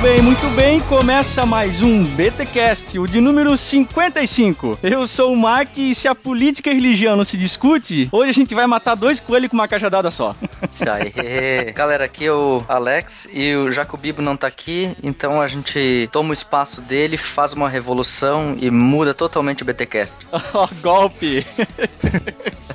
bem, 0.00 0.20
muito 0.20 0.46
bem. 0.54 0.80
Começa 0.80 1.46
mais 1.46 1.80
um 1.80 2.04
BTcast, 2.04 2.98
o 2.98 3.06
de 3.06 3.20
número 3.20 3.56
55. 3.56 4.78
Eu 4.82 5.06
sou 5.06 5.32
o 5.32 5.36
Mark 5.36 5.78
e 5.78 5.94
se 5.94 6.06
a 6.06 6.14
política 6.14 6.68
e 6.68 6.72
a 6.72 6.74
religião 6.74 7.16
não 7.16 7.24
se 7.24 7.36
discute, 7.36 8.08
hoje 8.12 8.30
a 8.30 8.32
gente 8.32 8.54
vai 8.54 8.66
matar 8.66 8.94
dois 8.94 9.20
coelhos 9.20 9.48
com 9.48 9.56
uma 9.56 9.68
cajadada 9.68 10.10
só. 10.10 10.34
Isso 10.70 10.90
aí. 10.90 11.12
Galera, 11.72 12.04
aqui 12.04 12.26
é 12.26 12.32
o 12.32 12.62
Alex 12.68 13.28
e 13.32 13.54
o 13.54 13.72
Jacobibo 13.72 14.20
não 14.20 14.36
tá 14.36 14.46
aqui, 14.46 14.94
então 15.02 15.40
a 15.40 15.46
gente 15.46 16.08
toma 16.12 16.30
o 16.30 16.34
espaço 16.34 16.80
dele, 16.80 17.16
faz 17.16 17.52
uma 17.52 17.68
revolução 17.68 18.56
e 18.60 18.70
muda 18.70 19.14
totalmente 19.14 19.62
o 19.62 19.66
BTcast. 19.66 20.18
Ó, 20.52 20.68
golpe. 20.82 21.46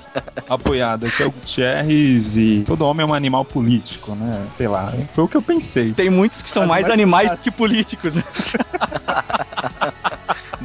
apoiado. 0.50 1.06
Aqui 1.06 1.24
é 1.24 1.26
o 1.26 1.32
Gutierrez 1.32 2.36
e 2.36 2.64
todo 2.66 2.86
homem 2.86 3.06
é 3.06 3.10
um 3.10 3.14
animal 3.14 3.46
político, 3.46 4.14
né? 4.16 4.46
Sei 4.52 4.68
lá. 4.68 4.92
Foi 5.14 5.24
o 5.24 5.28
que 5.28 5.38
eu 5.38 5.42
pensei. 5.42 5.94
Tem 5.94 6.10
muitos 6.10 6.42
que 6.42 6.50
são 6.50 6.66
mais, 6.66 6.88
mais 6.88 6.94
animais 6.94 7.11
fáceis. 7.12 7.38
do 7.40 7.44
que 7.44 7.52
políticos. 7.52 8.16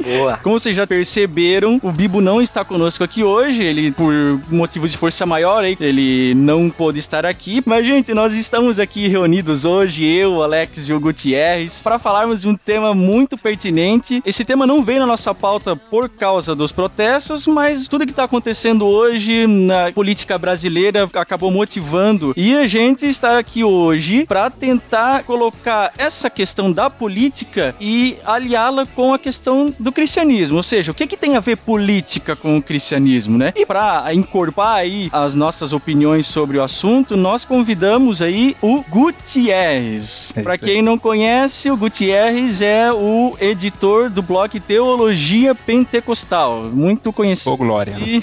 Boa. 0.06 0.36
Como 0.36 0.58
vocês 0.58 0.76
já 0.76 0.86
perceberam, 0.86 1.80
o 1.82 1.90
Bibo 1.90 2.20
não 2.20 2.40
está 2.40 2.64
conosco 2.64 3.02
aqui 3.02 3.24
hoje. 3.24 3.64
Ele, 3.64 3.90
por 3.90 4.12
motivos 4.48 4.92
de 4.92 4.96
força 4.96 5.26
maior, 5.26 5.64
ele 5.64 6.32
não 6.34 6.70
pôde 6.70 7.00
estar 7.00 7.26
aqui. 7.26 7.60
Mas, 7.66 7.84
gente, 7.84 8.14
nós 8.14 8.32
estamos 8.34 8.78
aqui 8.78 9.08
reunidos 9.08 9.64
hoje, 9.64 10.04
eu, 10.04 10.42
Alex 10.42 10.88
e 10.88 10.92
o 10.92 11.00
Gutierrez, 11.00 11.82
para 11.82 11.98
falarmos 11.98 12.42
de 12.42 12.48
um 12.48 12.56
tema 12.56 12.94
muito 12.94 13.36
pertinente. 13.36 14.22
Esse 14.24 14.44
tema 14.44 14.64
não 14.64 14.84
veio 14.84 15.00
na 15.00 15.06
nossa 15.06 15.34
pauta 15.34 15.74
por 15.74 16.08
causa 16.08 16.54
dos 16.54 16.70
protestos, 16.70 17.46
mas 17.46 17.88
tudo 17.88 18.06
que 18.06 18.12
está 18.12 18.24
acontecendo 18.24 18.86
hoje 18.86 19.46
na 19.46 19.90
política 19.92 20.38
brasileira 20.38 21.08
acabou 21.14 21.50
motivando. 21.50 22.32
E 22.36 22.54
a 22.54 22.66
gente 22.66 23.06
está 23.06 23.38
aqui 23.38 23.64
hoje 23.64 24.24
para 24.24 24.50
tentar 24.50 25.24
colocar 25.24 25.92
essa 25.98 26.30
questão 26.30 26.70
da 26.70 26.88
política 26.88 27.74
e 27.80 28.16
aliá-la 28.24 28.86
com 28.86 29.12
a 29.12 29.18
questão 29.18 29.74
do 29.78 29.95
cristianismo, 29.96 30.58
ou 30.58 30.62
seja, 30.62 30.92
o 30.92 30.94
que, 30.94 31.06
que 31.06 31.16
tem 31.16 31.36
a 31.36 31.40
ver 31.40 31.56
política 31.56 32.36
com 32.36 32.58
o 32.58 32.62
cristianismo, 32.62 33.38
né? 33.38 33.54
E 33.56 33.64
para 33.64 34.12
encorpar 34.12 34.74
aí 34.74 35.08
as 35.10 35.34
nossas 35.34 35.72
opiniões 35.72 36.26
sobre 36.26 36.58
o 36.58 36.62
assunto, 36.62 37.16
nós 37.16 37.46
convidamos 37.46 38.20
aí 38.20 38.54
o 38.60 38.84
Gutierrez. 38.90 40.34
É 40.36 40.42
Para 40.42 40.58
quem 40.58 40.82
não 40.82 40.98
conhece, 40.98 41.70
o 41.70 41.76
Gutierrez 41.78 42.60
é 42.60 42.92
o 42.92 43.34
editor 43.40 44.10
do 44.10 44.20
blog 44.20 44.60
Teologia 44.60 45.54
Pentecostal, 45.54 46.64
muito 46.64 47.10
conhecido. 47.10 47.52
Ô, 47.52 47.56
Glória. 47.56 47.98
né? 47.98 48.06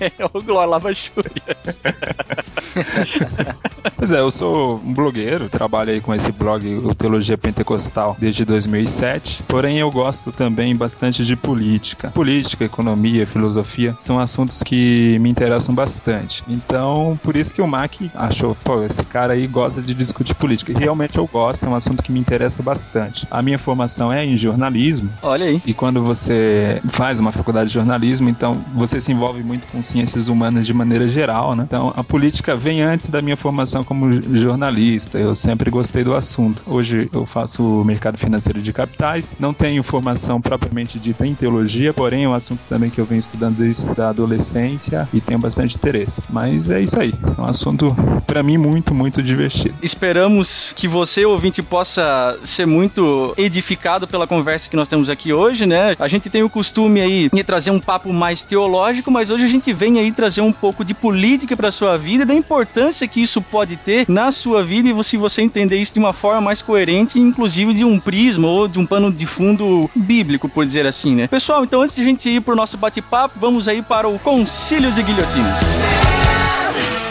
E... 0.00 0.12
o 0.32 0.42
Glória 0.42 0.70
Lava 0.70 0.92
Chúrias. 0.92 1.80
Pois 3.96 4.12
é, 4.12 4.18
eu 4.18 4.30
sou 4.30 4.80
um 4.84 4.92
blogueiro, 4.92 5.48
trabalho 5.48 5.92
aí 5.92 6.00
com 6.00 6.14
esse 6.14 6.32
blog, 6.32 6.66
o 6.76 6.94
Teologia 6.94 7.38
Pentecostal, 7.38 8.16
desde 8.18 8.44
2007. 8.44 9.42
Porém, 9.44 9.78
eu 9.78 9.90
gosto 9.90 10.32
também 10.32 10.74
bastante 10.74 11.13
de 11.22 11.36
política. 11.36 12.10
Política, 12.10 12.64
economia, 12.64 13.26
filosofia 13.26 13.94
são 13.98 14.18
assuntos 14.18 14.62
que 14.62 15.18
me 15.18 15.28
interessam 15.28 15.74
bastante. 15.74 16.42
Então, 16.48 17.18
por 17.22 17.36
isso 17.36 17.54
que 17.54 17.60
o 17.60 17.66
Mac 17.66 17.92
achou, 18.14 18.56
pô, 18.64 18.82
esse 18.82 19.04
cara 19.04 19.34
aí 19.34 19.46
gosta 19.46 19.82
de 19.82 19.92
discutir 19.92 20.34
política. 20.34 20.72
E 20.72 20.74
realmente 20.74 21.18
eu 21.18 21.26
gosto, 21.26 21.66
é 21.66 21.68
um 21.68 21.74
assunto 21.74 22.02
que 22.02 22.10
me 22.10 22.18
interessa 22.18 22.62
bastante. 22.62 23.26
A 23.30 23.42
minha 23.42 23.58
formação 23.58 24.12
é 24.12 24.24
em 24.24 24.36
jornalismo, 24.36 25.10
Olha 25.22 25.46
aí. 25.46 25.60
E 25.66 25.74
quando 25.74 26.02
você 26.02 26.80
faz 26.88 27.18
uma 27.18 27.32
faculdade 27.32 27.68
de 27.68 27.74
jornalismo, 27.74 28.28
então 28.28 28.62
você 28.74 29.00
se 29.00 29.12
envolve 29.12 29.42
muito 29.42 29.66
com 29.68 29.82
ciências 29.82 30.28
humanas 30.28 30.66
de 30.66 30.74
maneira 30.74 31.08
geral, 31.08 31.54
né? 31.54 31.64
Então 31.66 31.92
a 31.96 32.04
política 32.04 32.56
vem 32.56 32.82
antes 32.82 33.08
da 33.08 33.20
minha 33.22 33.36
formação 33.36 33.82
como 33.82 34.12
jornalista. 34.36 35.18
Eu 35.18 35.34
sempre 35.34 35.70
gostei 35.70 36.04
do 36.04 36.14
assunto. 36.14 36.62
Hoje 36.66 37.08
eu 37.12 37.26
faço 37.26 37.62
mercado 37.84 38.18
financeiro 38.18 38.60
de 38.60 38.72
capitais, 38.72 39.34
não 39.38 39.52
tenho 39.52 39.82
formação 39.82 40.40
propriamente 40.40 40.98
dita 41.04 41.26
em 41.26 41.34
teologia, 41.34 41.92
porém 41.92 42.24
é 42.24 42.28
um 42.28 42.32
assunto 42.32 42.60
também 42.66 42.88
que 42.88 42.98
eu 42.98 43.04
venho 43.04 43.18
estudando 43.18 43.56
desde 43.56 43.84
a 44.00 44.08
adolescência 44.08 45.06
e 45.12 45.20
tenho 45.20 45.38
bastante 45.38 45.76
interesse. 45.76 46.20
Mas 46.30 46.70
é 46.70 46.80
isso 46.80 46.98
aí. 46.98 47.14
É 47.36 47.40
um 47.40 47.44
assunto 47.44 47.94
para 48.26 48.42
mim 48.42 48.56
muito, 48.56 48.94
muito 48.94 49.22
divertido. 49.22 49.74
Esperamos 49.82 50.72
que 50.74 50.88
você, 50.88 51.24
ouvinte, 51.24 51.62
possa 51.62 52.38
ser 52.42 52.66
muito 52.66 53.34
edificado 53.36 54.06
pela 54.06 54.26
conversa 54.26 54.68
que 54.68 54.76
nós 54.76 54.88
temos 54.88 55.10
aqui 55.10 55.32
hoje, 55.32 55.66
né? 55.66 55.94
A 55.98 56.08
gente 56.08 56.30
tem 56.30 56.42
o 56.42 56.48
costume 56.48 57.00
aí 57.00 57.28
de 57.32 57.44
trazer 57.44 57.70
um 57.70 57.80
papo 57.80 58.12
mais 58.12 58.40
teológico, 58.42 59.10
mas 59.10 59.28
hoje 59.30 59.44
a 59.44 59.48
gente 59.48 59.72
vem 59.72 59.98
aí 59.98 60.10
trazer 60.10 60.40
um 60.40 60.52
pouco 60.52 60.84
de 60.84 60.94
política 60.94 61.56
para 61.56 61.70
sua 61.70 61.96
vida 61.96 62.24
da 62.24 62.34
importância 62.34 63.06
que 63.06 63.20
isso 63.20 63.42
pode 63.42 63.76
ter 63.76 64.06
na 64.08 64.32
sua 64.32 64.62
vida 64.62 64.88
e 64.88 65.04
se 65.04 65.16
você 65.16 65.42
entender 65.42 65.76
isso 65.76 65.92
de 65.92 65.98
uma 65.98 66.12
forma 66.12 66.40
mais 66.40 66.62
coerente, 66.62 67.18
inclusive 67.18 67.74
de 67.74 67.84
um 67.84 68.00
prisma 68.00 68.48
ou 68.48 68.66
de 68.66 68.78
um 68.78 68.86
pano 68.86 69.12
de 69.12 69.26
fundo 69.26 69.90
bíblico, 69.94 70.48
por 70.48 70.64
dizer 70.64 70.83
assim, 70.86 71.14
né? 71.14 71.26
Pessoal, 71.26 71.64
então 71.64 71.82
antes 71.82 71.94
de 71.94 72.02
a 72.02 72.04
gente 72.04 72.28
ir 72.28 72.40
pro 72.40 72.54
nosso 72.54 72.76
bate-papo, 72.76 73.38
vamos 73.38 73.68
aí 73.68 73.82
para 73.82 74.08
o 74.08 74.18
Concílios 74.18 74.98
e 74.98 75.02
Guilhotinos. 75.02 75.52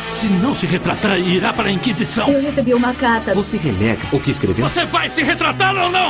Se 0.10 0.28
não 0.28 0.54
se 0.54 0.66
retratar, 0.66 1.20
irá 1.20 1.52
para 1.52 1.70
a 1.70 1.72
Inquisição. 1.72 2.30
Eu 2.30 2.42
recebi 2.42 2.74
uma 2.74 2.94
carta. 2.94 3.34
Você 3.34 3.58
renega 3.58 4.02
o 4.12 4.20
que 4.20 4.32
escreveu? 4.32 4.70
Você 4.70 4.86
vai 4.86 5.10
se 5.10 5.22
retratar 5.24 5.76
ou 5.76 5.92
não? 5.92 6.08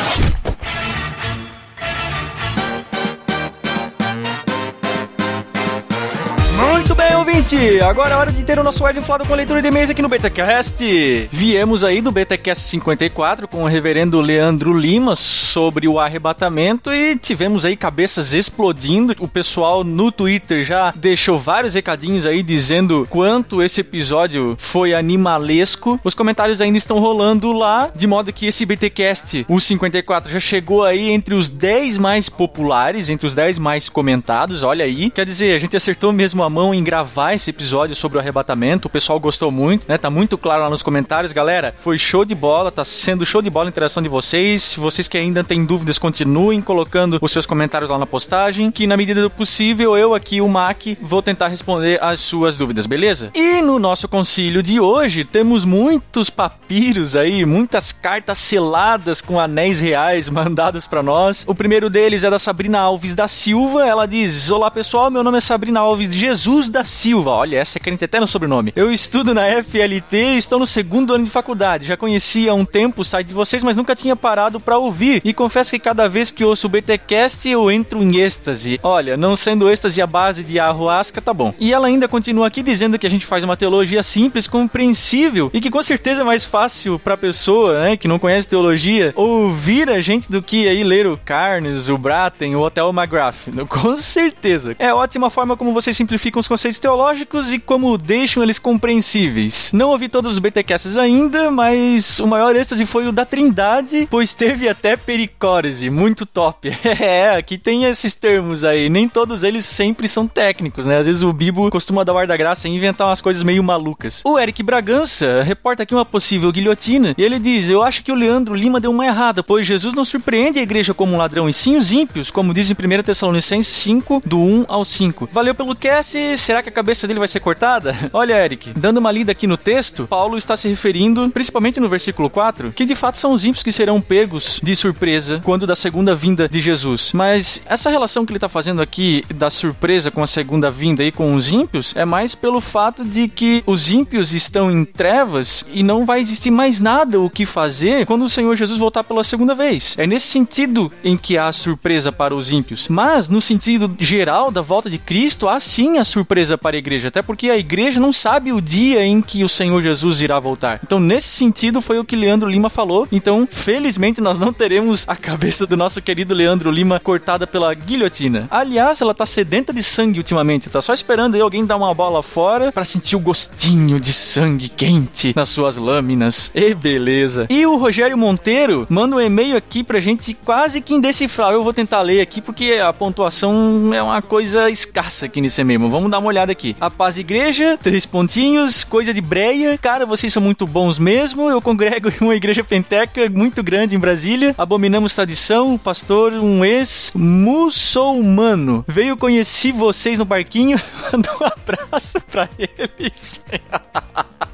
Ouvinte! 7.33 7.81
Agora 7.81 8.13
é 8.13 8.17
hora 8.17 8.31
de 8.31 8.43
ter 8.43 8.59
o 8.59 8.63
nosso 8.63 8.87
Ed 8.87 9.01
Flado 9.01 9.27
com 9.27 9.33
leitura 9.33 9.61
de 9.61 9.67
e-mails 9.67 9.89
aqui 9.89 10.01
no 10.01 10.09
BTCast. 10.09 11.29
Viemos 11.31 11.83
aí 11.83 11.99
do 11.99 12.11
BTCast 12.11 12.63
54 12.65 13.47
com 13.47 13.63
o 13.63 13.67
reverendo 13.67 14.21
Leandro 14.21 14.77
Lima 14.77 15.15
sobre 15.15 15.87
o 15.87 15.99
arrebatamento 15.99 16.93
e 16.93 17.15
tivemos 17.15 17.65
aí 17.65 17.75
cabeças 17.75 18.33
explodindo. 18.33 19.15
O 19.19 19.27
pessoal 19.27 19.83
no 19.83 20.11
Twitter 20.11 20.63
já 20.63 20.93
deixou 20.95 21.37
vários 21.37 21.73
recadinhos 21.73 22.25
aí 22.25 22.43
dizendo 22.43 23.07
quanto 23.09 23.63
esse 23.63 23.81
episódio 23.81 24.55
foi 24.59 24.93
animalesco. 24.93 25.99
Os 26.03 26.13
comentários 26.13 26.61
ainda 26.61 26.77
estão 26.77 26.99
rolando 26.99 27.51
lá, 27.51 27.89
de 27.95 28.05
modo 28.05 28.31
que 28.31 28.45
esse 28.45 28.65
BTcast, 28.65 29.45
o 29.49 29.59
54, 29.59 30.31
já 30.31 30.39
chegou 30.39 30.83
aí 30.83 31.09
entre 31.09 31.33
os 31.33 31.49
10 31.49 31.97
mais 31.97 32.29
populares, 32.29 33.09
entre 33.09 33.25
os 33.25 33.33
10 33.33 33.57
mais 33.57 33.89
comentados. 33.89 34.61
Olha 34.61 34.85
aí, 34.85 35.09
quer 35.09 35.25
dizer, 35.25 35.55
a 35.55 35.59
gente 35.59 35.75
acertou 35.75 36.11
mesmo 36.11 36.43
a 36.43 36.49
mão 36.49 36.73
em 36.73 36.83
gravar 36.83 37.22
esse 37.31 37.51
episódio 37.51 37.95
sobre 37.95 38.17
o 38.17 38.21
arrebatamento. 38.21 38.87
O 38.87 38.91
pessoal 38.91 39.19
gostou 39.19 39.51
muito, 39.51 39.85
né? 39.87 39.99
Tá 39.99 40.09
muito 40.09 40.35
claro 40.37 40.63
lá 40.63 40.69
nos 40.69 40.81
comentários, 40.81 41.31
galera. 41.31 41.73
Foi 41.83 41.97
show 41.97 42.25
de 42.25 42.33
bola, 42.33 42.71
tá 42.71 42.83
sendo 42.83 43.23
show 43.25 43.41
de 43.41 43.51
bola 43.51 43.67
a 43.67 43.69
interação 43.69 44.01
de 44.01 44.09
vocês. 44.09 44.63
Se 44.63 44.79
vocês 44.79 45.07
que 45.07 45.17
ainda 45.17 45.43
têm 45.43 45.63
dúvidas, 45.63 45.99
continuem 45.99 46.59
colocando 46.59 47.19
os 47.21 47.31
seus 47.31 47.45
comentários 47.45 47.89
lá 47.89 47.99
na 47.99 48.07
postagem, 48.07 48.71
que 48.71 48.87
na 48.87 48.97
medida 48.97 49.21
do 49.21 49.29
possível 49.29 49.95
eu 49.95 50.15
aqui, 50.15 50.41
o 50.41 50.47
Mac, 50.47 50.81
vou 50.99 51.21
tentar 51.21 51.49
responder 51.49 52.01
as 52.03 52.21
suas 52.21 52.57
dúvidas, 52.57 52.85
beleza? 52.85 53.29
E 53.35 53.61
no 53.61 53.77
nosso 53.77 54.07
concílio 54.07 54.63
de 54.63 54.79
hoje 54.79 55.23
temos 55.23 55.65
muitos 55.65 56.29
papiros 56.29 57.15
aí, 57.15 57.45
muitas 57.45 57.91
cartas 57.91 58.39
seladas 58.39 59.21
com 59.21 59.39
anéis 59.39 59.79
reais 59.79 60.27
mandados 60.33 60.87
pra 60.87 61.03
nós. 61.03 61.43
O 61.47 61.53
primeiro 61.53 61.89
deles 61.89 62.23
é 62.23 62.29
da 62.29 62.39
Sabrina 62.39 62.79
Alves 62.79 63.13
da 63.13 63.27
Silva. 63.27 63.85
Ela 63.85 64.07
diz: 64.07 64.49
Olá 64.49 64.71
pessoal, 64.71 65.11
meu 65.11 65.23
nome 65.23 65.37
é 65.37 65.41
Sabrina 65.41 65.79
Alves 65.79 66.13
Jesus 66.13 66.69
da 66.69 66.83
Silva. 66.83 67.12
Olha, 67.21 67.57
essa 67.57 67.77
é 67.77 67.81
crente 67.81 68.05
até 68.05 68.19
no 68.19 68.27
sobrenome. 68.27 68.73
Eu 68.75 68.91
estudo 68.91 69.33
na 69.33 69.43
FLT 69.63 70.17
e 70.17 70.37
estou 70.37 70.59
no 70.59 70.67
segundo 70.67 71.13
ano 71.13 71.25
de 71.25 71.29
faculdade. 71.29 71.85
Já 71.85 71.97
conhecia 71.97 72.51
há 72.51 72.55
um 72.55 72.65
tempo 72.65 73.01
o 73.01 73.05
site 73.05 73.27
de 73.27 73.33
vocês, 73.33 73.63
mas 73.63 73.77
nunca 73.77 73.95
tinha 73.95 74.15
parado 74.15 74.59
pra 74.59 74.77
ouvir. 74.77 75.21
E 75.23 75.33
confesso 75.33 75.71
que 75.71 75.79
cada 75.79 76.07
vez 76.09 76.31
que 76.31 76.43
ouço 76.43 76.67
o 76.67 76.69
BTcast 76.69 77.47
eu 77.47 77.69
entro 77.71 78.01
em 78.01 78.17
êxtase. 78.17 78.79
Olha, 78.81 79.15
não 79.15 79.35
sendo 79.35 79.69
êxtase 79.69 80.01
a 80.01 80.07
base 80.07 80.43
de 80.43 80.59
arruasca, 80.59 81.21
tá 81.21 81.33
bom. 81.33 81.53
E 81.59 81.71
ela 81.73 81.87
ainda 81.87 82.07
continua 82.07 82.47
aqui 82.47 82.63
dizendo 82.63 82.97
que 82.97 83.07
a 83.07 83.09
gente 83.09 83.25
faz 83.25 83.43
uma 83.43 83.57
teologia 83.57 84.01
simples, 84.01 84.47
compreensível 84.47 85.51
e 85.53 85.61
que 85.61 85.69
com 85.69 85.81
certeza 85.81 86.21
é 86.21 86.23
mais 86.23 86.43
fácil 86.43 86.97
pra 86.99 87.17
pessoa, 87.17 87.83
né, 87.83 87.97
que 87.97 88.07
não 88.07 88.19
conhece 88.19 88.47
teologia, 88.47 89.13
ouvir 89.15 89.89
a 89.89 89.99
gente 89.99 90.31
do 90.31 90.41
que 90.41 90.67
aí 90.67 90.83
ler 90.83 91.07
o 91.07 91.17
Carnes, 91.17 91.89
o 91.89 91.97
Braten, 91.97 92.55
o 92.55 92.61
Hotel 92.61 92.89
McGrath. 92.89 93.35
Com 93.69 93.95
certeza. 93.95 94.75
É 94.79 94.93
ótima 94.93 95.29
forma 95.29 95.57
como 95.57 95.73
vocês 95.73 95.95
simplificam 95.95 96.39
os 96.39 96.47
conceitos 96.47 96.79
teológicos 96.79 97.02
escatológicos 97.03 97.51
e 97.51 97.59
como 97.59 97.97
deixam 97.97 98.41
eles 98.41 98.57
compreensíveis. 98.57 99.71
Não 99.73 99.89
ouvi 99.89 100.07
todos 100.07 100.33
os 100.33 100.39
BTcasts 100.39 100.95
ainda, 100.95 101.51
mas 101.51 102.19
o 102.19 102.27
maior 102.27 102.55
êxtase 102.55 102.85
foi 102.85 103.07
o 103.07 103.11
da 103.11 103.25
Trindade, 103.25 104.07
pois 104.09 104.33
teve 104.33 104.69
até 104.69 104.95
pericórese, 104.95 105.89
muito 105.89 106.25
top. 106.25 106.71
é, 106.85 107.35
aqui 107.35 107.57
tem 107.57 107.85
esses 107.85 108.13
termos 108.13 108.63
aí, 108.63 108.89
nem 108.89 109.09
todos 109.09 109.43
eles 109.43 109.65
sempre 109.65 110.07
são 110.07 110.27
técnicos, 110.27 110.85
né? 110.85 110.99
Às 110.99 111.05
vezes 111.05 111.23
o 111.23 111.33
Bibo 111.33 111.69
costuma 111.69 112.03
dar 112.03 112.13
o 112.13 112.17
ar 112.17 112.27
da 112.27 112.37
graça 112.37 112.67
e 112.67 112.71
inventar 112.71 113.07
umas 113.07 113.21
coisas 113.21 113.43
meio 113.43 113.63
malucas. 113.63 114.21
O 114.23 114.39
Eric 114.39 114.63
Bragança 114.63 115.43
reporta 115.43 115.83
aqui 115.83 115.93
uma 115.93 116.05
possível 116.05 116.51
guilhotina 116.51 117.13
e 117.17 117.21
ele 117.21 117.39
diz: 117.39 117.67
Eu 117.67 117.81
acho 117.81 118.03
que 118.03 118.11
o 118.11 118.15
Leandro 118.15 118.55
Lima 118.55 118.79
deu 118.79 118.91
uma 118.91 119.05
errada, 119.05 119.43
pois 119.43 119.67
Jesus 119.67 119.93
não 119.93 120.05
surpreende 120.05 120.59
a 120.59 120.63
igreja 120.63 120.93
como 120.93 121.13
um 121.13 121.17
ladrão 121.17 121.49
e 121.49 121.53
sim 121.53 121.75
os 121.75 121.91
ímpios, 121.91 122.31
como 122.31 122.53
diz 122.53 122.69
em 122.69 122.73
1 122.73 123.03
Tessalonicenses 123.03 123.73
5, 123.73 124.23
do 124.25 124.39
1 124.39 124.65
ao 124.67 124.85
5. 124.85 125.29
Valeu 125.31 125.53
pelo 125.53 125.75
cast, 125.75 126.37
será 126.37 126.61
que 126.61 126.69
a 126.69 126.71
cabeça 126.71 126.92
dele 127.01 127.19
vai 127.19 127.27
ser 127.27 127.39
cortada? 127.39 127.95
Olha, 128.13 128.43
Eric, 128.43 128.71
dando 128.77 128.97
uma 128.97 129.11
lida 129.11 129.31
aqui 129.31 129.47
no 129.47 129.57
texto, 129.57 130.07
Paulo 130.07 130.37
está 130.37 130.55
se 130.55 130.67
referindo, 130.67 131.29
principalmente 131.29 131.79
no 131.79 131.89
versículo 131.89 132.29
4, 132.29 132.71
que 132.71 132.85
de 132.85 132.95
fato 132.95 133.17
são 133.17 133.33
os 133.33 133.43
ímpios 133.43 133.63
que 133.63 133.71
serão 133.71 133.99
pegos 133.99 134.59
de 134.61 134.75
surpresa 134.75 135.41
quando 135.43 135.65
da 135.65 135.75
segunda 135.75 136.15
vinda 136.15 136.47
de 136.47 136.61
Jesus. 136.61 137.11
Mas 137.13 137.61
essa 137.65 137.89
relação 137.89 138.25
que 138.25 138.31
ele 138.31 138.37
está 138.37 138.49
fazendo 138.49 138.81
aqui 138.81 139.23
da 139.33 139.49
surpresa 139.49 140.11
com 140.11 140.21
a 140.21 140.27
segunda 140.27 140.69
vinda 140.69 141.03
e 141.03 141.11
com 141.11 141.35
os 141.35 141.51
ímpios 141.51 141.93
é 141.95 142.05
mais 142.05 142.35
pelo 142.35 142.61
fato 142.61 143.03
de 143.03 143.27
que 143.27 143.63
os 143.65 143.89
ímpios 143.89 144.33
estão 144.33 144.71
em 144.71 144.85
trevas 144.85 145.65
e 145.73 145.83
não 145.83 146.05
vai 146.05 146.21
existir 146.21 146.51
mais 146.51 146.79
nada 146.79 147.19
o 147.19 147.29
que 147.29 147.45
fazer 147.45 148.05
quando 148.05 148.25
o 148.25 148.29
Senhor 148.29 148.55
Jesus 148.55 148.77
voltar 148.77 149.03
pela 149.03 149.23
segunda 149.23 149.55
vez. 149.55 149.95
É 149.97 150.05
nesse 150.05 150.27
sentido 150.27 150.91
em 151.03 151.17
que 151.17 151.37
há 151.37 151.51
surpresa 151.51 152.11
para 152.11 152.35
os 152.35 152.51
ímpios. 152.51 152.87
Mas 152.87 153.27
no 153.27 153.41
sentido 153.41 153.95
geral 153.99 154.51
da 154.51 154.61
volta 154.61 154.89
de 154.89 154.97
Cristo, 154.97 155.47
há 155.47 155.59
sim 155.59 155.97
a 155.97 156.03
surpresa 156.03 156.57
para 156.57 156.75
a 156.75 156.79
igreja, 156.83 157.07
até 157.07 157.21
porque 157.21 157.49
a 157.49 157.57
igreja 157.57 157.99
não 157.99 158.11
sabe 158.11 158.51
o 158.51 158.61
dia 158.61 159.05
em 159.05 159.21
que 159.21 159.43
o 159.43 159.49
Senhor 159.49 159.81
Jesus 159.81 160.19
irá 160.19 160.37
voltar. 160.39 160.79
Então, 160.83 160.99
nesse 160.99 161.29
sentido, 161.29 161.81
foi 161.81 161.97
o 161.97 162.03
que 162.03 162.15
Leandro 162.15 162.49
Lima 162.49 162.69
falou. 162.69 163.07
Então, 163.11 163.47
felizmente, 163.49 164.19
nós 164.19 164.37
não 164.37 164.51
teremos 164.51 165.07
a 165.07 165.15
cabeça 165.15 165.65
do 165.65 165.77
nosso 165.77 166.01
querido 166.01 166.33
Leandro 166.33 166.69
Lima 166.69 166.99
cortada 166.99 167.47
pela 167.47 167.73
guilhotina. 167.73 168.47
Aliás, 168.51 169.01
ela 169.01 169.13
tá 169.13 169.25
sedenta 169.25 169.71
de 169.71 169.81
sangue 169.81 170.19
ultimamente, 170.19 170.69
tá 170.69 170.81
só 170.81 170.93
esperando 170.93 171.35
aí 171.35 171.41
alguém 171.41 171.65
dar 171.65 171.77
uma 171.77 171.93
bola 171.93 172.21
fora 172.21 172.71
para 172.71 172.83
sentir 172.83 173.15
o 173.15 173.19
gostinho 173.19 173.99
de 173.99 174.11
sangue 174.11 174.67
quente 174.67 175.33
nas 175.35 175.49
suas 175.49 175.77
lâminas. 175.77 176.51
E 176.53 176.73
beleza. 176.73 177.47
E 177.49 177.65
o 177.65 177.77
Rogério 177.77 178.17
Monteiro 178.17 178.85
manda 178.89 179.15
um 179.15 179.21
e-mail 179.21 179.55
aqui 179.55 179.83
pra 179.83 179.99
gente 179.99 180.33
quase 180.33 180.81
que 180.81 180.93
indecifrável. 180.93 181.59
Eu 181.59 181.63
vou 181.63 181.73
tentar 181.73 182.01
ler 182.01 182.19
aqui 182.19 182.41
porque 182.41 182.73
a 182.73 182.91
pontuação 182.91 183.93
é 183.93 184.03
uma 184.03 184.21
coisa 184.21 184.69
escassa 184.69 185.27
aqui 185.27 185.39
nesse 185.39 185.61
e-mail. 185.61 185.89
Vamos 185.89 186.11
dar 186.11 186.19
uma 186.19 186.27
olhada 186.27 186.51
aqui. 186.51 186.72
A 186.79 186.89
paz 186.89 187.17
igreja, 187.17 187.77
três 187.81 188.05
pontinhos, 188.05 188.83
coisa 188.83 189.13
de 189.13 189.21
breia. 189.21 189.77
Cara, 189.77 190.05
vocês 190.05 190.33
são 190.33 190.41
muito 190.41 190.67
bons 190.67 190.99
mesmo. 190.99 191.49
Eu 191.49 191.61
congrego 191.61 192.09
em 192.09 192.17
uma 192.21 192.35
igreja 192.35 192.61
penteca 192.63 193.29
muito 193.29 193.61
grande 193.63 193.95
em 193.95 193.99
Brasília. 193.99 194.53
Abominamos 194.57 195.15
tradição. 195.15 195.77
Pastor, 195.77 196.33
um 196.33 196.65
ex-muçulmano. 196.65 198.83
Veio 198.87 199.17
conhecer 199.17 199.71
vocês 199.71 200.19
no 200.19 200.25
barquinho. 200.25 200.79
Manda 201.11 201.29
um 201.39 201.45
abraço 201.45 202.19
pra 202.21 202.47
eles. 202.57 203.41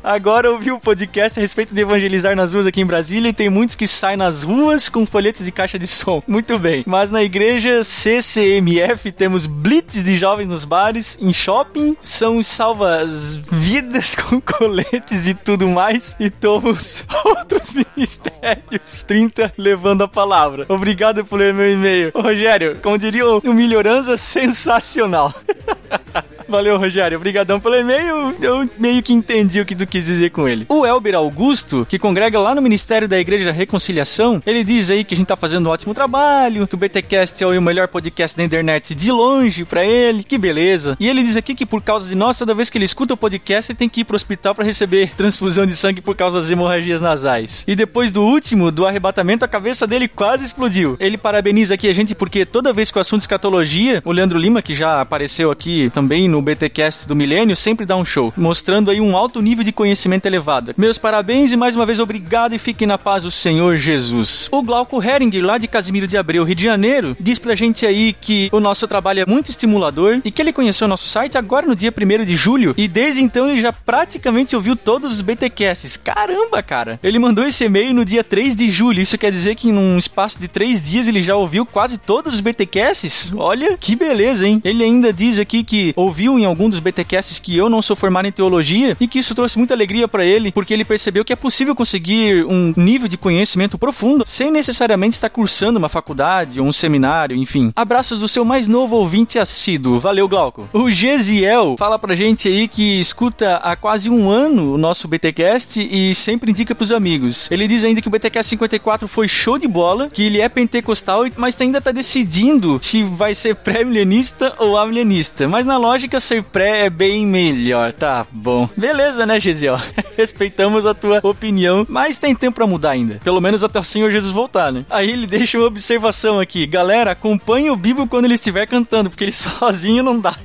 Agora 0.02 0.50
ouvi 0.50 0.72
o 0.72 0.80
podcast 0.80 1.38
a 1.38 1.42
respeito 1.42 1.74
de 1.74 1.82
evangelizar 1.82 2.34
nas 2.36 2.54
ruas 2.54 2.66
aqui 2.66 2.80
em 2.82 2.86
Brasília 2.86 3.30
e 3.30 3.34
tem 3.34 3.50
muitos 3.50 3.76
que 3.76 3.86
saem 3.86 4.18
nas 4.18 4.44
ruas 4.44 4.88
com 4.88 5.06
folhetos 5.06 5.46
de 5.46 5.52
caixa 5.52 5.78
de 5.78 5.88
som. 5.88 6.24
Muito 6.26 6.58
bem. 6.58 6.84
Mas 6.88 7.12
na 7.12 7.22
igreja 7.22 7.84
CCMF 7.84 9.12
temos 9.12 9.46
blitz 9.46 10.02
de 10.04 10.16
jovens 10.16 10.48
nos 10.48 10.64
bares, 10.64 11.18
em 11.22 11.34
shopping, 11.34 11.98
são 12.10 12.42
salvas-vidas 12.42 14.16
com 14.18 14.42
coletes 14.42 15.28
e 15.28 15.36
tudo 15.36 15.68
mais 15.68 16.16
e 16.20 16.30
tomos 16.30 17.04
outros 17.24 17.72
ministérios. 17.74 19.04
30 19.04 19.54
levando 19.56 20.04
a 20.04 20.08
palavra. 20.08 20.66
Obrigado 20.68 21.24
por 21.24 21.40
ler 21.40 21.54
meu 21.54 21.72
e-mail. 21.72 22.12
Rogério, 22.16 22.78
como 22.82 22.98
diria 22.98 23.28
o 23.28 23.54
Melhorança, 23.54 24.18
sensacional. 24.18 25.34
Valeu, 26.50 26.80
Rogério. 26.80 27.18
Obrigadão 27.18 27.60
pelo 27.60 27.76
e-mail. 27.76 28.36
Eu 28.42 28.68
meio 28.80 29.04
que 29.04 29.14
entendi 29.14 29.62
o 29.62 29.66
que 29.66 29.76
tu 29.76 29.86
quis 29.86 30.06
dizer 30.06 30.32
com 30.32 30.50
ele. 30.50 30.66
O 30.68 30.84
Elber 30.84 31.14
Augusto, 31.14 31.86
que 31.88 32.00
congrega 32.00 32.40
lá 32.40 32.56
no 32.56 32.62
Ministério 32.62 33.08
da 33.08 33.20
Igreja 33.20 33.46
da 33.46 33.52
Reconciliação, 33.52 34.42
ele 34.46 34.64
diz 34.64 34.90
aí 34.90 35.04
que 35.04 35.14
a 35.14 35.18
gente 35.18 35.28
tá 35.28 35.36
fazendo 35.36 35.68
um 35.68 35.72
ótimo 35.72 35.94
trabalho, 35.94 36.68
que 36.68 36.74
o 36.74 36.78
BTcast 36.78 37.44
é 37.44 37.48
o 37.48 37.62
melhor 37.62 37.88
podcast 37.88 38.36
da 38.36 38.44
internet 38.44 38.96
de 38.96 39.12
longe 39.12 39.64
para 39.64 39.86
ele. 39.86 40.24
Que 40.24 40.40
beleza. 40.40 40.98
E 41.00 41.08
ele 41.08 41.22
diz 41.22 41.38
aqui 41.38 41.54
que 41.54 41.68
por 41.68 41.84
causa 41.84 42.10
de 42.10 42.16
nós, 42.16 42.36
toda 42.36 42.56
vez 42.56 42.70
que 42.70 42.80
ele 42.80 42.86
escuta 42.86 43.14
o 43.14 43.18
podcast, 43.18 43.72
ele 43.72 43.78
tem 43.78 43.88
que 43.88 44.02
ir 44.02 44.04
pro 44.04 44.16
hospital 44.16 44.56
para 44.56 44.66
receber 44.66 45.12
transfusão 45.16 45.68
de 45.68 45.76
sangue 45.76 46.02
por 46.02 46.16
causa 46.16 46.40
das 46.40 46.50
hemorragias 46.50 47.00
nasais. 47.00 47.64
E 47.68 47.76
depois 47.76 48.12
do 48.12 48.24
último, 48.24 48.72
do 48.72 48.88
arrebatamento, 48.88 49.46
a 49.46 49.48
cabeça 49.48 49.86
dele 49.86 50.08
quase 50.08 50.46
explodiu. 50.46 50.98
Ele 51.00 51.18
parabeniza 51.18 51.76
aqui 51.76 51.88
a 51.88 51.94
gente 51.94 52.16
porque 52.16 52.44
toda 52.44 52.74
vez 52.74 52.90
que 52.90 52.98
o 52.98 53.02
assunto 53.02 53.22
escatologia, 53.22 54.02
o 54.04 54.12
Leandro 54.12 54.40
Lima, 54.40 54.64
que 54.64 54.74
já 54.74 55.00
apareceu 55.00 55.52
aqui 55.52 55.92
também 55.94 56.28
no 56.28 56.39
BTcast 56.42 57.08
do 57.08 57.16
Milênio, 57.16 57.56
sempre 57.56 57.86
dá 57.86 57.96
um 57.96 58.06
show, 58.06 58.34
mostrando 58.36 58.92
aí 58.92 59.00
um 59.02 59.16
alto 59.16 59.42
nível 59.42 59.64
de 59.64 59.72
conhecimento 59.72 60.26
elevado. 60.26 60.74
Meus 60.78 60.98
parabéns 60.98 61.52
e 61.52 61.58
mais 61.58 61.76
uma 61.76 61.86
vez 61.86 62.00
obrigado 62.00 62.54
e 62.54 62.60
fiquem 62.60 62.88
na 62.88 62.98
paz 62.98 63.24
do 63.24 63.32
Senhor 63.32 63.78
Jesus. 63.78 64.48
O 64.52 64.62
Glauco 64.62 65.04
Heringer, 65.04 65.46
lá 65.46 65.58
de 65.58 65.68
Casimiro 65.68 66.08
de 66.08 66.18
Abreu, 66.18 66.44
Rio 66.44 66.56
de 66.56 66.64
Janeiro, 66.64 67.16
diz 67.20 67.40
pra 67.40 67.56
gente 67.56 67.86
aí 67.86 68.14
que 68.14 68.50
o 68.52 68.60
nosso 68.60 68.88
trabalho 68.88 69.22
é 69.22 69.26
muito 69.26 69.52
estimulador 69.52 70.20
e 70.24 70.32
que 70.32 70.42
ele 70.42 70.54
conheceu 70.54 70.86
o 70.86 70.90
nosso 70.90 71.08
site 71.08 71.38
agora 71.38 71.66
no 71.66 71.76
dia 71.76 71.94
1 71.96 72.26
de 72.26 72.36
julho 72.36 72.74
e 72.78 72.88
desde 72.88 73.22
então 73.22 73.50
ele 73.50 73.60
já 73.60 73.72
praticamente 73.72 74.56
ouviu 74.56 74.76
todos 74.76 75.14
os 75.14 75.22
BTcasts. 75.22 75.98
Caramba, 75.98 76.62
cara! 76.62 77.00
Ele 77.04 77.20
mandou 77.20 77.46
esse 77.46 77.64
e-mail 77.64 77.94
no 77.94 78.06
dia 78.06 78.24
3 78.24 78.56
de 78.56 78.70
julho, 78.72 79.02
isso 79.02 79.18
quer 79.18 79.32
dizer 79.32 79.56
que 79.56 79.72
num 79.72 79.98
espaço 79.98 80.40
de 80.40 80.48
3 80.48 80.82
dias 80.82 81.08
ele 81.08 81.22
já 81.22 81.36
ouviu 81.36 81.66
quase 81.66 81.98
todos 81.98 82.36
os 82.36 82.40
BTcasts? 82.40 83.32
Olha 83.36 83.78
que 83.78 83.96
beleza, 83.96 84.48
hein? 84.48 84.62
Ele 84.64 84.84
ainda 84.84 85.12
diz 85.12 85.40
aqui 85.40 85.64
que 85.64 85.94
ouviu 85.96 86.29
em 86.38 86.46
algum 86.46 86.70
dos 86.70 86.80
BTcasts 86.80 87.40
que 87.40 87.56
eu 87.58 87.70
não 87.70 87.82
sou 87.82 87.96
formado 87.96 88.28
em 88.28 88.32
teologia 88.32 88.96
e 89.00 89.08
que 89.08 89.20
isso 89.20 89.34
trouxe 89.34 89.58
muita 89.58 89.74
alegria 89.74 90.08
para 90.08 90.26
ele, 90.26 90.52
porque 90.52 90.74
ele 90.74 90.86
percebeu 90.86 91.24
que 91.24 91.34
é 91.34 91.36
possível 91.36 91.76
conseguir 91.76 92.46
um 92.46 92.74
nível 92.76 93.08
de 93.08 93.18
conhecimento 93.18 93.78
profundo 93.78 94.24
sem 94.28 94.52
necessariamente 94.52 95.16
estar 95.16 95.30
cursando 95.30 95.80
uma 95.80 95.90
faculdade 95.90 96.60
ou 96.60 96.68
um 96.68 96.74
seminário, 96.74 97.38
enfim. 97.38 97.72
Abraços 97.76 98.20
do 98.20 98.28
seu 98.28 98.44
mais 98.44 98.68
novo 98.68 98.96
ouvinte 98.96 99.40
assíduo. 99.40 100.00
Valeu, 100.00 100.28
Glauco. 100.28 100.68
O 100.74 100.92
Gesiel 100.92 101.76
fala 101.80 101.98
pra 101.98 102.16
gente 102.16 102.48
aí 102.48 102.68
que 102.68 103.00
escuta 103.00 103.56
há 103.56 103.76
quase 103.76 104.10
um 104.10 104.30
ano 104.30 104.74
o 104.74 104.78
nosso 104.78 105.08
BTcast 105.08 105.80
e 105.80 106.14
sempre 106.14 106.52
indica 106.52 106.76
pros 106.76 106.92
amigos. 106.92 107.50
Ele 107.50 107.68
diz 107.68 107.84
ainda 107.84 108.02
que 108.02 108.08
o 108.08 108.12
BTcast 108.12 108.50
54 108.50 109.08
foi 109.08 109.28
show 109.28 109.58
de 109.58 109.68
bola, 109.68 110.10
que 110.10 110.24
ele 110.24 110.42
é 110.42 110.50
pentecostal, 110.50 111.26
mas 111.38 111.60
ainda 111.60 111.82
tá 111.82 111.92
decidindo 111.92 112.80
se 112.82 113.04
vai 113.04 113.34
ser 113.34 113.56
pré-milenista 113.56 114.54
ou 114.58 114.78
amilenista. 114.78 115.48
Mas 115.48 115.66
na 115.66 115.78
lógica, 115.78 116.19
ser 116.20 116.44
pré 116.44 116.86
é 116.86 116.90
bem 116.90 117.26
melhor. 117.26 117.94
Tá 117.94 118.26
bom. 118.32 118.70
Beleza, 118.76 119.26
né, 119.26 119.40
Gesiel? 119.40 119.80
Respeitamos 120.18 120.86
a 120.86 120.94
tua 120.94 121.20
opinião, 121.24 121.86
mas 121.90 122.18
tem 122.18 122.36
tempo 122.36 122.56
para 122.56 122.68
mudar 122.68 122.92
ainda. 122.92 123.20
Pelo 123.24 123.42
menos 123.42 123.64
até 123.64 123.80
o 123.80 123.84
Senhor 123.84 124.12
Jesus 124.12 124.32
voltar, 124.32 124.72
né? 124.72 124.86
Aí 124.90 125.10
ele 125.10 125.26
deixa 125.28 125.58
uma 125.58 125.68
observação 125.68 126.40
aqui. 126.40 126.66
Galera, 126.66 127.12
acompanhe 127.12 127.70
o 127.70 127.76
Bibo 127.76 128.08
quando 128.08 128.26
ele 128.26 128.36
estiver 128.36 128.68
cantando, 128.68 129.10
porque 129.10 129.24
ele 129.24 129.32
sozinho 129.34 130.04
não 130.04 130.20
dá. 130.20 130.36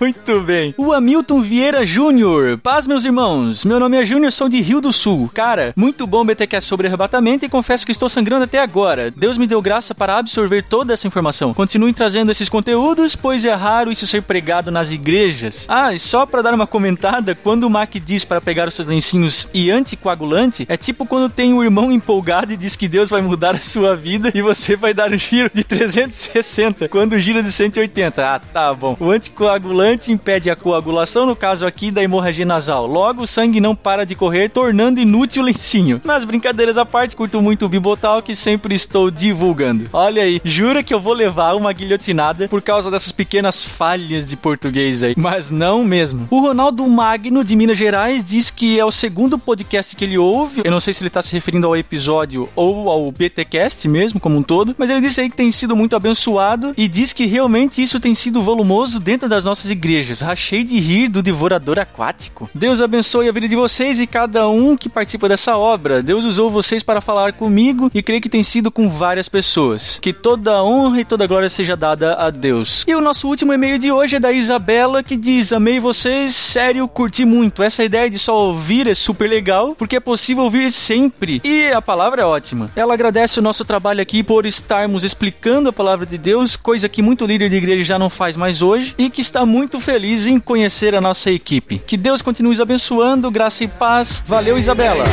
Muito 0.00 0.40
bem. 0.42 0.74
O 0.76 0.92
Hamilton 0.92 1.40
Vieira 1.40 1.86
Júnior. 1.86 2.58
Paz, 2.58 2.86
meus 2.86 3.04
irmãos. 3.04 3.64
Meu 3.64 3.80
nome 3.80 3.96
é 3.96 4.04
Júnior, 4.04 4.30
sou 4.30 4.48
de 4.48 4.60
Rio 4.60 4.80
do 4.80 4.92
Sul. 4.92 5.30
Cara, 5.32 5.72
muito 5.74 6.06
bom 6.06 6.24
BTcast 6.24 6.68
sobre 6.68 6.86
arrebatamento 6.86 7.46
e 7.46 7.48
confesso 7.48 7.86
que 7.86 7.92
estou 7.92 8.08
sangrando 8.08 8.44
até 8.44 8.58
agora. 8.58 9.10
Deus 9.10 9.38
me 9.38 9.46
deu 9.46 9.62
graça 9.62 9.94
para 9.94 10.18
absorver 10.18 10.62
toda 10.62 10.92
essa 10.92 11.06
informação. 11.06 11.54
Continuem 11.54 11.94
trazendo 11.94 12.30
esses 12.30 12.48
conteúdos, 12.48 13.16
pois 13.16 13.44
é 13.46 13.54
raro 13.54 13.90
isso 13.90 14.06
ser 14.06 14.15
pregado 14.22 14.70
nas 14.70 14.90
igrejas. 14.90 15.66
Ah, 15.68 15.94
e 15.94 15.98
só 15.98 16.26
para 16.26 16.42
dar 16.42 16.54
uma 16.54 16.66
comentada, 16.66 17.34
quando 17.34 17.64
o 17.64 17.70
Mac 17.70 17.94
diz 17.94 18.24
para 18.24 18.40
pegar 18.40 18.68
os 18.68 18.74
seus 18.74 18.88
lencinhos 18.88 19.48
e 19.52 19.70
anticoagulante, 19.70 20.66
é 20.68 20.76
tipo 20.76 21.06
quando 21.06 21.32
tem 21.32 21.52
um 21.52 21.62
irmão 21.62 21.90
empolgado 21.92 22.52
e 22.52 22.56
diz 22.56 22.76
que 22.76 22.88
Deus 22.88 23.10
vai 23.10 23.22
mudar 23.22 23.54
a 23.54 23.60
sua 23.60 23.94
vida 23.96 24.30
e 24.34 24.42
você 24.42 24.76
vai 24.76 24.92
dar 24.94 25.12
um 25.12 25.18
giro 25.18 25.50
de 25.52 25.64
360 25.64 26.88
quando 26.88 27.18
gira 27.18 27.42
de 27.42 27.50
180. 27.50 28.34
Ah, 28.34 28.38
tá 28.38 28.72
bom. 28.74 28.96
O 29.00 29.10
anticoagulante 29.10 30.12
impede 30.12 30.50
a 30.50 30.56
coagulação, 30.56 31.26
no 31.26 31.36
caso 31.36 31.66
aqui 31.66 31.90
da 31.90 32.02
hemorragia 32.02 32.44
nasal. 32.44 32.86
Logo, 32.86 33.22
o 33.22 33.26
sangue 33.26 33.60
não 33.60 33.74
para 33.74 34.04
de 34.04 34.14
correr, 34.14 34.50
tornando 34.50 35.00
inútil 35.00 35.42
o 35.42 35.46
lencinho. 35.46 36.00
Mas 36.04 36.24
brincadeiras 36.24 36.78
à 36.78 36.84
parte, 36.84 37.16
curto 37.16 37.40
muito 37.40 37.66
o 37.66 37.68
Bibotal 37.68 38.22
que 38.22 38.34
sempre 38.34 38.74
estou 38.74 39.10
divulgando. 39.10 39.88
Olha 39.92 40.22
aí, 40.22 40.40
jura 40.44 40.82
que 40.82 40.94
eu 40.94 41.00
vou 41.00 41.12
levar 41.12 41.54
uma 41.54 41.72
guilhotinada 41.72 42.48
por 42.48 42.62
causa 42.62 42.90
dessas 42.90 43.12
pequenas 43.12 43.64
falhas 43.64 43.95
de 43.96 44.36
português 44.36 45.02
aí. 45.02 45.14
Mas 45.16 45.50
não 45.50 45.82
mesmo. 45.82 46.26
O 46.30 46.40
Ronaldo 46.40 46.86
Magno, 46.86 47.42
de 47.42 47.56
Minas 47.56 47.78
Gerais, 47.78 48.22
diz 48.22 48.50
que 48.50 48.78
é 48.78 48.84
o 48.84 48.90
segundo 48.90 49.38
podcast 49.38 49.96
que 49.96 50.04
ele 50.04 50.18
ouve. 50.18 50.60
Eu 50.64 50.70
não 50.70 50.80
sei 50.80 50.92
se 50.92 51.02
ele 51.02 51.08
está 51.08 51.22
se 51.22 51.32
referindo 51.32 51.66
ao 51.66 51.76
episódio 51.76 52.48
ou 52.54 52.90
ao 52.90 53.10
BTcast 53.10 53.88
mesmo, 53.88 54.20
como 54.20 54.36
um 54.36 54.42
todo. 54.42 54.74
Mas 54.76 54.90
ele 54.90 55.00
disse 55.00 55.20
aí 55.20 55.30
que 55.30 55.36
tem 55.36 55.50
sido 55.50 55.74
muito 55.74 55.96
abençoado 55.96 56.74
e 56.76 56.86
diz 56.88 57.12
que 57.12 57.26
realmente 57.26 57.82
isso 57.82 57.98
tem 57.98 58.14
sido 58.14 58.42
volumoso 58.42 59.00
dentro 59.00 59.28
das 59.28 59.44
nossas 59.44 59.70
igrejas. 59.70 60.20
Rachei 60.20 60.62
de 60.62 60.78
rir 60.78 61.08
do 61.08 61.22
devorador 61.22 61.78
aquático. 61.78 62.50
Deus 62.54 62.80
abençoe 62.80 63.28
a 63.28 63.32
vida 63.32 63.48
de 63.48 63.56
vocês 63.56 63.98
e 63.98 64.06
cada 64.06 64.48
um 64.48 64.76
que 64.76 64.88
participa 64.88 65.28
dessa 65.28 65.56
obra. 65.56 66.02
Deus 66.02 66.24
usou 66.24 66.50
vocês 66.50 66.82
para 66.82 67.00
falar 67.00 67.32
comigo 67.32 67.90
e 67.94 68.02
creio 68.02 68.20
que 68.20 68.28
tem 68.28 68.44
sido 68.44 68.70
com 68.70 68.88
várias 68.88 69.28
pessoas. 69.28 69.98
Que 70.00 70.12
toda 70.12 70.62
honra 70.62 71.00
e 71.00 71.04
toda 71.04 71.26
glória 71.26 71.48
seja 71.48 71.76
dada 71.76 72.14
a 72.14 72.30
Deus. 72.30 72.84
E 72.86 72.94
o 72.94 73.00
nosso 73.00 73.28
último 73.28 73.52
e-mail 73.52 73.78
de 73.78 73.85
hoje 73.90 74.16
é 74.16 74.20
da 74.20 74.32
Isabela 74.32 75.02
que 75.02 75.16
diz: 75.16 75.52
Amei 75.52 75.78
vocês, 75.78 76.34
sério, 76.34 76.86
curti 76.88 77.24
muito. 77.24 77.62
Essa 77.62 77.84
ideia 77.84 78.08
de 78.08 78.18
só 78.18 78.36
ouvir 78.36 78.86
é 78.86 78.94
super 78.94 79.28
legal 79.28 79.74
porque 79.76 79.96
é 79.96 80.00
possível 80.00 80.44
ouvir 80.44 80.70
sempre. 80.72 81.40
E 81.44 81.68
a 81.68 81.82
palavra 81.82 82.22
é 82.22 82.24
ótima. 82.24 82.70
Ela 82.76 82.94
agradece 82.94 83.38
o 83.38 83.42
nosso 83.42 83.64
trabalho 83.64 84.00
aqui 84.00 84.22
por 84.22 84.46
estarmos 84.46 85.04
explicando 85.04 85.68
a 85.68 85.72
palavra 85.72 86.06
de 86.06 86.18
Deus, 86.18 86.56
coisa 86.56 86.88
que 86.88 87.02
muito 87.02 87.26
líder 87.26 87.50
de 87.50 87.56
igreja 87.56 87.84
já 87.84 87.98
não 87.98 88.10
faz 88.10 88.36
mais 88.36 88.62
hoje, 88.62 88.94
e 88.98 89.10
que 89.10 89.20
está 89.20 89.44
muito 89.44 89.80
feliz 89.80 90.26
em 90.26 90.38
conhecer 90.38 90.94
a 90.94 91.00
nossa 91.00 91.30
equipe. 91.30 91.78
Que 91.78 91.96
Deus 91.96 92.22
continue 92.22 92.60
abençoando, 92.60 93.30
graça 93.30 93.64
e 93.64 93.68
paz. 93.68 94.22
Valeu, 94.26 94.58
Isabela. 94.58 95.04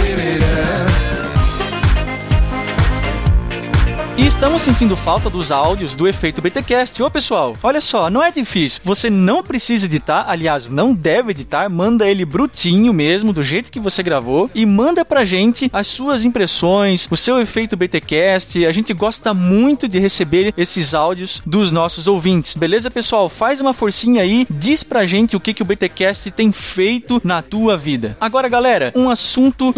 E 4.15 4.27
estamos 4.27 4.61
sentindo 4.61 4.95
falta 4.95 5.27
dos 5.27 5.51
áudios 5.51 5.95
do 5.95 6.07
efeito 6.07 6.39
BTcast. 6.39 7.01
Ô 7.01 7.09
pessoal, 7.09 7.53
olha 7.63 7.81
só, 7.81 8.11
não 8.11 8.21
é 8.21 8.29
difícil. 8.29 8.79
Você 8.85 9.09
não 9.09 9.41
precisa 9.41 9.87
editar, 9.87 10.25
aliás, 10.27 10.69
não 10.69 10.93
deve 10.93 11.31
editar, 11.31 11.67
manda 11.67 12.07
ele 12.07 12.23
brutinho 12.23 12.93
mesmo, 12.93 13.33
do 13.33 13.41
jeito 13.41 13.71
que 13.71 13.79
você 13.79 14.03
gravou, 14.03 14.51
e 14.53 14.67
manda 14.67 15.03
pra 15.03 15.25
gente 15.25 15.67
as 15.73 15.87
suas 15.87 16.23
impressões, 16.23 17.07
o 17.09 17.17
seu 17.17 17.41
efeito 17.41 17.75
BTcast. 17.75 18.63
A 18.63 18.71
gente 18.71 18.93
gosta 18.93 19.33
muito 19.33 19.87
de 19.87 19.97
receber 19.97 20.53
esses 20.55 20.93
áudios 20.93 21.41
dos 21.43 21.71
nossos 21.71 22.07
ouvintes. 22.07 22.55
Beleza, 22.55 22.91
pessoal? 22.91 23.27
Faz 23.27 23.59
uma 23.59 23.73
forcinha 23.73 24.21
aí, 24.21 24.45
diz 24.47 24.83
pra 24.83 25.05
gente 25.05 25.35
o 25.35 25.39
que, 25.39 25.55
que 25.55 25.63
o 25.63 25.65
BTcast 25.65 26.29
tem 26.29 26.51
feito 26.51 27.19
na 27.23 27.41
tua 27.41 27.75
vida. 27.75 28.15
Agora, 28.21 28.47
galera, 28.47 28.91
um 28.95 29.09
assunto 29.09 29.73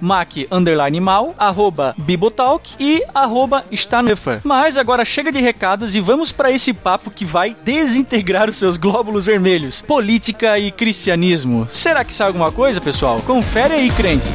@mac_mal, 0.00 1.34
@bibotalk 1.98 2.70
e 2.78 3.02
@stanefer. 3.72 4.40
Mas 4.44 4.78
agora 4.78 5.04
chega 5.04 5.32
de 5.32 5.40
recados 5.40 5.94
e 5.94 6.00
vamos 6.00 6.32
para 6.32 6.50
esse 6.50 6.72
papo 6.72 7.10
que 7.10 7.24
vai 7.24 7.56
desintegrar 7.64 8.48
os 8.48 8.56
seus 8.56 8.76
glóbulos 8.76 9.26
vermelhos. 9.26 9.82
Política 9.82 10.58
e 10.58 10.70
cristianismo. 10.70 11.68
Será 11.72 12.04
que 12.04 12.14
sai 12.14 12.28
alguma 12.28 12.52
coisa, 12.52 12.80
pessoal? 12.80 13.20
Confere 13.22 13.74
aí, 13.74 13.90
crente. 13.90 14.28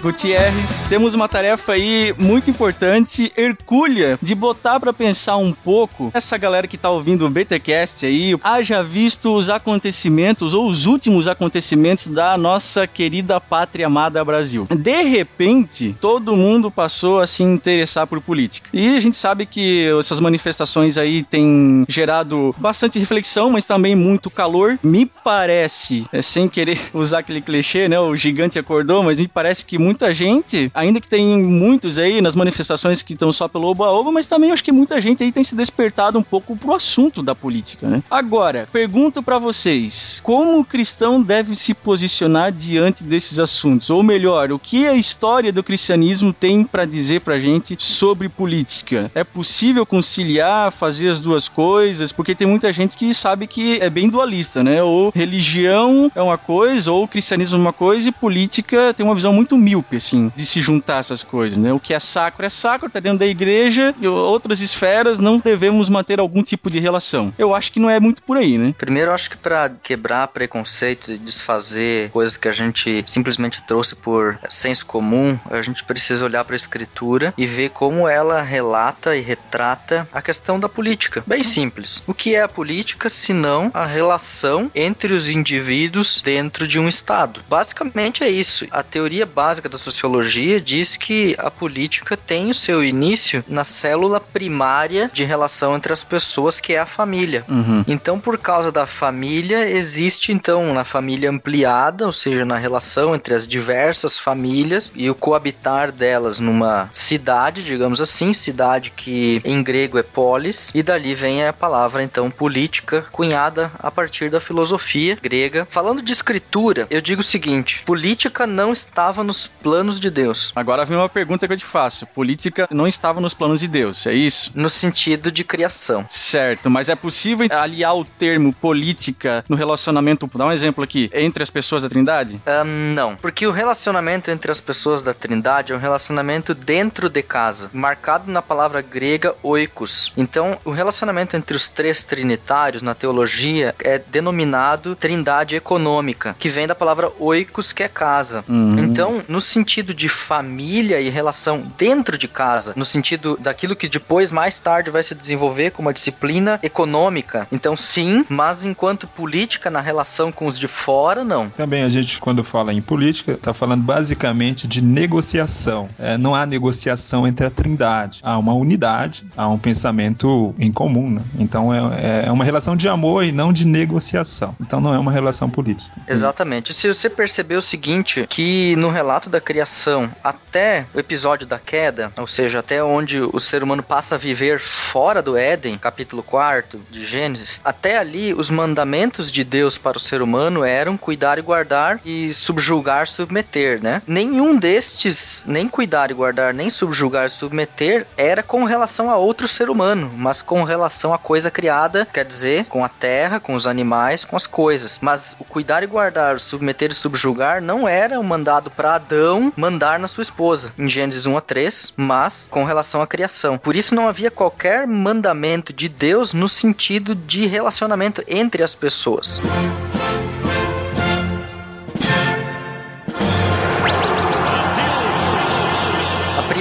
Gutierrez, 0.00 0.86
temos 0.88 1.14
uma 1.14 1.28
tarefa 1.28 1.72
aí 1.72 2.14
muito 2.16 2.48
importante, 2.48 3.32
hercúlea, 3.36 4.16
de 4.22 4.32
botar 4.32 4.78
para 4.78 4.92
pensar 4.92 5.36
um 5.36 5.52
pouco 5.52 6.12
essa 6.14 6.38
galera 6.38 6.68
que 6.68 6.78
tá 6.78 6.88
ouvindo 6.88 7.26
o 7.26 7.30
BTcast 7.30 8.06
aí, 8.06 8.36
haja 8.44 8.80
visto 8.80 9.34
os 9.34 9.50
acontecimentos 9.50 10.54
ou 10.54 10.68
os 10.68 10.86
últimos 10.86 11.26
acontecimentos 11.26 12.06
da 12.06 12.38
nossa 12.38 12.86
querida 12.86 13.40
pátria 13.40 13.86
amada 13.86 14.24
Brasil. 14.24 14.68
De 14.70 15.02
repente, 15.02 15.96
todo 16.00 16.36
mundo 16.36 16.70
passou 16.70 17.18
a 17.18 17.26
se 17.26 17.42
interessar 17.42 18.06
por 18.06 18.20
política. 18.20 18.68
E 18.72 18.96
a 18.96 19.00
gente 19.00 19.16
sabe 19.16 19.46
que 19.46 19.88
essas 19.98 20.20
manifestações 20.20 20.96
aí 20.96 21.24
têm 21.24 21.84
gerado 21.88 22.54
bastante 22.58 23.00
reflexão, 23.00 23.50
mas 23.50 23.64
também 23.64 23.96
muito 23.96 24.30
calor. 24.30 24.78
Me 24.82 25.06
parece, 25.06 26.06
é, 26.12 26.22
sem 26.22 26.48
querer 26.48 26.78
usar 26.94 27.18
aquele 27.18 27.40
clichê, 27.40 27.88
né, 27.88 27.98
o 27.98 28.14
gigante 28.14 28.58
acordou, 28.58 29.02
mas 29.02 29.18
me 29.18 29.26
parece 29.26 29.64
que 29.64 29.87
muita 29.88 30.12
gente, 30.12 30.70
ainda 30.74 31.00
que 31.00 31.08
tem 31.08 31.42
muitos 31.42 31.96
aí 31.96 32.20
nas 32.20 32.36
manifestações 32.36 33.00
que 33.00 33.14
estão 33.14 33.32
só 33.32 33.48
pelo 33.48 33.68
oba-oba, 33.68 34.12
mas 34.12 34.26
também 34.26 34.52
acho 34.52 34.62
que 34.62 34.70
muita 34.70 35.00
gente 35.00 35.22
aí 35.24 35.32
tem 35.32 35.42
se 35.42 35.54
despertado 35.54 36.18
um 36.18 36.22
pouco 36.22 36.54
pro 36.54 36.74
assunto 36.74 37.22
da 37.22 37.34
política, 37.34 37.88
né? 37.88 38.02
Agora, 38.10 38.68
pergunto 38.70 39.22
para 39.22 39.38
vocês, 39.38 40.20
como 40.22 40.60
o 40.60 40.64
cristão 40.64 41.22
deve 41.22 41.54
se 41.54 41.72
posicionar 41.72 42.52
diante 42.52 43.02
desses 43.02 43.38
assuntos? 43.38 43.88
Ou 43.88 44.02
melhor, 44.02 44.52
o 44.52 44.58
que 44.58 44.86
a 44.86 44.94
história 44.94 45.50
do 45.50 45.62
cristianismo 45.62 46.34
tem 46.34 46.64
para 46.64 46.84
dizer 46.84 47.22
pra 47.22 47.38
gente 47.38 47.74
sobre 47.78 48.28
política? 48.28 49.10
É 49.14 49.24
possível 49.24 49.86
conciliar, 49.86 50.70
fazer 50.70 51.08
as 51.08 51.18
duas 51.18 51.48
coisas? 51.48 52.12
Porque 52.12 52.34
tem 52.34 52.46
muita 52.46 52.70
gente 52.74 52.94
que 52.94 53.14
sabe 53.14 53.46
que 53.46 53.78
é 53.80 53.88
bem 53.88 54.10
dualista, 54.10 54.62
né? 54.62 54.82
Ou 54.82 55.10
religião 55.14 56.12
é 56.14 56.20
uma 56.20 56.36
coisa, 56.36 56.92
ou 56.92 57.08
cristianismo 57.08 57.56
é 57.56 57.60
uma 57.60 57.72
coisa 57.72 58.10
e 58.10 58.12
política 58.12 58.92
tem 58.92 59.06
uma 59.06 59.14
visão 59.14 59.32
muito 59.32 59.56
míope, 59.78 59.96
assim, 59.96 60.32
de 60.34 60.44
se 60.44 60.60
juntar 60.60 60.98
essas 60.98 61.22
coisas, 61.22 61.56
né? 61.56 61.72
O 61.72 61.80
que 61.80 61.94
é 61.94 61.98
sacro 61.98 62.44
é 62.44 62.48
sacro, 62.48 62.90
tá 62.90 63.00
dentro 63.00 63.18
da 63.18 63.26
igreja, 63.26 63.94
e 64.00 64.06
outras 64.06 64.60
esferas 64.60 65.18
não 65.18 65.38
devemos 65.38 65.88
manter 65.88 66.20
algum 66.20 66.42
tipo 66.42 66.70
de 66.70 66.78
relação. 66.78 67.32
Eu 67.38 67.54
acho 67.54 67.72
que 67.72 67.80
não 67.80 67.88
é 67.88 68.00
muito 68.00 68.22
por 68.22 68.36
aí, 68.36 68.58
né? 68.58 68.74
Primeiro, 68.76 69.10
eu 69.10 69.14
acho 69.14 69.30
que 69.30 69.36
para 69.36 69.70
quebrar 69.70 70.28
preconceitos 70.28 71.08
e 71.08 71.18
desfazer 71.18 72.10
coisas 72.10 72.36
que 72.36 72.48
a 72.48 72.52
gente 72.52 73.04
simplesmente 73.06 73.62
trouxe 73.66 73.94
por 73.94 74.38
senso 74.48 74.84
comum, 74.84 75.38
a 75.50 75.62
gente 75.62 75.84
precisa 75.84 76.24
olhar 76.24 76.44
para 76.44 76.54
a 76.54 76.56
escritura 76.56 77.32
e 77.36 77.46
ver 77.46 77.70
como 77.70 78.08
ela 78.08 78.42
relata 78.42 79.16
e 79.16 79.20
retrata 79.20 80.08
a 80.12 80.20
questão 80.20 80.58
da 80.58 80.68
política. 80.68 81.22
Bem 81.26 81.44
simples. 81.44 82.02
O 82.06 82.14
que 82.14 82.34
é 82.34 82.42
a 82.42 82.48
política 82.48 83.08
se 83.08 83.32
não 83.32 83.70
a 83.72 83.86
relação 83.86 84.70
entre 84.74 85.12
os 85.12 85.28
indivíduos 85.28 86.20
dentro 86.20 86.66
de 86.66 86.78
um 86.78 86.88
estado? 86.88 87.40
Basicamente 87.48 88.24
é 88.24 88.30
isso. 88.30 88.66
A 88.70 88.82
teoria 88.82 89.26
básica 89.26 89.67
da 89.68 89.78
sociologia 89.78 90.60
diz 90.60 90.96
que 90.96 91.34
a 91.38 91.50
política 91.50 92.16
tem 92.16 92.50
o 92.50 92.54
seu 92.54 92.82
início 92.82 93.44
na 93.46 93.64
célula 93.64 94.20
primária 94.20 95.10
de 95.12 95.24
relação 95.24 95.76
entre 95.76 95.92
as 95.92 96.02
pessoas, 96.02 96.60
que 96.60 96.72
é 96.72 96.78
a 96.78 96.86
família. 96.86 97.44
Uhum. 97.48 97.84
Então, 97.86 98.18
por 98.18 98.38
causa 98.38 98.72
da 98.72 98.86
família, 98.86 99.68
existe 99.68 100.32
então 100.32 100.72
na 100.72 100.84
família 100.84 101.30
ampliada, 101.30 102.06
ou 102.06 102.12
seja, 102.12 102.44
na 102.44 102.56
relação 102.56 103.14
entre 103.14 103.34
as 103.34 103.46
diversas 103.46 104.18
famílias 104.18 104.92
e 104.94 105.08
o 105.10 105.14
coabitar 105.14 105.92
delas 105.92 106.40
numa 106.40 106.88
cidade, 106.92 107.62
digamos 107.62 108.00
assim, 108.00 108.32
cidade 108.32 108.92
que 108.94 109.40
em 109.44 109.62
grego 109.62 109.98
é 109.98 110.02
polis, 110.02 110.70
e 110.74 110.82
dali 110.82 111.14
vem 111.14 111.46
a 111.46 111.52
palavra 111.52 112.02
então 112.02 112.30
política, 112.30 113.04
cunhada 113.12 113.70
a 113.78 113.90
partir 113.90 114.30
da 114.30 114.40
filosofia 114.40 115.18
grega. 115.20 115.66
Falando 115.70 116.02
de 116.02 116.12
escritura, 116.12 116.86
eu 116.90 117.00
digo 117.00 117.20
o 117.20 117.24
seguinte: 117.24 117.82
política 117.84 118.46
não 118.46 118.72
estava 118.72 119.22
nos 119.22 119.50
planos 119.62 120.00
de 120.00 120.10
Deus. 120.10 120.52
Agora 120.54 120.84
vem 120.84 120.96
uma 120.96 121.08
pergunta 121.08 121.46
que 121.46 121.52
eu 121.52 121.56
te 121.56 121.64
faço. 121.64 122.06
Política 122.06 122.68
não 122.70 122.86
estava 122.86 123.20
nos 123.20 123.34
planos 123.34 123.60
de 123.60 123.68
Deus, 123.68 124.06
é 124.06 124.14
isso? 124.14 124.52
No 124.54 124.68
sentido 124.68 125.30
de 125.30 125.44
criação. 125.44 126.04
Certo, 126.08 126.70
mas 126.70 126.88
é 126.88 126.94
possível 126.94 127.48
aliar 127.50 127.96
o 127.96 128.04
termo 128.04 128.52
política 128.52 129.44
no 129.48 129.56
relacionamento, 129.56 130.28
dá 130.34 130.46
um 130.46 130.52
exemplo 130.52 130.82
aqui, 130.82 131.10
entre 131.12 131.42
as 131.42 131.50
pessoas 131.50 131.82
da 131.82 131.88
Trindade? 131.88 132.40
Ahn, 132.46 132.94
não, 132.94 133.16
porque 133.16 133.46
o 133.46 133.50
relacionamento 133.50 134.30
entre 134.30 134.50
as 134.50 134.60
pessoas 134.60 135.02
da 135.02 135.14
Trindade 135.14 135.72
é 135.72 135.76
um 135.76 135.78
relacionamento 135.78 136.54
dentro 136.54 137.08
de 137.08 137.22
casa, 137.22 137.70
marcado 137.72 138.30
na 138.30 138.42
palavra 138.42 138.80
grega 138.80 139.34
oikos. 139.42 140.12
Então, 140.16 140.58
o 140.64 140.70
relacionamento 140.70 141.36
entre 141.36 141.56
os 141.56 141.68
três 141.68 142.04
trinitários 142.04 142.82
na 142.82 142.94
teologia 142.94 143.74
é 143.78 143.98
denominado 143.98 144.94
trindade 144.94 145.56
econômica, 145.56 146.36
que 146.38 146.48
vem 146.48 146.66
da 146.66 146.74
palavra 146.74 147.12
oikos, 147.18 147.72
que 147.72 147.82
é 147.82 147.88
casa. 147.88 148.44
Uhum. 148.48 148.78
Então, 148.78 149.22
no 149.28 149.40
sentido 149.48 149.92
de 149.94 150.08
família 150.08 151.00
e 151.00 151.08
relação 151.08 151.62
dentro 151.76 152.16
de 152.16 152.28
casa, 152.28 152.72
no 152.76 152.84
sentido 152.84 153.36
daquilo 153.40 153.74
que 153.74 153.88
depois, 153.88 154.30
mais 154.30 154.60
tarde, 154.60 154.90
vai 154.90 155.02
se 155.02 155.14
desenvolver 155.14 155.70
como 155.72 155.88
uma 155.88 155.92
disciplina 155.92 156.58
econômica. 156.62 157.46
Então, 157.50 157.76
sim, 157.76 158.24
mas 158.28 158.64
enquanto 158.64 159.06
política 159.06 159.70
na 159.70 159.80
relação 159.80 160.30
com 160.30 160.46
os 160.46 160.58
de 160.58 160.68
fora, 160.68 161.24
não. 161.24 161.48
Também 161.50 161.82
a 161.82 161.88
gente, 161.88 162.20
quando 162.20 162.44
fala 162.44 162.72
em 162.72 162.80
política, 162.80 163.32
está 163.32 163.54
falando 163.54 163.82
basicamente 163.82 164.68
de 164.68 164.82
negociação. 164.82 165.88
É, 165.98 166.18
não 166.18 166.34
há 166.34 166.44
negociação 166.44 167.26
entre 167.26 167.46
a 167.46 167.50
trindade. 167.50 168.20
Há 168.22 168.38
uma 168.38 168.54
unidade, 168.54 169.26
há 169.36 169.48
um 169.48 169.58
pensamento 169.58 170.54
em 170.58 170.70
comum. 170.70 171.10
Né? 171.10 171.22
Então 171.38 171.72
é, 171.72 172.26
é 172.26 172.32
uma 172.32 172.44
relação 172.44 172.76
de 172.76 172.88
amor 172.88 173.24
e 173.24 173.32
não 173.32 173.52
de 173.52 173.66
negociação. 173.66 174.54
Então 174.60 174.80
não 174.80 174.94
é 174.94 174.98
uma 174.98 175.12
relação 175.12 175.48
política. 175.48 175.90
Exatamente. 176.06 176.74
Se 176.74 176.86
você 176.86 177.08
perceber 177.08 177.56
o 177.56 177.62
seguinte, 177.62 178.26
que 178.28 178.76
no 178.76 178.90
relato 178.90 179.30
da 179.30 179.37
criação 179.40 180.10
até 180.22 180.86
o 180.94 180.98
episódio 180.98 181.46
da 181.46 181.58
queda, 181.58 182.12
ou 182.16 182.26
seja, 182.26 182.60
até 182.60 182.82
onde 182.82 183.20
o 183.20 183.38
ser 183.38 183.62
humano 183.62 183.82
passa 183.82 184.14
a 184.14 184.18
viver 184.18 184.60
fora 184.60 185.22
do 185.22 185.36
Éden, 185.36 185.78
capítulo 185.78 186.22
4 186.22 186.80
de 186.90 187.04
Gênesis, 187.04 187.60
até 187.64 187.98
ali 187.98 188.34
os 188.34 188.50
mandamentos 188.50 189.30
de 189.30 189.44
Deus 189.44 189.78
para 189.78 189.96
o 189.96 190.00
ser 190.00 190.22
humano 190.22 190.64
eram 190.64 190.96
cuidar 190.96 191.38
e 191.38 191.42
guardar 191.42 192.00
e 192.04 192.32
subjugar, 192.32 193.06
submeter, 193.06 193.82
né? 193.82 194.02
Nenhum 194.06 194.56
destes, 194.56 195.44
nem 195.46 195.68
cuidar 195.68 196.10
e 196.10 196.14
guardar, 196.14 196.54
nem 196.54 196.70
subjugar 196.70 197.26
e 197.26 197.30
submeter, 197.30 198.06
era 198.16 198.42
com 198.42 198.64
relação 198.64 199.10
a 199.10 199.16
outro 199.16 199.46
ser 199.48 199.70
humano, 199.70 200.10
mas 200.16 200.42
com 200.42 200.62
relação 200.62 201.12
à 201.12 201.18
coisa 201.18 201.50
criada, 201.50 202.06
quer 202.12 202.24
dizer, 202.24 202.64
com 202.66 202.84
a 202.84 202.88
terra, 202.88 203.40
com 203.40 203.54
os 203.54 203.66
animais, 203.66 204.24
com 204.24 204.36
as 204.36 204.46
coisas. 204.46 204.98
Mas 205.00 205.36
o 205.38 205.44
cuidar 205.44 205.82
e 205.82 205.86
guardar, 205.86 206.40
submeter 206.40 206.90
e 206.90 206.94
subjugar 206.94 207.60
não 207.60 207.88
era 207.88 208.18
um 208.18 208.22
mandado 208.22 208.70
para 208.70 208.94
Adão 208.94 209.27
mandar 209.56 209.98
na 209.98 210.08
sua 210.08 210.22
esposa, 210.22 210.72
em 210.78 210.88
Gênesis 210.88 211.26
1 211.26 211.36
a 211.36 211.40
3, 211.40 211.92
mas 211.96 212.48
com 212.50 212.64
relação 212.64 213.02
à 213.02 213.06
criação. 213.06 213.58
Por 213.58 213.76
isso 213.76 213.94
não 213.94 214.08
havia 214.08 214.30
qualquer 214.30 214.86
mandamento 214.86 215.72
de 215.72 215.88
Deus 215.88 216.32
no 216.32 216.48
sentido 216.48 217.14
de 217.14 217.46
relacionamento 217.46 218.22
entre 218.26 218.62
as 218.62 218.74
pessoas. 218.74 219.40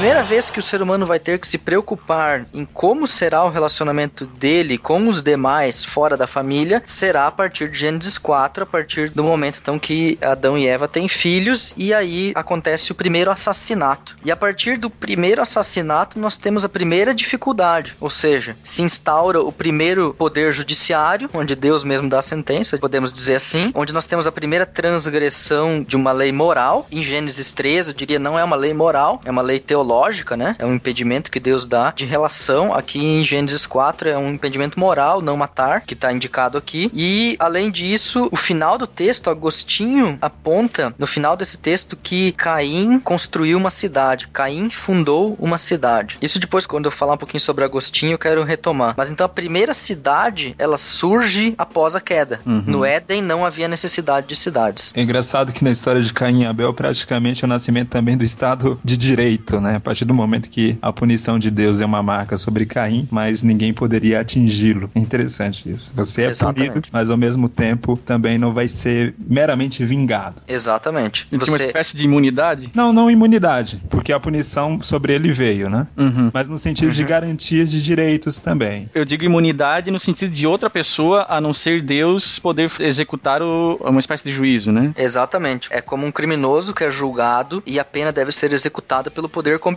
Primeira 0.08 0.24
vez 0.26 0.50
que 0.50 0.58
o 0.58 0.64
ser 0.64 0.82
humano 0.82 1.06
vai 1.06 1.20
ter 1.20 1.38
que 1.38 1.46
se 1.46 1.58
preocupar 1.58 2.46
em 2.54 2.64
como 2.64 3.06
será 3.06 3.44
o 3.44 3.50
relacionamento 3.50 4.26
dele 4.26 4.78
com 4.78 5.06
os 5.06 5.22
demais 5.22 5.84
fora 5.84 6.16
da 6.16 6.26
família 6.26 6.82
será 6.86 7.28
a 7.28 7.32
partir 7.32 7.70
de 7.70 7.78
Gênesis 7.78 8.18
4, 8.18 8.64
a 8.64 8.66
partir 8.66 9.10
do 9.10 9.22
momento 9.22 9.60
então 9.62 9.78
que 9.78 10.18
Adão 10.22 10.58
e 10.58 10.66
Eva 10.66 10.88
têm 10.88 11.10
filhos 11.10 11.74
e 11.76 11.94
aí 11.94 12.32
acontece 12.36 12.90
o 12.90 12.96
primeiro 12.96 13.30
assassinato. 13.30 14.16
E 14.24 14.32
a 14.32 14.36
partir 14.38 14.78
do 14.78 14.90
primeiro 14.90 15.42
assassinato 15.42 16.18
nós 16.18 16.38
temos 16.38 16.64
a 16.64 16.70
primeira 16.70 17.14
dificuldade, 17.14 17.94
ou 18.00 18.10
seja, 18.10 18.56
se 18.64 18.82
instaura 18.82 19.42
o 19.42 19.52
primeiro 19.52 20.14
poder 20.14 20.54
judiciário, 20.54 21.30
onde 21.34 21.54
Deus 21.54 21.84
mesmo 21.84 22.08
dá 22.08 22.20
a 22.20 22.22
sentença, 22.22 22.78
podemos 22.78 23.12
dizer 23.12 23.36
assim, 23.36 23.74
onde 23.76 23.92
nós 23.92 24.06
temos 24.06 24.26
a 24.26 24.32
primeira 24.32 24.66
transgressão 24.66 25.84
de 25.86 25.98
uma 25.98 26.14
lei 26.14 26.32
moral. 26.32 26.88
Em 26.90 27.02
Gênesis 27.02 27.52
3, 27.52 27.90
eu 27.90 27.94
diria 27.94 28.18
não 28.18 28.40
é 28.40 28.44
uma 28.46 28.56
lei 28.56 28.74
moral, 28.74 29.20
é 29.26 29.30
uma 29.30 29.42
lei 29.42 29.60
teológica, 29.60 29.97
né? 30.38 30.56
É 30.60 30.66
um 30.66 30.76
impedimento 30.76 31.32
que 31.32 31.40
Deus 31.40 31.66
dá 31.66 31.92
de 31.96 32.06
relação. 32.06 32.74
Aqui 32.74 33.00
em 33.00 33.24
Gênesis 33.24 33.66
4 33.66 34.10
é 34.10 34.18
um 34.18 34.34
impedimento 34.34 34.80
moral, 34.80 35.22
não 35.22 35.36
matar, 35.36 35.82
que 35.82 35.94
está 35.94 36.12
indicado 36.14 36.58
aqui. 36.58 36.92
E 36.94 37.36
além 37.40 37.72
disso, 37.72 38.30
o 38.32 38.36
final 38.36 38.78
do 38.78 38.86
texto, 38.86 39.30
Agostinho 39.30 40.18
aponta 40.22 40.94
no 40.98 41.08
final 41.08 41.36
desse 41.36 41.58
texto 41.58 41.98
que 41.98 42.32
Caim 42.34 43.00
construiu 43.00 43.58
uma 43.58 43.70
cidade, 43.70 44.28
Caim 44.28 44.70
fundou 44.70 45.36
uma 45.40 45.58
cidade. 45.58 46.18
Isso 46.22 46.40
depois, 46.40 46.66
quando 46.66 46.86
eu 46.86 46.92
falar 46.92 47.14
um 47.14 47.18
pouquinho 47.18 47.42
sobre 47.42 47.64
Agostinho, 47.64 48.14
eu 48.14 48.18
quero 48.18 48.44
retomar. 48.44 48.94
Mas 48.98 49.12
então 49.12 49.26
a 49.26 49.30
primeira 49.30 49.74
cidade, 49.74 50.56
ela 50.58 50.78
surge 50.78 51.54
após 51.58 51.96
a 51.96 52.02
queda. 52.02 52.40
Uhum. 52.46 52.64
No 52.66 52.86
Éden 52.86 53.22
não 53.22 53.46
havia 53.46 53.68
necessidade 53.68 54.28
de 54.28 54.36
cidades. 54.36 54.92
É 54.96 55.02
engraçado 55.02 55.52
que 55.54 55.64
na 55.64 55.72
história 55.72 56.02
de 56.02 56.14
Caim 56.14 56.44
e 56.44 56.46
Abel, 56.46 56.74
praticamente 56.74 57.44
é 57.44 57.46
o 57.46 57.50
nascimento 57.50 57.90
também 57.90 58.18
do 58.18 58.24
Estado 58.24 58.80
de 58.84 58.98
Direito, 58.98 59.60
né? 59.60 59.80
A 59.88 59.90
partir 59.90 60.04
do 60.04 60.14
momento 60.14 60.50
que 60.50 60.78
a 60.82 60.92
punição 60.92 61.40
de 61.40 61.50
Deus 61.50 61.80
é 61.80 61.86
uma 61.86 62.04
marca 62.04 62.38
sobre 62.38 62.66
Caim, 62.66 63.08
mas 63.10 63.42
ninguém 63.42 63.74
poderia 63.74 64.20
atingi-lo. 64.20 64.90
É 64.94 65.00
interessante 65.00 65.70
isso. 65.72 65.94
Você 65.96 66.24
é 66.24 66.26
Exatamente. 66.30 66.70
punido, 66.72 66.88
mas 66.92 67.10
ao 67.10 67.16
mesmo 67.16 67.48
tempo 67.48 67.96
também 68.06 68.38
não 68.38 68.52
vai 68.54 68.68
ser 68.68 69.16
meramente 69.30 69.86
vingado. 69.86 70.42
Exatamente. 70.46 71.26
Tinha 71.30 71.40
uma 71.40 71.46
Você, 71.58 71.68
espécie 71.68 71.96
de 71.96 72.04
imunidade. 72.04 72.70
Não, 72.76 72.92
não 72.92 73.10
imunidade, 73.10 73.82
porque 73.90 74.12
a 74.12 74.20
punição 74.20 74.82
sobre 74.82 75.14
ele 75.14 75.32
veio, 75.32 75.70
né? 75.70 75.88
Uhum. 75.96 76.32
Mas 76.34 76.50
no 76.50 76.58
sentido 76.58 76.92
de 76.92 77.06
garantias 77.06 77.72
de 77.72 77.82
direitos 77.82 78.40
também. 78.40 78.90
Eu 78.94 79.06
digo 79.06 79.24
imunidade 79.24 79.90
no 79.90 80.00
sentido 80.02 80.32
de 80.34 80.46
outra 80.46 80.70
pessoa, 80.70 81.26
a 81.30 81.40
não 81.40 81.54
ser 81.54 81.82
Deus, 81.82 82.40
poder 82.40 82.70
executar 82.82 83.42
o- 83.42 83.78
uma 83.82 84.02
espécie 84.02 84.26
de 84.26 84.32
juízo, 84.32 84.70
né? 84.70 84.94
Exatamente. 84.98 85.70
É 85.72 85.80
como 85.82 86.06
um 86.06 86.12
criminoso 86.12 86.74
que 86.74 86.84
é 86.84 86.92
julgado 86.92 87.64
e 87.66 87.80
a 87.80 87.86
pena 87.86 88.12
deve 88.12 88.34
ser 88.34 88.52
executada 88.52 89.10
pelo 89.10 89.30
poder 89.30 89.58
competente. 89.60 89.77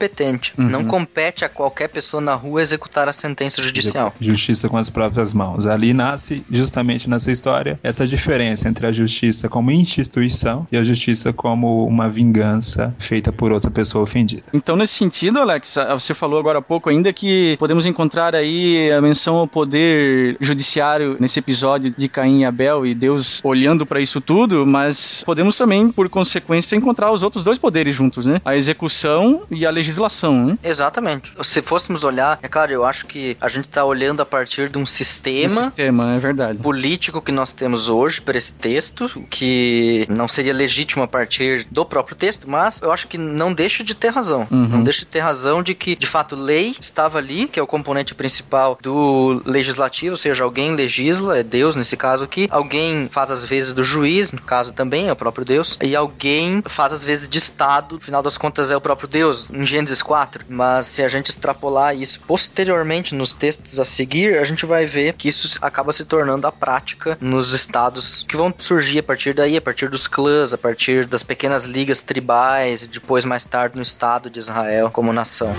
Uhum. 0.56 0.68
Não 0.68 0.84
compete 0.84 1.44
a 1.44 1.48
qualquer 1.48 1.88
pessoa 1.88 2.20
na 2.20 2.34
rua 2.34 2.60
executar 2.60 3.08
a 3.08 3.12
sentença 3.12 3.62
judicial. 3.62 4.12
Justiça 4.20 4.68
com 4.68 4.76
as 4.76 4.90
próprias 4.90 5.34
mãos. 5.34 5.66
Ali 5.66 5.92
nasce, 5.92 6.44
justamente 6.50 7.08
nessa 7.08 7.30
história, 7.30 7.78
essa 7.82 8.06
diferença 8.06 8.68
entre 8.68 8.86
a 8.86 8.92
justiça 8.92 9.48
como 9.48 9.70
instituição 9.70 10.66
e 10.70 10.76
a 10.76 10.84
justiça 10.84 11.32
como 11.32 11.86
uma 11.86 12.08
vingança 12.08 12.94
feita 12.98 13.32
por 13.32 13.52
outra 13.52 13.70
pessoa 13.70 14.04
ofendida. 14.04 14.42
Então, 14.52 14.76
nesse 14.76 14.94
sentido, 14.94 15.38
Alex, 15.38 15.76
você 15.92 16.14
falou 16.14 16.38
agora 16.38 16.58
há 16.58 16.62
pouco 16.62 16.90
ainda 16.90 17.12
que 17.12 17.56
podemos 17.58 17.86
encontrar 17.86 18.34
aí 18.34 18.90
a 18.92 19.00
menção 19.00 19.36
ao 19.36 19.46
poder 19.46 20.36
judiciário 20.40 21.16
nesse 21.18 21.38
episódio 21.38 21.90
de 21.90 22.08
Caim 22.08 22.40
e 22.40 22.44
Abel 22.44 22.86
e 22.86 22.94
Deus 22.94 23.40
olhando 23.44 23.86
para 23.86 24.00
isso 24.00 24.20
tudo, 24.20 24.66
mas 24.66 25.22
podemos 25.24 25.56
também, 25.56 25.90
por 25.90 26.08
consequência, 26.08 26.76
encontrar 26.76 27.12
os 27.12 27.22
outros 27.22 27.44
dois 27.44 27.58
poderes 27.58 27.94
juntos, 27.94 28.26
né? 28.26 28.40
A 28.44 28.56
execução 28.56 29.42
e 29.50 29.66
a 29.66 29.70
legislação, 29.80 30.46
né? 30.46 30.58
Exatamente. 30.62 31.32
Se 31.42 31.60
fôssemos 31.62 32.04
olhar, 32.04 32.38
é 32.42 32.48
claro, 32.48 32.72
eu 32.72 32.84
acho 32.84 33.06
que 33.06 33.36
a 33.40 33.48
gente 33.48 33.66
está 33.66 33.84
olhando 33.84 34.20
a 34.20 34.26
partir 34.26 34.68
de 34.68 34.78
um 34.78 34.86
sistema 34.86 35.62
sistema, 35.62 36.14
é 36.14 36.18
verdade. 36.18 36.58
político 36.58 37.20
que 37.20 37.32
nós 37.32 37.52
temos 37.52 37.88
hoje 37.88 38.20
para 38.20 38.36
esse 38.36 38.52
texto, 38.52 39.10
que 39.28 40.06
não 40.08 40.28
seria 40.28 40.52
legítimo 40.52 41.02
a 41.02 41.08
partir 41.08 41.66
do 41.70 41.84
próprio 41.84 42.16
texto, 42.16 42.48
mas 42.48 42.80
eu 42.80 42.92
acho 42.92 43.08
que 43.08 43.18
não 43.18 43.52
deixa 43.52 43.82
de 43.82 43.94
ter 43.94 44.08
razão. 44.08 44.46
Uhum. 44.50 44.68
Não 44.68 44.82
deixa 44.82 45.00
de 45.00 45.06
ter 45.06 45.20
razão 45.20 45.62
de 45.62 45.74
que, 45.74 45.96
de 45.96 46.06
fato, 46.06 46.36
lei 46.36 46.74
estava 46.80 47.18
ali, 47.18 47.46
que 47.46 47.58
é 47.58 47.62
o 47.62 47.66
componente 47.66 48.14
principal 48.14 48.78
do 48.80 49.42
legislativo, 49.44 50.12
ou 50.12 50.16
seja, 50.16 50.44
alguém 50.44 50.74
legisla, 50.74 51.38
é 51.38 51.42
Deus 51.42 51.76
nesse 51.76 51.96
caso 51.96 52.24
aqui, 52.24 52.48
alguém 52.50 53.08
faz 53.10 53.30
as 53.30 53.44
vezes 53.44 53.72
do 53.72 53.84
juiz, 53.84 54.32
no 54.32 54.40
caso 54.42 54.72
também 54.72 55.08
é 55.08 55.12
o 55.12 55.16
próprio 55.16 55.44
Deus, 55.44 55.78
e 55.82 55.94
alguém 55.96 56.62
faz 56.66 56.92
as 56.92 57.02
vezes 57.02 57.28
de 57.28 57.38
Estado, 57.38 57.96
no 57.96 58.00
final 58.00 58.22
das 58.22 58.36
contas 58.36 58.70
é 58.70 58.76
o 58.76 58.80
próprio 58.80 59.08
Deus, 59.08 59.50
em 59.50 59.64
Gênesis 59.70 60.02
4. 60.02 60.44
Mas 60.48 60.86
se 60.86 61.02
a 61.02 61.08
gente 61.08 61.30
extrapolar 61.30 61.96
isso 61.96 62.20
posteriormente 62.26 63.14
nos 63.14 63.32
textos 63.32 63.78
a 63.78 63.84
seguir, 63.84 64.38
a 64.38 64.44
gente 64.44 64.66
vai 64.66 64.86
ver 64.86 65.14
que 65.14 65.28
isso 65.28 65.58
acaba 65.62 65.92
se 65.92 66.04
tornando 66.04 66.46
a 66.46 66.52
prática 66.52 67.16
nos 67.20 67.52
estados 67.52 68.24
que 68.24 68.36
vão 68.36 68.52
surgir 68.56 68.98
a 68.98 69.02
partir 69.02 69.34
daí, 69.34 69.56
a 69.56 69.62
partir 69.62 69.88
dos 69.88 70.06
clãs, 70.06 70.52
a 70.52 70.58
partir 70.58 71.06
das 71.06 71.22
pequenas 71.22 71.64
ligas 71.64 72.02
tribais, 72.02 72.82
e 72.82 72.88
depois 72.88 73.24
mais 73.24 73.44
tarde 73.44 73.76
no 73.76 73.82
Estado 73.82 74.28
de 74.28 74.38
Israel 74.38 74.90
como 74.90 75.12
nação. 75.12 75.54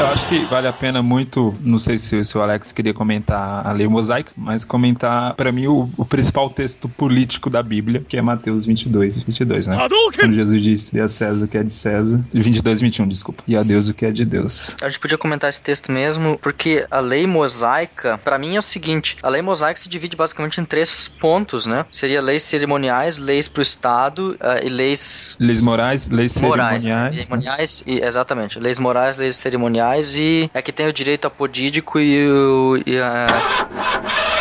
Eu 0.00 0.06
acho 0.06 0.26
que 0.28 0.46
vale 0.46 0.66
a 0.66 0.72
pena 0.72 1.02
muito, 1.02 1.54
não 1.60 1.78
sei 1.78 1.98
se, 1.98 2.24
se 2.24 2.38
o 2.38 2.40
Alex 2.40 2.72
queria 2.72 2.94
comentar 2.94 3.66
a 3.66 3.70
lei 3.70 3.86
mosaica, 3.86 4.32
mas 4.34 4.64
comentar, 4.64 5.34
para 5.34 5.52
mim, 5.52 5.66
o, 5.66 5.90
o 5.94 6.06
principal 6.06 6.48
texto 6.48 6.88
político 6.88 7.50
da 7.50 7.62
Bíblia, 7.62 8.02
que 8.08 8.16
é 8.16 8.22
Mateus 8.22 8.64
22, 8.64 9.22
22, 9.24 9.66
né? 9.66 9.76
Quando 10.18 10.32
Jesus 10.32 10.62
disse, 10.62 10.94
dê 10.94 11.02
a 11.02 11.06
César 11.06 11.44
o 11.44 11.46
que 11.48 11.58
é 11.58 11.62
de 11.62 11.74
César, 11.74 12.24
22, 12.32 12.80
21, 12.80 13.08
desculpa, 13.08 13.44
e 13.46 13.54
a 13.54 13.62
Deus 13.62 13.90
o 13.90 13.94
que 13.94 14.06
é 14.06 14.10
de 14.10 14.24
Deus. 14.24 14.74
A 14.80 14.88
gente 14.88 14.98
podia 14.98 15.18
comentar 15.18 15.50
esse 15.50 15.60
texto 15.60 15.92
mesmo, 15.92 16.38
porque 16.40 16.86
a 16.90 17.00
lei 17.00 17.26
mosaica, 17.26 18.16
pra 18.24 18.38
mim 18.38 18.56
é 18.56 18.58
o 18.58 18.62
seguinte: 18.62 19.18
a 19.22 19.28
lei 19.28 19.42
mosaica 19.42 19.78
se 19.78 19.88
divide 19.88 20.16
basicamente 20.16 20.58
em 20.62 20.64
três 20.64 21.08
pontos, 21.08 21.66
né? 21.66 21.84
Seria 21.92 22.22
leis 22.22 22.42
cerimoniais, 22.42 23.18
leis 23.18 23.48
pro 23.48 23.60
Estado 23.60 24.34
ah, 24.40 24.60
e 24.64 24.68
leis 24.70 25.36
Leis 25.38 25.60
morais, 25.60 26.08
leis 26.08 26.40
morais. 26.40 26.82
cerimoniais. 26.82 27.14
né? 27.16 27.22
Cerimoniais 27.22 27.82
e, 27.86 28.00
exatamente. 28.00 28.58
Leis 28.58 28.78
morais, 28.78 29.18
leis 29.18 29.36
cerimoniais 29.36 29.89
e 29.98 30.50
é 30.54 30.62
que 30.62 30.72
tem 30.72 30.86
o 30.88 30.92
direito 30.92 31.26
apodídico 31.26 31.98
e 31.98 32.26
o. 32.28 32.82
e, 32.86 32.98
a, 32.98 33.26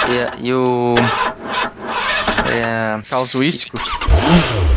e, 0.09 0.19
a- 0.19 0.33
e 0.39 0.53
o. 0.53 0.95
É, 2.53 3.01
Causuístico. 3.09 3.77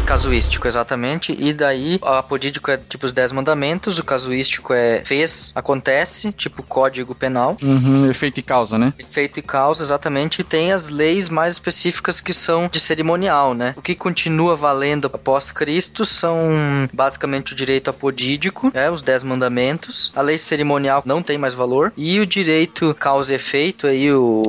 Casuístico, 0.03 0.67
exatamente. 0.67 1.37
E 1.39 1.53
daí, 1.53 1.99
o 2.03 2.07
apodídico 2.07 2.71
é 2.71 2.77
tipo 2.77 3.07
os 3.07 3.13
10 3.13 3.33
mandamentos, 3.33 3.99
o 3.99 4.05
casuístico 4.05 4.73
é 4.73 5.03
fez, 5.05 5.53
acontece, 5.55 6.33
tipo 6.33 6.63
código 6.63 7.15
penal. 7.15 7.57
Uhum, 7.63 8.11
efeito 8.11 8.41
e 8.41 8.43
causa, 8.43 8.79
né? 8.79 8.93
Efeito 8.99 9.39
e 9.39 9.43
causa, 9.43 9.83
exatamente, 9.83 10.41
e 10.41 10.45
tem 10.45 10.73
as 10.73 10.89
leis 10.89 11.29
mais 11.29 11.55
específicas 11.55 12.21
que 12.21 12.33
são 12.33 12.69
de 12.71 12.81
cerimonial, 12.81 13.55
né? 13.55 13.75
O 13.77 13.83
que 13.83 13.95
continua 13.95 14.57
valendo 14.57 15.07
após 15.07 15.51
Cristo 15.51 16.05
são 16.05 16.89
basicamente 16.93 17.53
o 17.53 17.57
direito 17.57 17.91
apodídico, 17.91 18.71
é, 18.75 18.91
os 18.91 19.03
dez 19.03 19.23
mandamentos. 19.23 20.13
A 20.15 20.23
lei 20.23 20.39
cerimonial 20.39 21.03
não 21.05 21.23
tem 21.23 21.39
mais 21.39 21.55
valor. 21.55 21.93
E 21.97 22.21
o 22.21 22.27
direito 22.27 22.95
causa 22.99 23.33
e 23.33 23.37
efeito, 23.37 23.87
aí 23.87 24.13
o 24.13 24.43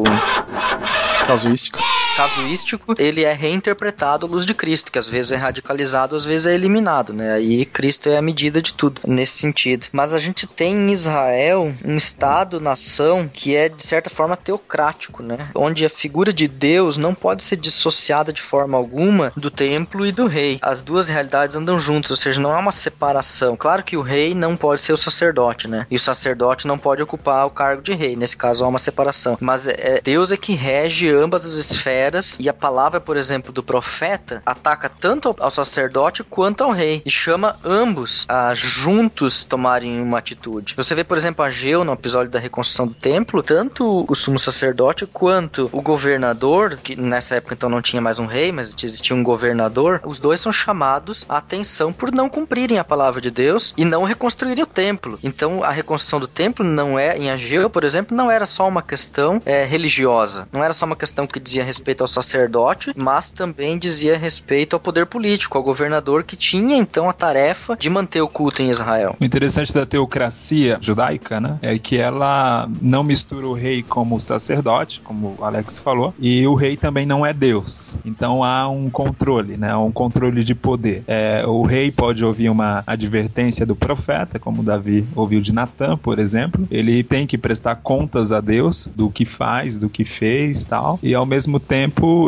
Causuístico. 1.26 1.80
Casuístico, 2.14 2.94
ele 2.98 3.24
é 3.24 3.34
reinterpretado 3.34 4.26
à 4.26 4.30
luz 4.30 4.46
de 4.46 4.54
Cristo, 4.54 4.92
que 4.92 5.00
às 5.00 5.08
vezes 5.08 5.32
é 5.32 5.36
radicalizado, 5.36 6.16
às 6.16 6.24
vezes 6.24 6.48
é 6.48 6.54
eliminado, 6.54 7.14
né? 7.14 7.34
Aí 7.34 7.66
Cristo 7.66 8.10
é 8.10 8.18
a 8.18 8.22
medida 8.22 8.62
de 8.62 8.74
tudo 8.74 9.02
nesse 9.06 9.38
sentido. 9.38 9.88
Mas 9.92 10.14
a 10.14 10.20
gente 10.20 10.46
tem 10.46 10.74
em 10.74 10.92
Israel 10.92 11.74
um 11.84 11.96
estado, 11.96 12.60
nação 12.60 13.28
que 13.32 13.56
é 13.56 13.68
de 13.68 13.84
certa 13.84 14.10
forma 14.10 14.38
teocrático, 14.38 15.24
né? 15.24 15.50
Onde 15.56 15.86
a 15.86 15.90
figura 15.90 16.32
de 16.32 16.48
Deus 16.48 16.98
não 16.98 17.16
pode 17.16 17.44
ser 17.44 17.56
dissociada 17.56 18.32
de 18.32 18.42
forma 18.42 18.78
alguma 18.78 19.34
do 19.36 19.50
templo 19.50 20.06
e 20.06 20.12
do 20.12 20.28
rei. 20.28 20.60
As 20.62 20.82
duas 20.82 21.08
realidades 21.08 21.56
andam 21.56 21.80
juntas, 21.80 22.12
ou 22.12 22.18
seja, 22.18 22.40
não 22.40 22.52
há 22.52 22.60
uma 22.60 22.72
separação. 22.72 23.56
Claro 23.58 23.84
que 23.84 23.98
o 23.98 24.02
rei 24.02 24.36
não 24.36 24.56
pode 24.56 24.82
ser 24.82 24.94
o 24.94 24.98
sacerdote, 24.98 25.68
né? 25.68 25.88
E 25.90 25.96
o 25.96 26.00
sacerdote 26.00 26.68
não 26.68 26.78
pode 26.78 27.02
ocupar 27.02 27.46
o 27.48 27.52
cargo 27.52 27.82
de 27.82 27.94
rei. 27.94 28.16
Nesse 28.16 28.38
caso 28.38 28.64
há 28.64 28.68
uma 28.68 28.80
separação. 28.80 29.38
Mas 29.42 29.68
é, 29.68 30.00
Deus 30.04 30.32
é 30.32 30.38
que 30.38 30.54
rege 30.54 31.10
ambas 31.10 31.46
as 31.46 31.54
esferas 31.54 32.03
e 32.40 32.50
a 32.50 32.54
palavra, 32.54 33.00
por 33.00 33.16
exemplo, 33.18 33.52
do 33.52 33.64
profeta 33.64 34.42
ataca 34.46 34.90
tanto 34.90 35.36
ao- 35.40 35.52
sacerdote 35.54 36.24
quanto 36.24 36.64
ao 36.64 36.72
rei 36.72 37.02
e 37.06 37.12
chama 37.12 37.56
ambos 37.64 38.26
a 38.28 38.54
juntos 38.56 39.44
tomarem 39.44 40.02
uma 40.02 40.18
atitude. 40.18 40.74
Você 40.76 40.96
vê, 40.96 41.04
por 41.04 41.16
exemplo, 41.16 41.46
Ageu 41.46 41.84
no 41.84 41.94
episódio 41.94 42.32
da 42.32 42.40
reconstrução 42.40 42.88
do 42.88 42.94
templo, 42.96 43.44
tanto 43.44 44.04
o 44.10 44.16
sumo 44.16 44.40
sacerdote 44.40 45.06
quanto 45.06 45.70
o 45.72 45.82
governador, 45.82 46.78
que 46.82 46.96
nessa 46.96 47.36
época 47.36 47.54
então 47.54 47.70
não 47.70 47.82
tinha 47.82 48.02
mais 48.02 48.18
um 48.18 48.26
rei, 48.26 48.52
mas 48.52 48.76
existia 48.82 49.16
um 49.16 49.24
governador, 49.24 50.02
os 50.06 50.18
dois 50.20 50.40
são 50.40 50.52
chamados 50.52 51.24
à 51.30 51.38
atenção 51.38 51.94
por 51.94 52.12
não 52.12 52.28
cumprirem 52.30 52.80
a 52.80 52.84
palavra 52.84 53.22
de 53.22 53.30
Deus 53.30 53.74
e 53.78 53.86
não 53.86 54.04
reconstruírem 54.04 54.64
o 54.64 54.68
templo. 54.68 55.20
Então 55.24 55.64
a 55.64 55.70
reconstrução 55.70 56.20
do 56.20 56.28
templo 56.28 56.66
não 56.66 56.98
é, 56.98 57.16
em 57.18 57.30
Ageu, 57.30 57.70
por 57.70 57.84
exemplo, 57.84 58.18
não 58.18 58.32
era 58.32 58.46
só 58.48 58.68
uma 58.68 58.82
questão 58.82 59.40
é, 59.46 59.64
religiosa, 59.64 60.48
não 60.52 60.64
era 60.64 60.74
só 60.74 60.86
uma 60.86 60.96
questão 60.96 61.28
que 61.28 61.40
dizia 61.40 61.64
respeito 61.64 61.93
ao 62.02 62.08
sacerdote, 62.08 62.92
mas 62.96 63.32
também 63.32 63.78
dizia 63.78 64.18
respeito 64.18 64.76
ao 64.76 64.80
poder 64.80 65.06
político, 65.06 65.58
ao 65.58 65.64
governador 65.64 66.24
que 66.24 66.36
tinha 66.36 66.78
então 66.78 67.10
a 67.10 67.14
tarefa 67.14 67.76
de 67.78 67.90
manter 67.90 68.22
o 68.22 68.28
culto 68.28 68.62
em 68.62 68.70
Israel. 68.70 69.16
O 69.20 69.26
interessante 69.26 69.74
da 69.74 69.86
teocracia 69.86 70.78
judaica, 70.82 71.40
né, 71.40 71.60
é 71.62 71.78
que 71.78 71.98
ela 71.98 72.68
não 72.82 73.04
mistura 73.04 73.48
o 73.48 73.54
rei 73.54 73.84
como 73.84 74.20
sacerdote, 74.20 75.02
como 75.02 75.36
o 75.38 75.44
Alex 75.44 75.80
falou, 75.80 76.14
e 76.20 76.46
o 76.48 76.56
rei 76.56 76.78
também 76.78 77.06
não 77.06 77.26
é 77.26 77.34
Deus. 77.34 77.98
Então 78.06 78.44
há 78.44 78.70
um 78.70 78.90
controle, 78.90 79.58
né, 79.58 79.76
um 79.76 79.92
controle 79.92 80.44
de 80.44 80.56
poder. 80.56 81.04
É, 81.08 81.44
o 81.46 81.64
rei 81.64 81.92
pode 81.92 82.24
ouvir 82.24 82.50
uma 82.50 82.84
advertência 82.88 83.66
do 83.66 83.76
profeta, 83.76 84.40
como 84.40 84.64
Davi 84.64 85.06
ouviu 85.16 85.42
de 85.42 85.54
Natan, 85.54 85.98
por 85.98 86.20
exemplo. 86.20 86.68
Ele 86.72 87.04
tem 87.04 87.28
que 87.28 87.38
prestar 87.38 87.76
contas 87.76 88.32
a 88.32 88.40
Deus 88.40 88.90
do 88.96 89.10
que 89.10 89.26
faz, 89.26 89.78
do 89.78 89.90
que 89.90 90.06
fez, 90.06 90.64
tal. 90.64 91.00
E 91.04 91.14
ao 91.14 91.26
mesmo 91.26 91.60
tempo 91.60 91.83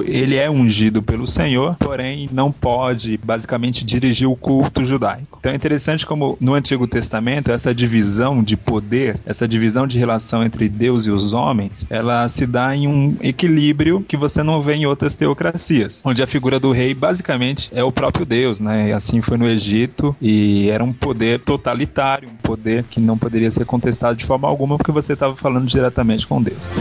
ele 0.05 0.35
é 0.35 0.49
ungido 0.49 1.01
pelo 1.01 1.27
Senhor, 1.27 1.75
porém 1.79 2.29
não 2.31 2.51
pode 2.51 3.17
basicamente 3.23 3.83
dirigir 3.85 4.27
o 4.27 4.35
culto 4.35 4.85
judaico. 4.85 5.37
Então 5.39 5.51
é 5.51 5.55
interessante 5.55 6.05
como 6.05 6.37
no 6.39 6.53
Antigo 6.53 6.87
Testamento 6.87 7.51
essa 7.51 7.73
divisão 7.73 8.43
de 8.43 8.57
poder, 8.57 9.19
essa 9.25 9.47
divisão 9.47 9.85
de 9.87 9.97
relação 9.97 10.43
entre 10.43 10.67
Deus 10.67 11.05
e 11.05 11.11
os 11.11 11.33
homens, 11.33 11.85
ela 11.89 12.27
se 12.29 12.45
dá 12.45 12.75
em 12.75 12.87
um 12.87 13.17
equilíbrio 13.21 14.03
que 14.07 14.17
você 14.17 14.43
não 14.43 14.61
vê 14.61 14.75
em 14.75 14.85
outras 14.85 15.15
teocracias, 15.15 16.01
onde 16.03 16.23
a 16.23 16.27
figura 16.27 16.59
do 16.59 16.71
rei 16.71 16.93
basicamente 16.93 17.69
é 17.73 17.83
o 17.83 17.91
próprio 17.91 18.25
Deus, 18.25 18.59
né? 18.59 18.93
Assim 18.93 19.21
foi 19.21 19.37
no 19.37 19.47
Egito 19.47 20.15
e 20.21 20.69
era 20.69 20.83
um 20.83 20.93
poder 20.93 21.39
totalitário, 21.39 22.29
um 22.29 22.35
poder 22.35 22.83
que 22.89 22.99
não 22.99 23.17
poderia 23.17 23.51
ser 23.51 23.65
contestado 23.65 24.15
de 24.15 24.25
forma 24.25 24.47
alguma 24.47 24.77
porque 24.77 24.91
você 24.91 25.13
estava 25.13 25.35
falando 25.35 25.65
diretamente 25.65 26.27
com 26.27 26.41
Deus. 26.41 26.75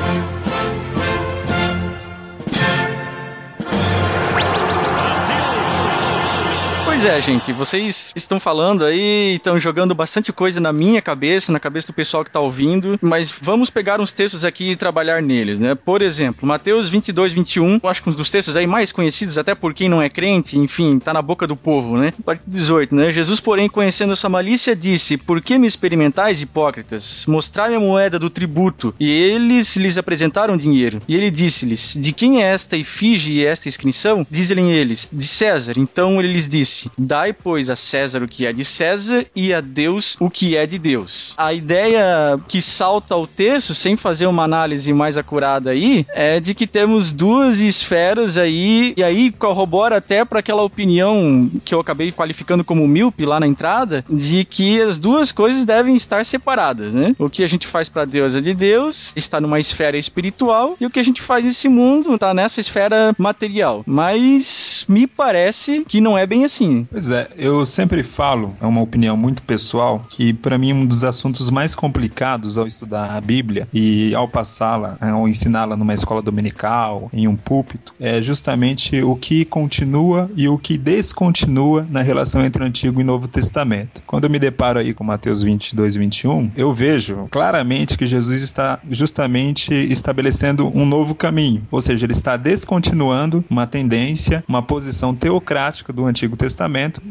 Pois 7.04 7.16
é, 7.16 7.20
gente, 7.20 7.52
vocês 7.52 8.14
estão 8.16 8.40
falando 8.40 8.82
aí, 8.82 9.34
estão 9.34 9.60
jogando 9.60 9.94
bastante 9.94 10.32
coisa 10.32 10.58
na 10.58 10.72
minha 10.72 11.02
cabeça, 11.02 11.52
na 11.52 11.60
cabeça 11.60 11.88
do 11.88 11.92
pessoal 11.92 12.24
que 12.24 12.30
está 12.30 12.40
ouvindo, 12.40 12.98
mas 13.02 13.30
vamos 13.30 13.68
pegar 13.68 14.00
uns 14.00 14.10
textos 14.10 14.42
aqui 14.42 14.70
e 14.70 14.76
trabalhar 14.76 15.20
neles, 15.20 15.60
né? 15.60 15.74
Por 15.74 16.00
exemplo, 16.00 16.48
Mateus 16.48 16.88
22, 16.88 17.34
21, 17.34 17.78
eu 17.82 17.90
acho 17.90 18.02
que 18.02 18.08
um 18.08 18.12
dos 18.14 18.30
textos 18.30 18.56
aí 18.56 18.66
mais 18.66 18.90
conhecidos, 18.90 19.36
até 19.36 19.54
por 19.54 19.74
quem 19.74 19.86
não 19.86 20.00
é 20.00 20.08
crente, 20.08 20.58
enfim, 20.58 20.98
tá 20.98 21.12
na 21.12 21.20
boca 21.20 21.46
do 21.46 21.54
povo, 21.54 21.98
né? 21.98 22.10
Parte 22.24 22.42
18, 22.46 22.94
né? 22.94 23.10
Jesus, 23.10 23.38
porém, 23.38 23.68
conhecendo 23.68 24.14
essa 24.14 24.30
malícia, 24.30 24.74
disse: 24.74 25.18
Por 25.18 25.42
que 25.42 25.58
me 25.58 25.66
experimentais, 25.66 26.40
hipócritas? 26.40 27.26
Mostrai 27.28 27.74
a 27.74 27.80
moeda 27.80 28.18
do 28.18 28.30
tributo. 28.30 28.94
E 28.98 29.10
eles 29.10 29.76
lhes 29.76 29.98
apresentaram 29.98 30.56
dinheiro. 30.56 31.00
E 31.06 31.14
ele 31.14 31.30
disse-lhes: 31.30 31.98
De 32.00 32.14
quem 32.14 32.42
é 32.42 32.46
esta 32.46 32.78
efígie 32.78 33.42
e 33.42 33.44
esta 33.44 33.68
inscrição? 33.68 34.26
Dizem 34.30 34.72
eles: 34.72 35.06
De 35.12 35.26
César. 35.26 35.74
Então 35.76 36.18
ele 36.18 36.32
lhes 36.32 36.48
disse: 36.48 36.93
Dai, 36.98 37.32
pois, 37.32 37.70
a 37.70 37.76
César 37.76 38.22
o 38.22 38.28
que 38.28 38.46
é 38.46 38.52
de 38.52 38.64
César 38.64 39.26
e 39.34 39.52
a 39.52 39.60
Deus 39.60 40.16
o 40.20 40.30
que 40.30 40.56
é 40.56 40.66
de 40.66 40.78
Deus. 40.78 41.34
A 41.36 41.52
ideia 41.52 42.38
que 42.48 42.60
salta 42.60 43.14
ao 43.14 43.26
texto, 43.26 43.74
sem 43.74 43.96
fazer 43.96 44.26
uma 44.26 44.44
análise 44.44 44.92
mais 44.92 45.16
acurada 45.16 45.70
aí, 45.70 46.06
é 46.14 46.40
de 46.40 46.54
que 46.54 46.66
temos 46.66 47.12
duas 47.12 47.60
esferas 47.60 48.38
aí, 48.38 48.94
e 48.96 49.02
aí 49.02 49.30
corrobora 49.30 49.96
até 49.96 50.24
para 50.24 50.40
aquela 50.40 50.62
opinião 50.62 51.50
que 51.64 51.74
eu 51.74 51.80
acabei 51.80 52.12
qualificando 52.12 52.64
como 52.64 52.86
míope 52.86 53.24
lá 53.24 53.38
na 53.38 53.46
entrada, 53.46 54.04
de 54.08 54.44
que 54.44 54.80
as 54.80 54.98
duas 54.98 55.32
coisas 55.32 55.64
devem 55.64 55.96
estar 55.96 56.24
separadas, 56.24 56.92
né? 56.92 57.14
O 57.18 57.30
que 57.30 57.42
a 57.42 57.46
gente 57.46 57.66
faz 57.66 57.88
para 57.88 58.04
Deus 58.04 58.34
é 58.34 58.40
de 58.40 58.54
Deus, 58.54 59.12
está 59.16 59.40
numa 59.40 59.60
esfera 59.60 59.96
espiritual, 59.96 60.76
e 60.80 60.86
o 60.86 60.90
que 60.90 61.00
a 61.00 61.04
gente 61.04 61.22
faz 61.22 61.44
nesse 61.44 61.68
mundo 61.68 62.14
está 62.14 62.32
nessa 62.34 62.60
esfera 62.60 63.14
material. 63.18 63.82
Mas 63.86 64.84
me 64.88 65.06
parece 65.06 65.84
que 65.86 66.00
não 66.00 66.16
é 66.16 66.26
bem 66.26 66.44
assim. 66.44 66.73
Pois 66.82 67.10
é, 67.10 67.28
eu 67.36 67.64
sempre 67.64 68.02
falo, 68.02 68.54
é 68.60 68.66
uma 68.66 68.80
opinião 68.80 69.16
muito 69.16 69.42
pessoal, 69.42 70.04
que 70.08 70.32
para 70.32 70.58
mim 70.58 70.72
um 70.72 70.86
dos 70.86 71.04
assuntos 71.04 71.50
mais 71.50 71.74
complicados 71.74 72.58
ao 72.58 72.66
estudar 72.66 73.16
a 73.16 73.20
Bíblia 73.20 73.68
e 73.72 74.14
ao 74.14 74.28
passá-la, 74.28 74.96
né, 75.00 75.10
ao 75.10 75.28
ensiná-la 75.28 75.76
numa 75.76 75.94
escola 75.94 76.20
dominical, 76.20 77.08
em 77.12 77.28
um 77.28 77.36
púlpito, 77.36 77.94
é 78.00 78.20
justamente 78.20 79.02
o 79.02 79.14
que 79.14 79.44
continua 79.44 80.30
e 80.34 80.48
o 80.48 80.58
que 80.58 80.76
descontinua 80.76 81.86
na 81.88 82.02
relação 82.02 82.44
entre 82.44 82.64
Antigo 82.64 83.00
e 83.00 83.04
Novo 83.04 83.28
Testamento. 83.28 84.02
Quando 84.06 84.24
eu 84.24 84.30
me 84.30 84.38
deparo 84.38 84.78
aí 84.78 84.92
com 84.94 85.04
Mateus 85.04 85.42
22, 85.42 85.96
21, 85.96 86.50
eu 86.56 86.72
vejo 86.72 87.28
claramente 87.30 87.96
que 87.98 88.06
Jesus 88.06 88.40
está 88.42 88.80
justamente 88.90 89.72
estabelecendo 89.74 90.70
um 90.74 90.86
novo 90.86 91.14
caminho, 91.14 91.62
ou 91.70 91.80
seja, 91.80 92.06
ele 92.06 92.12
está 92.12 92.36
descontinuando 92.36 93.44
uma 93.48 93.66
tendência, 93.66 94.42
uma 94.48 94.62
posição 94.62 95.14
teocrática 95.14 95.92
do 95.92 96.04
Antigo 96.06 96.36
Testamento 96.36 96.63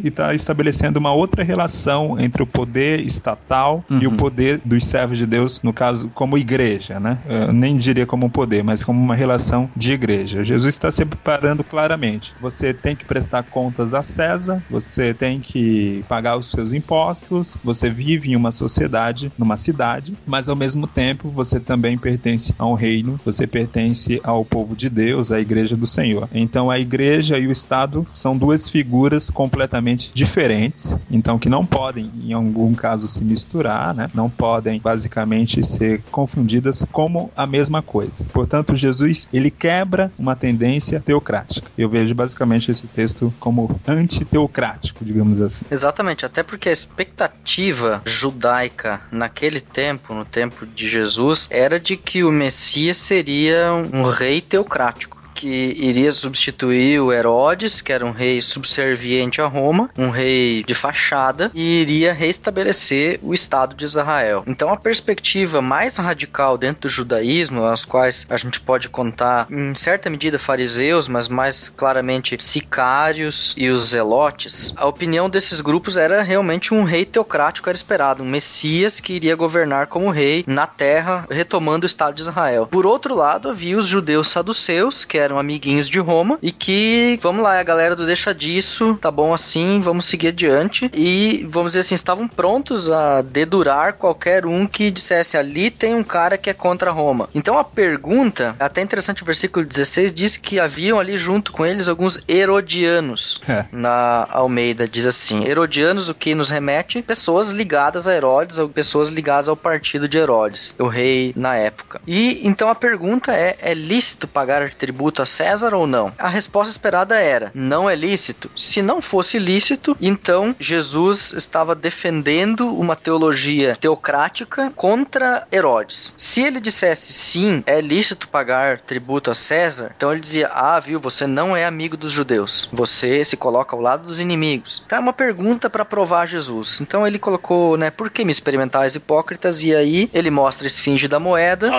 e 0.04 0.08
está 0.08 0.34
estabelecendo 0.34 1.00
uma 1.00 1.14
outra 1.14 1.44
relação 1.44 2.20
entre 2.20 2.44
o 2.44 2.48
poder 2.48 3.00
estatal 3.02 3.84
uhum. 3.90 4.00
e 4.00 4.08
o 4.08 4.12
uhum. 4.12 4.18
poder 4.18 4.62
dos 4.64 4.86
servos 4.86 5.18
de 5.18 5.26
Deus, 5.26 5.62
no 5.64 5.74
caso, 5.74 6.10
como 6.14 6.38
igreja, 6.38 7.00
né? 7.00 7.20
Eu 7.28 7.54
nem 7.54 7.78
diria 7.78 8.06
como 8.06 8.26
um 8.26 8.30
poder, 8.30 8.64
mas 8.64 8.84
como 8.84 9.00
uma 9.00 9.16
relação 9.16 9.70
de 9.76 9.94
igreja. 9.94 10.44
Jesus 10.44 10.74
está 10.74 10.92
separando 10.92 11.64
claramente. 11.64 12.34
Você 12.40 12.74
tem 12.74 12.96
que 12.96 13.06
prestar 13.06 13.44
contas 13.44 13.94
a 13.94 14.04
César, 14.04 14.64
você 14.70 15.14
tem 15.14 15.40
que 15.40 16.04
pagar 16.08 16.38
os 16.38 16.50
seus 16.52 16.74
impostos, 16.74 17.58
você 17.64 17.90
vive 17.90 18.32
em 18.32 18.36
uma 18.36 18.52
sociedade, 18.52 19.32
numa 19.38 19.58
cidade, 19.58 20.14
mas 20.26 20.50
ao 20.50 20.56
mesmo 20.56 20.88
tempo 20.88 21.30
você 21.30 21.60
também 21.60 21.98
pertence 21.98 22.54
a 22.58 22.66
um 22.66 22.74
reino, 22.74 23.20
você 23.24 23.48
pertence 23.48 24.20
ao 24.24 24.44
povo 24.44 24.76
de 24.76 24.90
Deus, 24.90 25.32
à 25.32 25.40
igreja 25.40 25.76
do 25.76 25.88
Senhor. 25.88 26.28
Então 26.34 26.70
a 26.70 26.80
igreja 26.80 27.38
e 27.38 27.48
o 27.48 27.52
Estado 27.52 28.06
são 28.12 28.38
duas 28.38 28.70
figuras 28.70 29.30
completamente 29.44 30.10
diferentes, 30.14 30.96
então 31.12 31.38
que 31.38 31.50
não 31.50 31.66
podem, 31.66 32.10
em 32.24 32.32
algum 32.32 32.74
caso, 32.74 33.10
se 33.10 33.26
misturar, 33.26 33.94
né? 33.94 34.10
não 34.14 34.30
podem 34.30 34.80
basicamente 34.80 35.62
ser 35.62 36.02
confundidas 36.10 36.86
como 36.94 37.30
a 37.36 37.46
mesma 37.46 37.82
coisa. 37.82 38.26
Portanto, 38.32 38.74
Jesus 38.74 39.28
ele 39.34 39.52
quebra 39.52 40.10
uma 40.18 40.34
tendência 40.34 41.02
teocrática. 41.02 41.70
Eu 41.78 41.90
vejo 41.90 42.16
basicamente 42.16 42.72
esse 42.72 42.88
texto 42.88 43.34
como 43.38 43.82
antiteocrático, 43.86 45.04
digamos 45.04 45.42
assim. 45.42 45.66
Exatamente, 45.70 46.26
até 46.26 46.42
porque 46.42 46.70
a 46.70 46.72
expectativa 46.72 48.02
judaica 48.06 49.02
naquele 49.12 49.60
tempo, 49.60 50.14
no 50.14 50.24
tempo 50.24 50.66
de 50.66 50.88
Jesus, 50.88 51.50
era 51.52 51.78
de 51.78 51.98
que 51.98 52.24
o 52.24 52.32
Messias 52.32 52.96
seria 52.96 53.74
um 53.92 54.04
rei 54.04 54.40
teocrático 54.40 55.23
que 55.44 55.76
iria 55.78 56.10
substituir 56.10 57.02
o 57.02 57.12
Herodes, 57.12 57.82
que 57.82 57.92
era 57.92 58.06
um 58.06 58.12
rei 58.12 58.40
subserviente 58.40 59.42
a 59.42 59.46
Roma, 59.46 59.90
um 59.98 60.10
rei 60.10 60.64
de 60.64 60.74
fachada, 60.74 61.52
e 61.54 61.82
iria 61.82 62.14
restabelecer 62.14 63.20
o 63.22 63.34
Estado 63.34 63.76
de 63.76 63.84
Israel. 63.84 64.46
Então 64.48 64.70
a 64.70 64.78
perspectiva 64.78 65.62
mais 65.62 65.98
radical 65.98 66.58
dentro 66.58 66.84
do 66.84 66.88
judaísmo, 66.90 67.66
as 67.66 67.84
quais 67.84 68.26
a 68.30 68.38
gente 68.38 68.62
pode 68.62 68.88
contar 68.88 69.46
em 69.52 69.76
certa 69.76 70.10
medida 70.10 70.40
fariseus, 70.40 71.10
mas 71.10 71.28
mais 71.28 71.68
claramente 71.68 72.38
sicários 72.40 73.54
e 73.58 73.68
os 73.68 73.90
zelotes, 73.90 74.74
a 74.78 74.88
opinião 74.88 75.30
desses 75.30 75.60
grupos 75.60 75.98
era 75.98 76.22
realmente 76.22 76.74
um 76.74 76.86
rei 76.86 77.04
teocrático 77.04 77.68
era 77.68 77.76
esperado, 77.76 78.24
um 78.24 78.30
Messias 78.30 79.02
que 79.02 79.12
iria 79.12 79.36
governar 79.36 79.88
como 79.88 80.10
rei 80.10 80.46
na 80.48 80.66
terra, 80.66 81.28
retomando 81.30 81.86
o 81.86 81.88
Estado 81.88 82.16
de 82.16 82.22
Israel. 82.22 82.66
Por 82.72 82.86
outro 82.86 83.14
lado, 83.14 83.50
havia 83.50 83.78
os 83.78 83.88
judeus 83.88 84.30
saduceus, 84.30 85.04
que 85.04 85.18
eram 85.18 85.33
eram 85.34 85.40
amiguinhos 85.40 85.90
de 85.90 86.00
Roma 86.00 86.38
e 86.42 86.52
que, 86.52 87.20
vamos 87.22 87.44
lá, 87.44 87.60
a 87.60 87.64
galera 87.64 87.96
do 87.96 88.06
deixa 88.06 88.34
disso, 88.34 88.98
tá 89.02 89.10
bom 89.10 89.34
assim, 89.34 89.82
vamos 89.82 90.06
seguir 90.06 90.28
adiante 90.30 90.90
e, 90.94 91.46
vamos 91.50 91.72
dizer 91.72 91.80
assim, 91.80 91.96
estavam 91.96 92.28
prontos 92.28 92.90
a 92.90 93.22
dedurar 93.22 93.94
qualquer 93.94 94.46
um 94.46 94.68
que 94.68 94.92
dissesse 94.92 95.36
ali 95.36 95.72
tem 95.72 95.96
um 95.96 96.04
cara 96.04 96.38
que 96.38 96.50
é 96.50 96.54
contra 96.54 96.92
Roma. 96.92 97.28
Então 97.34 97.58
a 97.58 97.64
pergunta, 97.64 98.56
até 98.60 98.82
interessante 98.82 99.24
o 99.24 99.26
versículo 99.26 99.66
16, 99.66 100.14
diz 100.14 100.38
que 100.38 100.60
haviam 100.60 101.00
ali 101.00 101.18
junto 101.18 101.52
com 101.52 101.66
eles 101.66 101.88
alguns 101.88 102.20
herodianos. 102.28 103.42
É. 103.54 103.66
Na 103.72 104.28
Almeida 104.32 104.88
diz 104.88 105.06
assim: 105.06 105.46
Herodianos, 105.46 106.10
o 106.10 106.16
que 106.16 106.34
nos 106.34 106.50
remete? 106.50 107.04
Pessoas 107.04 107.52
ligadas 107.52 108.08
a 108.08 108.16
Herodes, 108.16 108.58
ou 108.58 108.68
pessoas 108.68 109.10
ligadas 109.10 109.48
ao 109.48 109.56
partido 109.56 110.08
de 110.08 110.18
Herodes, 110.18 110.74
o 110.80 110.88
rei 110.88 111.34
na 111.36 111.56
época. 111.56 112.02
E 112.08 112.42
então 112.48 112.68
a 112.68 112.74
pergunta 112.74 113.32
é: 113.32 113.56
é 113.62 113.74
lícito 113.76 114.28
pagar 114.28 114.72
tributo 114.72 115.22
a 115.24 115.26
César 115.26 115.74
ou 115.74 115.88
não? 115.88 116.14
A 116.18 116.28
resposta 116.28 116.72
esperada 116.72 117.20
era: 117.20 117.52
não 117.54 117.90
é 117.90 117.96
lícito. 117.96 118.50
Se 118.56 118.82
não 118.82 119.02
fosse 119.02 119.40
lícito, 119.40 119.98
então 120.00 120.56
Jesus 120.60 121.34
estava 121.34 121.76
defendendo 121.76 122.74
uma 122.74 122.96
teologia 122.96 123.76
teocrática 123.76 124.72
contra 124.76 125.48
Herodes. 125.52 126.14
Se 126.18 126.42
ele 126.42 126.60
dissesse 126.60 127.12
sim, 127.14 127.64
é 127.66 127.82
lícito 127.82 128.28
pagar 128.28 128.80
tributo 128.80 129.32
a 129.32 129.34
César, 129.34 129.94
então 129.96 130.12
ele 130.12 130.22
dizia: 130.22 130.48
ah, 130.48 130.80
viu, 130.80 131.00
você 131.00 131.26
não 131.26 131.56
é 131.56 131.66
amigo 131.66 131.98
dos 131.98 132.12
judeus. 132.12 132.70
Você 132.72 133.24
se 133.26 133.36
coloca 133.36 133.76
ao 133.76 133.82
lado 133.82 134.08
dos 134.08 134.20
inimigos. 134.20 134.84
É 134.90 135.00
uma 135.00 135.14
pergunta 135.14 135.70
para 135.70 135.84
provar 135.84 136.28
Jesus. 136.28 136.82
Então 136.82 137.06
ele 137.06 137.20
colocou, 137.20 137.78
né, 137.78 137.90
por 137.90 138.10
que 138.10 138.24
me 138.24 138.32
experimentais 138.32 138.96
hipócritas? 138.96 139.64
E 139.64 139.76
aí 139.76 140.10
ele 140.14 140.30
mostra 140.30 140.66
a 140.66 140.68
esfinge 140.68 141.08
da 141.08 141.20
moeda, 141.20 141.72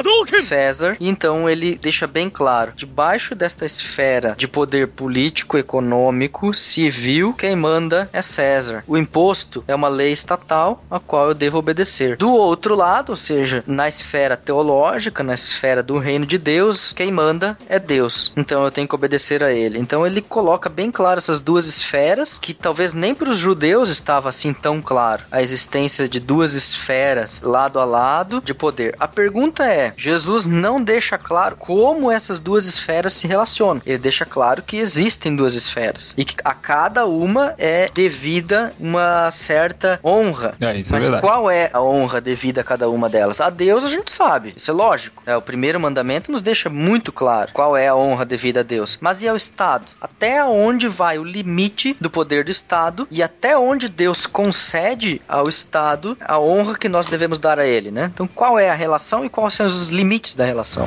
César, 0.42 0.96
e 1.00 1.08
então 1.08 1.48
ele 1.48 1.78
deixa 1.80 2.06
bem 2.06 2.28
claro: 2.28 2.72
debaixo 2.74 3.23
desta 3.32 3.64
esfera 3.64 4.34
de 4.36 4.48
poder 4.48 4.88
político, 4.88 5.56
econômico, 5.56 6.52
civil, 6.52 7.32
quem 7.32 7.54
manda 7.54 8.08
é 8.12 8.20
César. 8.20 8.82
O 8.88 8.98
imposto 8.98 9.62
é 9.68 9.74
uma 9.74 9.86
lei 9.86 10.10
estatal 10.10 10.82
a 10.90 10.98
qual 10.98 11.28
eu 11.28 11.34
devo 11.34 11.58
obedecer. 11.58 12.16
Do 12.16 12.32
outro 12.32 12.74
lado, 12.74 13.10
ou 13.10 13.16
seja, 13.16 13.62
na 13.68 13.86
esfera 13.86 14.36
teológica, 14.36 15.22
na 15.22 15.34
esfera 15.34 15.80
do 15.80 15.98
reino 15.98 16.26
de 16.26 16.38
Deus, 16.38 16.92
quem 16.92 17.12
manda 17.12 17.56
é 17.68 17.78
Deus. 17.78 18.32
Então 18.36 18.64
eu 18.64 18.72
tenho 18.72 18.88
que 18.88 18.94
obedecer 18.96 19.44
a 19.44 19.52
ele. 19.52 19.78
Então 19.78 20.04
ele 20.04 20.20
coloca 20.20 20.68
bem 20.68 20.90
claro 20.90 21.18
essas 21.18 21.38
duas 21.38 21.66
esferas 21.66 22.36
que 22.36 22.52
talvez 22.52 22.94
nem 22.94 23.14
para 23.14 23.30
os 23.30 23.38
judeus 23.38 23.88
estava 23.88 24.28
assim 24.28 24.52
tão 24.52 24.82
claro 24.82 25.22
a 25.30 25.42
existência 25.42 26.08
de 26.08 26.18
duas 26.18 26.54
esferas 26.54 27.40
lado 27.40 27.78
a 27.78 27.84
lado 27.84 28.40
de 28.44 28.54
poder. 28.54 28.94
A 28.98 29.06
pergunta 29.06 29.64
é: 29.66 29.92
Jesus 29.96 30.46
não 30.46 30.82
deixa 30.82 31.18
claro 31.18 31.56
como 31.56 32.10
essas 32.10 32.40
duas 32.40 32.66
esferas 32.66 33.13
se 33.14 33.26
relacionam. 33.26 33.82
Ele 33.86 33.98
deixa 33.98 34.24
claro 34.24 34.62
que 34.62 34.76
existem 34.76 35.34
duas 35.34 35.54
esferas 35.54 36.14
e 36.16 36.24
que 36.24 36.34
a 36.44 36.54
cada 36.54 37.06
uma 37.06 37.54
é 37.58 37.88
devida 37.92 38.72
uma 38.78 39.30
certa 39.30 39.98
honra. 40.04 40.54
É, 40.60 40.76
isso 40.76 40.92
é 40.92 40.96
Mas 40.96 41.04
verdade. 41.04 41.22
qual 41.22 41.50
é 41.50 41.70
a 41.72 41.80
honra 41.80 42.20
devida 42.20 42.60
a 42.60 42.64
cada 42.64 42.88
uma 42.88 43.08
delas? 43.08 43.40
A 43.40 43.50
Deus 43.50 43.84
a 43.84 43.88
gente 43.88 44.10
sabe, 44.10 44.52
isso 44.56 44.70
é 44.70 44.74
lógico. 44.74 45.22
É, 45.26 45.36
o 45.36 45.42
primeiro 45.42 45.80
mandamento 45.80 46.30
nos 46.30 46.42
deixa 46.42 46.68
muito 46.68 47.12
claro 47.12 47.50
qual 47.52 47.76
é 47.76 47.88
a 47.88 47.96
honra 47.96 48.24
devida 48.24 48.60
a 48.60 48.62
Deus. 48.62 48.98
Mas 49.00 49.22
e 49.22 49.28
ao 49.28 49.36
Estado? 49.36 49.86
Até 50.00 50.44
onde 50.44 50.88
vai 50.88 51.18
o 51.18 51.24
limite 51.24 51.96
do 52.00 52.10
poder 52.10 52.44
do 52.44 52.50
Estado 52.50 53.06
e 53.10 53.22
até 53.22 53.56
onde 53.58 53.88
Deus 53.88 54.26
concede 54.26 55.20
ao 55.28 55.48
Estado 55.48 56.16
a 56.20 56.38
honra 56.38 56.76
que 56.76 56.88
nós 56.88 57.06
devemos 57.06 57.38
dar 57.38 57.58
a 57.58 57.66
ele, 57.66 57.90
né? 57.90 58.10
Então 58.12 58.26
qual 58.26 58.58
é 58.58 58.70
a 58.70 58.74
relação 58.74 59.24
e 59.24 59.28
quais 59.28 59.54
são 59.54 59.66
os 59.66 59.88
limites 59.88 60.34
da 60.34 60.44
relação? 60.44 60.86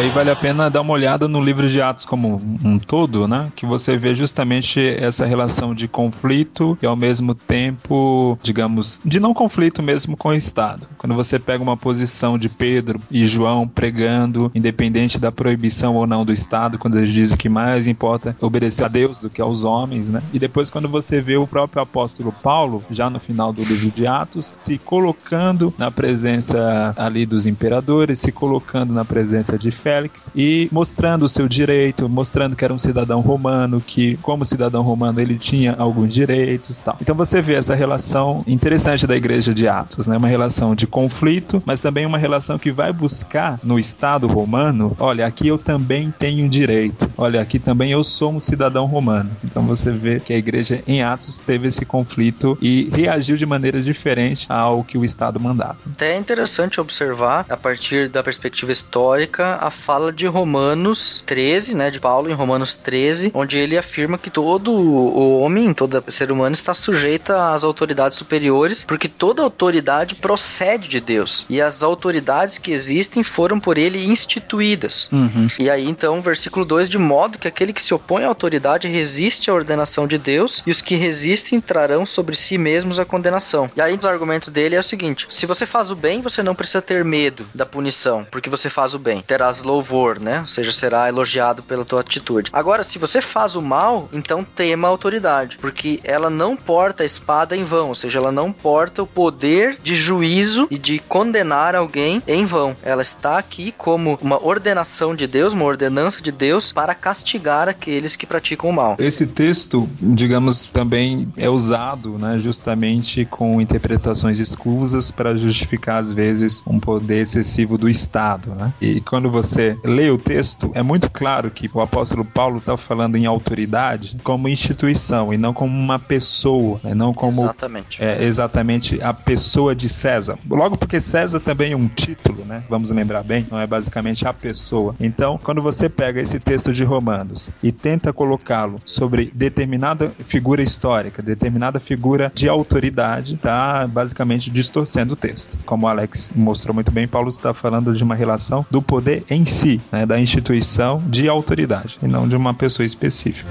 Aí 0.00 0.08
vale 0.08 0.30
a 0.30 0.36
pena 0.36 0.70
dar 0.70 0.80
uma 0.80 0.94
olhada 0.94 1.28
no 1.28 1.42
livro 1.42 1.68
de 1.68 1.80
Atos 1.80 2.06
como 2.06 2.40
um 2.64 2.78
todo, 2.78 3.28
né? 3.28 3.52
Que 3.54 3.66
você 3.66 3.98
vê 3.98 4.14
justamente 4.14 4.80
essa 4.80 5.26
relação 5.26 5.74
de 5.74 5.86
conflito 5.86 6.76
e 6.80 6.86
ao 6.86 6.96
mesmo 6.96 7.34
tempo, 7.34 8.38
digamos, 8.42 8.98
de 9.04 9.20
não 9.20 9.34
conflito 9.34 9.82
mesmo 9.82 10.16
com 10.16 10.30
o 10.30 10.34
Estado. 10.34 10.88
Quando 10.96 11.14
você 11.14 11.38
pega 11.38 11.62
uma 11.62 11.76
posição 11.76 12.38
de 12.38 12.48
Pedro 12.48 13.00
e 13.10 13.26
João 13.26 13.68
pregando, 13.68 14.50
independente 14.54 15.18
da 15.18 15.30
proibição 15.30 15.94
ou 15.94 16.06
não 16.06 16.24
do 16.24 16.32
Estado, 16.32 16.78
quando 16.78 16.96
eles 16.96 17.12
dizem 17.12 17.36
que 17.36 17.50
mais 17.50 17.86
importa 17.86 18.34
obedecer 18.40 18.84
a 18.84 18.88
Deus 18.88 19.18
do 19.18 19.28
que 19.28 19.42
aos 19.42 19.64
homens, 19.64 20.08
né? 20.08 20.22
E 20.32 20.38
depois 20.38 20.70
quando 20.70 20.88
você 20.88 21.20
vê 21.20 21.36
o 21.36 21.46
próprio 21.46 21.82
apóstolo 21.82 22.32
Paulo, 22.32 22.82
já 22.88 23.10
no 23.10 23.20
final 23.20 23.52
do 23.52 23.62
livro 23.62 23.90
de 23.90 24.06
Atos, 24.06 24.50
se 24.56 24.78
colocando 24.78 25.74
na 25.76 25.90
presença 25.90 26.94
ali 26.96 27.26
dos 27.26 27.46
imperadores, 27.46 28.20
se 28.20 28.32
colocando 28.32 28.94
na 28.94 29.04
presença 29.04 29.58
de 29.58 29.70
Félix 29.90 30.30
e 30.36 30.68
mostrando 30.70 31.24
o 31.24 31.28
seu 31.28 31.48
direito, 31.48 32.08
mostrando 32.08 32.54
que 32.54 32.64
era 32.64 32.72
um 32.72 32.78
cidadão 32.78 33.20
romano, 33.20 33.80
que 33.84 34.16
como 34.18 34.44
cidadão 34.44 34.82
romano 34.82 35.20
ele 35.20 35.36
tinha 35.36 35.74
alguns 35.76 36.14
direitos, 36.14 36.78
tal. 36.78 36.96
Então 37.00 37.14
você 37.14 37.42
vê 37.42 37.54
essa 37.54 37.74
relação 37.74 38.44
interessante 38.46 39.04
da 39.04 39.16
igreja 39.16 39.52
de 39.52 39.66
Atos, 39.66 40.06
né? 40.06 40.16
Uma 40.16 40.28
relação 40.28 40.76
de 40.76 40.86
conflito, 40.86 41.60
mas 41.66 41.80
também 41.80 42.06
uma 42.06 42.18
relação 42.18 42.56
que 42.56 42.70
vai 42.70 42.92
buscar 42.92 43.58
no 43.64 43.80
Estado 43.80 44.28
romano, 44.28 44.96
olha, 45.00 45.26
aqui 45.26 45.48
eu 45.48 45.58
também 45.58 46.14
tenho 46.16 46.48
direito. 46.48 47.10
Olha, 47.16 47.40
aqui 47.40 47.58
também 47.58 47.90
eu 47.90 48.04
sou 48.04 48.32
um 48.32 48.40
cidadão 48.40 48.86
romano. 48.86 49.30
Então 49.44 49.66
você 49.66 49.90
vê 49.90 50.20
que 50.20 50.32
a 50.32 50.36
igreja 50.36 50.84
em 50.86 51.02
Atos 51.02 51.40
teve 51.40 51.66
esse 51.66 51.84
conflito 51.84 52.56
e 52.62 52.88
reagiu 52.92 53.36
de 53.36 53.44
maneira 53.44 53.82
diferente 53.82 54.46
ao 54.48 54.84
que 54.84 54.96
o 54.96 55.04
Estado 55.04 55.40
mandava. 55.40 55.78
Até 55.84 56.14
é 56.14 56.18
interessante 56.18 56.80
observar, 56.80 57.44
a 57.48 57.56
partir 57.56 58.08
da 58.08 58.22
perspectiva 58.22 58.70
histórica, 58.70 59.56
a 59.56 59.70
fala 59.80 60.12
de 60.12 60.26
Romanos 60.26 61.22
13, 61.26 61.74
né, 61.74 61.90
de 61.90 61.98
Paulo 61.98 62.30
em 62.30 62.34
Romanos 62.34 62.76
13, 62.76 63.32
onde 63.34 63.56
ele 63.56 63.76
afirma 63.76 64.18
que 64.18 64.30
todo 64.30 64.72
o 64.72 65.40
homem, 65.40 65.72
todo 65.74 66.04
ser 66.08 66.30
humano 66.30 66.54
está 66.54 66.74
sujeito 66.74 67.32
às 67.32 67.64
autoridades 67.64 68.18
superiores, 68.18 68.84
porque 68.84 69.08
toda 69.08 69.42
autoridade 69.42 70.14
procede 70.14 70.88
de 70.88 71.00
Deus. 71.00 71.46
E 71.48 71.60
as 71.60 71.82
autoridades 71.82 72.58
que 72.58 72.72
existem 72.72 73.22
foram 73.22 73.58
por 73.58 73.78
ele 73.78 74.04
instituídas. 74.04 75.10
Uhum. 75.12 75.48
E 75.58 75.70
aí 75.70 75.88
então, 75.88 76.20
versículo 76.20 76.64
2, 76.64 76.88
de 76.88 76.98
modo 76.98 77.38
que 77.38 77.48
aquele 77.48 77.72
que 77.72 77.82
se 77.82 77.94
opõe 77.94 78.24
à 78.24 78.28
autoridade 78.28 78.88
resiste 78.88 79.50
à 79.50 79.54
ordenação 79.54 80.06
de 80.06 80.18
Deus, 80.18 80.62
e 80.66 80.70
os 80.70 80.82
que 80.82 80.94
resistem 80.94 81.60
trarão 81.60 82.04
sobre 82.04 82.36
si 82.36 82.58
mesmos 82.58 82.98
a 82.98 83.04
condenação. 83.04 83.70
E 83.76 83.80
aí 83.80 83.96
os 83.96 84.04
argumentos 84.04 84.48
dele 84.50 84.76
é 84.76 84.78
o 84.80 84.82
seguinte: 84.82 85.26
se 85.28 85.46
você 85.46 85.66
faz 85.66 85.90
o 85.90 85.96
bem, 85.96 86.20
você 86.20 86.42
não 86.42 86.54
precisa 86.54 86.82
ter 86.82 87.04
medo 87.04 87.46
da 87.54 87.66
punição, 87.66 88.26
porque 88.30 88.50
você 88.50 88.68
faz 88.68 88.94
o 88.94 88.98
bem. 88.98 89.22
Terás 89.26 89.62
louvor, 89.70 90.18
né? 90.18 90.40
Ou 90.40 90.46
seja, 90.46 90.72
será 90.72 91.08
elogiado 91.08 91.62
pela 91.62 91.84
tua 91.84 92.00
atitude. 92.00 92.50
Agora, 92.52 92.82
se 92.82 92.98
você 92.98 93.20
faz 93.20 93.56
o 93.56 93.62
mal, 93.62 94.08
então 94.12 94.44
tema 94.44 94.88
a 94.88 94.90
autoridade, 94.90 95.58
porque 95.58 96.00
ela 96.02 96.28
não 96.28 96.56
porta 96.56 97.02
a 97.02 97.06
espada 97.06 97.56
em 97.56 97.64
vão, 97.64 97.88
ou 97.88 97.94
seja, 97.94 98.18
ela 98.18 98.32
não 98.32 98.52
porta 98.52 99.02
o 99.02 99.06
poder 99.06 99.78
de 99.82 99.94
juízo 99.94 100.66
e 100.70 100.78
de 100.78 100.98
condenar 100.98 101.74
alguém 101.74 102.22
em 102.26 102.44
vão. 102.44 102.76
Ela 102.82 103.02
está 103.02 103.38
aqui 103.38 103.72
como 103.76 104.18
uma 104.20 104.44
ordenação 104.44 105.14
de 105.14 105.26
Deus, 105.26 105.52
uma 105.52 105.64
ordenança 105.64 106.20
de 106.20 106.32
Deus 106.32 106.72
para 106.72 106.94
castigar 106.94 107.68
aqueles 107.68 108.16
que 108.16 108.26
praticam 108.26 108.70
o 108.70 108.72
mal. 108.72 108.96
Esse 108.98 109.26
texto, 109.26 109.88
digamos, 110.00 110.64
também 110.64 111.32
é 111.36 111.48
usado, 111.48 112.18
né, 112.18 112.38
justamente 112.38 113.24
com 113.24 113.60
interpretações 113.60 114.40
escusas 114.40 115.10
para 115.10 115.36
justificar 115.36 115.98
às 115.98 116.12
vezes 116.12 116.62
um 116.66 116.80
poder 116.80 117.20
excessivo 117.20 117.76
do 117.76 117.88
Estado, 117.88 118.50
né? 118.54 118.72
E 118.80 119.00
quando 119.00 119.30
você 119.30 119.59
lê 119.84 120.10
o 120.10 120.18
texto, 120.18 120.70
é 120.74 120.82
muito 120.82 121.10
claro 121.10 121.50
que 121.50 121.70
o 121.72 121.80
apóstolo 121.80 122.24
Paulo 122.24 122.58
está 122.58 122.76
falando 122.76 123.16
em 123.16 123.26
autoridade 123.26 124.16
como 124.22 124.48
instituição 124.48 125.32
e 125.32 125.38
não 125.38 125.52
como 125.52 125.76
uma 125.76 125.98
pessoa, 125.98 126.80
né? 126.82 126.94
não 126.94 127.12
como 127.12 127.42
Exatamente. 127.42 128.02
é, 128.02 128.24
exatamente 128.24 129.02
a 129.02 129.12
pessoa 129.12 129.74
de 129.74 129.88
César. 129.88 130.38
Logo 130.48 130.76
porque 130.76 131.00
César 131.00 131.40
também 131.40 131.72
é 131.72 131.76
um 131.76 131.88
título, 131.88 132.44
né? 132.44 132.62
Vamos 132.68 132.90
lembrar 132.90 133.22
bem, 133.22 133.46
não 133.50 133.58
é 133.58 133.66
basicamente 133.66 134.26
a 134.26 134.32
pessoa. 134.32 134.94
Então, 135.00 135.38
quando 135.42 135.62
você 135.62 135.88
pega 135.88 136.20
esse 136.20 136.38
texto 136.38 136.72
de 136.72 136.84
Romanos 136.84 137.50
e 137.62 137.72
tenta 137.72 138.12
colocá-lo 138.12 138.80
sobre 138.84 139.30
determinada 139.34 140.12
figura 140.24 140.62
histórica, 140.62 141.22
determinada 141.22 141.80
figura 141.80 142.32
de 142.34 142.48
autoridade, 142.48 143.36
tá 143.36 143.86
basicamente 143.86 144.50
distorcendo 144.50 145.14
o 145.14 145.16
texto. 145.16 145.58
Como 145.64 145.86
o 145.86 145.88
Alex 145.88 146.30
mostrou 146.34 146.74
muito 146.74 146.90
bem, 146.90 147.06
Paulo 147.06 147.30
está 147.30 147.52
falando 147.54 147.92
de 147.94 148.02
uma 148.02 148.14
relação 148.14 148.64
do 148.70 148.82
poder 148.82 149.24
em 149.30 149.44
si, 149.50 149.80
né? 149.92 150.06
da 150.06 150.18
instituição 150.18 151.02
de 151.06 151.28
autoridade, 151.28 151.98
e 152.02 152.06
não 152.06 152.28
de 152.28 152.36
uma 152.36 152.54
pessoa 152.54 152.86
específica. 152.86 153.48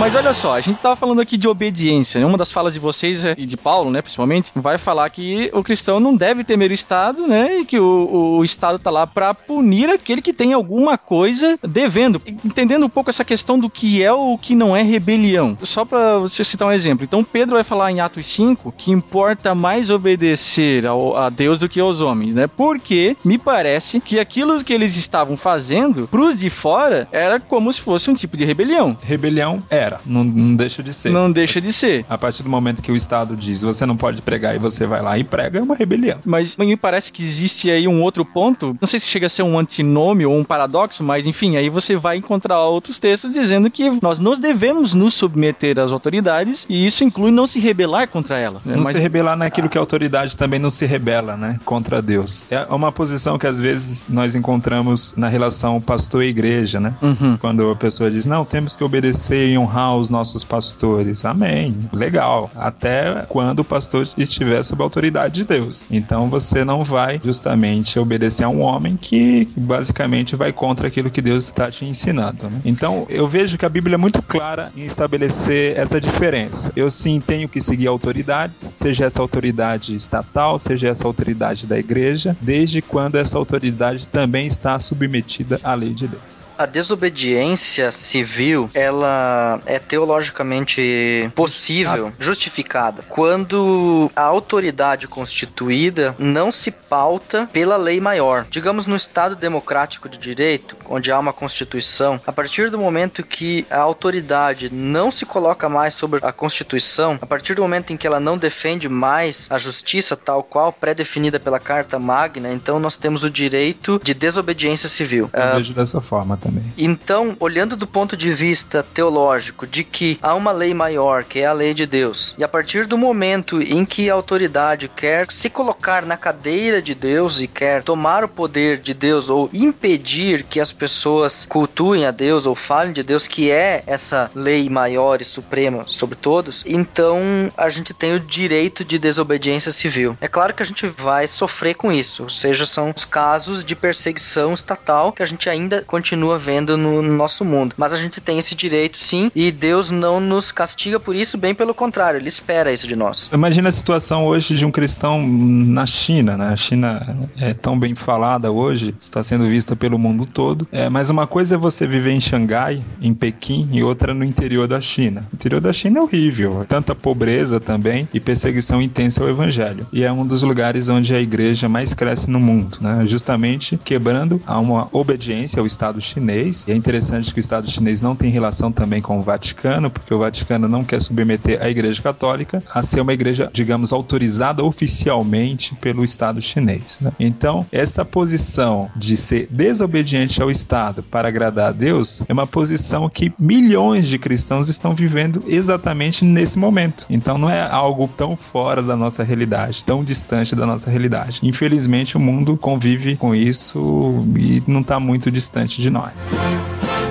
Mas 0.00 0.14
olha 0.14 0.32
só, 0.32 0.54
a 0.54 0.62
gente 0.62 0.78
tava 0.78 0.96
falando 0.96 1.20
aqui 1.20 1.36
de 1.36 1.46
obediência, 1.46 2.18
né? 2.18 2.26
Uma 2.26 2.38
das 2.38 2.50
falas 2.50 2.72
de 2.72 2.80
vocês 2.80 3.22
é- 3.22 3.34
e 3.36 3.44
de 3.44 3.54
Paulo, 3.54 3.90
né, 3.90 4.00
principalmente, 4.00 4.50
vai 4.54 4.78
falar 4.78 5.10
que 5.10 5.50
o 5.52 5.62
cristão 5.62 6.00
não 6.00 6.16
deve 6.16 6.42
temer 6.42 6.70
o 6.70 6.74
Estado, 6.74 7.26
né? 7.26 7.58
E 7.58 7.64
que 7.66 7.78
o, 7.78 8.38
o 8.38 8.42
Estado 8.42 8.78
tá 8.78 8.90
lá 8.90 9.06
para 9.06 9.34
punir 9.34 9.90
aquele 9.90 10.22
que 10.22 10.32
tem 10.32 10.54
alguma 10.54 10.96
coisa 10.96 11.58
devendo. 11.62 12.20
Entendendo 12.42 12.86
um 12.86 12.88
pouco 12.88 13.10
essa 13.10 13.26
questão 13.26 13.58
do 13.58 13.68
que 13.68 14.02
é 14.02 14.10
ou 14.10 14.32
o 14.32 14.38
que 14.38 14.54
não 14.54 14.74
é 14.74 14.80
rebelião. 14.82 15.56
Só 15.64 15.84
para 15.84 16.16
você 16.18 16.42
citar 16.44 16.66
um 16.66 16.72
exemplo. 16.72 17.04
Então 17.04 17.22
Pedro 17.22 17.56
vai 17.56 17.62
falar 17.62 17.92
em 17.92 18.00
Atos 18.00 18.24
5 18.26 18.72
que 18.72 18.90
importa 18.90 19.54
mais 19.54 19.90
obedecer 19.90 20.86
ao, 20.86 21.14
a 21.14 21.28
Deus 21.28 21.60
do 21.60 21.68
que 21.68 21.78
aos 21.78 22.00
homens, 22.00 22.34
né? 22.34 22.46
Porque 22.46 23.18
me 23.22 23.36
parece 23.36 24.00
que 24.00 24.18
aquilo 24.18 24.64
que 24.64 24.72
eles 24.72 24.96
estavam 24.96 25.36
fazendo 25.36 26.08
pros 26.10 26.38
de 26.38 26.48
fora 26.48 27.06
era 27.12 27.38
como 27.38 27.70
se 27.70 27.82
fosse 27.82 28.10
um 28.10 28.14
tipo 28.14 28.34
de 28.34 28.46
rebelião. 28.46 28.96
Rebelião 29.02 29.62
era. 29.68 29.89
Era. 29.90 30.00
Não, 30.06 30.24
não 30.24 30.56
deixa 30.56 30.82
de 30.82 30.92
ser. 30.92 31.10
Não 31.10 31.30
deixa 31.30 31.60
de 31.60 31.72
ser. 31.72 32.04
A 32.08 32.16
partir 32.16 32.42
do 32.42 32.48
momento 32.48 32.82
que 32.82 32.92
o 32.92 32.96
Estado 32.96 33.36
diz 33.36 33.62
você 33.62 33.84
não 33.84 33.96
pode 33.96 34.22
pregar 34.22 34.54
e 34.54 34.58
você 34.58 34.86
vai 34.86 35.02
lá 35.02 35.18
e 35.18 35.24
prega, 35.24 35.58
é 35.58 35.62
uma 35.62 35.74
rebelião. 35.74 36.18
Mas 36.24 36.56
me 36.56 36.76
parece 36.76 37.12
que 37.12 37.22
existe 37.22 37.70
aí 37.70 37.88
um 37.88 38.02
outro 38.02 38.24
ponto. 38.24 38.76
Não 38.80 38.86
sei 38.86 39.00
se 39.00 39.06
chega 39.06 39.26
a 39.26 39.28
ser 39.28 39.42
um 39.42 39.58
antinômio 39.58 40.30
ou 40.30 40.38
um 40.38 40.44
paradoxo, 40.44 41.02
mas 41.02 41.26
enfim, 41.26 41.56
aí 41.56 41.68
você 41.68 41.96
vai 41.96 42.16
encontrar 42.16 42.60
outros 42.60 42.98
textos 42.98 43.32
dizendo 43.32 43.70
que 43.70 43.90
nós 44.02 44.18
nos 44.18 44.38
devemos 44.38 44.94
nos 44.94 45.14
submeter 45.14 45.78
às 45.78 45.92
autoridades 45.92 46.66
e 46.68 46.86
isso 46.86 47.04
inclui 47.04 47.30
não 47.30 47.46
se 47.46 47.58
rebelar 47.58 48.08
contra 48.08 48.38
ela. 48.38 48.60
Não 48.64 48.78
mas... 48.78 48.88
se 48.88 48.98
rebelar 48.98 49.36
naquilo 49.36 49.68
que 49.68 49.78
a 49.78 49.80
autoridade 49.80 50.36
também 50.36 50.58
não 50.58 50.70
se 50.70 50.86
rebela, 50.86 51.36
né? 51.36 51.58
Contra 51.64 52.00
Deus. 52.00 52.46
É 52.50 52.66
uma 52.70 52.92
posição 52.92 53.38
que 53.38 53.46
às 53.46 53.58
vezes 53.58 54.06
nós 54.08 54.34
encontramos 54.34 55.12
na 55.16 55.28
relação 55.28 55.80
pastor 55.80 56.22
e 56.22 56.28
igreja, 56.28 56.78
né? 56.78 56.94
Uhum. 57.02 57.36
Quando 57.38 57.70
a 57.70 57.76
pessoa 57.76 58.10
diz, 58.10 58.26
não, 58.26 58.44
temos 58.44 58.76
que 58.76 58.84
obedecer 58.84 59.48
e 59.48 59.58
honrar 59.58 59.79
os 59.88 60.10
nossos 60.10 60.44
pastores. 60.44 61.24
Amém. 61.24 61.76
Legal. 61.92 62.50
Até 62.54 63.24
quando 63.28 63.60
o 63.60 63.64
pastor 63.64 64.06
estiver 64.16 64.62
sob 64.62 64.82
a 64.82 64.86
autoridade 64.86 65.34
de 65.34 65.44
Deus. 65.44 65.86
Então 65.90 66.28
você 66.28 66.64
não 66.64 66.84
vai 66.84 67.20
justamente 67.22 67.98
obedecer 67.98 68.44
a 68.44 68.48
um 68.48 68.60
homem 68.60 68.96
que 68.96 69.48
basicamente 69.56 70.36
vai 70.36 70.52
contra 70.52 70.88
aquilo 70.88 71.10
que 71.10 71.22
Deus 71.22 71.44
está 71.44 71.70
te 71.70 71.84
ensinando. 71.84 72.48
Né? 72.48 72.60
Então 72.64 73.06
eu 73.08 73.26
vejo 73.26 73.56
que 73.56 73.66
a 73.66 73.68
Bíblia 73.68 73.94
é 73.94 73.98
muito 73.98 74.22
clara 74.22 74.72
em 74.76 74.84
estabelecer 74.84 75.78
essa 75.78 76.00
diferença. 76.00 76.72
Eu 76.76 76.90
sim 76.90 77.20
tenho 77.20 77.48
que 77.48 77.60
seguir 77.60 77.86
autoridades, 77.86 78.68
seja 78.74 79.06
essa 79.06 79.20
autoridade 79.20 79.94
estatal, 79.94 80.58
seja 80.58 80.88
essa 80.88 81.06
autoridade 81.06 81.66
da 81.66 81.78
igreja, 81.78 82.36
desde 82.40 82.82
quando 82.82 83.16
essa 83.16 83.38
autoridade 83.38 84.08
também 84.08 84.46
está 84.46 84.78
submetida 84.78 85.60
à 85.62 85.74
lei 85.74 85.94
de 85.94 86.08
Deus 86.08 86.39
a 86.60 86.66
desobediência 86.66 87.90
civil, 87.90 88.68
ela 88.74 89.62
é 89.64 89.78
teologicamente 89.78 91.30
possível, 91.34 92.12
justificada, 92.18 93.02
quando 93.08 94.10
a 94.14 94.20
autoridade 94.20 95.08
constituída 95.08 96.14
não 96.18 96.52
se 96.52 96.70
pauta 96.70 97.48
pela 97.50 97.78
lei 97.78 97.98
maior. 97.98 98.44
Digamos 98.50 98.86
no 98.86 98.94
Estado 98.94 99.34
democrático 99.34 100.06
de 100.06 100.18
direito, 100.18 100.76
onde 100.86 101.10
há 101.10 101.18
uma 101.18 101.32
constituição, 101.32 102.20
a 102.26 102.32
partir 102.32 102.68
do 102.68 102.76
momento 102.76 103.22
que 103.22 103.64
a 103.70 103.78
autoridade 103.78 104.68
não 104.70 105.10
se 105.10 105.24
coloca 105.24 105.66
mais 105.66 105.94
sobre 105.94 106.20
a 106.22 106.30
constituição, 106.30 107.18
a 107.22 107.26
partir 107.26 107.54
do 107.54 107.62
momento 107.62 107.90
em 107.90 107.96
que 107.96 108.06
ela 108.06 108.20
não 108.20 108.36
defende 108.36 108.86
mais 108.86 109.48
a 109.50 109.56
justiça 109.56 110.14
tal 110.14 110.42
qual 110.42 110.74
pré-definida 110.74 111.40
pela 111.40 111.58
Carta 111.58 111.98
Magna, 111.98 112.52
então 112.52 112.78
nós 112.78 112.98
temos 112.98 113.24
o 113.24 113.30
direito 113.30 113.98
de 114.04 114.12
desobediência 114.12 114.90
civil. 114.90 115.30
Eu 115.32 115.52
uh, 115.52 115.56
vejo 115.56 115.72
dessa 115.72 116.02
forma 116.02 116.36
também 116.36 116.49
também. 116.50 116.72
Então, 116.76 117.36
olhando 117.38 117.76
do 117.76 117.86
ponto 117.86 118.16
de 118.16 118.32
vista 118.32 118.82
teológico, 118.82 119.66
de 119.66 119.84
que 119.84 120.18
há 120.20 120.34
uma 120.34 120.52
lei 120.52 120.74
maior, 120.74 121.24
que 121.24 121.38
é 121.38 121.46
a 121.46 121.52
lei 121.52 121.72
de 121.72 121.86
Deus, 121.86 122.34
e 122.36 122.44
a 122.44 122.48
partir 122.48 122.86
do 122.86 122.98
momento 122.98 123.62
em 123.62 123.84
que 123.84 124.10
a 124.10 124.14
autoridade 124.14 124.88
quer 124.88 125.30
se 125.30 125.48
colocar 125.48 126.04
na 126.04 126.16
cadeira 126.16 126.82
de 126.82 126.94
Deus 126.94 127.40
e 127.40 127.46
quer 127.46 127.82
tomar 127.82 128.24
o 128.24 128.28
poder 128.28 128.78
de 128.78 128.92
Deus 128.92 129.30
ou 129.30 129.48
impedir 129.52 130.42
que 130.44 130.60
as 130.60 130.72
pessoas 130.72 131.46
cultuem 131.48 132.06
a 132.06 132.10
Deus 132.10 132.46
ou 132.46 132.54
falem 132.54 132.92
de 132.92 133.02
Deus, 133.02 133.26
que 133.26 133.50
é 133.50 133.82
essa 133.86 134.30
lei 134.34 134.68
maior 134.68 135.20
e 135.20 135.24
suprema 135.24 135.84
sobre 135.86 136.16
todos, 136.16 136.62
então 136.66 137.20
a 137.56 137.68
gente 137.68 137.94
tem 137.94 138.14
o 138.14 138.20
direito 138.20 138.84
de 138.84 138.98
desobediência 138.98 139.70
civil. 139.70 140.16
É 140.20 140.28
claro 140.28 140.54
que 140.54 140.62
a 140.62 140.66
gente 140.66 140.86
vai 140.86 141.26
sofrer 141.26 141.74
com 141.74 141.92
isso, 141.92 142.24
ou 142.24 142.30
seja, 142.30 142.64
são 142.66 142.92
os 142.94 143.04
casos 143.04 143.62
de 143.62 143.76
perseguição 143.76 144.52
estatal 144.52 145.12
que 145.12 145.22
a 145.22 145.26
gente 145.26 145.48
ainda 145.48 145.82
continua 145.86 146.38
vendo 146.40 146.76
no, 146.76 147.02
nosso 147.02 147.44
mundo. 147.44 147.74
Mas 147.76 147.92
a 147.92 148.00
gente 148.00 148.20
tem 148.20 148.38
esse 148.38 148.54
direito 148.54 148.98
sim, 148.98 149.30
e 149.34 149.52
Deus 149.52 149.90
não 149.90 150.18
nos 150.18 150.50
castiga 150.50 150.98
por 150.98 151.14
isso, 151.14 151.36
bem 151.36 151.54
pelo 151.54 151.74
contrário, 151.74 152.18
ele 152.18 152.28
espera 152.28 152.72
isso 152.72 152.88
de 152.88 152.96
nós. 152.96 153.28
Imagina 153.32 153.68
a 153.68 153.72
situação 153.72 154.24
hoje 154.24 154.54
de 154.54 154.64
um 154.64 154.70
cristão 154.70 155.26
na 155.26 155.86
China, 155.86 156.36
né? 156.36 156.48
A 156.48 156.56
China 156.56 157.28
é 157.38 157.52
tão 157.52 157.78
bem 157.78 157.94
falada 157.94 158.50
hoje, 158.50 158.94
está 158.98 159.22
sendo 159.22 159.46
vista 159.46 159.76
pelo 159.76 159.98
mundo 159.98 160.26
todo. 160.26 160.66
É, 160.72 160.88
mas 160.88 161.10
uma 161.10 161.26
coisa 161.26 161.54
é 161.54 161.58
você 161.58 161.86
viver 161.86 162.12
em 162.12 162.20
Xangai, 162.20 162.82
em 163.00 163.12
Pequim, 163.12 163.68
e 163.72 163.82
outra 163.82 164.14
no 164.14 164.24
interior 164.24 164.66
da 164.66 164.80
China. 164.80 165.26
O 165.32 165.36
interior 165.36 165.60
da 165.60 165.72
China 165.72 165.98
é 165.98 166.02
horrível, 166.02 166.64
tanta 166.66 166.94
pobreza 166.94 167.60
também 167.60 168.08
e 168.14 168.18
perseguição 168.18 168.80
intensa 168.80 169.22
ao 169.22 169.28
evangelho. 169.28 169.86
E 169.92 170.02
é 170.02 170.10
um 170.10 170.26
dos 170.26 170.42
lugares 170.42 170.88
onde 170.88 171.14
a 171.14 171.20
igreja 171.20 171.68
mais 171.68 171.92
cresce 171.92 172.30
no 172.30 172.40
mundo, 172.40 172.78
né? 172.80 173.04
Justamente 173.06 173.78
quebrando 173.84 174.40
a 174.46 174.58
uma 174.58 174.88
obediência 174.92 175.60
ao 175.60 175.66
Estado 175.66 176.00
chinês 176.00 176.19
chinês. 176.20 176.66
E 176.68 176.72
é 176.72 176.74
interessante 176.74 177.32
que 177.32 177.38
o 177.38 177.40
Estado 177.40 177.68
chinês 177.68 178.02
não 178.02 178.14
tem 178.14 178.30
relação 178.30 178.70
também 178.70 179.00
com 179.00 179.18
o 179.18 179.22
Vaticano, 179.22 179.90
porque 179.90 180.12
o 180.12 180.18
Vaticano 180.18 180.68
não 180.68 180.84
quer 180.84 181.00
submeter 181.00 181.60
a 181.62 181.68
Igreja 181.68 182.00
Católica 182.02 182.62
a 182.72 182.82
ser 182.82 183.00
uma 183.00 183.12
igreja, 183.12 183.50
digamos, 183.52 183.92
autorizada 183.92 184.62
oficialmente 184.62 185.74
pelo 185.76 186.04
Estado 186.04 186.40
chinês. 186.40 187.00
Né? 187.00 187.10
Então, 187.18 187.66
essa 187.72 188.04
posição 188.04 188.90
de 188.94 189.16
ser 189.16 189.48
desobediente 189.50 190.42
ao 190.42 190.50
Estado 190.50 191.02
para 191.02 191.28
agradar 191.28 191.68
a 191.68 191.72
Deus 191.72 192.22
é 192.28 192.32
uma 192.32 192.46
posição 192.46 193.08
que 193.08 193.32
milhões 193.38 194.06
de 194.06 194.18
cristãos 194.18 194.68
estão 194.68 194.94
vivendo 194.94 195.42
exatamente 195.46 196.24
nesse 196.24 196.58
momento. 196.58 197.06
Então, 197.08 197.38
não 197.38 197.48
é 197.48 197.62
algo 197.62 198.08
tão 198.16 198.36
fora 198.36 198.82
da 198.82 198.96
nossa 198.96 199.22
realidade, 199.24 199.82
tão 199.84 200.04
distante 200.04 200.54
da 200.54 200.66
nossa 200.66 200.90
realidade. 200.90 201.40
Infelizmente, 201.42 202.16
o 202.16 202.20
mundo 202.20 202.56
convive 202.56 203.16
com 203.16 203.34
isso 203.34 204.24
e 204.36 204.62
não 204.66 204.80
está 204.80 205.00
muito 205.00 205.30
distante 205.30 205.80
de 205.80 205.88
nós. 205.88 206.09
Podcast. 206.16 207.09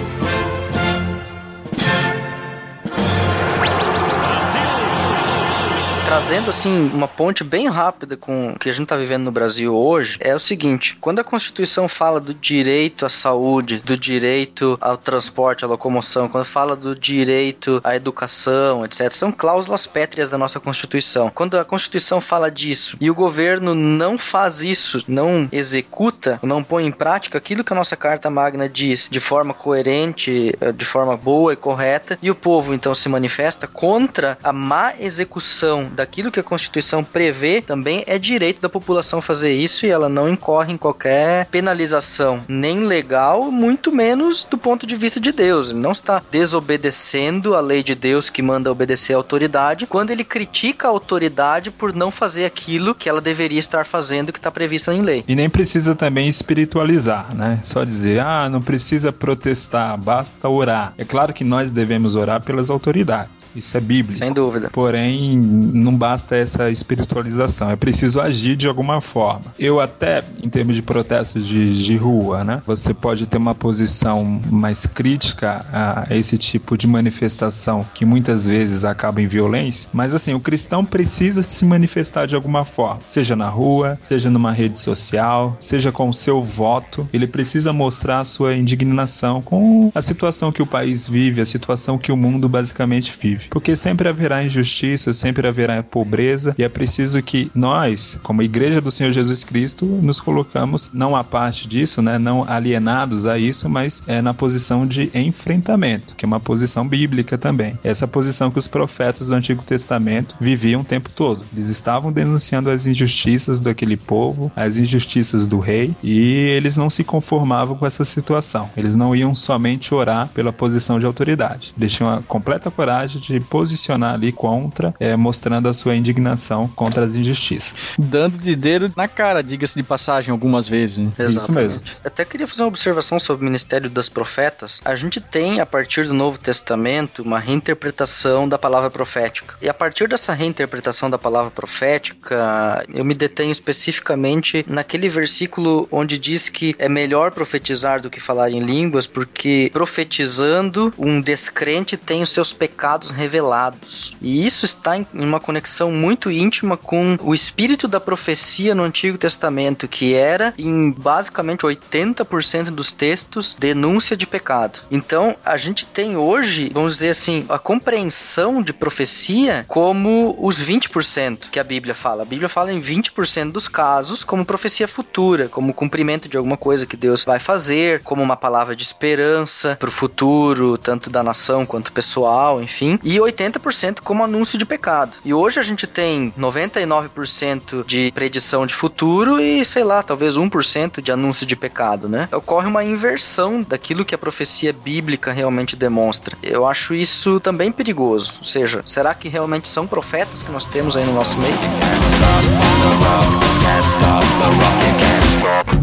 Trazendo 6.29 6.51
assim 6.51 6.91
uma 6.93 7.07
ponte 7.07 7.43
bem 7.43 7.67
rápida 7.67 8.15
com 8.15 8.51
o 8.51 8.59
que 8.59 8.69
a 8.69 8.71
gente 8.71 8.83
está 8.83 8.95
vivendo 8.95 9.23
no 9.23 9.31
Brasil 9.31 9.75
hoje, 9.75 10.15
é 10.19 10.35
o 10.35 10.37
seguinte: 10.37 10.95
quando 11.01 11.17
a 11.17 11.23
Constituição 11.23 11.87
fala 11.87 12.19
do 12.19 12.35
direito 12.35 13.03
à 13.03 13.09
saúde, 13.09 13.79
do 13.79 13.97
direito 13.97 14.77
ao 14.79 14.95
transporte, 14.95 15.65
à 15.65 15.67
locomoção, 15.67 16.29
quando 16.29 16.45
fala 16.45 16.75
do 16.75 16.93
direito 16.95 17.81
à 17.83 17.95
educação, 17.95 18.85
etc., 18.85 19.11
são 19.11 19.31
cláusulas 19.31 19.87
pétreas 19.87 20.29
da 20.29 20.37
nossa 20.37 20.59
Constituição. 20.59 21.31
Quando 21.33 21.57
a 21.57 21.65
Constituição 21.65 22.21
fala 22.21 22.51
disso 22.51 22.95
e 23.01 23.09
o 23.09 23.15
governo 23.15 23.73
não 23.73 24.15
faz 24.15 24.61
isso, 24.61 25.03
não 25.07 25.49
executa, 25.51 26.39
não 26.43 26.63
põe 26.63 26.85
em 26.85 26.91
prática 26.91 27.39
aquilo 27.39 27.63
que 27.63 27.73
a 27.73 27.75
nossa 27.75 27.95
Carta 27.95 28.29
Magna 28.29 28.69
diz 28.69 29.09
de 29.09 29.19
forma 29.19 29.51
coerente, 29.51 30.55
eh, 30.61 30.71
de 30.71 30.85
forma 30.85 31.17
boa 31.17 31.53
e 31.53 31.55
correta, 31.55 32.19
e 32.21 32.29
o 32.29 32.35
povo 32.35 32.71
então 32.71 32.93
se 32.93 33.09
manifesta 33.09 33.65
contra 33.65 34.37
a 34.43 34.53
má 34.53 34.93
execução 34.99 35.89
daquilo 35.91 36.18
que 36.27 36.41
a 36.41 36.43
Constituição 36.43 37.03
prevê, 37.03 37.61
também 37.61 38.03
é 38.05 38.19
direito 38.19 38.59
da 38.59 38.67
população 38.67 39.21
fazer 39.21 39.53
isso 39.53 39.85
e 39.85 39.89
ela 39.89 40.09
não 40.09 40.27
incorre 40.27 40.73
em 40.73 40.77
qualquer 40.77 41.45
penalização, 41.45 42.41
nem 42.47 42.81
legal, 42.81 43.49
muito 43.49 43.91
menos 43.91 44.43
do 44.43 44.57
ponto 44.57 44.85
de 44.85 44.95
vista 44.97 45.19
de 45.19 45.31
Deus. 45.31 45.69
Ele 45.69 45.79
não 45.79 45.93
está 45.93 46.21
desobedecendo 46.29 47.55
a 47.55 47.61
lei 47.61 47.81
de 47.81 47.95
Deus 47.95 48.29
que 48.29 48.41
manda 48.41 48.71
obedecer 48.71 49.13
à 49.13 49.17
autoridade 49.17 49.85
quando 49.85 50.11
ele 50.11 50.23
critica 50.23 50.87
a 50.87 50.91
autoridade 50.91 51.71
por 51.71 51.93
não 51.93 52.11
fazer 52.11 52.45
aquilo 52.45 52.93
que 52.93 53.07
ela 53.07 53.21
deveria 53.21 53.59
estar 53.59 53.85
fazendo 53.85 54.33
que 54.33 54.39
está 54.39 54.51
previsto 54.51 54.91
em 54.91 55.01
lei. 55.01 55.23
E 55.27 55.35
nem 55.35 55.49
precisa 55.49 55.95
também 55.95 56.27
espiritualizar, 56.27 57.33
né? 57.35 57.59
Só 57.63 57.83
dizer, 57.83 58.19
ah, 58.19 58.49
não 58.49 58.61
precisa 58.61 59.13
protestar, 59.13 59.97
basta 59.97 60.49
orar. 60.49 60.93
É 60.97 61.05
claro 61.05 61.33
que 61.33 61.43
nós 61.43 61.71
devemos 61.71 62.15
orar 62.15 62.41
pelas 62.41 62.69
autoridades, 62.69 63.51
isso 63.55 63.77
é 63.77 63.79
bíblico. 63.79 64.19
Sem 64.19 64.33
dúvida. 64.33 64.69
Porém, 64.71 65.37
não 65.37 65.95
basta 65.95 66.08
essa 66.31 66.69
espiritualização, 66.69 67.69
é 67.69 67.75
preciso 67.75 68.19
agir 68.19 68.55
de 68.55 68.67
alguma 68.67 69.01
forma. 69.01 69.53
Eu 69.57 69.79
até, 69.79 70.23
em 70.43 70.49
termos 70.49 70.75
de 70.75 70.81
protestos 70.81 71.47
de, 71.47 71.83
de 71.83 71.95
rua, 71.95 72.43
né, 72.43 72.61
você 72.65 72.93
pode 72.93 73.27
ter 73.27 73.37
uma 73.37 73.55
posição 73.55 74.23
mais 74.49 74.85
crítica 74.85 75.65
a 75.71 76.15
esse 76.15 76.37
tipo 76.37 76.77
de 76.77 76.87
manifestação 76.87 77.85
que 77.93 78.05
muitas 78.05 78.45
vezes 78.45 78.85
acaba 78.85 79.21
em 79.21 79.27
violência, 79.27 79.89
mas 79.93 80.13
assim, 80.13 80.33
o 80.33 80.39
cristão 80.39 80.83
precisa 80.85 81.43
se 81.43 81.65
manifestar 81.65 82.25
de 82.25 82.35
alguma 82.35 82.65
forma, 82.65 83.01
seja 83.05 83.35
na 83.35 83.49
rua, 83.49 83.97
seja 84.01 84.29
numa 84.29 84.51
rede 84.51 84.77
social, 84.77 85.55
seja 85.59 85.91
com 85.91 86.09
o 86.09 86.13
seu 86.13 86.41
voto, 86.41 87.07
ele 87.13 87.27
precisa 87.27 87.73
mostrar 87.73 88.23
sua 88.23 88.55
indignação 88.55 89.41
com 89.41 89.91
a 89.93 90.01
situação 90.01 90.51
que 90.51 90.61
o 90.61 90.65
país 90.65 91.07
vive, 91.07 91.41
a 91.41 91.45
situação 91.45 91.97
que 91.97 92.11
o 92.11 92.17
mundo 92.17 92.47
basicamente 92.49 93.13
vive, 93.19 93.47
porque 93.49 93.75
sempre 93.75 94.09
haverá 94.09 94.43
injustiça, 94.43 95.13
sempre 95.13 95.47
haverá 95.47 95.77
pobreza, 95.99 96.55
e 96.57 96.63
é 96.63 96.69
preciso 96.69 97.21
que 97.21 97.51
nós, 97.53 98.17
como 98.23 98.41
igreja 98.41 98.79
do 98.79 98.89
Senhor 98.89 99.11
Jesus 99.11 99.43
Cristo, 99.43 99.85
nos 99.85 100.21
colocamos 100.21 100.89
não 100.93 101.13
à 101.13 101.25
parte 101.25 101.67
disso, 101.67 102.01
né, 102.01 102.17
não 102.17 102.45
alienados 102.47 103.25
a 103.25 103.37
isso, 103.37 103.67
mas 103.67 104.01
é 104.07 104.21
na 104.21 104.33
posição 104.33 104.87
de 104.87 105.11
enfrentamento, 105.13 106.15
que 106.15 106.23
é 106.23 106.27
uma 106.27 106.39
posição 106.39 106.87
bíblica 106.87 107.37
também. 107.37 107.77
Essa 107.83 108.07
posição 108.07 108.49
que 108.49 108.57
os 108.57 108.65
profetas 108.65 109.27
do 109.27 109.35
Antigo 109.35 109.61
Testamento 109.61 110.37
viviam 110.39 110.79
o 110.79 110.85
tempo 110.85 111.09
todo. 111.09 111.43
Eles 111.51 111.69
estavam 111.69 112.13
denunciando 112.13 112.69
as 112.69 112.87
injustiças 112.87 113.59
daquele 113.59 113.97
povo, 113.97 114.49
as 114.55 114.77
injustiças 114.77 115.47
do 115.47 115.59
rei, 115.59 115.93
e 116.01 116.29
eles 116.55 116.77
não 116.77 116.89
se 116.89 117.03
conformavam 117.03 117.75
com 117.75 117.85
essa 117.85 118.05
situação. 118.05 118.69
Eles 118.77 118.95
não 118.95 119.13
iam 119.13 119.33
somente 119.35 119.93
orar 119.93 120.29
pela 120.29 120.53
posição 120.53 120.97
de 120.97 121.05
autoridade. 121.05 121.73
Eles 121.77 121.91
tinham 121.91 122.09
a 122.09 122.21
completa 122.21 122.71
coragem 122.71 123.19
de 123.19 123.41
posicionar 123.41 124.13
ali 124.13 124.31
contra, 124.31 124.95
é, 124.97 125.17
mostrando 125.17 125.67
a 125.67 125.73
sua 125.73 125.88
indignação 125.95 126.67
contra 126.67 127.05
as 127.05 127.15
injustiças. 127.15 127.93
Dando 127.97 128.37
de 128.37 128.55
dedo 128.55 128.91
na 128.95 129.07
cara, 129.07 129.41
diga-se 129.41 129.75
de 129.75 129.83
passagem, 129.83 130.31
algumas 130.31 130.67
vezes. 130.67 130.97
Né? 130.97 131.13
Isso 131.19 131.51
mesmo. 131.51 131.81
Até 132.03 132.25
queria 132.25 132.47
fazer 132.47 132.63
uma 132.63 132.69
observação 132.69 133.19
sobre 133.19 133.43
o 133.43 133.45
ministério 133.45 133.89
das 133.89 134.09
profetas. 134.09 134.81
A 134.83 134.95
gente 134.95 135.21
tem, 135.21 135.59
a 135.59 135.65
partir 135.65 136.07
do 136.07 136.13
Novo 136.13 136.37
Testamento, 136.37 137.21
uma 137.21 137.39
reinterpretação 137.39 138.47
da 138.47 138.57
palavra 138.57 138.89
profética. 138.89 139.55
E 139.61 139.69
a 139.69 139.73
partir 139.73 140.07
dessa 140.07 140.33
reinterpretação 140.33 141.09
da 141.09 141.17
palavra 141.17 141.51
profética, 141.51 142.85
eu 142.93 143.05
me 143.05 143.13
detenho 143.13 143.51
especificamente 143.51 144.65
naquele 144.67 145.07
versículo 145.09 145.87
onde 145.91 146.17
diz 146.17 146.49
que 146.49 146.75
é 146.77 146.89
melhor 146.89 147.31
profetizar 147.31 148.01
do 148.01 148.09
que 148.09 148.19
falar 148.19 148.49
em 148.49 148.59
línguas, 148.59 149.07
porque 149.07 149.69
profetizando, 149.71 150.93
um 150.97 151.21
descrente 151.21 151.95
tem 151.95 152.21
os 152.21 152.31
seus 152.31 152.51
pecados 152.51 153.11
revelados. 153.11 154.15
E 154.21 154.45
isso 154.45 154.65
está 154.65 154.97
em 154.97 155.05
uma 155.13 155.39
conexão 155.39 155.78
muito 155.87 156.31
íntima 156.31 156.75
com 156.75 157.17
o 157.21 157.33
espírito 157.33 157.87
da 157.87 157.99
profecia 157.99 158.73
no 158.73 158.83
Antigo 158.83 159.17
Testamento, 159.17 159.87
que 159.87 160.13
era, 160.13 160.53
em 160.57 160.91
basicamente 160.91 161.61
80% 161.61 162.71
dos 162.71 162.91
textos, 162.91 163.55
denúncia 163.57 164.17
de 164.17 164.25
pecado. 164.25 164.79
Então, 164.89 165.35
a 165.45 165.57
gente 165.57 165.85
tem 165.85 166.17
hoje, 166.17 166.71
vamos 166.73 166.93
dizer 166.93 167.09
assim, 167.09 167.45
a 167.49 167.59
compreensão 167.59 168.61
de 168.61 168.73
profecia 168.73 169.65
como 169.67 170.35
os 170.39 170.61
20% 170.61 171.49
que 171.51 171.59
a 171.59 171.63
Bíblia 171.63 171.93
fala. 171.93 172.23
A 172.23 172.25
Bíblia 172.25 172.49
fala 172.49 172.71
em 172.71 172.79
20% 172.79 173.51
dos 173.51 173.67
casos 173.67 174.23
como 174.23 174.45
profecia 174.45 174.87
futura, 174.87 175.47
como 175.47 175.73
cumprimento 175.73 176.27
de 176.27 176.37
alguma 176.37 176.57
coisa 176.57 176.85
que 176.85 176.97
Deus 176.97 177.23
vai 177.23 177.39
fazer, 177.39 178.01
como 178.03 178.21
uma 178.21 178.35
palavra 178.35 178.75
de 178.75 178.83
esperança 178.83 179.75
para 179.79 179.89
o 179.89 179.91
futuro, 179.91 180.77
tanto 180.77 181.09
da 181.09 181.23
nação 181.23 181.65
quanto 181.65 181.91
pessoal, 181.91 182.61
enfim, 182.61 182.99
e 183.03 183.17
80% 183.17 183.99
como 184.01 184.23
anúncio 184.23 184.57
de 184.57 184.65
pecado. 184.65 185.17
E 185.23 185.33
hoje 185.33 185.59
a 185.59 185.63
gente 185.69 185.87
tem 185.87 186.33
99% 186.37 187.85
de 187.85 188.11
predição 188.11 188.65
de 188.65 188.73
futuro 188.73 189.39
e, 189.41 189.63
sei 189.63 189.83
lá, 189.83 190.03
talvez 190.03 190.35
1% 190.35 191.01
de 191.01 191.11
anúncio 191.11 191.45
de 191.45 191.55
pecado, 191.55 192.09
né? 192.09 192.27
Ocorre 192.31 192.67
uma 192.67 192.83
inversão 192.83 193.61
daquilo 193.61 194.03
que 194.03 194.13
a 194.13 194.17
profecia 194.17 194.73
bíblica 194.73 195.31
realmente 195.31 195.75
demonstra. 195.75 196.37
Eu 196.43 196.67
acho 196.67 196.93
isso 196.93 197.39
também 197.39 197.71
perigoso. 197.71 198.35
Ou 198.39 198.45
seja, 198.45 198.81
será 198.85 199.13
que 199.13 199.29
realmente 199.29 199.67
são 199.67 199.87
profetas 199.87 200.43
que 200.43 200.51
nós 200.51 200.65
temos 200.65 200.97
aí 200.97 201.05
no 201.05 201.13
nosso 201.13 201.37
meio? 201.37 201.53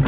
Eu 0.01 0.06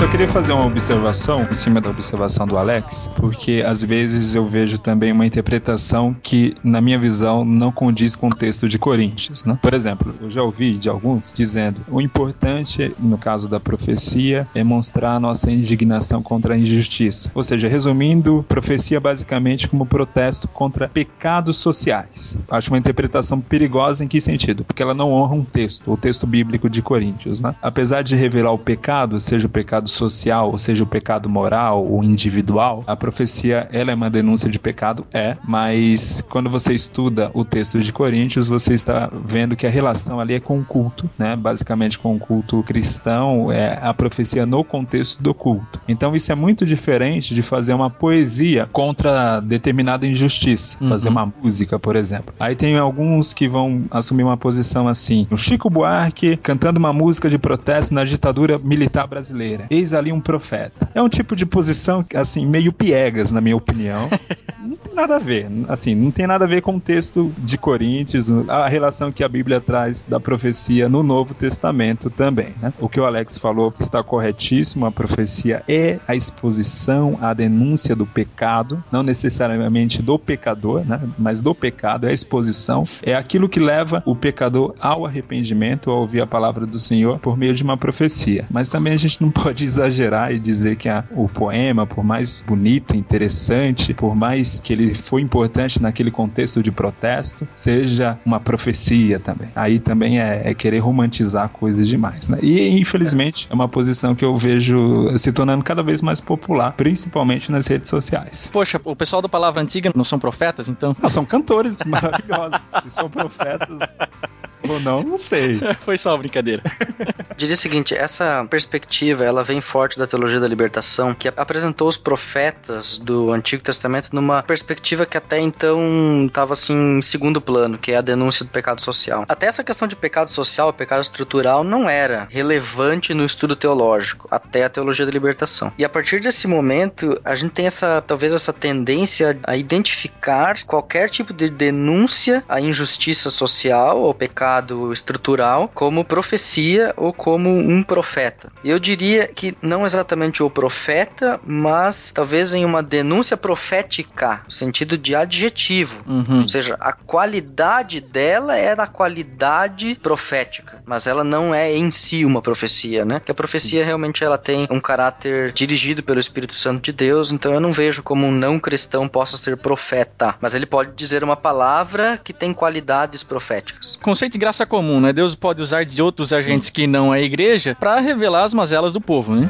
só 0.00 0.08
queria 0.08 0.26
fazer 0.26 0.54
uma 0.54 0.64
observação 0.64 1.42
em 1.42 1.52
cima 1.52 1.78
da 1.78 1.90
observação 1.90 2.46
do 2.46 2.56
Alex, 2.56 3.10
porque 3.16 3.62
às 3.66 3.84
vezes 3.84 4.34
eu 4.34 4.46
vejo 4.46 4.78
também 4.78 5.12
uma 5.12 5.26
interpretação 5.26 6.16
que, 6.22 6.56
na 6.64 6.80
minha 6.80 6.98
visão, 6.98 7.44
não 7.44 7.70
condiz 7.70 8.16
com 8.16 8.28
o 8.28 8.34
texto 8.34 8.66
de 8.66 8.78
Coríntios. 8.78 9.44
Né? 9.44 9.58
Por 9.60 9.74
exemplo, 9.74 10.14
eu 10.18 10.30
já 10.30 10.42
ouvi 10.42 10.78
de 10.78 10.88
alguns 10.88 11.34
dizendo: 11.36 11.82
o 11.86 12.00
importante, 12.00 12.94
no 12.98 13.18
caso 13.18 13.46
da 13.46 13.60
profecia, 13.60 14.48
é 14.54 14.64
mostrar 14.64 15.16
a 15.16 15.20
nossa 15.20 15.50
indignação 15.50 16.22
contra 16.22 16.54
a 16.54 16.56
injustiça. 16.56 17.30
Ou 17.34 17.42
seja, 17.42 17.68
resumindo, 17.68 18.42
profecia 18.48 18.98
basicamente 18.98 19.68
como 19.68 19.84
protesto 19.84 20.48
contra 20.48 20.88
pecados 20.88 21.58
sociais. 21.58 22.38
Acho 22.48 22.70
uma 22.70 22.78
interpretação 22.78 23.38
perigosa 23.38 24.02
em 24.02 24.08
que 24.08 24.18
sentido? 24.18 24.64
Porque 24.64 24.82
ela 24.82 24.94
não 24.94 25.12
honra 25.12 25.34
um 25.34 25.44
texto, 25.44 25.92
o 25.92 25.96
texto 25.98 26.26
bíblico 26.26 26.70
de 26.70 26.80
Coríntios. 26.80 27.42
Né? 27.42 27.54
Apesar 27.60 28.00
de 28.00 28.16
revelar 28.16 28.52
o 28.52 28.58
pecado, 28.58 29.20
seja 29.20 29.46
o 29.46 29.50
pecado 29.50 29.89
social, 29.90 30.50
ou 30.50 30.58
seja, 30.58 30.84
o 30.84 30.86
pecado 30.86 31.28
moral 31.28 31.84
ou 31.84 32.02
individual, 32.02 32.84
a 32.86 32.96
profecia 32.96 33.68
ela 33.72 33.90
é 33.90 33.94
uma 33.94 34.10
denúncia 34.10 34.48
de 34.48 34.58
pecado, 34.58 35.06
é, 35.12 35.36
mas 35.46 36.22
quando 36.28 36.48
você 36.48 36.72
estuda 36.72 37.30
o 37.34 37.44
texto 37.44 37.78
de 37.80 37.92
Coríntios, 37.92 38.48
você 38.48 38.74
está 38.74 39.10
vendo 39.24 39.56
que 39.56 39.66
a 39.66 39.70
relação 39.70 40.20
ali 40.20 40.34
é 40.34 40.40
com 40.40 40.58
o 40.58 40.64
culto, 40.64 41.08
né? 41.18 41.36
Basicamente 41.36 41.98
com 41.98 42.14
o 42.14 42.18
culto 42.18 42.62
cristão, 42.62 43.50
é 43.50 43.78
a 43.82 43.92
profecia 43.92 44.46
no 44.46 44.62
contexto 44.64 45.22
do 45.22 45.34
culto. 45.34 45.80
Então 45.88 46.14
isso 46.14 46.30
é 46.32 46.34
muito 46.34 46.64
diferente 46.64 47.34
de 47.34 47.42
fazer 47.42 47.74
uma 47.74 47.90
poesia 47.90 48.68
contra 48.72 49.40
determinada 49.40 50.06
injustiça, 50.06 50.76
uhum. 50.80 50.88
fazer 50.88 51.08
uma 51.08 51.32
música, 51.42 51.78
por 51.78 51.96
exemplo. 51.96 52.34
Aí 52.38 52.54
tem 52.54 52.76
alguns 52.78 53.32
que 53.32 53.48
vão 53.48 53.84
assumir 53.90 54.22
uma 54.22 54.36
posição 54.36 54.88
assim: 54.88 55.26
o 55.30 55.36
Chico 55.36 55.68
Buarque 55.68 56.36
cantando 56.36 56.78
uma 56.78 56.92
música 56.92 57.28
de 57.28 57.38
protesto 57.38 57.94
na 57.94 58.04
ditadura 58.04 58.58
militar 58.58 59.06
brasileira 59.06 59.66
eis 59.80 59.94
ali 59.94 60.12
um 60.12 60.20
profeta. 60.20 60.88
É 60.94 61.02
um 61.02 61.08
tipo 61.08 61.34
de 61.34 61.46
posição, 61.46 62.04
assim, 62.14 62.46
meio 62.46 62.72
piegas, 62.72 63.32
na 63.32 63.40
minha 63.40 63.56
opinião. 63.56 64.08
não 64.62 64.76
tem 64.76 64.94
nada 64.94 65.16
a 65.16 65.18
ver. 65.18 65.48
Assim, 65.68 65.94
não 65.94 66.10
tem 66.10 66.26
nada 66.26 66.44
a 66.44 66.48
ver 66.48 66.62
com 66.62 66.76
o 66.76 66.80
texto 66.80 67.32
de 67.38 67.56
Coríntios, 67.56 68.30
a 68.48 68.68
relação 68.68 69.10
que 69.10 69.24
a 69.24 69.28
Bíblia 69.28 69.60
traz 69.60 70.04
da 70.06 70.20
profecia 70.20 70.88
no 70.88 71.02
Novo 71.02 71.34
Testamento 71.34 72.10
também. 72.10 72.54
Né? 72.60 72.72
O 72.78 72.88
que 72.88 73.00
o 73.00 73.04
Alex 73.04 73.38
falou 73.38 73.72
está 73.80 74.02
corretíssimo. 74.02 74.86
A 74.86 74.92
profecia 74.92 75.62
é 75.68 75.98
a 76.06 76.14
exposição, 76.14 77.18
a 77.20 77.32
denúncia 77.32 77.96
do 77.96 78.06
pecado, 78.06 78.82
não 78.92 79.02
necessariamente 79.02 80.02
do 80.02 80.18
pecador, 80.18 80.84
né? 80.84 81.00
mas 81.18 81.40
do 81.40 81.54
pecado, 81.54 82.06
é 82.06 82.10
a 82.10 82.12
exposição. 82.12 82.86
É 83.02 83.14
aquilo 83.14 83.48
que 83.48 83.58
leva 83.60 84.02
o 84.04 84.14
pecador 84.14 84.74
ao 84.80 85.06
arrependimento, 85.06 85.90
a 85.90 85.94
ouvir 85.94 86.20
a 86.20 86.26
palavra 86.26 86.66
do 86.66 86.78
Senhor 86.78 87.18
por 87.18 87.36
meio 87.36 87.54
de 87.54 87.62
uma 87.62 87.76
profecia. 87.76 88.46
Mas 88.50 88.68
também 88.68 88.92
a 88.92 88.96
gente 88.96 89.20
não 89.22 89.30
pode 89.30 89.64
exagerar 89.70 90.32
e 90.32 90.38
dizer 90.38 90.76
que 90.76 90.88
a, 90.88 91.04
o 91.12 91.28
poema, 91.28 91.86
por 91.86 92.04
mais 92.04 92.40
bonito, 92.46 92.96
interessante, 92.96 93.94
por 93.94 94.14
mais 94.14 94.58
que 94.58 94.72
ele 94.72 94.94
foi 94.94 95.22
importante 95.22 95.80
naquele 95.80 96.10
contexto 96.10 96.62
de 96.62 96.72
protesto, 96.72 97.46
seja 97.54 98.18
uma 98.24 98.40
profecia 98.40 99.18
também. 99.18 99.48
Aí 99.54 99.78
também 99.78 100.20
é, 100.20 100.50
é 100.50 100.54
querer 100.54 100.78
romantizar 100.78 101.48
coisas 101.48 101.86
demais, 101.86 102.28
né? 102.28 102.38
E 102.42 102.68
infelizmente 102.78 103.46
é 103.50 103.54
uma 103.54 103.68
posição 103.68 104.14
que 104.14 104.24
eu 104.24 104.34
vejo 104.36 105.16
se 105.16 105.32
tornando 105.32 105.62
cada 105.62 105.82
vez 105.82 106.02
mais 106.02 106.20
popular, 106.20 106.72
principalmente 106.72 107.50
nas 107.50 107.66
redes 107.66 107.88
sociais. 107.88 108.50
Poxa, 108.52 108.80
o 108.84 108.96
pessoal 108.96 109.22
da 109.22 109.28
palavra 109.28 109.62
antiga 109.62 109.92
não 109.94 110.04
são 110.04 110.18
profetas, 110.18 110.68
então? 110.68 110.96
Não, 111.00 111.10
são 111.10 111.24
cantores 111.24 111.78
maravilhosos. 111.84 112.60
se 112.82 112.90
são 112.90 113.08
profetas 113.08 113.96
ou 114.68 114.80
não, 114.80 115.02
não 115.02 115.18
sei. 115.18 115.60
Foi 115.84 115.96
só 115.96 116.10
uma 116.10 116.18
brincadeira. 116.18 116.62
Diria 117.36 117.54
o 117.54 117.58
seguinte, 117.58 117.94
essa 117.94 118.44
perspectiva, 118.48 119.24
ela 119.24 119.42
vem 119.42 119.60
forte 119.60 119.98
da 119.98 120.06
teologia 120.06 120.38
da 120.38 120.46
libertação, 120.46 121.14
que 121.14 121.28
apresentou 121.28 121.88
os 121.88 121.96
profetas 121.96 122.98
do 122.98 123.32
Antigo 123.32 123.62
Testamento 123.62 124.10
numa 124.12 124.42
perspectiva 124.42 125.06
que 125.06 125.16
até 125.16 125.38
então 125.38 126.26
estava 126.26 126.52
assim 126.52 126.98
em 126.98 127.00
segundo 127.00 127.40
plano, 127.40 127.78
que 127.78 127.92
é 127.92 127.96
a 127.96 128.00
denúncia 128.00 128.44
do 128.44 128.50
pecado 128.50 128.80
social. 128.80 129.24
Até 129.28 129.46
essa 129.46 129.64
questão 129.64 129.88
de 129.88 129.96
pecado 129.96 130.28
social, 130.28 130.72
pecado 130.72 131.02
estrutural, 131.02 131.64
não 131.64 131.88
era 131.88 132.26
relevante 132.30 133.14
no 133.14 133.24
estudo 133.24 133.56
teológico, 133.56 134.28
até 134.30 134.64
a 134.64 134.68
teologia 134.68 135.06
da 135.06 135.12
libertação. 135.12 135.72
E 135.78 135.84
a 135.84 135.88
partir 135.88 136.20
desse 136.20 136.46
momento, 136.46 137.18
a 137.24 137.34
gente 137.34 137.52
tem 137.52 137.66
essa, 137.66 138.02
talvez 138.06 138.32
essa 138.32 138.52
tendência 138.52 139.38
a 139.44 139.56
identificar 139.56 140.62
qualquer 140.64 141.08
tipo 141.08 141.32
de 141.32 141.48
denúncia 141.48 142.44
à 142.48 142.60
injustiça 142.60 143.30
social 143.30 144.00
ou 144.00 144.12
pecado 144.12 144.49
estrutural 144.92 145.70
como 145.72 146.04
profecia 146.04 146.92
ou 146.96 147.12
como 147.12 147.50
um 147.50 147.82
profeta. 147.82 148.50
Eu 148.64 148.78
diria 148.78 149.28
que 149.28 149.56
não 149.62 149.86
exatamente 149.86 150.42
o 150.42 150.50
profeta, 150.50 151.40
mas 151.44 152.10
talvez 152.14 152.54
em 152.54 152.64
uma 152.64 152.82
denúncia 152.82 153.36
profética, 153.36 154.42
no 154.44 154.50
sentido 154.50 154.96
de 154.98 155.14
adjetivo. 155.14 156.02
Uhum. 156.06 156.42
Ou 156.42 156.48
seja, 156.48 156.76
a 156.80 156.92
qualidade 156.92 158.00
dela 158.00 158.56
é 158.56 158.74
da 158.74 158.86
qualidade 158.86 159.94
profética, 160.02 160.82
mas 160.84 161.06
ela 161.06 161.24
não 161.24 161.54
é 161.54 161.74
em 161.76 161.90
si 161.90 162.24
uma 162.24 162.42
profecia, 162.42 163.04
né? 163.04 163.20
Que 163.20 163.30
a 163.30 163.34
profecia 163.34 163.84
realmente 163.84 164.24
ela 164.24 164.38
tem 164.38 164.66
um 164.70 164.80
caráter 164.80 165.52
dirigido 165.52 166.02
pelo 166.02 166.20
Espírito 166.20 166.54
Santo 166.54 166.80
de 166.80 166.92
Deus, 166.92 167.32
então 167.32 167.52
eu 167.52 167.60
não 167.60 167.72
vejo 167.72 168.02
como 168.02 168.26
um 168.26 168.32
não 168.32 168.58
cristão 168.58 169.08
possa 169.08 169.36
ser 169.36 169.56
profeta, 169.56 170.34
mas 170.40 170.54
ele 170.54 170.66
pode 170.66 170.92
dizer 170.94 171.22
uma 171.22 171.36
palavra 171.36 172.18
que 172.22 172.32
tem 172.32 172.52
qualidades 172.52 173.22
proféticas. 173.22 173.98
Conceito 174.02 174.38
graça 174.40 174.66
comum, 174.66 175.00
né? 175.00 175.12
Deus 175.12 175.34
pode 175.34 175.62
usar 175.62 175.84
de 175.84 176.02
outros 176.02 176.32
agentes 176.32 176.70
que 176.70 176.86
não 176.86 177.12
a 177.12 177.20
igreja 177.20 177.76
para 177.78 178.00
revelar 178.00 178.42
as 178.42 178.54
mazelas 178.54 178.92
do 178.92 179.00
povo, 179.00 179.36
né? 179.36 179.48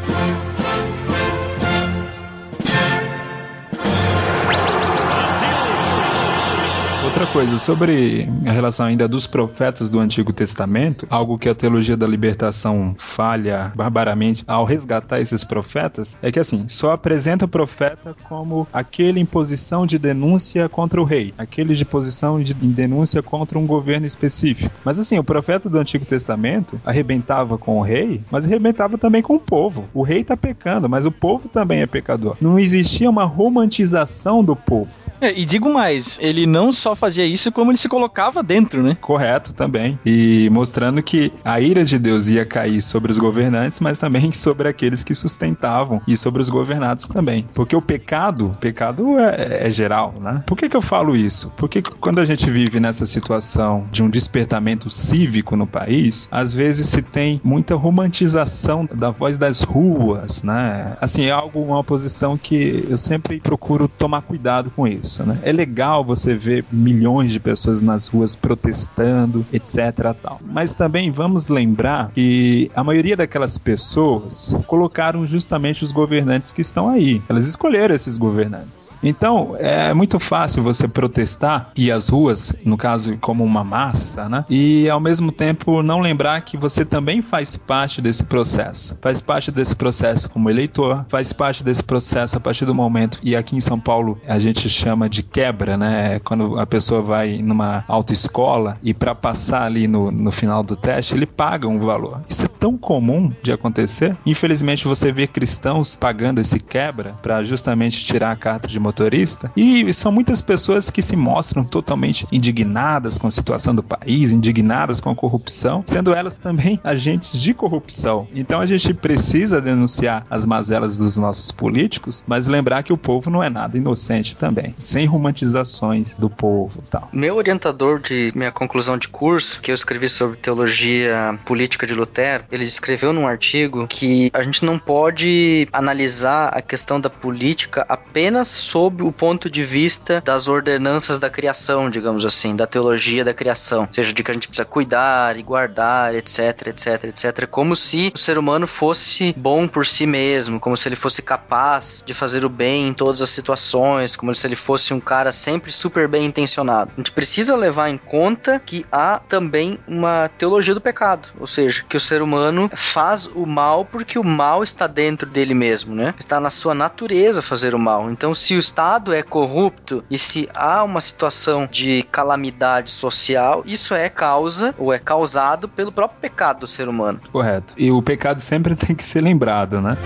Outra 7.11 7.26
coisa, 7.26 7.56
sobre 7.56 8.28
a 8.46 8.52
relação 8.52 8.86
ainda 8.86 9.08
dos 9.08 9.26
profetas 9.26 9.90
do 9.90 9.98
Antigo 9.98 10.32
Testamento, 10.32 11.08
algo 11.11 11.36
que 11.36 11.48
a 11.48 11.54
teologia 11.56 11.96
da 11.96 12.06
libertação 12.06 12.94
falha 12.96 13.72
barbaramente 13.74 14.44
ao 14.46 14.64
resgatar 14.64 15.20
esses 15.20 15.42
profetas, 15.42 16.16
é 16.22 16.30
que 16.30 16.38
assim, 16.38 16.68
só 16.68 16.92
apresenta 16.92 17.46
o 17.46 17.48
profeta 17.48 18.14
como 18.28 18.64
aquele 18.72 19.18
em 19.18 19.26
posição 19.26 19.84
de 19.84 19.98
denúncia 19.98 20.68
contra 20.68 21.00
o 21.00 21.04
rei, 21.04 21.34
aquele 21.36 21.74
de 21.74 21.84
posição 21.84 22.40
de 22.40 22.54
denúncia 22.54 23.20
contra 23.20 23.58
um 23.58 23.66
governo 23.66 24.06
específico. 24.06 24.72
Mas 24.84 24.96
assim, 25.00 25.18
o 25.18 25.24
profeta 25.24 25.68
do 25.68 25.80
Antigo 25.80 26.04
Testamento 26.04 26.80
arrebentava 26.86 27.58
com 27.58 27.80
o 27.80 27.82
rei, 27.82 28.20
mas 28.30 28.46
arrebentava 28.46 28.96
também 28.96 29.20
com 29.20 29.34
o 29.34 29.40
povo. 29.40 29.88
O 29.92 30.04
rei 30.04 30.20
está 30.20 30.36
pecando, 30.36 30.88
mas 30.88 31.06
o 31.06 31.11
povo 31.11 31.48
também 31.48 31.80
é 31.80 31.86
pecador. 31.88 32.36
Não 32.40 32.56
existia 32.56 33.11
uma 33.11 33.24
romantização 33.24 34.44
do 34.44 34.54
povo. 34.54 34.92
É, 35.20 35.38
e 35.38 35.44
digo 35.44 35.70
mais, 35.70 36.18
ele 36.22 36.46
não 36.46 36.72
só 36.72 36.94
fazia 37.01 37.24
isso, 37.24 37.51
como 37.51 37.70
ele 37.70 37.78
se 37.78 37.88
colocava 37.88 38.42
dentro, 38.42 38.82
né? 38.82 38.96
Correto 39.01 39.55
também. 39.55 39.98
E 40.05 40.48
mostrando 40.51 41.03
que 41.03 41.32
a 41.44 41.61
ira 41.61 41.84
de 41.84 41.98
Deus 41.98 42.28
ia 42.28 42.44
cair 42.44 42.82
sobre 42.82 43.11
os 43.11 43.18
governantes, 43.18 43.80
mas 43.80 43.98
também 43.98 44.30
sobre 44.32 44.68
aqueles 44.68 45.03
que 45.03 45.14
sustentavam 45.14 46.01
e 46.07 46.16
sobre 46.16 46.42
os 46.42 46.48
governados 46.48 47.09
também. 47.09 47.46
Porque 47.55 47.74
o 47.74 47.82
pecado, 47.82 48.57
pecado 48.61 49.18
é, 49.18 49.66
é 49.66 49.70
geral, 49.70 50.14
né? 50.20 50.44
Por 50.46 50.57
que, 50.57 50.68
que 50.68 50.76
eu 50.76 50.82
falo 50.82 51.16
isso? 51.16 51.53
Porque 51.57 51.82
quando 51.82 52.20
a 52.20 52.24
gente 52.24 52.51
vive 52.51 52.78
nessa 52.78 53.07
situação 53.07 53.86
de 53.90 54.03
um 54.03 54.11
despertamento 54.11 54.90
cívico 54.90 55.57
no 55.57 55.66
país, 55.66 56.28
às 56.30 56.53
vezes 56.53 56.88
se 56.88 57.01
tem 57.01 57.40
muita 57.42 57.74
romantização 57.74 58.88
da 58.92 59.11
voz 59.11 59.38
das 59.38 59.62
ruas, 59.62 60.42
né? 60.42 60.96
Assim, 61.01 61.24
é 61.24 61.30
algo, 61.30 61.61
uma 61.61 61.82
posição 61.82 62.36
que 62.36 62.84
eu 62.88 62.96
sempre 62.98 63.40
procuro 63.40 63.88
tomar 63.88 64.22
cuidado 64.22 64.70
com 64.70 64.86
isso, 64.86 65.24
né? 65.24 65.38
É 65.42 65.53
legal 65.53 66.05
você 66.05 66.34
ver 66.34 66.64
milhões 66.93 67.32
de 67.32 67.41
pessoas 67.41 67.80
nas 67.80 68.09
ruas 68.09 68.34
protestando, 68.34 69.45
etc. 69.53 70.14
Tal. 70.22 70.41
Mas 70.45 70.74
também 70.74 71.11
vamos 71.11 71.49
lembrar 71.49 72.11
que 72.12 72.70
a 72.74 72.82
maioria 72.84 73.16
daquelas 73.16 73.59
pessoas 73.59 74.57
colocaram 74.66 75.26
justamente 75.26 75.82
os 75.82 75.93
governantes 75.93 76.53
que 76.53 76.61
estão 76.61 76.88
aí. 76.88 77.22
Elas 77.28 77.47
escolheram 77.47 77.95
esses 77.95 78.16
governantes. 78.16 78.97
Então 79.03 79.55
é 79.59 79.93
muito 79.95 80.18
fácil 80.18 80.62
você 80.62 80.86
protestar 80.88 81.70
e 81.76 81.91
as 81.91 82.09
ruas, 82.09 82.55
no 82.64 82.76
caso, 82.76 83.16
como 83.20 83.45
uma 83.45 83.64
massa, 83.64 84.28
né? 84.28 84.45
E 84.49 84.88
ao 84.88 85.01
mesmo 85.01 85.32
tempo 85.32 85.82
não 85.82 86.01
lembrar 86.01 86.41
que 86.43 86.57
você 86.57 86.84
também 86.84 87.22
faz 87.22 87.57
parte 87.57 88.01
desse 88.01 88.24
processo. 88.24 88.97
Faz 89.01 89.20
parte 89.20 89.51
desse 89.51 89.74
processo 89.74 90.28
como 90.28 90.51
eleitor, 90.51 91.05
faz 91.09 91.32
parte 91.32 91.62
desse 91.64 91.82
processo 91.82 92.36
a 92.36 92.41
partir 92.41 92.64
do 92.64 92.74
momento. 92.74 93.18
E 93.22 93.36
aqui 93.36 93.57
em 93.57 93.61
São 93.61 93.78
Paulo 93.78 94.20
a 94.26 94.38
gente 94.38 94.68
chama 94.68 95.09
de 95.09 95.22
quebra, 95.22 95.76
né? 95.76 96.18
Quando 96.20 96.59
a 96.59 96.66
pessoa 96.66 96.79
vai 97.02 97.38
numa 97.38 97.84
autoescola 97.86 98.78
e 98.82 98.94
para 98.94 99.14
passar 99.14 99.62
ali 99.62 99.86
no, 99.86 100.10
no 100.10 100.32
final 100.32 100.62
do 100.62 100.76
teste, 100.76 101.14
ele 101.14 101.26
paga 101.26 101.68
um 101.68 101.78
valor. 101.78 102.22
Isso 102.28 102.44
é 102.44 102.48
tão 102.48 102.76
comum 102.76 103.30
de 103.42 103.52
acontecer. 103.52 104.16
Infelizmente, 104.24 104.86
você 104.86 105.10
vê 105.12 105.26
cristãos 105.26 105.96
pagando 105.96 106.40
esse 106.40 106.60
quebra 106.60 107.14
para 107.22 107.42
justamente 107.42 108.04
tirar 108.04 108.30
a 108.30 108.36
carta 108.36 108.68
de 108.68 108.78
motorista. 108.78 109.50
E 109.56 109.92
são 109.92 110.12
muitas 110.12 110.42
pessoas 110.42 110.90
que 110.90 111.02
se 111.02 111.16
mostram 111.16 111.64
totalmente 111.64 112.26
indignadas 112.30 113.18
com 113.18 113.26
a 113.26 113.30
situação 113.30 113.74
do 113.74 113.82
país, 113.82 114.32
indignadas 114.32 115.00
com 115.00 115.10
a 115.10 115.14
corrupção, 115.14 115.82
sendo 115.86 116.12
elas 116.12 116.38
também 116.38 116.80
agentes 116.84 117.40
de 117.40 117.54
corrupção. 117.54 118.26
Então 118.34 118.60
a 118.60 118.66
gente 118.66 118.92
precisa 118.94 119.60
denunciar 119.60 120.26
as 120.30 120.46
mazelas 120.46 120.96
dos 120.96 121.16
nossos 121.16 121.50
políticos, 121.50 122.22
mas 122.26 122.46
lembrar 122.46 122.82
que 122.82 122.92
o 122.92 122.98
povo 122.98 123.30
não 123.30 123.42
é 123.42 123.50
nada 123.50 123.76
inocente 123.76 124.36
também 124.36 124.74
sem 124.76 125.06
romantizações 125.06 126.14
do 126.14 126.28
povo 126.28 126.69
tal. 126.90 127.08
Meu 127.12 127.36
orientador 127.36 128.00
de 128.00 128.32
minha 128.34 128.52
conclusão 128.52 128.96
de 128.96 129.08
curso, 129.08 129.60
que 129.60 129.70
eu 129.70 129.74
escrevi 129.74 130.08
sobre 130.08 130.36
teologia 130.36 131.38
política 131.44 131.86
de 131.86 131.94
Lutero, 131.94 132.44
ele 132.50 132.64
escreveu 132.64 133.12
num 133.12 133.26
artigo 133.26 133.86
que 133.86 134.30
a 134.32 134.42
gente 134.42 134.64
não 134.64 134.78
pode 134.78 135.68
analisar 135.72 136.48
a 136.48 136.62
questão 136.62 137.00
da 137.00 137.10
política 137.10 137.84
apenas 137.88 138.48
sob 138.48 139.02
o 139.02 139.12
ponto 139.12 139.50
de 139.50 139.64
vista 139.64 140.20
das 140.24 140.48
ordenanças 140.48 141.18
da 141.18 141.30
criação, 141.30 141.90
digamos 141.90 142.24
assim, 142.24 142.54
da 142.54 142.66
teologia 142.66 143.24
da 143.24 143.34
criação, 143.34 143.82
ou 143.82 143.92
seja, 143.92 144.12
de 144.12 144.22
que 144.22 144.30
a 144.30 144.34
gente 144.34 144.48
precisa 144.48 144.64
cuidar 144.64 145.36
e 145.36 145.42
guardar, 145.42 146.14
etc, 146.14 146.68
etc, 146.68 147.04
etc, 147.04 147.46
como 147.48 147.74
se 147.74 148.12
o 148.14 148.18
ser 148.18 148.38
humano 148.38 148.66
fosse 148.66 149.34
bom 149.36 149.66
por 149.66 149.86
si 149.86 150.06
mesmo, 150.06 150.60
como 150.60 150.76
se 150.76 150.88
ele 150.88 150.96
fosse 150.96 151.22
capaz 151.22 152.02
de 152.04 152.14
fazer 152.14 152.44
o 152.44 152.48
bem 152.48 152.88
em 152.88 152.94
todas 152.94 153.22
as 153.22 153.30
situações, 153.30 154.16
como 154.16 154.34
se 154.34 154.46
ele 154.46 154.56
fosse 154.56 154.92
um 154.92 155.00
cara 155.00 155.32
sempre 155.32 155.72
super 155.72 156.08
bem 156.08 156.26
intencionado. 156.26 156.59
A 156.61 156.88
gente 156.96 157.12
precisa 157.12 157.56
levar 157.56 157.88
em 157.88 157.98
conta 157.98 158.58
que 158.58 158.84
há 158.90 159.20
também 159.28 159.78
uma 159.86 160.28
teologia 160.36 160.74
do 160.74 160.80
pecado, 160.80 161.28
ou 161.38 161.46
seja, 161.46 161.84
que 161.88 161.96
o 161.96 162.00
ser 162.00 162.22
humano 162.22 162.70
faz 162.74 163.26
o 163.26 163.46
mal 163.46 163.84
porque 163.84 164.18
o 164.18 164.24
mal 164.24 164.62
está 164.62 164.86
dentro 164.86 165.28
dele 165.28 165.54
mesmo, 165.54 165.94
né? 165.94 166.14
Está 166.18 166.38
na 166.40 166.50
sua 166.50 166.74
natureza 166.74 167.42
fazer 167.42 167.74
o 167.74 167.78
mal. 167.78 168.11
Então, 168.11 168.34
se 168.34 168.54
o 168.54 168.58
Estado 168.58 169.12
é 169.12 169.22
corrupto 169.22 170.04
e 170.11 170.18
se 170.18 170.48
há 170.54 170.82
uma 170.84 171.00
situação 171.00 171.68
de 171.70 172.02
calamidade 172.11 172.90
social, 172.90 173.62
isso 173.66 173.94
é 173.94 174.08
causa 174.08 174.74
ou 174.78 174.92
é 174.92 174.98
causado 174.98 175.68
pelo 175.68 175.92
próprio 175.92 176.20
pecado 176.20 176.61
do 176.61 176.66
ser 176.66 176.88
humano. 176.88 177.20
Correto. 177.32 177.74
E 177.76 177.90
o 177.90 178.02
pecado 178.02 178.40
sempre 178.40 178.74
tem 178.76 178.94
que 178.94 179.04
ser 179.04 179.20
lembrado, 179.20 179.80
né? 179.80 179.96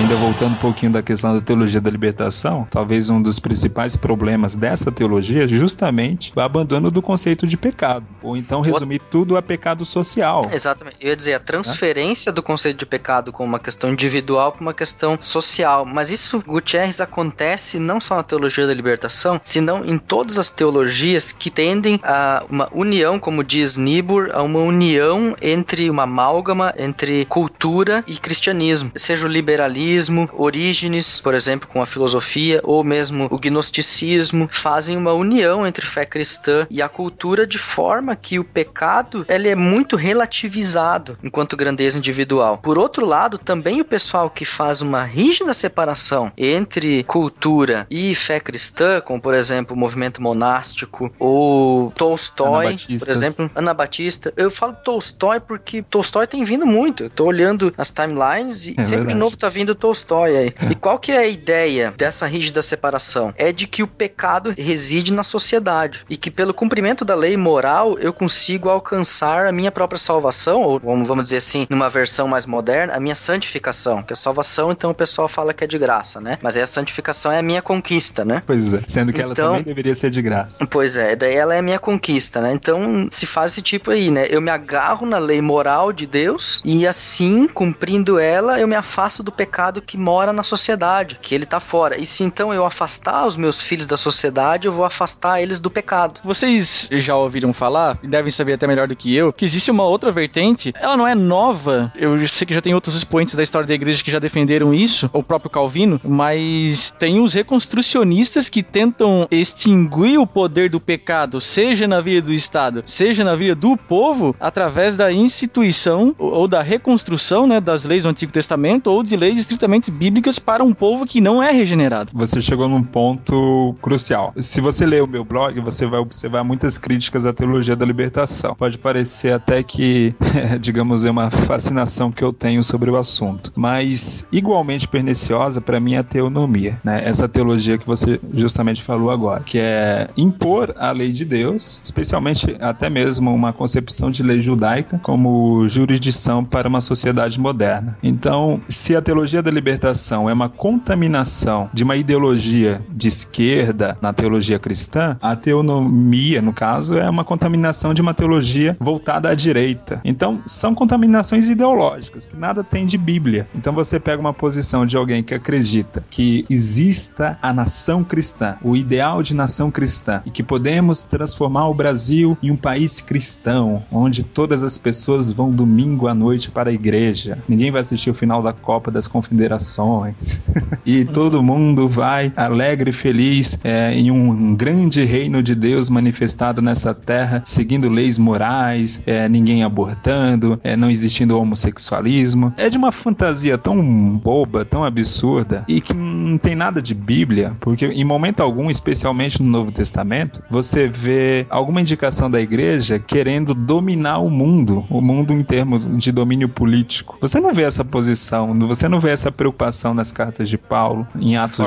Ainda 0.00 0.16
voltando 0.16 0.52
um 0.52 0.58
pouquinho 0.58 0.92
da 0.92 1.02
questão 1.02 1.34
da 1.34 1.42
teologia 1.42 1.78
da 1.78 1.90
libertação, 1.90 2.66
talvez 2.70 3.10
um 3.10 3.20
dos 3.20 3.38
principais 3.38 3.94
problemas 3.94 4.54
dessa 4.54 4.90
teologia 4.90 5.44
é 5.44 5.46
justamente 5.46 6.32
o 6.34 6.40
abandono 6.40 6.90
do 6.90 7.02
conceito 7.02 7.46
de 7.46 7.54
pecado, 7.54 8.06
ou 8.22 8.34
então 8.34 8.62
resumir 8.62 8.98
tudo 8.98 9.36
a 9.36 9.42
pecado 9.42 9.84
social. 9.84 10.48
Exatamente. 10.50 10.96
Eu 11.00 11.10
ia 11.10 11.16
dizer, 11.16 11.34
a 11.34 11.40
transferência 11.40 12.30
é? 12.30 12.32
do 12.32 12.42
conceito 12.42 12.78
de 12.78 12.86
pecado 12.86 13.30
como 13.30 13.50
uma 13.50 13.58
questão 13.58 13.90
individual 13.90 14.52
para 14.52 14.62
uma 14.62 14.72
questão 14.72 15.20
social. 15.20 15.84
Mas 15.84 16.08
isso, 16.08 16.42
Gutierrez, 16.46 16.98
acontece 17.00 17.78
não 17.78 18.00
só 18.00 18.16
na 18.16 18.22
teologia 18.22 18.66
da 18.66 18.72
libertação, 18.72 19.38
senão 19.44 19.84
em 19.84 19.98
todas 19.98 20.38
as 20.38 20.48
teologias 20.48 21.30
que 21.30 21.50
tendem 21.50 22.00
a 22.02 22.42
uma 22.48 22.70
união, 22.72 23.18
como 23.18 23.44
diz 23.44 23.76
Niebuhr, 23.76 24.30
a 24.32 24.42
uma 24.42 24.60
união 24.60 25.36
entre 25.42 25.90
uma 25.90 26.04
amálgama 26.04 26.72
entre 26.78 27.26
cultura 27.26 28.02
e 28.06 28.16
cristianismo, 28.16 28.90
seja 28.96 29.26
o 29.26 29.28
liberalismo 29.28 29.89
Orígenes, 30.32 31.20
por 31.20 31.34
exemplo, 31.34 31.68
com 31.68 31.82
a 31.82 31.86
filosofia, 31.86 32.60
ou 32.62 32.84
mesmo 32.84 33.28
o 33.30 33.38
gnosticismo, 33.38 34.48
fazem 34.50 34.96
uma 34.96 35.12
união 35.12 35.66
entre 35.66 35.84
fé 35.86 36.04
cristã 36.04 36.66
e 36.70 36.82
a 36.82 36.88
cultura 36.88 37.46
de 37.46 37.58
forma 37.58 38.16
que 38.16 38.38
o 38.38 38.44
pecado 38.44 39.24
ele 39.28 39.48
é 39.48 39.54
muito 39.54 39.96
relativizado 39.96 41.18
enquanto 41.22 41.56
grandeza 41.56 41.98
individual. 41.98 42.58
Por 42.58 42.78
outro 42.78 43.04
lado, 43.06 43.38
também 43.38 43.80
o 43.80 43.84
pessoal 43.84 44.30
que 44.30 44.44
faz 44.44 44.82
uma 44.82 45.04
rígida 45.04 45.54
separação 45.54 46.32
entre 46.36 47.04
cultura 47.04 47.86
e 47.90 48.14
fé 48.14 48.40
cristã, 48.40 49.00
como 49.00 49.20
por 49.20 49.34
exemplo 49.34 49.74
o 49.74 49.78
movimento 49.78 50.22
monástico 50.22 51.12
ou 51.18 51.90
Tolstói, 51.92 52.76
por 52.98 53.08
exemplo, 53.08 53.50
Anabatista. 53.54 54.32
Eu 54.36 54.50
falo 54.50 54.74
Tolstói 54.84 55.40
porque 55.40 55.82
Tolstói 55.82 56.26
tem 56.26 56.44
vindo 56.44 56.66
muito. 56.66 57.04
Eu 57.04 57.10
tô 57.10 57.24
olhando 57.24 57.72
as 57.76 57.90
timelines 57.90 58.66
e 58.66 58.74
é 58.76 58.84
sempre 58.84 58.96
verdade. 58.96 59.14
de 59.14 59.14
novo 59.14 59.36
tá 59.36 59.48
vindo 59.48 59.74
Tolstói 59.80 60.36
aí. 60.36 60.54
E 60.70 60.74
qual 60.74 60.98
que 60.98 61.10
é 61.10 61.18
a 61.18 61.26
ideia 61.26 61.92
dessa 61.96 62.26
rígida 62.26 62.62
separação? 62.62 63.34
É 63.36 63.50
de 63.52 63.66
que 63.66 63.82
o 63.82 63.86
pecado 63.86 64.54
reside 64.56 65.12
na 65.12 65.24
sociedade 65.24 66.04
e 66.08 66.16
que 66.16 66.30
pelo 66.30 66.54
cumprimento 66.54 67.04
da 67.04 67.14
lei 67.14 67.36
moral 67.36 67.98
eu 67.98 68.12
consigo 68.12 68.68
alcançar 68.68 69.46
a 69.46 69.52
minha 69.52 69.70
própria 69.70 69.98
salvação, 69.98 70.62
ou 70.62 70.78
vamos 70.80 71.24
dizer 71.24 71.38
assim, 71.38 71.66
numa 71.70 71.88
versão 71.88 72.28
mais 72.28 72.46
moderna, 72.46 72.94
a 72.94 73.00
minha 73.00 73.14
santificação. 73.14 74.02
Que 74.02 74.12
a 74.12 74.16
salvação, 74.16 74.70
então 74.70 74.90
o 74.90 74.94
pessoal 74.94 75.28
fala 75.28 75.54
que 75.54 75.64
é 75.64 75.66
de 75.66 75.78
graça, 75.78 76.20
né? 76.20 76.38
Mas 76.42 76.56
a 76.56 76.66
santificação 76.66 77.32
é 77.32 77.38
a 77.38 77.42
minha 77.42 77.62
conquista, 77.62 78.24
né? 78.24 78.42
Pois 78.46 78.74
é, 78.74 78.82
sendo 78.86 79.12
que 79.12 79.20
ela 79.20 79.32
então, 79.32 79.50
também 79.50 79.62
deveria 79.62 79.94
ser 79.94 80.10
de 80.10 80.20
graça. 80.20 80.66
Pois 80.66 80.96
é, 80.96 81.16
daí 81.16 81.34
ela 81.34 81.54
é 81.54 81.58
a 81.58 81.62
minha 81.62 81.78
conquista, 81.78 82.40
né? 82.40 82.52
Então 82.52 83.08
se 83.10 83.26
faz 83.26 83.52
esse 83.52 83.62
tipo 83.62 83.90
aí, 83.90 84.10
né? 84.10 84.26
Eu 84.28 84.40
me 84.40 84.50
agarro 84.50 85.06
na 85.06 85.18
lei 85.18 85.40
moral 85.40 85.92
de 85.92 86.06
Deus 86.06 86.60
e 86.64 86.86
assim, 86.86 87.46
cumprindo 87.46 88.18
ela, 88.18 88.60
eu 88.60 88.68
me 88.68 88.76
afasto 88.76 89.22
do 89.22 89.32
pecado 89.32 89.69
que 89.82 89.98
mora 89.98 90.32
na 90.32 90.42
sociedade, 90.42 91.18
que 91.20 91.34
ele 91.34 91.44
tá 91.44 91.60
fora. 91.60 92.00
E 92.00 92.06
se 92.06 92.24
então 92.24 92.54
eu 92.54 92.64
afastar 92.64 93.26
os 93.26 93.36
meus 93.36 93.60
filhos 93.60 93.86
da 93.86 93.96
sociedade, 93.96 94.66
eu 94.66 94.72
vou 94.72 94.84
afastar 94.84 95.42
eles 95.42 95.60
do 95.60 95.70
pecado. 95.70 96.20
Vocês 96.24 96.88
já 96.92 97.14
ouviram 97.16 97.52
falar, 97.52 97.98
e 98.02 98.08
devem 98.08 98.30
saber 98.30 98.54
até 98.54 98.66
melhor 98.66 98.88
do 98.88 98.96
que 98.96 99.14
eu, 99.14 99.32
que 99.32 99.44
existe 99.44 99.70
uma 99.70 99.84
outra 99.84 100.10
vertente, 100.10 100.72
ela 100.80 100.96
não 100.96 101.06
é 101.06 101.14
nova, 101.14 101.92
eu 101.94 102.26
sei 102.26 102.46
que 102.46 102.54
já 102.54 102.62
tem 102.62 102.74
outros 102.74 102.96
expoentes 102.96 103.34
da 103.34 103.42
história 103.42 103.68
da 103.68 103.74
igreja 103.74 104.02
que 104.02 104.10
já 104.10 104.18
defenderam 104.18 104.72
isso, 104.72 105.10
o 105.12 105.22
próprio 105.22 105.50
Calvino, 105.50 106.00
mas 106.02 106.90
tem 106.92 107.20
os 107.20 107.34
reconstrucionistas 107.34 108.48
que 108.48 108.62
tentam 108.62 109.26
extinguir 109.30 110.18
o 110.18 110.26
poder 110.26 110.70
do 110.70 110.80
pecado, 110.80 111.40
seja 111.40 111.86
na 111.86 112.00
vida 112.00 112.22
do 112.22 112.32
Estado, 112.32 112.82
seja 112.86 113.24
na 113.24 113.36
vida 113.36 113.54
do 113.54 113.76
povo, 113.76 114.34
através 114.40 114.96
da 114.96 115.12
instituição 115.12 116.14
ou 116.18 116.46
da 116.46 116.62
reconstrução 116.62 117.46
né, 117.46 117.60
das 117.60 117.84
leis 117.84 118.04
do 118.04 118.08
Antigo 118.08 118.32
Testamento 118.32 118.88
ou 118.88 119.02
de 119.02 119.16
leis 119.16 119.38
fundamentos 119.60 119.90
bíblicos 119.90 120.38
para 120.38 120.64
um 120.64 120.72
povo 120.72 121.04
que 121.04 121.20
não 121.20 121.42
é 121.42 121.52
regenerado. 121.52 122.10
Você 122.14 122.40
chegou 122.40 122.66
num 122.66 122.82
ponto 122.82 123.74
crucial. 123.82 124.32
Se 124.38 124.58
você 124.58 124.86
ler 124.86 125.02
o 125.02 125.06
meu 125.06 125.22
blog, 125.22 125.60
você 125.60 125.84
vai 125.84 126.00
observar 126.00 126.42
muitas 126.42 126.78
críticas 126.78 127.26
à 127.26 127.32
teologia 127.32 127.76
da 127.76 127.84
libertação. 127.84 128.54
Pode 128.54 128.78
parecer 128.78 129.34
até 129.34 129.62
que, 129.62 130.14
digamos, 130.58 131.04
é 131.04 131.10
uma 131.10 131.28
fascinação 131.28 132.10
que 132.10 132.24
eu 132.24 132.32
tenho 132.32 132.64
sobre 132.64 132.90
o 132.90 132.96
assunto, 132.96 133.52
mas 133.54 134.24
igualmente 134.32 134.88
perniciosa 134.88 135.60
para 135.60 135.78
mim 135.78 135.92
é 135.92 135.98
a 135.98 136.02
teonomia, 136.02 136.80
né? 136.82 137.02
Essa 137.04 137.28
teologia 137.28 137.76
que 137.76 137.86
você 137.86 138.18
justamente 138.32 138.82
falou 138.82 139.10
agora, 139.10 139.42
que 139.42 139.58
é 139.58 140.08
impor 140.16 140.74
a 140.78 140.90
lei 140.90 141.12
de 141.12 141.26
Deus, 141.26 141.80
especialmente 141.84 142.56
até 142.60 142.88
mesmo 142.88 143.34
uma 143.34 143.52
concepção 143.52 144.10
de 144.10 144.22
lei 144.22 144.40
judaica 144.40 144.98
como 145.02 145.68
jurisdição 145.68 146.42
para 146.42 146.66
uma 146.66 146.80
sociedade 146.80 147.38
moderna. 147.38 147.98
Então, 148.02 148.62
se 148.70 148.96
a 148.96 149.02
teologia 149.02 149.39
da 149.42 149.50
libertação 149.50 150.28
é 150.28 150.32
uma 150.32 150.48
contaminação 150.48 151.70
de 151.72 151.84
uma 151.84 151.96
ideologia 151.96 152.82
de 152.88 153.08
esquerda 153.08 153.96
na 154.00 154.12
teologia 154.12 154.58
cristã, 154.58 155.16
a 155.20 155.36
teonomia, 155.36 156.42
no 156.42 156.52
caso, 156.52 156.98
é 156.98 157.08
uma 157.08 157.24
contaminação 157.24 157.94
de 157.94 158.02
uma 158.02 158.14
teologia 158.14 158.76
voltada 158.80 159.28
à 159.28 159.34
direita. 159.34 160.00
Então, 160.04 160.42
são 160.46 160.74
contaminações 160.74 161.48
ideológicas 161.48 162.26
que 162.26 162.36
nada 162.36 162.62
tem 162.62 162.86
de 162.86 162.98
Bíblia. 162.98 163.46
Então, 163.54 163.72
você 163.72 163.98
pega 163.98 164.20
uma 164.20 164.34
posição 164.34 164.84
de 164.86 164.96
alguém 164.96 165.22
que 165.22 165.34
acredita 165.34 166.04
que 166.10 166.44
exista 166.48 167.38
a 167.40 167.52
nação 167.52 168.04
cristã, 168.04 168.56
o 168.62 168.76
ideal 168.76 169.22
de 169.22 169.34
nação 169.34 169.70
cristã, 169.70 170.22
e 170.24 170.30
que 170.30 170.42
podemos 170.42 171.04
transformar 171.04 171.68
o 171.68 171.74
Brasil 171.74 172.36
em 172.42 172.50
um 172.50 172.56
país 172.56 173.00
cristão, 173.00 173.82
onde 173.90 174.22
todas 174.22 174.62
as 174.62 174.78
pessoas 174.78 175.30
vão 175.30 175.50
domingo 175.50 176.06
à 176.06 176.14
noite 176.14 176.50
para 176.50 176.70
a 176.70 176.72
igreja. 176.72 177.38
Ninguém 177.48 177.70
vai 177.70 177.80
assistir 177.80 178.10
o 178.10 178.14
final 178.14 178.42
da 178.42 178.52
Copa 178.52 178.90
das 178.90 179.08
Confederações. 179.30 180.42
e 180.84 181.04
todo 181.04 181.42
mundo 181.42 181.88
vai 181.88 182.32
alegre 182.36 182.90
e 182.90 182.92
feliz 182.92 183.60
é, 183.62 183.94
em 183.94 184.10
um 184.10 184.54
grande 184.56 185.04
reino 185.04 185.40
de 185.42 185.54
Deus 185.54 185.88
manifestado 185.88 186.60
nessa 186.60 186.92
terra, 186.92 187.42
seguindo 187.46 187.88
leis 187.88 188.18
morais, 188.18 189.02
é, 189.06 189.28
ninguém 189.28 189.62
abortando, 189.62 190.60
é, 190.64 190.76
não 190.76 190.90
existindo 190.90 191.38
homossexualismo. 191.38 192.52
É 192.56 192.68
de 192.68 192.76
uma 192.76 192.90
fantasia 192.90 193.56
tão 193.56 193.80
boba, 194.16 194.64
tão 194.64 194.84
absurda 194.84 195.64
e 195.68 195.80
que 195.80 195.94
não 195.94 196.36
tem 196.36 196.56
nada 196.56 196.82
de 196.82 196.94
Bíblia, 196.94 197.56
porque 197.60 197.86
em 197.86 198.04
momento 198.04 198.40
algum, 198.40 198.68
especialmente 198.68 199.40
no 199.40 199.48
Novo 199.48 199.70
Testamento, 199.70 200.42
você 200.50 200.88
vê 200.88 201.46
alguma 201.48 201.80
indicação 201.80 202.28
da 202.28 202.40
igreja 202.40 202.98
querendo 202.98 203.54
dominar 203.54 204.18
o 204.18 204.30
mundo, 204.30 204.84
o 204.90 205.00
mundo 205.00 205.32
em 205.32 205.42
termos 205.42 205.86
de 205.96 206.10
domínio 206.10 206.48
político. 206.48 207.16
Você 207.20 207.38
não 207.38 207.54
vê 207.54 207.62
essa 207.62 207.84
posição, 207.84 208.58
você 208.66 208.88
não 208.88 208.98
vê 208.98 209.10
essa 209.20 209.30
preocupação 209.30 209.92
nas 209.92 210.10
cartas 210.10 210.48
de 210.48 210.56
Paulo, 210.56 211.06
em 211.14 211.36
Atos 211.36 211.66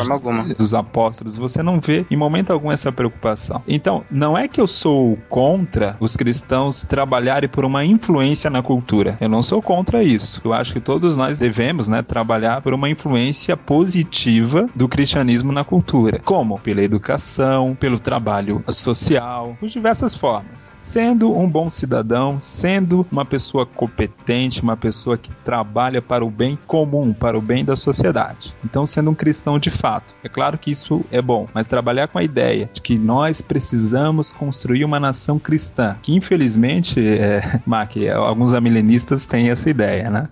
dos 0.58 0.74
Apóstolos, 0.74 1.38
você 1.38 1.62
não 1.62 1.80
vê 1.80 2.06
em 2.10 2.18
momento 2.18 2.52
algum 2.52 2.72
essa 2.72 2.92
preocupação. 2.92 3.62
Então, 3.68 4.04
não 4.10 4.36
é 4.36 4.48
que 4.48 4.60
eu 4.60 4.66
sou 4.66 5.18
contra 5.30 5.96
os 6.00 6.18
cristãos 6.18 6.82
trabalharem 6.82 7.48
por 7.48 7.64
uma 7.64 7.86
influência 7.86 8.50
na 8.50 8.64
cultura. 8.64 9.18
Eu 9.22 9.30
não 9.30 9.44
sou 9.44 9.62
contra 9.62 10.04
isso. 10.04 10.42
Eu 10.44 10.52
acho 10.52 10.74
que 10.74 10.80
todos 10.80 11.16
nós 11.16 11.38
devemos, 11.38 11.88
né, 11.88 12.02
trabalhar 12.02 12.62
por 12.62 12.74
uma 12.74 12.90
influência 12.90 13.56
positiva 13.56 14.68
do 14.76 14.88
cristianismo 14.88 15.52
na 15.52 15.64
cultura. 15.64 16.20
Como? 16.20 16.60
Pela 16.60 16.82
educação, 16.82 17.76
pelo 17.76 18.00
trabalho 18.00 18.64
social, 18.70 19.56
por 19.60 19.70
diversas 19.70 20.16
formas. 20.16 20.72
Sendo 20.74 21.38
um 21.38 21.48
bom 21.48 21.70
cidadão, 21.70 22.40
sendo 22.40 23.06
uma 23.12 23.26
pessoa 23.26 23.66
competente, 23.66 24.64
uma 24.64 24.76
pessoa 24.76 25.18
que 25.18 25.30
trabalha 25.44 26.02
para 26.02 26.26
o 26.26 26.32
bem 26.32 26.58
comum, 26.66 27.14
para 27.14 27.38
o 27.38 27.43
bem 27.44 27.64
da 27.64 27.76
sociedade. 27.76 28.56
Então, 28.64 28.86
sendo 28.86 29.12
um 29.12 29.16
cristão 29.16 29.60
de 29.60 29.70
fato. 29.70 30.16
É 30.24 30.30
claro 30.30 30.58
que 30.58 30.72
isso 30.72 31.06
é 31.12 31.22
bom, 31.22 31.48
mas 31.54 31.68
trabalhar 31.68 32.08
com 32.08 32.18
a 32.18 32.24
ideia 32.24 32.70
de 32.74 32.82
que 32.82 32.98
nós 32.98 33.42
precisamos 33.42 34.32
construir 34.32 34.86
uma 34.86 35.00
nação 35.00 35.38
cristã, 35.38 35.98
que 36.02 36.14
infelizmente, 36.16 37.00
é, 37.00 37.60
Mac, 37.66 37.92
alguns 38.16 38.54
amilenistas 38.54 39.26
têm 39.26 39.50
essa 39.50 39.70
ideia, 39.70 40.10
né? 40.10 40.28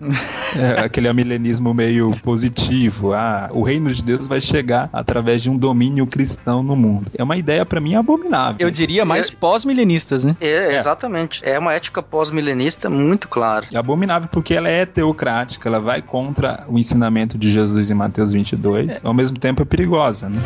É, 0.56 0.80
aquele 0.84 1.08
amilenismo 1.08 1.72
meio 1.74 2.10
positivo. 2.22 3.12
Ah, 3.12 3.50
o 3.52 3.62
reino 3.62 3.92
de 3.92 4.02
Deus 4.02 4.26
vai 4.26 4.40
chegar 4.40 4.88
através 4.92 5.42
de 5.42 5.50
um 5.50 5.56
domínio 5.56 6.06
cristão 6.06 6.62
no 6.62 6.74
mundo. 6.74 7.10
É 7.16 7.22
uma 7.22 7.36
ideia 7.36 7.64
para 7.64 7.80
mim 7.80 7.94
abominável. 7.94 8.56
Eu 8.58 8.70
diria 8.70 9.04
mais 9.04 9.28
é, 9.28 9.34
pós-milenistas, 9.34 10.24
né? 10.24 10.36
É, 10.40 10.76
exatamente. 10.76 11.40
É 11.44 11.58
uma 11.58 11.72
ética 11.72 12.02
pós-milenista 12.02 12.88
muito 12.88 13.28
clara. 13.28 13.66
É 13.72 13.78
abominável 13.78 14.28
porque 14.30 14.54
ela 14.54 14.68
é 14.68 14.86
teocrática, 14.86 15.68
ela 15.68 15.80
vai 15.80 16.02
contra 16.02 16.64
o 16.68 16.78
ensinamento 17.02 17.36
de 17.36 17.50
Jesus 17.50 17.90
em 17.90 17.94
Mateus 17.94 18.32
22, 18.32 19.02
é. 19.02 19.06
ao 19.06 19.12
mesmo 19.12 19.38
tempo 19.38 19.62
é 19.62 19.64
perigosa, 19.64 20.28
né? 20.28 20.40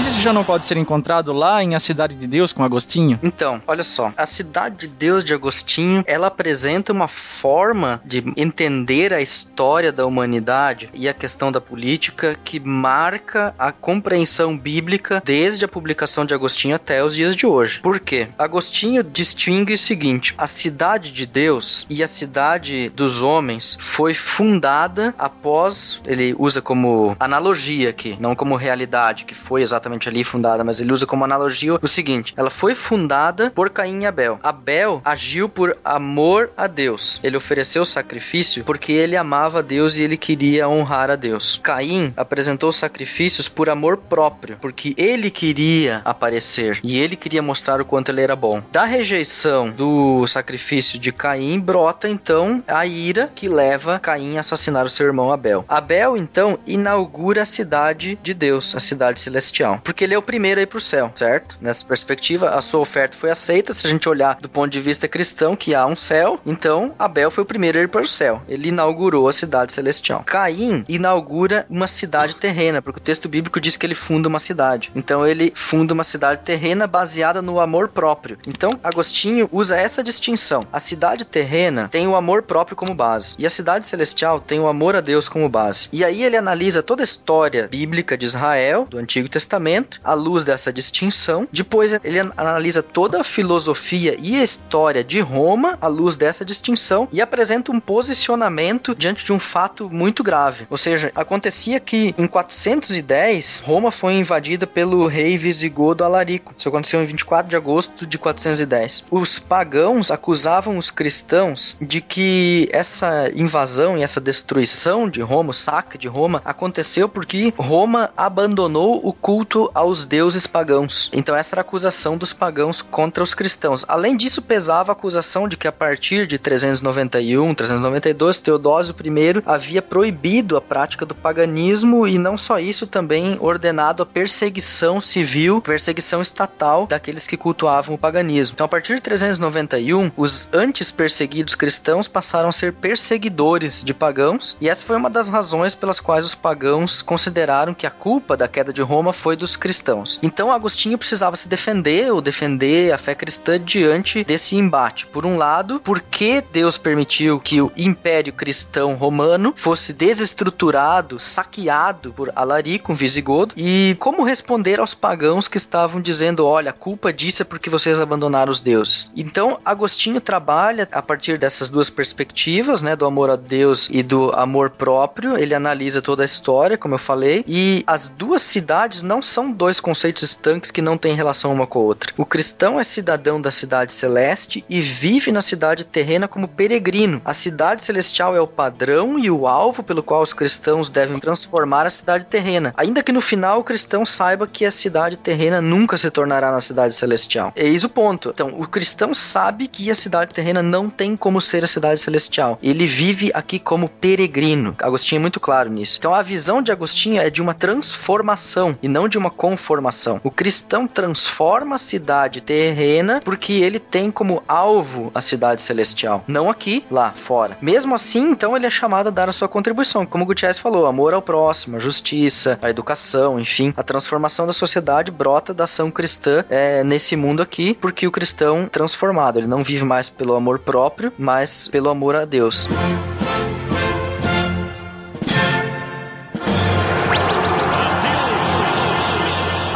Mas 0.00 0.12
isso 0.12 0.20
já 0.22 0.32
não 0.32 0.42
pode 0.42 0.64
ser 0.64 0.78
encontrado 0.78 1.30
lá 1.30 1.62
em 1.62 1.74
A 1.74 1.78
Cidade 1.78 2.14
de 2.14 2.26
Deus 2.26 2.54
com 2.54 2.64
Agostinho? 2.64 3.18
Então, 3.22 3.60
olha 3.66 3.84
só. 3.84 4.14
A 4.16 4.24
Cidade 4.24 4.78
de 4.78 4.86
Deus 4.86 5.22
de 5.22 5.34
Agostinho, 5.34 6.02
ela 6.06 6.28
apresenta 6.28 6.90
uma 6.90 7.06
forma 7.06 8.00
de 8.02 8.24
entender 8.34 9.12
a 9.12 9.20
história 9.20 9.92
da 9.92 10.06
humanidade 10.06 10.88
e 10.94 11.06
a 11.06 11.12
questão 11.12 11.52
da 11.52 11.60
política 11.60 12.34
que 12.42 12.58
marca 12.58 13.54
a 13.58 13.72
compreensão 13.72 14.56
bíblica 14.56 15.22
desde 15.22 15.66
a 15.66 15.68
publicação 15.68 16.24
de 16.24 16.32
Agostinho 16.32 16.76
até 16.76 17.04
os 17.04 17.14
dias 17.14 17.36
de 17.36 17.46
hoje. 17.46 17.80
Por 17.80 18.00
quê? 18.00 18.28
Agostinho 18.38 19.04
distingue 19.04 19.74
o 19.74 19.78
seguinte: 19.78 20.34
a 20.38 20.46
cidade 20.46 21.12
de 21.12 21.26
Deus 21.26 21.84
e 21.90 22.02
a 22.02 22.08
cidade 22.08 22.88
dos 22.88 23.22
homens 23.22 23.76
foi 23.78 24.14
fundada 24.14 25.14
após, 25.18 26.00
ele 26.06 26.34
usa 26.38 26.62
como 26.62 27.14
analogia 27.20 27.90
aqui, 27.90 28.16
não 28.18 28.34
como 28.34 28.56
realidade, 28.56 29.26
que 29.26 29.34
foi 29.34 29.60
exatamente 29.60 29.89
ali 30.08 30.24
fundada, 30.24 30.64
mas 30.64 30.80
ele 30.80 30.92
usa 30.92 31.06
como 31.06 31.24
analogia 31.24 31.78
o 31.80 31.88
seguinte: 31.88 32.32
ela 32.36 32.50
foi 32.50 32.74
fundada 32.74 33.50
por 33.50 33.70
Caim 33.70 34.02
e 34.02 34.06
Abel. 34.06 34.38
Abel 34.42 35.00
agiu 35.04 35.48
por 35.48 35.76
amor 35.84 36.50
a 36.56 36.66
Deus. 36.66 37.20
Ele 37.22 37.36
ofereceu 37.36 37.84
sacrifício 37.84 38.64
porque 38.64 38.92
ele 38.92 39.16
amava 39.16 39.62
Deus 39.62 39.96
e 39.96 40.02
ele 40.02 40.16
queria 40.16 40.68
honrar 40.68 41.10
a 41.10 41.16
Deus. 41.16 41.60
Caim 41.62 42.12
apresentou 42.16 42.72
sacrifícios 42.72 43.48
por 43.48 43.68
amor 43.68 43.96
próprio, 43.96 44.56
porque 44.60 44.94
ele 44.96 45.30
queria 45.30 46.02
aparecer 46.04 46.80
e 46.82 46.98
ele 46.98 47.16
queria 47.16 47.42
mostrar 47.42 47.80
o 47.80 47.84
quanto 47.84 48.10
ele 48.10 48.20
era 48.20 48.36
bom. 48.36 48.62
Da 48.70 48.84
rejeição 48.84 49.70
do 49.70 50.26
sacrifício 50.26 50.98
de 50.98 51.12
Caim 51.12 51.58
brota 51.58 52.08
então 52.08 52.62
a 52.66 52.86
ira 52.86 53.30
que 53.34 53.48
leva 53.48 53.98
Caim 53.98 54.36
a 54.36 54.40
assassinar 54.40 54.84
o 54.84 54.88
seu 54.88 55.06
irmão 55.06 55.32
Abel. 55.32 55.64
Abel 55.68 56.16
então 56.16 56.58
inaugura 56.66 57.42
a 57.42 57.46
cidade 57.46 58.18
de 58.22 58.34
Deus, 58.34 58.74
a 58.74 58.80
cidade 58.80 59.20
celestial 59.20 59.79
porque 59.82 60.04
ele 60.04 60.14
é 60.14 60.18
o 60.18 60.22
primeiro 60.22 60.60
a 60.60 60.62
ir 60.62 60.66
pro 60.66 60.80
céu, 60.80 61.10
certo? 61.14 61.58
Nessa 61.60 61.84
perspectiva, 61.84 62.50
a 62.50 62.60
sua 62.60 62.80
oferta 62.80 63.16
foi 63.16 63.30
aceita. 63.30 63.72
Se 63.72 63.86
a 63.86 63.90
gente 63.90 64.08
olhar 64.08 64.36
do 64.40 64.48
ponto 64.48 64.70
de 64.70 64.80
vista 64.80 65.08
cristão, 65.08 65.56
que 65.56 65.74
há 65.74 65.86
um 65.86 65.96
céu, 65.96 66.38
então 66.44 66.94
Abel 66.98 67.30
foi 67.30 67.42
o 67.42 67.46
primeiro 67.46 67.78
a 67.78 67.82
ir 67.82 67.88
para 67.88 68.02
o 68.02 68.08
céu. 68.08 68.42
Ele 68.48 68.68
inaugurou 68.68 69.28
a 69.28 69.32
cidade 69.32 69.72
celestial. 69.72 70.22
Caim 70.24 70.84
inaugura 70.88 71.66
uma 71.68 71.86
cidade 71.86 72.36
terrena, 72.36 72.82
porque 72.82 73.00
o 73.00 73.02
texto 73.02 73.28
bíblico 73.28 73.60
diz 73.60 73.76
que 73.76 73.86
ele 73.86 73.94
funda 73.94 74.28
uma 74.28 74.38
cidade. 74.38 74.90
Então 74.94 75.26
ele 75.26 75.52
funda 75.54 75.94
uma 75.94 76.04
cidade 76.04 76.42
terrena 76.44 76.86
baseada 76.86 77.40
no 77.40 77.60
amor 77.60 77.88
próprio. 77.88 78.38
Então 78.46 78.70
Agostinho 78.82 79.48
usa 79.52 79.76
essa 79.76 80.02
distinção. 80.02 80.60
A 80.72 80.80
cidade 80.80 81.24
terrena 81.24 81.88
tem 81.88 82.06
o 82.06 82.16
amor 82.16 82.42
próprio 82.42 82.76
como 82.76 82.94
base, 82.94 83.34
e 83.38 83.46
a 83.46 83.50
cidade 83.50 83.86
celestial 83.86 84.40
tem 84.40 84.60
o 84.60 84.68
amor 84.68 84.96
a 84.96 85.00
Deus 85.00 85.28
como 85.28 85.48
base. 85.48 85.88
E 85.92 86.04
aí 86.04 86.22
ele 86.22 86.36
analisa 86.36 86.82
toda 86.82 87.02
a 87.02 87.04
história 87.04 87.68
bíblica 87.68 88.16
de 88.16 88.26
Israel, 88.26 88.86
do 88.88 88.98
Antigo 88.98 89.28
Testamento 89.28 89.69
Testamento 89.70 90.00
à 90.02 90.14
luz 90.14 90.42
dessa 90.42 90.72
distinção. 90.72 91.46
Depois 91.52 91.92
ele 91.92 92.18
analisa 92.36 92.82
toda 92.82 93.20
a 93.20 93.24
filosofia 93.24 94.16
e 94.18 94.40
a 94.40 94.42
história 94.42 95.04
de 95.04 95.20
Roma 95.20 95.78
à 95.80 95.86
luz 95.86 96.16
dessa 96.16 96.44
distinção 96.44 97.08
e 97.12 97.20
apresenta 97.20 97.70
um 97.70 97.78
posicionamento 97.78 98.94
diante 98.94 99.24
de 99.24 99.32
um 99.32 99.38
fato 99.38 99.88
muito 99.88 100.24
grave. 100.24 100.66
Ou 100.68 100.76
seja, 100.76 101.12
acontecia 101.14 101.78
que 101.78 102.14
em 102.18 102.26
410 102.26 103.60
Roma 103.64 103.92
foi 103.92 104.14
invadida 104.14 104.66
pelo 104.66 105.06
rei 105.06 105.38
visigodo 105.38 106.02
Alarico. 106.02 106.52
Isso 106.56 106.68
aconteceu 106.68 107.02
em 107.02 107.06
24 107.06 107.48
de 107.48 107.56
agosto 107.56 108.06
de 108.06 108.18
410. 108.18 109.04
Os 109.10 109.38
pagãos 109.38 110.10
acusavam 110.10 110.76
os 110.76 110.90
cristãos 110.90 111.76
de 111.80 112.00
que 112.00 112.68
essa 112.72 113.30
invasão 113.34 113.96
e 113.96 114.02
essa 114.02 114.20
destruição 114.20 115.08
de 115.08 115.20
Roma, 115.20 115.50
o 115.50 115.54
saque 115.54 115.96
de 115.96 116.08
Roma, 116.08 116.42
aconteceu 116.44 117.08
porque 117.08 117.52
Roma 117.56 118.10
abandonou 118.16 119.00
o 119.02 119.12
culto 119.12 119.49
culto 119.50 119.70
aos 119.74 120.04
deuses 120.04 120.46
pagãos. 120.46 121.10
Então 121.12 121.34
essa 121.34 121.54
era 121.54 121.60
a 121.60 121.62
acusação 121.62 122.16
dos 122.16 122.32
pagãos 122.32 122.80
contra 122.80 123.22
os 123.22 123.34
cristãos. 123.34 123.84
Além 123.88 124.16
disso, 124.16 124.40
pesava 124.40 124.92
a 124.92 124.94
acusação 124.94 125.48
de 125.48 125.56
que 125.56 125.66
a 125.66 125.72
partir 125.72 126.26
de 126.26 126.38
391, 126.38 127.52
392, 127.54 128.38
Teodósio 128.38 128.94
I 128.94 129.42
havia 129.44 129.82
proibido 129.82 130.56
a 130.56 130.60
prática 130.60 131.04
do 131.04 131.16
paganismo 131.16 132.06
e 132.06 132.16
não 132.16 132.36
só 132.36 132.60
isso, 132.60 132.86
também 132.86 133.36
ordenado 133.40 134.04
a 134.04 134.06
perseguição 134.06 135.00
civil, 135.00 135.60
perseguição 135.60 136.22
estatal 136.22 136.86
daqueles 136.86 137.26
que 137.26 137.36
cultuavam 137.36 137.96
o 137.96 137.98
paganismo. 137.98 138.54
Então, 138.54 138.66
a 138.66 138.68
partir 138.68 138.94
de 138.94 139.00
391, 139.00 140.12
os 140.16 140.48
antes 140.52 140.92
perseguidos 140.92 141.56
cristãos 141.56 142.06
passaram 142.06 142.50
a 142.50 142.52
ser 142.52 142.72
perseguidores 142.72 143.82
de 143.82 143.92
pagãos, 143.92 144.56
e 144.60 144.68
essa 144.68 144.84
foi 144.84 144.96
uma 144.96 145.10
das 145.10 145.28
razões 145.28 145.74
pelas 145.74 145.98
quais 145.98 146.24
os 146.24 146.36
pagãos 146.36 147.02
consideraram 147.02 147.74
que 147.74 147.86
a 147.86 147.90
culpa 147.90 148.36
da 148.36 148.46
queda 148.46 148.72
de 148.72 148.82
Roma 148.82 149.12
foi 149.12 149.39
dos 149.40 149.56
cristãos. 149.56 150.18
Então, 150.22 150.52
Agostinho 150.52 150.98
precisava 150.98 151.34
se 151.34 151.48
defender 151.48 152.12
ou 152.12 152.20
defender 152.20 152.92
a 152.92 152.98
fé 152.98 153.14
cristã 153.14 153.58
diante 153.58 154.22
desse 154.22 154.54
embate. 154.54 155.06
Por 155.06 155.24
um 155.24 155.36
lado, 155.36 155.80
porque 155.80 156.44
Deus 156.52 156.76
permitiu 156.76 157.40
que 157.40 157.60
o 157.60 157.72
Império 157.76 158.32
Cristão 158.32 158.94
Romano 158.94 159.54
fosse 159.56 159.92
desestruturado, 159.92 161.18
saqueado 161.18 162.12
por 162.12 162.30
Alarico, 162.36 162.92
um 162.92 162.94
visigodo, 162.94 163.54
e 163.56 163.96
como 163.98 164.22
responder 164.22 164.78
aos 164.78 164.92
pagãos 164.92 165.48
que 165.48 165.56
estavam 165.56 166.00
dizendo: 166.00 166.46
olha, 166.46 166.70
a 166.70 166.74
culpa 166.74 167.12
disso 167.12 167.42
é 167.42 167.44
porque 167.44 167.70
vocês 167.70 168.00
abandonaram 168.00 168.52
os 168.52 168.60
deuses. 168.60 169.10
Então, 169.16 169.58
Agostinho 169.64 170.20
trabalha 170.20 170.86
a 170.92 171.00
partir 171.00 171.38
dessas 171.38 171.70
duas 171.70 171.88
perspectivas, 171.88 172.82
né, 172.82 172.94
do 172.94 173.06
amor 173.06 173.30
a 173.30 173.36
Deus 173.36 173.88
e 173.90 174.02
do 174.02 174.30
amor 174.32 174.70
próprio. 174.70 175.38
Ele 175.38 175.54
analisa 175.54 176.02
toda 176.02 176.22
a 176.22 176.26
história, 176.26 176.76
como 176.76 176.94
eu 176.94 176.98
falei, 176.98 177.42
e 177.48 177.82
as 177.86 178.10
duas 178.10 178.42
cidades 178.42 179.02
não 179.02 179.22
são 179.30 179.50
dois 179.50 179.80
conceitos 179.80 180.22
estanques 180.22 180.70
que 180.70 180.82
não 180.82 180.98
têm 180.98 181.14
relação 181.14 181.52
uma 181.52 181.66
com 181.66 181.78
a 181.78 181.82
outra. 181.82 182.12
O 182.16 182.26
cristão 182.26 182.78
é 182.78 182.84
cidadão 182.84 183.40
da 183.40 183.50
cidade 183.50 183.92
celeste 183.92 184.64
e 184.68 184.80
vive 184.80 185.32
na 185.32 185.42
cidade 185.42 185.84
terrena 185.84 186.28
como 186.28 186.48
peregrino. 186.48 187.20
A 187.24 187.32
cidade 187.32 187.82
celestial 187.82 188.34
é 188.36 188.40
o 188.40 188.46
padrão 188.46 189.18
e 189.18 189.30
o 189.30 189.46
alvo 189.46 189.82
pelo 189.82 190.02
qual 190.02 190.22
os 190.22 190.32
cristãos 190.32 190.88
devem 190.88 191.18
transformar 191.18 191.86
a 191.86 191.90
cidade 191.90 192.24
terrena, 192.24 192.74
ainda 192.76 193.02
que 193.02 193.12
no 193.12 193.20
final 193.20 193.60
o 193.60 193.64
cristão 193.64 194.04
saiba 194.04 194.46
que 194.46 194.64
a 194.64 194.70
cidade 194.70 195.16
terrena 195.16 195.60
nunca 195.60 195.96
se 195.96 196.10
tornará 196.10 196.50
na 196.50 196.60
cidade 196.60 196.94
celestial. 196.94 197.52
Eis 197.54 197.84
o 197.84 197.88
ponto. 197.88 198.30
Então, 198.30 198.54
o 198.58 198.66
cristão 198.66 199.14
sabe 199.14 199.68
que 199.68 199.90
a 199.90 199.94
cidade 199.94 200.34
terrena 200.34 200.62
não 200.62 200.90
tem 200.90 201.16
como 201.16 201.40
ser 201.40 201.64
a 201.64 201.68
cidade 201.68 202.00
celestial. 202.00 202.58
Ele 202.62 202.86
vive 202.86 203.30
aqui 203.34 203.58
como 203.58 203.88
peregrino. 203.88 204.74
Agostinho 204.80 205.18
é 205.18 205.22
muito 205.22 205.40
claro 205.40 205.70
nisso. 205.70 205.98
Então, 205.98 206.14
a 206.14 206.22
visão 206.22 206.62
de 206.62 206.72
Agostinho 206.72 207.20
é 207.20 207.30
de 207.30 207.42
uma 207.42 207.54
transformação 207.54 208.78
e 208.82 208.88
não 208.88 209.08
de 209.08 209.18
uma 209.20 209.30
conformação. 209.30 210.20
O 210.24 210.30
cristão 210.30 210.86
transforma 210.86 211.76
a 211.76 211.78
cidade 211.78 212.40
terrena 212.40 213.20
porque 213.24 213.52
ele 213.52 213.78
tem 213.78 214.10
como 214.10 214.42
alvo 214.48 215.10
a 215.14 215.20
cidade 215.20 215.62
celestial, 215.62 216.24
não 216.26 216.50
aqui, 216.50 216.84
lá 216.90 217.12
fora. 217.12 217.56
Mesmo 217.60 217.94
assim, 217.94 218.30
então 218.30 218.56
ele 218.56 218.66
é 218.66 218.70
chamado 218.70 219.08
a 219.08 219.10
dar 219.10 219.28
a 219.28 219.32
sua 219.32 219.48
contribuição, 219.48 220.06
como 220.06 220.24
o 220.24 220.26
Gutierrez 220.26 220.58
falou, 220.58 220.86
amor 220.86 221.14
ao 221.14 221.22
próximo, 221.22 221.76
a 221.76 221.80
justiça, 221.80 222.58
a 222.62 222.70
educação, 222.70 223.38
enfim, 223.38 223.72
a 223.76 223.82
transformação 223.82 224.46
da 224.46 224.52
sociedade 224.52 225.10
brota 225.10 225.52
da 225.52 225.64
ação 225.64 225.90
cristã 225.90 226.44
é, 226.48 226.82
nesse 226.82 227.16
mundo 227.16 227.42
aqui, 227.42 227.74
porque 227.74 228.06
o 228.06 228.10
cristão 228.10 228.68
transformado, 228.70 229.38
ele 229.38 229.46
não 229.46 229.62
vive 229.62 229.84
mais 229.84 230.08
pelo 230.08 230.34
amor 230.34 230.58
próprio, 230.58 231.12
mas 231.18 231.68
pelo 231.68 231.90
amor 231.90 232.16
a 232.16 232.24
Deus. 232.24 232.68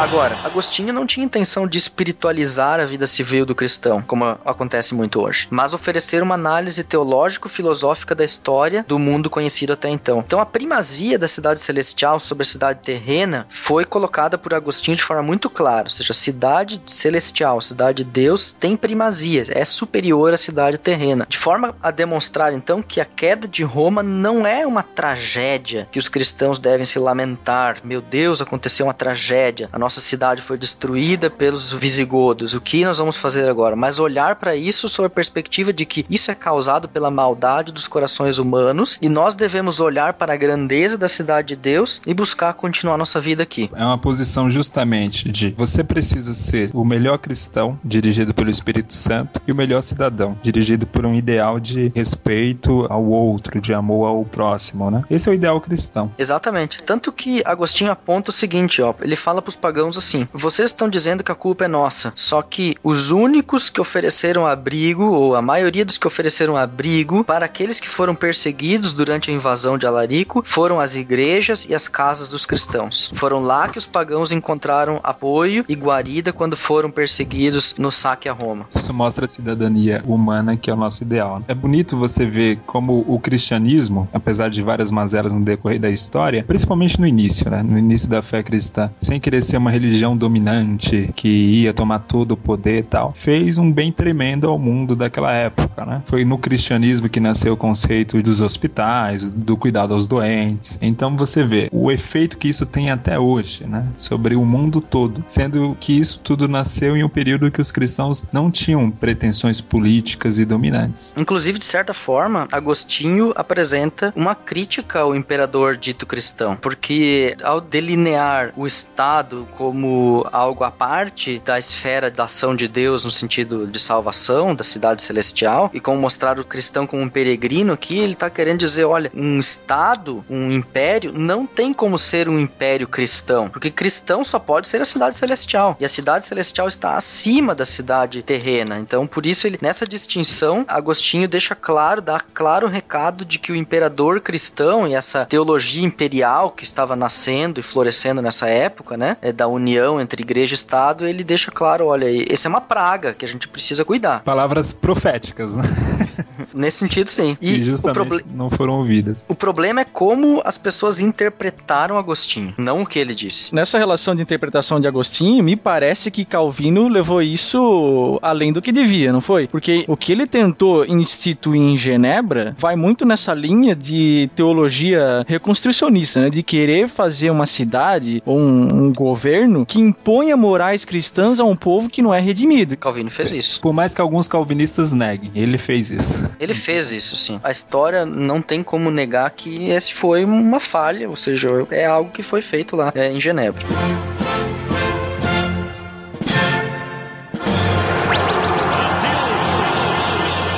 Agora, 0.04 0.38
Agostinho 0.44 0.92
não 0.92 1.06
tinha 1.06 1.24
intenção 1.24 1.66
de 1.66 1.78
espiritualizar 1.78 2.78
a 2.78 2.84
vida 2.84 3.06
civil 3.06 3.46
do 3.46 3.54
cristão, 3.54 4.02
como 4.02 4.38
acontece 4.44 4.94
muito 4.94 5.18
hoje, 5.18 5.48
mas 5.50 5.72
oferecer 5.72 6.22
uma 6.22 6.34
análise 6.34 6.84
teológico-filosófica 6.84 8.14
da 8.14 8.22
história 8.22 8.84
do 8.86 8.98
mundo 8.98 9.30
conhecido 9.30 9.72
até 9.72 9.88
então. 9.88 10.18
Então, 10.18 10.40
a 10.40 10.44
primazia 10.44 11.18
da 11.18 11.26
cidade 11.26 11.58
celestial 11.60 12.20
sobre 12.20 12.42
a 12.42 12.44
cidade 12.44 12.80
terrena 12.82 13.46
foi 13.48 13.86
colocada 13.86 14.36
por 14.36 14.52
Agostinho 14.52 14.94
de 14.94 15.02
forma 15.02 15.22
muito 15.22 15.48
clara, 15.48 15.84
ou 15.84 15.90
seja, 15.90 16.12
a 16.12 16.14
cidade 16.14 16.82
celestial, 16.86 17.56
a 17.56 17.62
cidade 17.62 18.04
de 18.04 18.10
Deus, 18.10 18.52
tem 18.52 18.76
primazia, 18.76 19.46
é 19.48 19.64
superior 19.64 20.34
à 20.34 20.36
cidade 20.36 20.76
terrena, 20.76 21.26
de 21.26 21.38
forma 21.38 21.74
a 21.82 21.90
demonstrar 21.90 22.52
então 22.52 22.82
que 22.82 23.00
a 23.00 23.06
queda 23.06 23.48
de 23.48 23.64
Roma 23.64 24.02
não 24.02 24.46
é 24.46 24.66
uma 24.66 24.82
tragédia 24.82 25.88
que 25.90 25.98
os 25.98 26.10
cristãos 26.10 26.58
devem 26.58 26.84
se 26.84 26.98
lamentar. 26.98 27.78
Meu 27.82 28.02
Deus, 28.02 28.42
aconteceu 28.42 28.84
uma 28.84 28.92
tragédia. 28.92 29.70
A 29.72 29.78
nossa 29.78 29.93
nossa 29.94 30.00
cidade 30.00 30.42
foi 30.42 30.58
destruída 30.58 31.30
pelos 31.30 31.72
visigodos. 31.72 32.52
O 32.54 32.60
que 32.60 32.84
nós 32.84 32.98
vamos 32.98 33.16
fazer 33.16 33.48
agora? 33.48 33.76
Mas 33.76 34.00
olhar 34.00 34.36
para 34.36 34.56
isso 34.56 34.88
sob 34.88 35.06
a 35.06 35.10
perspectiva 35.10 35.72
de 35.72 35.86
que 35.86 36.04
isso 36.10 36.32
é 36.32 36.34
causado 36.34 36.88
pela 36.88 37.12
maldade 37.12 37.70
dos 37.70 37.86
corações 37.86 38.38
humanos 38.38 38.98
e 39.00 39.08
nós 39.08 39.36
devemos 39.36 39.78
olhar 39.78 40.14
para 40.14 40.32
a 40.32 40.36
grandeza 40.36 40.98
da 40.98 41.06
cidade 41.06 41.48
de 41.48 41.56
Deus 41.56 42.02
e 42.04 42.12
buscar 42.12 42.52
continuar 42.54 42.98
nossa 42.98 43.20
vida 43.20 43.44
aqui. 43.44 43.70
É 43.72 43.84
uma 43.84 43.96
posição 43.96 44.50
justamente 44.50 45.30
de 45.30 45.54
você 45.56 45.84
precisa 45.84 46.34
ser 46.34 46.70
o 46.74 46.84
melhor 46.84 47.18
cristão, 47.18 47.78
dirigido 47.84 48.34
pelo 48.34 48.50
Espírito 48.50 48.94
Santo, 48.94 49.40
e 49.46 49.52
o 49.52 49.54
melhor 49.54 49.82
cidadão, 49.82 50.36
dirigido 50.42 50.86
por 50.88 51.06
um 51.06 51.14
ideal 51.14 51.60
de 51.60 51.92
respeito 51.94 52.86
ao 52.90 53.04
outro, 53.04 53.60
de 53.60 53.72
amor 53.72 54.08
ao 54.08 54.24
próximo, 54.24 54.90
né? 54.90 55.04
Esse 55.08 55.28
é 55.28 55.32
o 55.32 55.34
ideal 55.34 55.60
cristão. 55.60 56.10
Exatamente. 56.18 56.82
Tanto 56.82 57.12
que 57.12 57.42
Agostinho 57.44 57.92
aponta 57.92 58.30
o 58.30 58.32
seguinte, 58.32 58.82
ó, 58.82 58.92
ele 59.00 59.14
fala 59.14 59.40
para 59.40 59.50
os 59.50 59.56
pagãos 59.56 59.83
pagãos 59.84 59.98
assim: 59.98 60.26
vocês 60.32 60.70
estão 60.70 60.88
dizendo 60.88 61.22
que 61.22 61.32
a 61.32 61.34
culpa 61.34 61.64
é 61.64 61.68
nossa, 61.68 62.12
só 62.16 62.40
que 62.42 62.76
os 62.82 63.10
únicos 63.10 63.68
que 63.68 63.80
ofereceram 63.80 64.46
abrigo, 64.46 65.04
ou 65.04 65.34
a 65.34 65.42
maioria 65.42 65.84
dos 65.84 65.98
que 65.98 66.06
ofereceram 66.06 66.56
abrigo 66.56 67.24
para 67.24 67.44
aqueles 67.44 67.80
que 67.80 67.88
foram 67.88 68.14
perseguidos 68.14 68.94
durante 68.94 69.30
a 69.30 69.34
invasão 69.34 69.76
de 69.76 69.86
Alarico 69.86 70.42
foram 70.44 70.80
as 70.80 70.94
igrejas 70.94 71.66
e 71.68 71.74
as 71.74 71.88
casas 71.88 72.28
dos 72.28 72.46
cristãos. 72.46 73.10
Foram 73.14 73.40
lá 73.40 73.68
que 73.68 73.78
os 73.78 73.86
pagãos 73.86 74.32
encontraram 74.32 75.00
apoio 75.02 75.64
e 75.68 75.74
guarida 75.74 76.32
quando 76.32 76.56
foram 76.56 76.90
perseguidos 76.90 77.74
no 77.78 77.90
saque 77.90 78.28
a 78.28 78.32
Roma. 78.32 78.66
Isso 78.74 78.94
mostra 78.94 79.26
a 79.26 79.28
cidadania 79.28 80.02
humana 80.06 80.56
que 80.56 80.70
é 80.70 80.72
o 80.72 80.76
nosso 80.76 81.02
ideal. 81.02 81.42
É 81.46 81.54
bonito 81.54 81.96
você 81.96 82.24
ver 82.24 82.58
como 82.66 83.04
o 83.06 83.18
cristianismo, 83.18 84.08
apesar 84.12 84.48
de 84.48 84.62
várias 84.62 84.90
mazelas 84.90 85.32
no 85.32 85.44
decorrer 85.44 85.80
da 85.80 85.90
história, 85.90 86.44
principalmente 86.46 87.00
no 87.00 87.06
início, 87.06 87.50
né, 87.50 87.62
no 87.62 87.78
início 87.78 88.08
da 88.08 88.22
fé 88.22 88.42
cristã, 88.42 88.90
sem 89.00 89.20
querer 89.20 89.42
ser 89.42 89.56
uma 89.56 89.73
religião 89.74 90.16
dominante 90.16 91.10
que 91.14 91.28
ia 91.28 91.74
tomar 91.74 91.98
todo 91.98 92.32
o 92.32 92.36
poder 92.36 92.78
e 92.78 92.82
tal, 92.82 93.12
fez 93.14 93.58
um 93.58 93.70
bem 93.70 93.90
tremendo 93.92 94.48
ao 94.48 94.58
mundo 94.58 94.94
daquela 94.94 95.32
época, 95.32 95.84
né? 95.84 96.02
Foi 96.06 96.24
no 96.24 96.38
cristianismo 96.38 97.08
que 97.08 97.20
nasceu 97.20 97.54
o 97.54 97.56
conceito 97.56 98.22
dos 98.22 98.40
hospitais, 98.40 99.30
do 99.30 99.56
cuidado 99.56 99.94
aos 99.94 100.06
doentes. 100.06 100.78
Então 100.80 101.16
você 101.16 101.42
vê 101.42 101.68
o 101.72 101.90
efeito 101.90 102.38
que 102.38 102.48
isso 102.48 102.64
tem 102.64 102.90
até 102.90 103.18
hoje, 103.18 103.66
né? 103.66 103.86
Sobre 103.96 104.36
o 104.36 104.44
mundo 104.44 104.80
todo, 104.80 105.24
sendo 105.26 105.76
que 105.80 105.98
isso 105.98 106.20
tudo 106.20 106.48
nasceu 106.48 106.96
em 106.96 107.02
um 107.02 107.08
período 107.08 107.50
que 107.50 107.60
os 107.60 107.72
cristãos 107.72 108.24
não 108.32 108.50
tinham 108.50 108.90
pretensões 108.90 109.60
políticas 109.60 110.38
e 110.38 110.44
dominantes. 110.44 111.14
Inclusive, 111.16 111.58
de 111.58 111.64
certa 111.64 111.92
forma, 111.92 112.46
Agostinho 112.52 113.32
apresenta 113.34 114.12
uma 114.14 114.34
crítica 114.34 115.00
ao 115.00 115.14
imperador 115.14 115.76
dito 115.76 116.06
cristão, 116.06 116.56
porque 116.56 117.36
ao 117.42 117.60
delinear 117.60 118.52
o 118.56 118.66
Estado 118.66 119.46
como 119.56 120.26
algo 120.32 120.64
à 120.64 120.70
parte 120.70 121.40
da 121.44 121.58
esfera 121.58 122.10
da 122.10 122.24
ação 122.24 122.54
de 122.54 122.68
Deus 122.68 123.04
no 123.04 123.10
sentido 123.10 123.66
de 123.66 123.78
salvação 123.78 124.54
da 124.54 124.64
cidade 124.64 125.02
celestial 125.02 125.70
e 125.72 125.80
como 125.80 126.00
mostrar 126.00 126.38
o 126.38 126.44
cristão 126.44 126.86
como 126.86 127.02
um 127.02 127.08
peregrino 127.08 127.72
aqui, 127.72 127.98
ele 127.98 128.12
está 128.12 128.28
querendo 128.28 128.58
dizer, 128.58 128.84
olha, 128.84 129.10
um 129.14 129.38
estado, 129.38 130.24
um 130.28 130.50
império 130.50 131.12
não 131.12 131.46
tem 131.46 131.72
como 131.72 131.98
ser 131.98 132.28
um 132.28 132.38
império 132.38 132.88
cristão, 132.88 133.48
porque 133.48 133.70
cristão 133.70 134.24
só 134.24 134.38
pode 134.38 134.68
ser 134.68 134.80
a 134.80 134.84
cidade 134.84 135.16
celestial 135.16 135.76
e 135.78 135.84
a 135.84 135.88
cidade 135.88 136.24
celestial 136.24 136.68
está 136.68 136.96
acima 136.96 137.54
da 137.54 137.64
cidade 137.64 138.22
terrena. 138.22 138.78
Então, 138.78 139.06
por 139.06 139.26
isso 139.26 139.46
ele 139.46 139.58
nessa 139.60 139.84
distinção, 139.84 140.64
Agostinho 140.68 141.28
deixa 141.28 141.54
claro, 141.54 142.02
dá 142.02 142.20
claro 142.20 142.66
o 142.66 142.70
recado 142.70 143.24
de 143.24 143.38
que 143.38 143.52
o 143.52 143.56
imperador 143.56 144.20
cristão 144.20 144.86
e 144.86 144.94
essa 144.94 145.24
teologia 145.24 145.84
imperial 145.84 146.50
que 146.50 146.64
estava 146.64 146.96
nascendo 146.96 147.60
e 147.60 147.62
florescendo 147.62 148.20
nessa 148.20 148.48
época, 148.48 148.96
né, 148.96 149.16
é 149.22 149.32
da 149.32 149.43
união 149.46 150.00
entre 150.00 150.22
igreja 150.22 150.54
e 150.54 150.56
Estado, 150.56 151.06
ele 151.06 151.24
deixa 151.24 151.50
claro, 151.50 151.86
olha, 151.86 152.06
essa 152.32 152.48
é 152.48 152.50
uma 152.50 152.60
praga 152.60 153.14
que 153.14 153.24
a 153.24 153.28
gente 153.28 153.48
precisa 153.48 153.84
cuidar. 153.84 154.22
Palavras 154.22 154.72
proféticas, 154.72 155.56
né? 155.56 155.64
Nesse 156.54 156.78
sentido, 156.78 157.08
sim. 157.10 157.36
E, 157.40 157.54
E 157.54 157.62
justamente 157.62 157.94
proble- 157.94 158.24
não 158.32 158.48
foram 158.48 158.78
ouvidas. 158.78 159.24
o 159.28 159.34
problema 159.34 159.80
é 159.80 159.84
como 159.84 160.40
as 160.44 160.56
pessoas 160.56 160.98
interpretaram 160.98 161.98
Agostinho, 161.98 162.54
não 162.56 162.82
o 162.82 162.86
que 162.86 162.98
ele 162.98 163.14
disse. 163.14 163.54
Nessa 163.54 163.78
relação 163.78 164.14
de 164.14 164.22
interpretação 164.22 164.80
de 164.80 164.86
Agostinho, 164.86 165.42
me 165.42 165.56
parece 165.56 166.10
que 166.10 166.24
Calvino 166.24 166.88
levou 166.88 167.20
isso 167.22 168.18
além 168.22 168.52
do 168.52 168.62
que 168.62 168.70
devia, 168.72 169.12
não 169.12 169.20
foi? 169.20 169.46
Porque 169.48 169.84
o 169.88 169.96
que 169.96 170.12
ele 170.12 170.26
tentou 170.26 170.84
instituir 170.84 171.60
em 171.60 171.76
Genebra 171.76 172.54
vai 172.58 172.76
muito 172.76 173.04
nessa 173.04 173.34
linha 173.34 173.74
de 173.74 174.30
teologia 174.34 175.24
reconstrucionista, 175.26 176.20
né? 176.20 176.30
De 176.30 176.42
querer 176.42 176.88
fazer 176.88 177.30
uma 177.30 177.46
cidade 177.46 178.22
ou 178.24 178.38
um, 178.38 178.86
um 178.86 178.92
governo 178.92 179.66
que 179.66 179.80
imponha 179.80 180.36
morais 180.36 180.84
cristãs 180.84 181.40
a 181.40 181.44
um 181.44 181.56
povo 181.56 181.88
que 181.88 182.02
não 182.02 182.12
é 182.14 182.20
redimido. 182.20 182.76
Calvino 182.76 183.10
fez 183.10 183.32
isso. 183.32 183.60
Por 183.60 183.72
mais 183.72 183.94
que 183.94 184.00
alguns 184.00 184.28
calvinistas 184.28 184.92
neguem, 184.92 185.30
ele 185.34 185.58
fez 185.58 185.90
isso. 185.90 186.22
Ele 186.44 186.54
fez 186.54 186.92
isso, 186.92 187.16
sim. 187.16 187.40
A 187.42 187.50
história 187.50 188.04
não 188.04 188.42
tem 188.42 188.62
como 188.62 188.90
negar 188.90 189.30
que 189.30 189.70
esse 189.70 189.94
foi 189.94 190.24
uma 190.24 190.60
falha, 190.60 191.08
ou 191.08 191.16
seja, 191.16 191.48
é 191.70 191.86
algo 191.86 192.10
que 192.10 192.22
foi 192.22 192.42
feito 192.42 192.76
lá 192.76 192.92
é, 192.94 193.10
em 193.10 193.18
Genebra. 193.18 193.64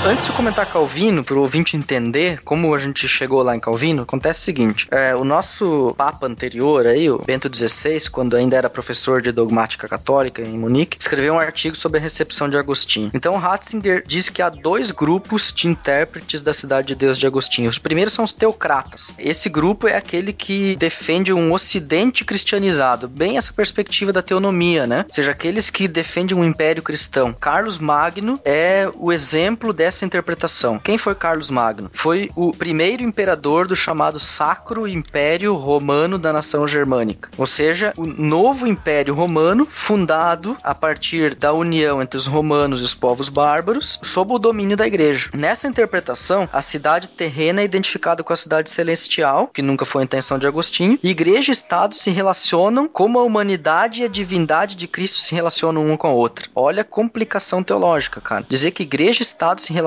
Antes 0.07 0.25
de 0.25 0.31
comentar 0.31 0.65
Calvino, 0.67 1.25
para 1.25 1.35
o 1.35 1.41
ouvinte 1.41 1.77
entender 1.77 2.41
como 2.45 2.73
a 2.73 2.79
gente 2.79 3.09
chegou 3.09 3.43
lá 3.43 3.57
em 3.57 3.59
Calvino, 3.59 4.05
acontece 4.05 4.41
o 4.41 4.45
seguinte: 4.45 4.87
é, 4.89 5.17
o 5.17 5.25
nosso 5.25 5.93
Papa 5.99 6.29
anterior, 6.29 6.87
aí, 6.87 7.11
o 7.11 7.19
Bento 7.19 7.51
XVI, 7.53 8.09
quando 8.09 8.37
ainda 8.37 8.57
era 8.57 8.71
professor 8.71 9.21
de 9.21 9.33
dogmática 9.33 9.89
católica 9.89 10.41
em 10.43 10.57
Munique, 10.57 10.97
escreveu 11.01 11.35
um 11.35 11.41
artigo 11.41 11.75
sobre 11.75 11.99
a 11.99 12.01
recepção 12.01 12.49
de 12.49 12.57
Agostinho. 12.57 13.11
Então, 13.13 13.37
Ratzinger 13.37 14.05
diz 14.07 14.29
que 14.29 14.41
há 14.41 14.49
dois 14.49 14.93
grupos 14.93 15.53
de 15.53 15.67
intérpretes 15.67 16.41
da 16.41 16.55
Cidade 16.55 16.87
de 16.87 16.95
Deus 16.95 17.19
de 17.19 17.27
Agostinho. 17.27 17.69
Os 17.69 17.79
primeiros 17.79 18.13
são 18.13 18.25
os 18.25 18.33
teocratas. 18.33 19.13
Esse 19.19 19.49
grupo 19.49 19.89
é 19.89 19.97
aquele 19.97 20.33
que 20.33 20.77
defende 20.77 21.33
um 21.33 21.53
ocidente 21.53 22.25
cristianizado, 22.25 23.09
bem 23.09 23.39
essa 23.39 23.53
perspectiva 23.53 24.13
da 24.13 24.23
teonomia, 24.23 24.87
né? 24.87 25.05
Ou 25.09 25.13
seja, 25.13 25.33
aqueles 25.33 25.69
que 25.69 25.89
defendem 25.89 26.39
um 26.39 26.45
império 26.45 26.81
cristão. 26.81 27.33
Carlos 27.33 27.81
Magno 27.81 28.39
é 28.45 28.89
o 28.95 29.13
exemplo 29.13 29.73
dessa 29.73 29.96
interpretação. 30.05 30.79
Quem 30.79 30.99
foi 30.99 31.15
Carlos 31.15 31.51
Magno? 31.51 31.91
Foi 31.93 32.31
o 32.35 32.53
primeiro 32.53 33.03
imperador 33.03 33.67
do 33.67 33.77
chamado 33.77 34.19
Sacro 34.19 34.87
Império 34.87 35.55
Romano 35.55 36.19
da 36.19 36.33
nação 36.33 36.67
germânica. 36.67 37.31
Ou 37.39 37.47
seja, 37.47 37.93
o 37.97 38.07
novo 38.07 38.67
Império 38.67 39.15
Romano, 39.15 39.67
fundado 39.71 40.57
a 40.63 40.75
partir 40.75 41.35
da 41.35 41.53
união 41.53 42.03
entre 42.03 42.19
os 42.19 42.27
romanos 42.27 42.81
e 42.81 42.85
os 42.85 42.95
povos 42.95 43.29
bárbaros, 43.29 43.99
sob 44.03 44.33
o 44.33 44.39
domínio 44.39 44.77
da 44.77 44.87
igreja. 44.87 45.31
Nessa 45.35 45.67
interpretação, 45.67 46.49
a 46.53 46.61
cidade 46.61 47.09
terrena 47.09 47.61
é 47.61 47.65
identificada 47.65 48.23
com 48.23 48.33
a 48.33 48.37
cidade 48.37 48.71
celestial, 48.71 49.49
que 49.49 49.63
nunca 49.63 49.85
foi 49.85 50.03
a 50.03 50.05
intenção 50.05 50.39
de 50.39 50.47
Agostinho, 50.47 50.99
e 51.03 51.11
igreja 51.11 51.51
e 51.51 51.53
Estado 51.53 51.95
se 51.95 52.11
relacionam 52.11 52.89
como 52.89 53.19
a 53.19 53.23
humanidade 53.23 54.03
e 54.03 54.05
a 54.05 54.09
divindade 54.09 54.75
de 54.75 54.87
Cristo 54.87 55.21
se 55.21 55.35
relacionam 55.35 55.87
uma 55.87 55.97
com 55.97 56.09
a 56.09 56.13
outra. 56.13 56.49
Olha 56.55 56.83
a 56.83 56.85
complicação 56.85 57.63
teológica, 57.63 58.21
cara. 58.21 58.45
Dizer 58.49 58.73
que 58.73 58.83
igreja 58.83 59.21
e 59.21 59.23
Estado 59.23 59.61
se 59.61 59.73
relacionam 59.73 59.86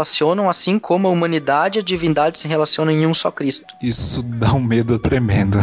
assim 0.50 0.78
como 0.78 1.08
a 1.08 1.12
humanidade 1.12 1.80
e 1.80 1.82
a 1.82 1.84
divindade 1.84 2.40
se 2.40 2.48
relacionam 2.48 2.94
em 2.94 3.06
um 3.06 3.14
só 3.14 3.32
Cristo. 3.32 3.74
Isso 3.82 4.22
dá 4.22 4.54
um 4.54 4.62
medo 4.62 5.00
tremendo. 5.00 5.58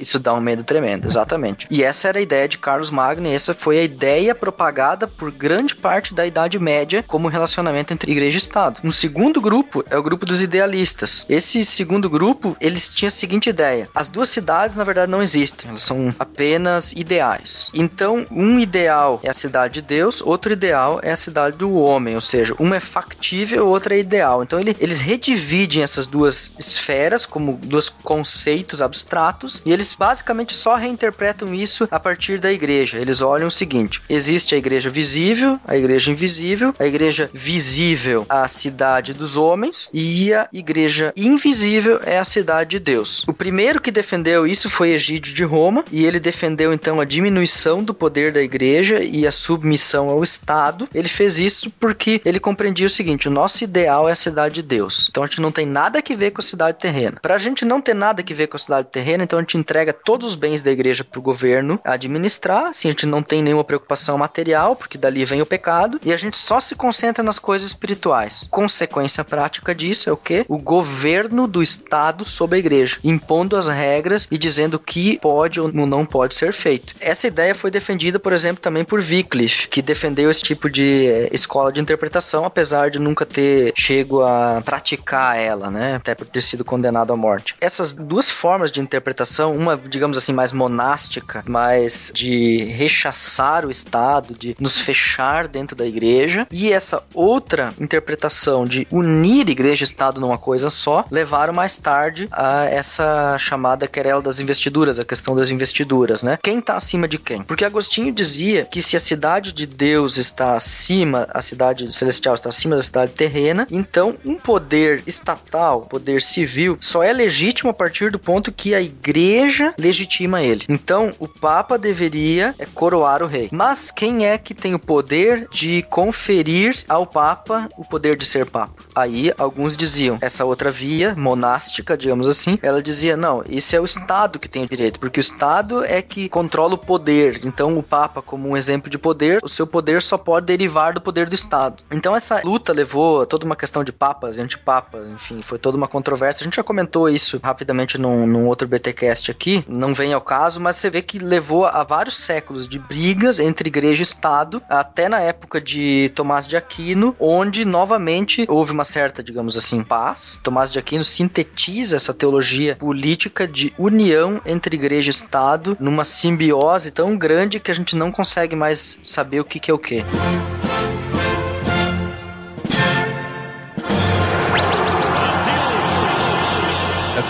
Isso 0.00 0.18
dá 0.18 0.34
um 0.34 0.40
medo 0.40 0.64
tremendo, 0.64 1.06
exatamente. 1.06 1.66
E 1.70 1.82
essa 1.82 2.08
era 2.08 2.18
a 2.18 2.22
ideia 2.22 2.48
de 2.48 2.58
Carlos 2.58 2.90
Magno, 2.90 3.28
e 3.28 3.34
essa 3.34 3.54
foi 3.54 3.78
a 3.78 3.82
ideia 3.84 4.34
propagada 4.34 5.06
por 5.06 5.30
grande 5.30 5.74
parte 5.74 6.14
da 6.14 6.26
Idade 6.26 6.58
Média 6.58 7.04
como 7.06 7.28
relacionamento 7.28 7.92
entre 7.92 8.10
igreja 8.10 8.36
e 8.36 8.38
Estado. 8.38 8.80
Um 8.82 8.90
segundo 8.90 9.40
grupo 9.40 9.84
é 9.88 9.96
o 9.96 10.02
grupo 10.02 10.26
dos 10.26 10.42
idealistas. 10.42 11.24
Esse 11.28 11.64
segundo 11.64 12.10
grupo, 12.10 12.56
eles 12.60 12.92
tinham 12.92 13.08
a 13.08 13.12
seguinte 13.12 13.48
ideia: 13.48 13.88
as 13.94 14.08
duas 14.08 14.28
cidades, 14.28 14.76
na 14.76 14.84
verdade, 14.84 15.10
não 15.10 15.22
existem, 15.22 15.70
elas 15.70 15.82
são 15.82 16.12
apenas 16.18 16.92
ideais. 16.92 17.70
Então, 17.72 18.26
um 18.30 18.58
ideal 18.58 19.20
é 19.22 19.30
a 19.30 19.34
cidade 19.34 19.74
de 19.74 19.82
Deus, 19.82 20.20
outro 20.20 20.52
ideal 20.52 21.00
é 21.02 21.12
a 21.12 21.16
cidade 21.16 21.56
do 21.56 21.74
homem, 21.74 22.14
ou 22.14 22.20
seja, 22.20 22.54
uma 22.58 22.76
é 22.76 22.80
factível, 22.80 23.41
outra 23.60 23.94
é 23.94 23.98
ideal. 23.98 24.42
Então, 24.42 24.58
ele- 24.60 24.76
eles 24.80 25.00
redividem 25.00 25.82
essas 25.82 26.06
duas 26.06 26.54
esferas 26.58 27.24
como 27.26 27.58
dois 27.62 27.88
conceitos 27.88 28.80
abstratos 28.82 29.62
e 29.64 29.72
eles 29.72 29.94
basicamente 29.98 30.54
só 30.54 30.76
reinterpretam 30.76 31.54
isso 31.54 31.88
a 31.90 31.98
partir 32.00 32.38
da 32.38 32.52
igreja. 32.52 32.98
Eles 32.98 33.20
olham 33.20 33.48
o 33.48 33.50
seguinte: 33.50 34.00
existe 34.08 34.54
a 34.54 34.58
igreja 34.58 34.90
visível, 34.90 35.58
a 35.66 35.76
igreja 35.76 36.10
invisível, 36.10 36.74
a 36.78 36.86
igreja 36.86 37.30
visível, 37.32 38.26
a 38.28 38.46
cidade 38.48 39.12
dos 39.12 39.36
homens, 39.36 39.88
e 39.92 40.32
a 40.32 40.48
igreja 40.52 41.12
invisível 41.16 42.00
é 42.04 42.18
a 42.18 42.24
cidade 42.24 42.70
de 42.70 42.78
Deus. 42.78 43.24
O 43.26 43.32
primeiro 43.32 43.80
que 43.80 43.90
defendeu 43.90 44.46
isso 44.46 44.68
foi 44.70 44.90
Egídio 44.90 45.34
de 45.34 45.44
Roma, 45.44 45.84
e 45.90 46.04
ele 46.04 46.20
defendeu 46.20 46.72
então 46.72 47.00
a 47.00 47.04
diminuição 47.04 47.82
do 47.82 47.94
poder 47.94 48.32
da 48.32 48.42
igreja 48.42 49.02
e 49.02 49.26
a 49.26 49.32
submissão 49.32 50.08
ao 50.10 50.22
Estado. 50.22 50.88
Ele 50.94 51.08
fez 51.08 51.38
isso 51.38 51.70
porque 51.80 52.20
ele 52.24 52.40
compreendia 52.40 52.86
o 52.86 52.90
seguinte: 52.90 53.28
nosso 53.32 53.64
ideal 53.64 54.08
é 54.08 54.12
a 54.12 54.16
cidade 54.16 54.56
de 54.56 54.62
Deus. 54.62 55.08
Então 55.10 55.22
a 55.22 55.26
gente 55.26 55.40
não 55.40 55.50
tem 55.50 55.66
nada 55.66 56.02
que 56.02 56.14
ver 56.14 56.30
com 56.30 56.40
a 56.40 56.44
cidade 56.44 56.78
terrena. 56.78 57.18
Para 57.20 57.34
a 57.34 57.38
gente 57.38 57.64
não 57.64 57.80
ter 57.80 57.94
nada 57.94 58.22
que 58.22 58.34
ver 58.34 58.46
com 58.46 58.56
a 58.56 58.60
cidade 58.60 58.88
terrena, 58.90 59.24
então 59.24 59.38
a 59.38 59.42
gente 59.42 59.58
entrega 59.58 59.92
todos 59.92 60.28
os 60.28 60.34
bens 60.34 60.62
da 60.62 60.70
igreja 60.70 61.04
para 61.04 61.18
o 61.18 61.22
governo 61.22 61.80
administrar. 61.84 62.66
Assim, 62.66 62.88
a 62.88 62.90
gente 62.90 63.06
não 63.06 63.22
tem 63.22 63.42
nenhuma 63.42 63.64
preocupação 63.64 64.18
material, 64.18 64.76
porque 64.76 64.98
dali 64.98 65.24
vem 65.24 65.42
o 65.42 65.46
pecado, 65.46 65.98
e 66.04 66.12
a 66.12 66.16
gente 66.16 66.36
só 66.36 66.60
se 66.60 66.74
concentra 66.74 67.22
nas 67.22 67.38
coisas 67.38 67.68
espirituais. 67.68 68.48
Consequência 68.50 69.24
prática 69.24 69.74
disso 69.74 70.08
é 70.08 70.12
o 70.12 70.16
que? 70.16 70.44
O 70.48 70.58
governo 70.58 71.46
do 71.46 71.62
Estado 71.62 72.24
sobre 72.24 72.56
a 72.56 72.58
igreja, 72.58 72.98
impondo 73.02 73.56
as 73.56 73.66
regras 73.66 74.28
e 74.30 74.38
dizendo 74.38 74.74
o 74.74 74.78
que 74.78 75.18
pode 75.18 75.60
ou 75.60 75.72
não 75.72 76.04
pode 76.04 76.34
ser 76.34 76.52
feito. 76.52 76.94
Essa 77.00 77.26
ideia 77.26 77.54
foi 77.54 77.70
defendida, 77.70 78.18
por 78.18 78.32
exemplo, 78.32 78.62
também 78.62 78.84
por 78.84 79.00
Wycliffe, 79.00 79.68
que 79.68 79.82
defendeu 79.82 80.30
esse 80.30 80.42
tipo 80.42 80.68
de 80.68 81.06
eh, 81.06 81.28
escola 81.32 81.72
de 81.72 81.80
interpretação, 81.80 82.44
apesar 82.44 82.90
de 82.90 82.98
nunca 82.98 83.21
ter 83.26 83.72
chego 83.76 84.22
a 84.22 84.62
praticar 84.64 85.38
ela, 85.38 85.70
né? 85.70 85.94
Até 85.94 86.14
por 86.14 86.26
ter 86.26 86.40
sido 86.40 86.64
condenado 86.64 87.12
à 87.12 87.16
morte. 87.16 87.54
Essas 87.60 87.92
duas 87.92 88.30
formas 88.30 88.70
de 88.70 88.80
interpretação, 88.80 89.54
uma, 89.54 89.76
digamos 89.76 90.16
assim, 90.16 90.32
mais 90.32 90.52
monástica, 90.52 91.42
mais 91.46 92.10
de 92.14 92.64
rechaçar 92.64 93.66
o 93.66 93.70
Estado, 93.70 94.34
de 94.34 94.56
nos 94.58 94.78
fechar 94.78 95.48
dentro 95.48 95.76
da 95.76 95.86
igreja, 95.86 96.46
e 96.50 96.72
essa 96.72 97.02
outra 97.14 97.72
interpretação 97.80 98.64
de 98.64 98.86
unir 98.90 99.48
igreja 99.48 99.84
e 99.84 99.86
Estado 99.86 100.20
numa 100.20 100.38
coisa 100.38 100.70
só, 100.70 101.04
levaram 101.10 101.52
mais 101.52 101.76
tarde 101.76 102.28
a 102.32 102.64
essa 102.64 103.36
chamada 103.38 103.86
querela 103.86 104.22
das 104.22 104.40
investiduras, 104.40 104.98
a 104.98 105.04
questão 105.04 105.34
das 105.34 105.50
investiduras, 105.50 106.22
né? 106.22 106.38
Quem 106.42 106.58
está 106.58 106.76
acima 106.76 107.06
de 107.06 107.18
quem? 107.18 107.42
Porque 107.42 107.64
Agostinho 107.64 108.12
dizia 108.12 108.64
que 108.64 108.80
se 108.80 108.96
a 108.96 109.00
cidade 109.00 109.52
de 109.52 109.66
Deus 109.66 110.16
está 110.16 110.54
acima, 110.54 111.28
a 111.32 111.40
cidade 111.40 111.92
celestial 111.92 112.34
está 112.34 112.48
acima 112.48 112.76
da 112.76 112.82
cidade 112.82 113.11
terrena, 113.12 113.66
então 113.70 114.16
um 114.24 114.34
poder 114.34 115.02
estatal, 115.06 115.82
poder 115.82 116.20
civil, 116.20 116.76
só 116.80 117.02
é 117.02 117.12
legítimo 117.12 117.70
a 117.70 117.74
partir 117.74 118.10
do 118.10 118.18
ponto 118.18 118.52
que 118.52 118.74
a 118.74 118.80
igreja 118.80 119.74
legitima 119.78 120.42
ele. 120.42 120.64
Então, 120.68 121.12
o 121.18 121.28
Papa 121.28 121.76
deveria 121.76 122.54
é, 122.58 122.66
coroar 122.66 123.22
o 123.22 123.26
rei. 123.26 123.48
Mas 123.52 123.90
quem 123.90 124.26
é 124.26 124.38
que 124.38 124.54
tem 124.54 124.74
o 124.74 124.78
poder 124.78 125.48
de 125.50 125.82
conferir 125.82 126.84
ao 126.88 127.06
Papa 127.06 127.68
o 127.76 127.84
poder 127.84 128.16
de 128.16 128.26
ser 128.26 128.46
Papa? 128.46 128.72
Aí, 128.94 129.32
alguns 129.38 129.76
diziam, 129.76 130.18
essa 130.20 130.44
outra 130.44 130.70
via, 130.70 131.14
monástica, 131.14 131.96
digamos 131.96 132.26
assim, 132.26 132.58
ela 132.62 132.82
dizia, 132.82 133.16
não, 133.16 133.44
isso 133.48 133.74
é 133.76 133.80
o 133.80 133.84
Estado 133.84 134.38
que 134.38 134.48
tem 134.48 134.64
o 134.64 134.68
direito, 134.68 134.98
porque 134.98 135.20
o 135.20 135.20
Estado 135.20 135.84
é 135.84 136.00
que 136.00 136.28
controla 136.28 136.74
o 136.74 136.78
poder. 136.78 137.40
Então, 137.44 137.76
o 137.76 137.82
Papa, 137.82 138.22
como 138.22 138.48
um 138.48 138.56
exemplo 138.56 138.90
de 138.90 138.98
poder, 138.98 139.40
o 139.42 139.48
seu 139.48 139.66
poder 139.66 140.02
só 140.02 140.16
pode 140.16 140.46
derivar 140.46 140.94
do 140.94 141.00
poder 141.00 141.28
do 141.28 141.34
Estado. 141.34 141.82
Então, 141.90 142.14
essa 142.14 142.40
luta 142.44 142.72
levou 142.72 143.01
a 143.22 143.26
toda 143.26 143.44
uma 143.44 143.56
questão 143.56 143.84
de 143.84 143.92
papas 143.92 144.38
e 144.38 144.42
antipapas, 144.42 145.10
enfim, 145.10 145.42
foi 145.42 145.58
toda 145.58 145.76
uma 145.76 145.88
controvérsia. 145.88 146.42
A 146.42 146.44
gente 146.44 146.56
já 146.56 146.62
comentou 146.62 147.08
isso 147.08 147.40
rapidamente 147.42 147.98
num, 147.98 148.26
num 148.26 148.46
outro 148.46 148.68
BTcast 148.68 149.30
aqui, 149.30 149.64
não 149.68 149.92
vem 149.94 150.12
ao 150.12 150.20
caso, 150.20 150.60
mas 150.60 150.76
você 150.76 150.90
vê 150.90 151.02
que 151.02 151.18
levou 151.18 151.66
a 151.66 151.82
vários 151.84 152.16
séculos 152.16 152.68
de 152.68 152.78
brigas 152.78 153.38
entre 153.38 153.68
igreja 153.68 154.02
e 154.02 154.04
Estado, 154.04 154.62
até 154.68 155.08
na 155.08 155.20
época 155.20 155.60
de 155.60 156.10
Tomás 156.14 156.46
de 156.46 156.56
Aquino, 156.56 157.14
onde 157.18 157.64
novamente 157.64 158.46
houve 158.48 158.72
uma 158.72 158.84
certa, 158.84 159.22
digamos 159.22 159.56
assim, 159.56 159.82
paz. 159.82 160.40
Tomás 160.42 160.72
de 160.72 160.78
Aquino 160.78 161.04
sintetiza 161.04 161.96
essa 161.96 162.14
teologia 162.14 162.76
política 162.76 163.46
de 163.46 163.72
união 163.78 164.40
entre 164.44 164.76
igreja 164.76 165.10
e 165.10 165.14
Estado 165.14 165.76
numa 165.80 166.04
simbiose 166.04 166.90
tão 166.90 167.16
grande 167.16 167.60
que 167.60 167.70
a 167.70 167.74
gente 167.74 167.96
não 167.96 168.10
consegue 168.10 168.56
mais 168.56 168.98
saber 169.02 169.40
o 169.40 169.44
que, 169.44 169.60
que 169.60 169.70
é 169.70 169.74
o 169.74 169.78
que. 169.78 170.02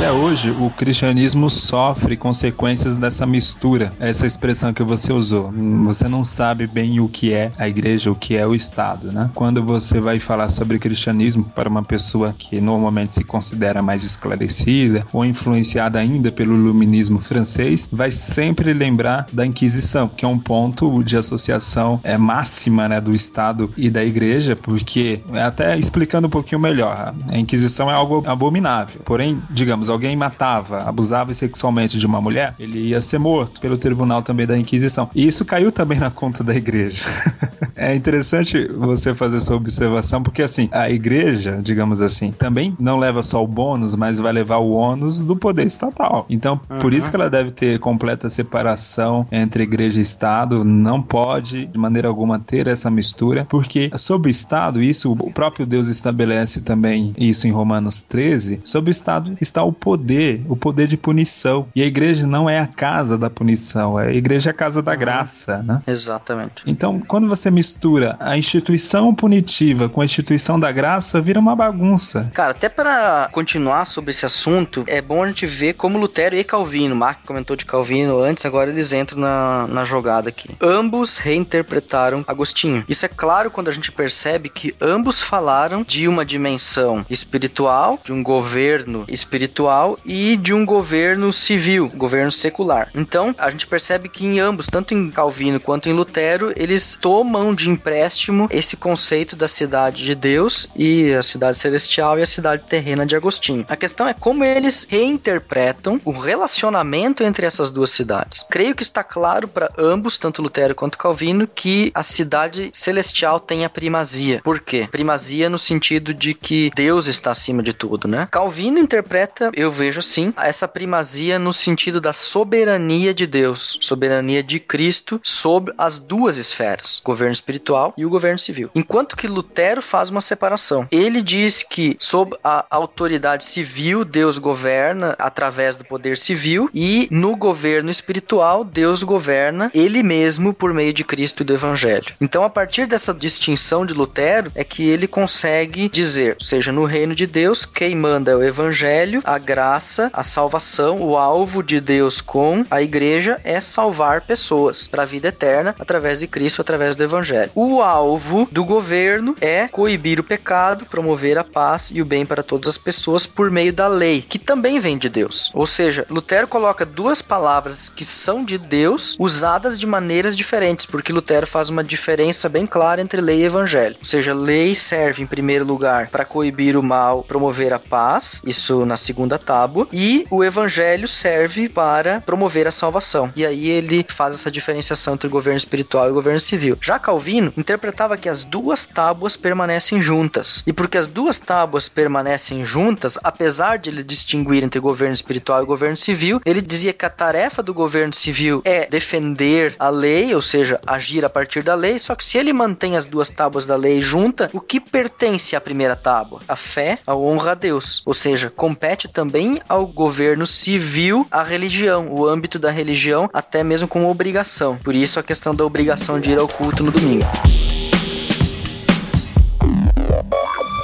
Até 0.03 0.11
hoje, 0.11 0.50
o 0.50 0.68
cristianismo 0.68 1.48
sofre 1.48 2.16
consequências 2.16 2.96
dessa 2.96 3.24
mistura, 3.24 3.92
essa 4.00 4.26
expressão 4.26 4.72
que 4.72 4.82
você 4.82 5.12
usou. 5.12 5.53
Você 5.84 6.09
não 6.09 6.24
sabe 6.24 6.66
bem 6.66 6.98
o 6.98 7.09
que 7.09 7.32
é 7.32 7.53
a 7.57 7.68
igreja, 7.68 8.11
o 8.11 8.16
que 8.16 8.36
é 8.36 8.44
o 8.44 8.53
Estado, 8.53 9.12
né? 9.12 9.30
Quando 9.32 9.62
você 9.62 10.00
vai 10.00 10.18
falar 10.18 10.48
sobre 10.48 10.80
cristianismo 10.80 11.44
para 11.55 11.68
uma 11.68 11.84
pessoa 11.84 12.34
que 12.36 12.61
normalmente 12.61 13.14
se 13.14 13.22
considera 13.22 13.80
mais 13.80 14.03
esclarecida 14.03 15.07
ou 15.12 15.24
influenciada 15.24 16.00
ainda 16.00 16.32
pelo 16.32 16.57
iluminismo 16.57 17.20
francês, 17.20 17.88
vai 17.92 18.11
sempre 18.11 18.72
lembrar 18.72 19.28
da 19.32 19.46
Inquisição, 19.46 20.09
que 20.09 20.24
é 20.24 20.28
um 20.28 20.38
ponto 20.38 21.00
de 21.05 21.16
associação 21.16 22.00
é, 22.03 22.18
máxima 22.18 22.88
né, 22.88 23.00
do 23.00 23.14
Estado 23.14 23.72
e 23.76 23.88
da 23.88 24.05
igreja, 24.05 24.57
porque, 24.57 25.20
até 25.32 25.78
explicando 25.78 26.26
um 26.26 26.30
pouquinho 26.30 26.61
melhor, 26.61 27.14
a 27.30 27.38
Inquisição 27.38 27.88
é 27.88 27.94
algo 27.94 28.24
abominável. 28.26 29.00
Porém, 29.05 29.40
digamos, 29.48 29.91
alguém 29.93 30.16
matava, 30.16 30.82
abusava 30.82 31.32
sexualmente 31.34 31.99
de 31.99 32.07
uma 32.07 32.20
mulher, 32.20 32.55
ele 32.59 32.78
ia 32.88 33.01
ser 33.01 33.18
morto 33.18 33.61
pelo 33.61 33.78
tribunal 33.78 34.22
também 34.22 34.47
da 34.47 34.59
Inquisição. 34.59 35.09
E 35.14 35.26
isso 35.26 35.45
caiu 35.45 35.72
também 35.72 35.99
na 35.99 36.11
conta 36.11 36.43
da 36.43 36.55
igreja. 36.55 37.03
é 37.76 37.95
interessante 37.95 38.66
você 38.68 39.14
fazer 39.14 39.38
essa 39.38 39.55
observação, 39.55 40.22
porque 40.22 40.43
assim, 40.43 40.68
a 40.72 40.90
igreja, 40.90 41.59
digamos 41.62 42.01
assim, 42.01 42.32
também 42.32 42.76
não 42.78 42.99
leva 42.99 43.22
só 43.22 43.43
o 43.43 43.47
bônus, 43.47 43.95
mas 43.95 44.18
vai 44.18 44.32
levar 44.32 44.59
o 44.59 44.72
ônus 44.72 45.20
do 45.20 45.36
poder 45.36 45.66
estatal. 45.66 46.26
Então, 46.28 46.61
uhum. 46.70 46.78
por 46.78 46.93
isso 46.93 47.11
que 47.11 47.16
ela 47.16 47.30
deve 47.30 47.51
ter 47.51 47.78
completa 47.78 48.28
separação 48.28 49.26
entre 49.30 49.62
igreja 49.62 49.99
e 49.99 50.03
Estado, 50.03 50.64
não 50.64 51.01
pode 51.01 51.66
de 51.66 51.78
maneira 51.78 52.09
alguma 52.09 52.38
ter 52.38 52.66
essa 52.66 52.90
mistura, 52.90 53.47
porque 53.49 53.90
sob 53.97 54.28
o 54.28 54.30
Estado, 54.30 54.82
isso 54.82 55.12
o 55.12 55.30
próprio 55.30 55.66
Deus 55.66 55.88
estabelece 55.88 56.62
também 56.62 57.14
isso 57.16 57.47
em 57.47 57.51
Romanos 57.51 58.01
13, 58.01 58.61
sob 58.64 58.90
o 58.90 58.93
Estado 58.93 59.36
está 59.40 59.62
o 59.62 59.72
poder, 59.83 60.47
o 60.49 60.55
poder 60.55 60.87
de 60.87 60.97
punição. 60.97 61.66
E 61.74 61.83
a 61.83 61.87
igreja 61.87 62.24
não 62.24 62.49
é 62.49 62.61
a 62.61 62.68
casa 62.68 63.18
da 63.18 63.28
punição, 63.28 63.99
a 63.99 64.12
igreja 64.12 64.51
é 64.51 64.53
a 64.53 64.55
casa 64.55 64.80
da 64.80 64.93
uhum. 64.93 64.99
graça, 64.99 65.61
né? 65.62 65.83
Exatamente. 65.89 66.62
Então, 66.64 67.01
quando 67.01 67.28
você 67.28 67.51
mistura 67.51 68.16
a 68.20 68.39
instituição 68.39 69.12
punitiva 69.12 69.89
com 69.89 70.01
a 70.01 70.05
instituição 70.05 70.59
da 70.59 70.70
graça, 70.70 71.20
vira 71.20 71.41
uma 71.41 71.57
bagunça. 71.57 72.30
Cara, 72.33 72.53
até 72.53 72.68
para 72.68 73.28
continuar 73.33 73.85
sobre 73.85 74.12
esse 74.12 74.24
assunto, 74.24 74.85
é 74.87 75.03
bom 75.03 75.24
a 75.24 75.26
gente 75.26 75.47
ver 75.47 75.72
como 75.72 75.99
Lutero 75.99 76.37
e 76.37 76.45
Calvino, 76.45 76.95
Mark 76.95 77.26
comentou 77.26 77.57
de 77.57 77.66
Calvino 77.66 78.20
antes, 78.20 78.47
agora 78.47 78.70
eles 78.70 78.93
entram 78.93 79.18
na, 79.18 79.66
na 79.66 79.85
jogada 79.85 80.28
aqui. 80.28 80.49
Ambos 80.61 81.18
reinterpretaram 81.18 82.24
Agostinho. 82.28 82.85
Isso 82.89 83.05
é 83.05 83.09
claro 83.09 83.51
quando 83.51 83.68
a 83.68 83.72
gente 83.72 83.91
percebe 83.91 84.49
que 84.49 84.74
ambos 84.80 85.20
falaram 85.20 85.83
de 85.83 86.07
uma 86.07 86.24
dimensão 86.24 87.05
espiritual, 87.11 87.99
de 88.05 88.12
um 88.12 88.22
governo 88.22 89.05
espiritual 89.09 89.72
e 90.05 90.37
de 90.37 90.53
um 90.53 90.64
governo 90.64 91.33
civil, 91.33 91.91
governo 91.95 92.31
secular. 92.31 92.91
Então, 92.95 93.35
a 93.39 93.51
gente 93.51 93.66
percebe 93.66 94.09
que 94.09 94.27
em 94.27 94.41
ambos, 94.41 94.66
tanto 94.66 94.95
em 94.95 95.11
Calvino 95.11 95.61
quanto 95.61 95.89
em 95.89 95.93
Lutero, 95.93 96.53
eles 96.57 96.97
tomam 97.01 97.55
de 97.55 97.70
empréstimo 97.70 98.49
esse 98.51 98.77
conceito 98.77 99.37
da 99.37 99.49
cidade 99.49 100.05
de 100.05 100.14
Deus 100.14 100.68
e 100.77 101.12
a 101.12 101.23
cidade 101.23 101.57
celestial 101.57 102.18
e 102.18 102.23
a 102.23 102.27
cidade 102.27 102.64
terrena 102.68 103.07
de 103.07 103.16
Agostinho. 103.16 103.64
A 103.68 103.77
questão 103.77 104.07
é 104.09 104.14
como 104.14 104.45
eles 104.45 104.87
reinterpretam 104.89 106.01
o 106.05 106.11
relacionamento 106.11 107.23
entre 107.23 107.47
essas 107.47 107.70
duas 107.70 107.91
cidades. 107.91 108.45
Creio 108.51 108.75
que 108.75 108.83
está 108.83 109.03
claro 109.05 109.49
para 109.49 109.70
ambos, 109.79 110.18
tanto 110.18 110.43
Lutero 110.43 110.75
quanto 110.75 110.99
Calvino, 110.99 111.47
que 111.47 111.91
a 111.95 112.03
cidade 112.03 112.70
celestial 112.73 113.39
tem 113.39 113.64
a 113.64 113.70
primazia. 113.70 114.41
Por 114.43 114.61
quê? 114.61 114.89
Primazia 114.91 115.49
no 115.49 115.59
sentido 115.59 116.12
de 116.12 116.35
que 116.35 116.70
Deus 116.75 117.07
está 117.07 117.31
acima 117.31 117.62
de 117.62 117.73
tudo, 117.73 118.09
né? 118.09 118.29
Calvino 118.31 118.79
interpreta, 118.79 119.51
eu 119.55 119.70
vejo 119.70 120.00
assim, 120.00 120.32
essa 120.36 120.68
primazia 120.68 121.38
no 121.38 121.53
sentido 121.53 122.00
da 122.00 122.12
soberania 122.12 123.14
de 123.14 123.26
Deus, 123.26 123.78
soberania 123.80 124.42
de 124.42 124.59
Cristo 124.61 125.20
sobre 125.22 125.72
as 125.76 125.98
duas 125.98 126.36
esferas, 126.36 126.98
o 126.98 127.05
governo 127.05 127.32
espiritual 127.32 127.94
e 127.96 128.05
o 128.05 128.11
governo 128.11 128.38
civil. 128.38 128.70
Enquanto 128.74 129.16
que 129.16 129.26
Lutero 129.26 129.82
faz 129.82 130.11
uma 130.11 130.20
separação. 130.20 130.86
Ele 130.90 131.22
diz 131.22 131.62
que 131.62 131.96
sob 131.98 132.36
a 132.42 132.64
autoridade 132.70 133.44
civil 133.44 134.05
Deus 134.05 134.38
governa 134.38 135.14
através 135.18 135.76
do 135.76 135.84
poder 135.84 136.16
civil 136.16 136.70
e 136.74 137.09
no 137.11 137.36
governo 137.36 137.90
espiritual 137.90 138.64
Deus 138.64 139.03
governa 139.03 139.70
ele 139.74 140.03
mesmo 140.03 140.53
por 140.53 140.72
meio 140.72 140.92
de 140.92 141.05
Cristo 141.05 141.42
e 141.42 141.44
do 141.44 141.55
evangelho. 141.55 142.14
Então 142.20 142.44
a 142.44 142.50
partir 142.50 142.86
dessa 142.86 143.12
distinção 143.12 143.84
de 143.84 143.94
Lutero 143.94 144.50
é 144.55 144.64
que 144.64 144.88
ele 144.88 145.07
consegue 145.07 145.88
dizer, 145.88 146.36
seja 146.40 146.72
no 146.72 146.84
reino 146.84 147.14
de 147.14 147.26
Deus, 147.26 147.64
quem 147.64 147.94
manda 147.94 148.32
é 148.32 148.36
o 148.36 148.42
evangelho, 148.42 149.20
a 149.24 149.38
graça, 149.43 150.11
a 150.12 150.22
salvação, 150.22 151.03
o 151.03 151.18
alvo 151.18 151.62
de 151.62 151.80
Deus 151.80 152.20
com 152.20 152.64
a 152.70 152.80
igreja 152.80 153.38
é 153.45 153.61
salvar 153.61 154.22
pessoas 154.22 154.86
para 154.86 155.03
a 155.03 155.07
vida 155.07 155.28
eterna 155.28 155.74
através 155.78 156.20
de 156.20 156.26
Cristo, 156.26 156.62
através 156.62 156.97
do 156.97 157.05
evangelho. 157.05 157.51
O 157.55 157.82
alvo 157.82 158.49
do 158.51 158.64
governo 158.64 159.36
é 159.40 159.68
coibir 159.68 160.20
o 160.20 160.24
pecado, 160.24 160.86
promover 160.86 161.36
a 161.36 161.45
paz 161.45 161.90
e 161.93 162.01
o 162.01 162.05
bem 162.05 162.24
para 162.24 162.43
todas 162.43 162.68
as 162.68 162.78
pessoas 162.78 163.26
por 163.26 163.51
meio 163.51 163.72
da 163.72 163.88
lei, 163.88 164.22
que 164.22 164.38
também 164.38 164.78
vem 164.78 164.97
de 164.97 165.09
Deus. 165.09 165.51
Ou 165.53 165.66
seja, 165.66 166.07
Lutero 166.09 166.49
coloca 166.49 166.86
duas 166.86 167.20
palavras 167.20 167.88
que 167.88 168.05
são 168.05 168.45
de 168.45 168.57
Deus 168.57 169.16
usadas 169.18 169.78
de 169.78 169.86
maneiras 169.86 170.36
diferentes, 170.36 170.86
porque 170.86 171.12
Lutero 171.12 171.47
faz 171.47 171.68
uma 171.68 171.82
diferença 171.82 172.49
bem 172.49 172.66
clara 172.66 173.03
entre 173.03 173.20
lei 173.20 173.40
e 173.40 173.45
evangelho. 173.45 173.97
Ou 173.99 174.07
seja, 174.07 174.32
lei 174.32 174.74
serve 174.74 175.22
em 175.22 175.26
primeiro 175.26 175.64
lugar 175.64 176.09
para 176.09 176.24
coibir 176.24 176.76
o 176.76 176.82
mal, 176.82 177.22
promover 177.22 177.72
a 177.72 177.78
paz, 177.78 178.40
isso 178.45 178.84
na 178.86 178.97
segunda 178.97 179.32
tábua, 179.39 179.89
e 179.93 180.26
o 180.30 180.45
evangelho 180.45 181.09
serve 181.09 181.68
para 181.68 182.20
promover 182.20 182.66
a 182.66 182.72
salvação. 182.72 183.33
E 183.35 183.45
aí 183.45 183.68
ele 183.68 184.05
faz 184.09 184.35
essa 184.35 184.51
diferenciação 184.51 185.14
entre 185.14 185.26
o 185.26 185.30
governo 185.30 185.57
espiritual 185.57 186.07
e 186.07 186.11
o 186.11 186.14
governo 186.14 186.41
civil. 186.41 186.78
Já 186.80 186.99
Calvino 186.99 187.53
interpretava 187.57 188.16
que 188.16 188.28
as 188.28 188.45
duas 188.45 188.87
tábuas 188.87 189.37
permanecem 189.37 190.01
juntas. 190.01 190.62
E 190.66 190.72
porque 190.72 190.99
as 190.99 191.07
duas 191.07 191.39
tábuas 191.39 191.89
permanecem 191.89 192.64
juntas, 192.64 193.18
apesar 193.22 193.78
de 193.78 193.91
ele 193.91 194.03
distinguir 194.03 194.62
entre 194.62 194.80
governo 194.80 195.14
espiritual 195.14 195.62
e 195.62 195.66
governo 195.66 195.97
civil, 195.97 196.41
ele 196.45 196.61
dizia 196.61 196.93
que 196.93 197.07
a 197.07 197.11
tarefa 197.11 197.62
do 197.62 197.74
governo 197.74 198.12
civil 198.12 198.62
é 198.64 198.87
defender 198.87 199.74
a 199.78 199.89
lei, 199.89 200.35
ou 200.35 200.43
seja, 200.43 200.80
agir 200.87 201.24
a 201.24 201.30
partir 201.30 201.62
da 201.62 201.74
lei, 201.74 201.99
só 201.99 202.14
que 202.14 202.24
se 202.24 202.39
ele 202.39 202.53
mantém 202.53 202.97
as 202.97 203.07
duas 203.07 203.28
tábuas 203.28 203.66
da 203.66 203.76
lei 203.76 204.01
junta, 204.01 204.51
o 204.53 204.61
que 204.61 204.78
pertence 204.78 205.57
à 205.57 205.61
primeira 205.61 205.97
tábua? 205.97 206.41
A 206.49 206.57
fé, 206.57 206.99
a 207.07 207.16
honra 207.16 207.53
a 207.53 207.55
Deus. 207.55 208.03
Ou 208.05 208.14
seja, 208.14 208.51
compete 208.55 209.09
também 209.09 209.22
ao 209.68 209.87
governo 209.87 210.47
civil 210.47 211.27
a 211.31 211.43
religião, 211.43 212.09
o 212.12 212.27
âmbito 212.27 212.59
da 212.59 212.70
religião, 212.70 213.29
até 213.33 213.62
mesmo 213.62 213.89
com 213.89 214.09
obrigação. 214.09 214.77
Por 214.79 214.95
isso 214.95 215.18
a 215.18 215.23
questão 215.23 215.55
da 215.55 215.64
obrigação 215.64 216.20
de 216.20 216.33
ir 216.33 216.39
ao 216.39 216.49
culto 216.49 216.83
no 216.83 216.91
domingo. 216.91 217.25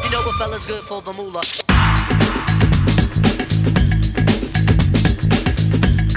You 0.05 0.11
know 0.11 1.67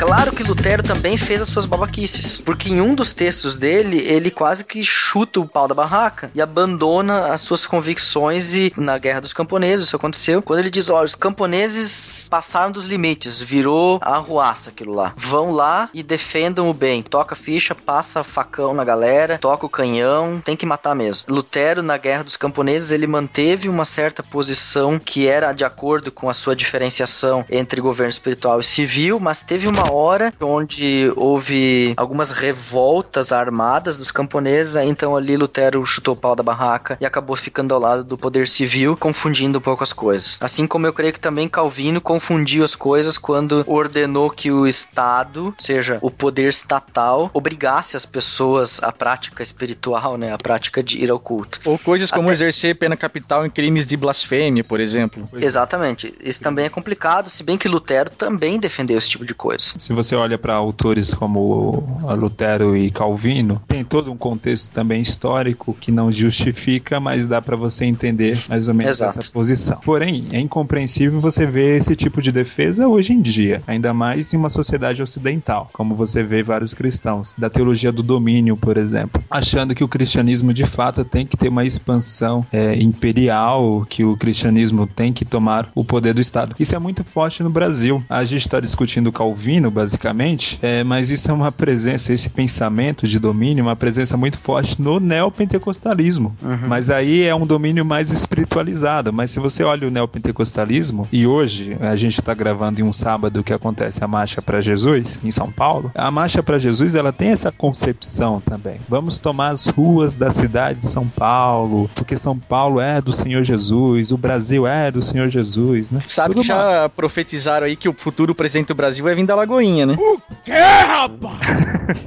Claro 0.01 0.35
que 0.35 0.41
Lutero 0.41 0.81
também 0.81 1.15
fez 1.15 1.43
as 1.43 1.49
suas 1.49 1.67
babaquices, 1.67 2.39
porque 2.39 2.69
em 2.69 2.81
um 2.81 2.95
dos 2.95 3.13
textos 3.13 3.55
dele, 3.55 3.99
ele 3.99 4.31
quase 4.31 4.65
que 4.65 4.83
chuta 4.83 5.39
o 5.39 5.47
pau 5.47 5.67
da 5.67 5.75
barraca 5.75 6.31
e 6.33 6.41
abandona 6.41 7.27
as 7.27 7.41
suas 7.41 7.67
convicções 7.67 8.55
e 8.55 8.73
na 8.77 8.97
Guerra 8.97 9.21
dos 9.21 9.31
Camponeses 9.31 9.85
isso 9.85 9.95
aconteceu, 9.95 10.41
quando 10.41 10.57
ele 10.57 10.71
diz, 10.71 10.89
olha, 10.89 11.05
os 11.05 11.13
camponeses 11.13 12.27
passaram 12.27 12.71
dos 12.71 12.85
limites, 12.87 13.39
virou 13.39 13.99
a 14.01 14.15
arruaça 14.15 14.71
aquilo 14.71 14.91
lá. 14.91 15.13
Vão 15.15 15.51
lá 15.51 15.87
e 15.93 16.01
defendam 16.01 16.67
o 16.67 16.73
bem. 16.73 17.03
Toca 17.03 17.35
ficha, 17.35 17.75
passa 17.75 18.23
facão 18.23 18.73
na 18.73 18.83
galera, 18.83 19.37
toca 19.37 19.67
o 19.67 19.69
canhão, 19.69 20.41
tem 20.43 20.57
que 20.57 20.65
matar 20.65 20.95
mesmo. 20.95 21.27
Lutero 21.29 21.83
na 21.83 21.97
Guerra 21.97 22.23
dos 22.23 22.37
Camponeses, 22.37 22.89
ele 22.89 23.05
manteve 23.05 23.69
uma 23.69 23.85
certa 23.85 24.23
posição 24.23 24.97
que 24.97 25.27
era 25.27 25.53
de 25.53 25.63
acordo 25.63 26.11
com 26.11 26.27
a 26.27 26.33
sua 26.33 26.55
diferenciação 26.55 27.45
entre 27.51 27.79
governo 27.79 28.09
espiritual 28.09 28.59
e 28.59 28.63
civil, 28.63 29.19
mas 29.19 29.41
teve 29.41 29.67
uma 29.67 29.90
hora 29.91 30.33
onde 30.39 31.11
houve 31.15 31.93
algumas 31.97 32.31
revoltas 32.31 33.31
armadas 33.31 33.97
dos 33.97 34.11
camponeses, 34.11 34.75
então 34.75 35.15
ali 35.15 35.37
Lutero 35.37 35.85
chutou 35.85 36.13
o 36.13 36.17
pau 36.17 36.35
da 36.35 36.43
barraca 36.43 36.97
e 36.99 37.05
acabou 37.05 37.35
ficando 37.35 37.73
ao 37.73 37.79
lado 37.79 38.03
do 38.03 38.17
poder 38.17 38.47
civil, 38.47 38.95
confundindo 38.97 39.57
um 39.57 39.61
pouco 39.61 39.83
as 39.83 39.93
coisas. 39.93 40.37
Assim 40.41 40.67
como 40.67 40.87
eu 40.87 40.93
creio 40.93 41.13
que 41.13 41.19
também 41.19 41.47
Calvino 41.47 42.01
confundiu 42.01 42.63
as 42.63 42.75
coisas 42.75 43.17
quando 43.17 43.63
ordenou 43.67 44.29
que 44.29 44.51
o 44.51 44.67
Estado, 44.67 45.53
seja 45.59 45.97
o 46.01 46.09
poder 46.09 46.49
estatal, 46.49 47.29
obrigasse 47.33 47.95
as 47.95 48.05
pessoas 48.05 48.81
à 48.81 48.91
prática 48.91 49.43
espiritual, 49.43 50.17
né, 50.17 50.33
a 50.33 50.37
prática 50.37 50.83
de 50.83 50.99
ir 50.99 51.09
ao 51.09 51.19
culto. 51.19 51.59
Ou 51.65 51.77
coisas 51.77 52.11
como 52.11 52.23
Até... 52.23 52.33
exercer 52.33 52.75
pena 52.75 52.95
capital 52.95 53.45
em 53.45 53.49
crimes 53.49 53.85
de 53.85 53.97
blasfêmia, 53.97 54.63
por 54.63 54.79
exemplo. 54.79 55.27
Exatamente. 55.33 56.13
Isso 56.21 56.41
também 56.41 56.65
é 56.65 56.69
complicado, 56.69 57.29
se 57.29 57.43
bem 57.43 57.57
que 57.57 57.67
Lutero 57.67 58.09
também 58.09 58.59
defendeu 58.59 58.97
esse 58.97 59.09
tipo 59.09 59.25
de 59.25 59.33
coisa. 59.33 59.73
Se 59.81 59.93
você 59.93 60.15
olha 60.15 60.37
para 60.37 60.53
autores 60.53 61.11
como 61.11 61.83
Lutero 62.15 62.77
e 62.77 62.91
Calvino, 62.91 63.59
tem 63.67 63.83
todo 63.83 64.11
um 64.11 64.15
contexto 64.15 64.71
também 64.71 65.01
histórico 65.01 65.75
que 65.81 65.91
não 65.91 66.11
justifica, 66.11 66.99
mas 66.99 67.25
dá 67.25 67.41
para 67.41 67.55
você 67.55 67.85
entender 67.85 68.45
mais 68.47 68.67
ou 68.67 68.75
menos 68.75 68.97
Exato. 68.97 69.17
essa 69.17 69.31
posição. 69.31 69.79
Porém, 69.83 70.27
é 70.31 70.39
incompreensível 70.39 71.19
você 71.19 71.47
ver 71.47 71.79
esse 71.79 71.95
tipo 71.95 72.21
de 72.21 72.31
defesa 72.31 72.87
hoje 72.87 73.13
em 73.13 73.21
dia, 73.21 73.63
ainda 73.65 73.91
mais 73.91 74.31
em 74.31 74.37
uma 74.37 74.51
sociedade 74.51 75.01
ocidental, 75.01 75.67
como 75.73 75.95
você 75.95 76.21
vê 76.21 76.43
vários 76.43 76.75
cristãos, 76.75 77.33
da 77.35 77.49
teologia 77.49 77.91
do 77.91 78.03
domínio, 78.03 78.55
por 78.55 78.77
exemplo, 78.77 79.19
achando 79.31 79.73
que 79.73 79.83
o 79.83 79.87
cristianismo 79.87 80.53
de 80.53 80.63
fato 80.63 81.03
tem 81.03 81.25
que 81.25 81.35
ter 81.35 81.49
uma 81.49 81.65
expansão 81.65 82.45
é, 82.53 82.75
imperial, 82.75 83.83
que 83.89 84.05
o 84.05 84.15
cristianismo 84.15 84.85
tem 84.85 85.11
que 85.11 85.25
tomar 85.25 85.71
o 85.73 85.83
poder 85.83 86.13
do 86.13 86.21
Estado. 86.21 86.55
Isso 86.59 86.75
é 86.75 86.79
muito 86.79 87.03
forte 87.03 87.41
no 87.41 87.49
Brasil. 87.49 88.03
A 88.07 88.23
gente 88.23 88.41
está 88.41 88.59
discutindo 88.59 89.11
Calvino, 89.11 89.70
basicamente, 89.71 90.59
é, 90.61 90.83
mas 90.83 91.09
isso 91.09 91.29
é 91.31 91.33
uma 91.33 91.51
presença, 91.51 92.13
esse 92.13 92.29
pensamento 92.29 93.07
de 93.07 93.19
domínio, 93.19 93.63
uma 93.63 93.75
presença 93.75 94.17
muito 94.17 94.37
forte 94.39 94.81
no 94.81 94.99
neopentecostalismo. 94.99 96.35
Uhum. 96.41 96.67
Mas 96.67 96.89
aí 96.89 97.23
é 97.23 97.33
um 97.33 97.45
domínio 97.45 97.85
mais 97.85 98.11
espiritualizado. 98.11 99.11
Mas 99.11 99.31
se 99.31 99.39
você 99.39 99.63
olha 99.63 99.87
o 99.87 99.91
neopentecostalismo, 99.91 101.07
e 101.11 101.25
hoje 101.25 101.77
a 101.79 101.95
gente 101.95 102.19
está 102.19 102.33
gravando 102.33 102.81
em 102.81 102.83
um 102.83 102.93
sábado 102.93 103.43
que 103.43 103.53
acontece 103.53 104.03
a 104.03 104.07
Marcha 104.07 104.41
para 104.41 104.61
Jesus, 104.61 105.19
em 105.23 105.31
São 105.31 105.51
Paulo, 105.51 105.91
a 105.95 106.11
Marcha 106.11 106.43
para 106.43 106.59
Jesus 106.59 106.95
ela 106.95 107.11
tem 107.11 107.29
essa 107.29 107.51
concepção 107.51 108.41
também. 108.41 108.77
Vamos 108.87 109.19
tomar 109.19 109.49
as 109.49 109.67
ruas 109.67 110.15
da 110.15 110.31
cidade 110.31 110.79
de 110.79 110.87
São 110.87 111.07
Paulo, 111.07 111.89
porque 111.95 112.15
São 112.15 112.37
Paulo 112.37 112.79
é 112.79 113.01
do 113.01 113.13
Senhor 113.13 113.43
Jesus, 113.43 114.11
o 114.11 114.17
Brasil 114.17 114.67
é 114.67 114.91
do 114.91 115.01
Senhor 115.01 115.27
Jesus, 115.27 115.91
né? 115.91 116.01
Sabe 116.05 116.33
Tudo 116.33 116.41
que 116.41 116.47
já 116.47 116.89
profetizaram 116.89 117.67
aí 117.67 117.75
que 117.75 117.89
o 117.89 117.93
futuro 117.93 118.33
presidente 118.35 118.67
do 118.67 118.75
Brasil 118.75 119.03
vai 119.03 119.15
vir 119.15 119.25
da 119.25 119.35
Lagoinha, 119.51 119.85
né? 119.85 119.97
O 119.99 120.17
quê, 120.45 120.53
rapaz? 120.53 121.39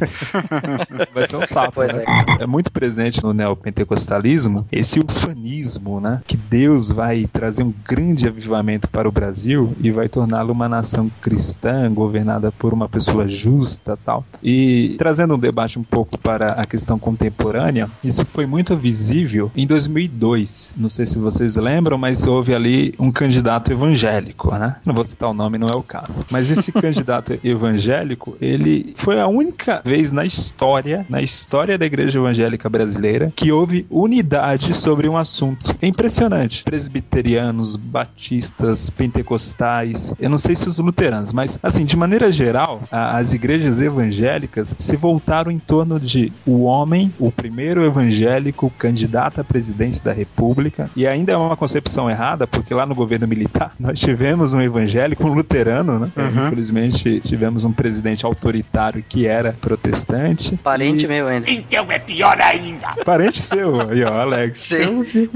vai 1.12 1.28
ser 1.28 1.36
um 1.36 1.47
sapo. 1.47 1.82
Né? 1.82 2.05
É. 2.38 2.45
é. 2.45 2.47
muito 2.47 2.72
presente 2.72 3.22
no 3.22 3.34
neopentecostalismo 3.34 4.66
esse 4.72 4.99
ufanismo, 4.99 6.01
né? 6.01 6.22
Que 6.26 6.36
Deus 6.36 6.90
vai 6.90 7.28
trazer 7.30 7.62
um 7.62 7.74
grande 7.86 8.26
avivamento 8.26 8.88
para 8.88 9.07
o 9.07 9.12
Brasil 9.12 9.74
e 9.80 9.90
vai 9.90 10.09
torná-lo 10.09 10.53
uma 10.53 10.68
nação 10.68 11.11
cristã, 11.20 11.92
governada 11.92 12.51
por 12.51 12.72
uma 12.72 12.88
pessoa 12.88 13.28
justa 13.28 13.99
tal. 14.03 14.24
E 14.42 14.95
trazendo 14.97 15.34
um 15.34 15.38
debate 15.38 15.78
um 15.78 15.84
pouco 15.84 16.16
para 16.18 16.53
a 16.53 16.64
questão 16.64 16.99
contemporânea, 16.99 17.90
isso 18.03 18.24
foi 18.24 18.47
muito 18.47 18.74
visível 18.76 19.53
em 19.55 19.66
2002. 19.66 20.74
Não 20.76 20.88
sei 20.88 21.05
se 21.05 21.18
vocês 21.18 21.57
lembram, 21.57 21.99
mas 21.99 22.26
houve 22.26 22.55
ali 22.55 22.95
um 22.99 23.12
candidato 23.12 23.70
evangélico, 23.70 24.51
né? 24.56 24.77
Não 24.85 24.94
vou 24.94 25.05
citar 25.05 25.28
o 25.28 25.35
nome, 25.35 25.59
não 25.59 25.69
é 25.69 25.77
o 25.77 25.82
caso. 25.82 26.23
Mas 26.31 26.51
esse 26.51 26.73
candidato 26.73 27.34
evangélico, 27.43 28.36
ele 28.40 28.93
foi 28.97 29.20
a 29.20 29.27
única 29.27 29.82
vez 29.85 30.12
na 30.12 30.24
história, 30.24 31.06
na 31.09 31.23
história 31.23 31.78
da 31.78 31.86
igreja 31.86 32.19
evangélica 32.19 32.69
brasileira, 32.69 33.32
que 33.35 33.51
houve 33.51 33.86
unidade 33.90 34.74
sobre 34.74 35.09
um 35.09 35.16
assunto. 35.16 35.74
É 35.81 35.86
impressionante. 35.86 36.65
Presbiterianos, 36.65 37.77
batistas, 37.77 38.90
pentecostais, 38.90 40.12
eu 40.19 40.31
não 40.31 40.39
sei 40.39 40.55
se 40.55 40.69
os 40.69 40.78
luteranos, 40.78 41.32
mas 41.32 41.59
assim, 41.62 41.85
de 41.85 41.97
maneira 41.97 42.31
geral, 42.31 42.82
a, 42.90 43.19
as 43.19 43.32
igrejas 43.32 43.81
evangélicas 43.81 44.74
se 44.78 44.97
voltaram 44.97 45.51
em 45.51 45.59
torno 45.59 45.98
de 45.98 46.32
o 46.47 46.62
homem, 46.65 47.12
o 47.19 47.31
primeiro 47.31 47.85
evangélico 47.85 48.70
candidato 48.78 49.40
à 49.40 49.44
presidência 49.44 50.02
da 50.05 50.12
República, 50.12 50.90
e 50.97 51.06
ainda 51.06 51.32
é 51.32 51.36
uma 51.36 51.56
concepção 51.56 52.11
errada, 52.11 52.47
porque 52.47 52.74
lá 52.74 52.86
no 52.86 52.94
governo 52.94 53.27
militar 53.27 53.73
nós 53.78 53.98
tivemos 53.98 54.52
um 54.52 54.61
evangélico, 54.61 55.27
um 55.27 55.32
luterano, 55.32 55.98
né? 55.98 56.11
Uhum. 56.16 56.47
Infelizmente 56.47 57.20
tivemos 57.28 57.64
um 57.64 57.72
presidente 57.72 58.24
autoritário 58.24 59.05
que 59.09 59.26
era 59.26 59.52
protestante. 59.60 60.56
Parente 60.56 61.05
e... 61.05 61.09
meu 61.09 61.26
ainda. 61.26 61.51
Então 61.51 61.90
é 61.90 61.98
pior 61.98 62.40
ainda. 62.40 62.94
Parente 63.05 63.42
seu, 63.42 63.80
aí 63.80 64.02
ó, 64.05 64.20
Alex. 64.20 64.60
Sim. 64.74 65.28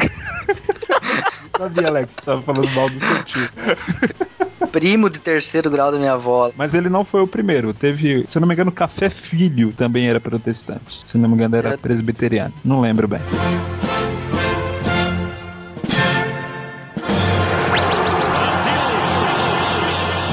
sabia, 1.57 1.89
Alex, 1.89 2.15
você 2.15 2.21
tava 2.21 2.43
falando 2.43 2.71
mal 2.71 2.89
do 2.89 3.01
seu 3.01 3.25
tio. 3.25 3.49
Primo 4.71 5.09
de 5.09 5.19
terceiro 5.19 5.71
grau 5.71 5.91
da 5.91 5.99
minha 5.99 6.13
avó. 6.13 6.53
Mas 6.57 6.75
ele 6.75 6.89
não 6.89 7.05
foi 7.05 7.23
o 7.23 7.27
primeiro. 7.27 7.73
Teve, 7.73 8.27
se 8.27 8.37
eu 8.37 8.41
não 8.41 8.49
me 8.49 8.55
engano, 8.55 8.71
Café 8.71 9.09
Filho 9.11 9.73
também 9.73 10.09
era 10.09 10.21
protestante. 10.21 11.07
Se 11.07 11.17
não 11.17 11.29
me 11.29 11.35
engano, 11.35 11.57
era 11.57 11.79
presbiteriano. 11.79 12.53
Não 12.65 12.81
lembro 12.81 13.09
bem. 13.09 13.21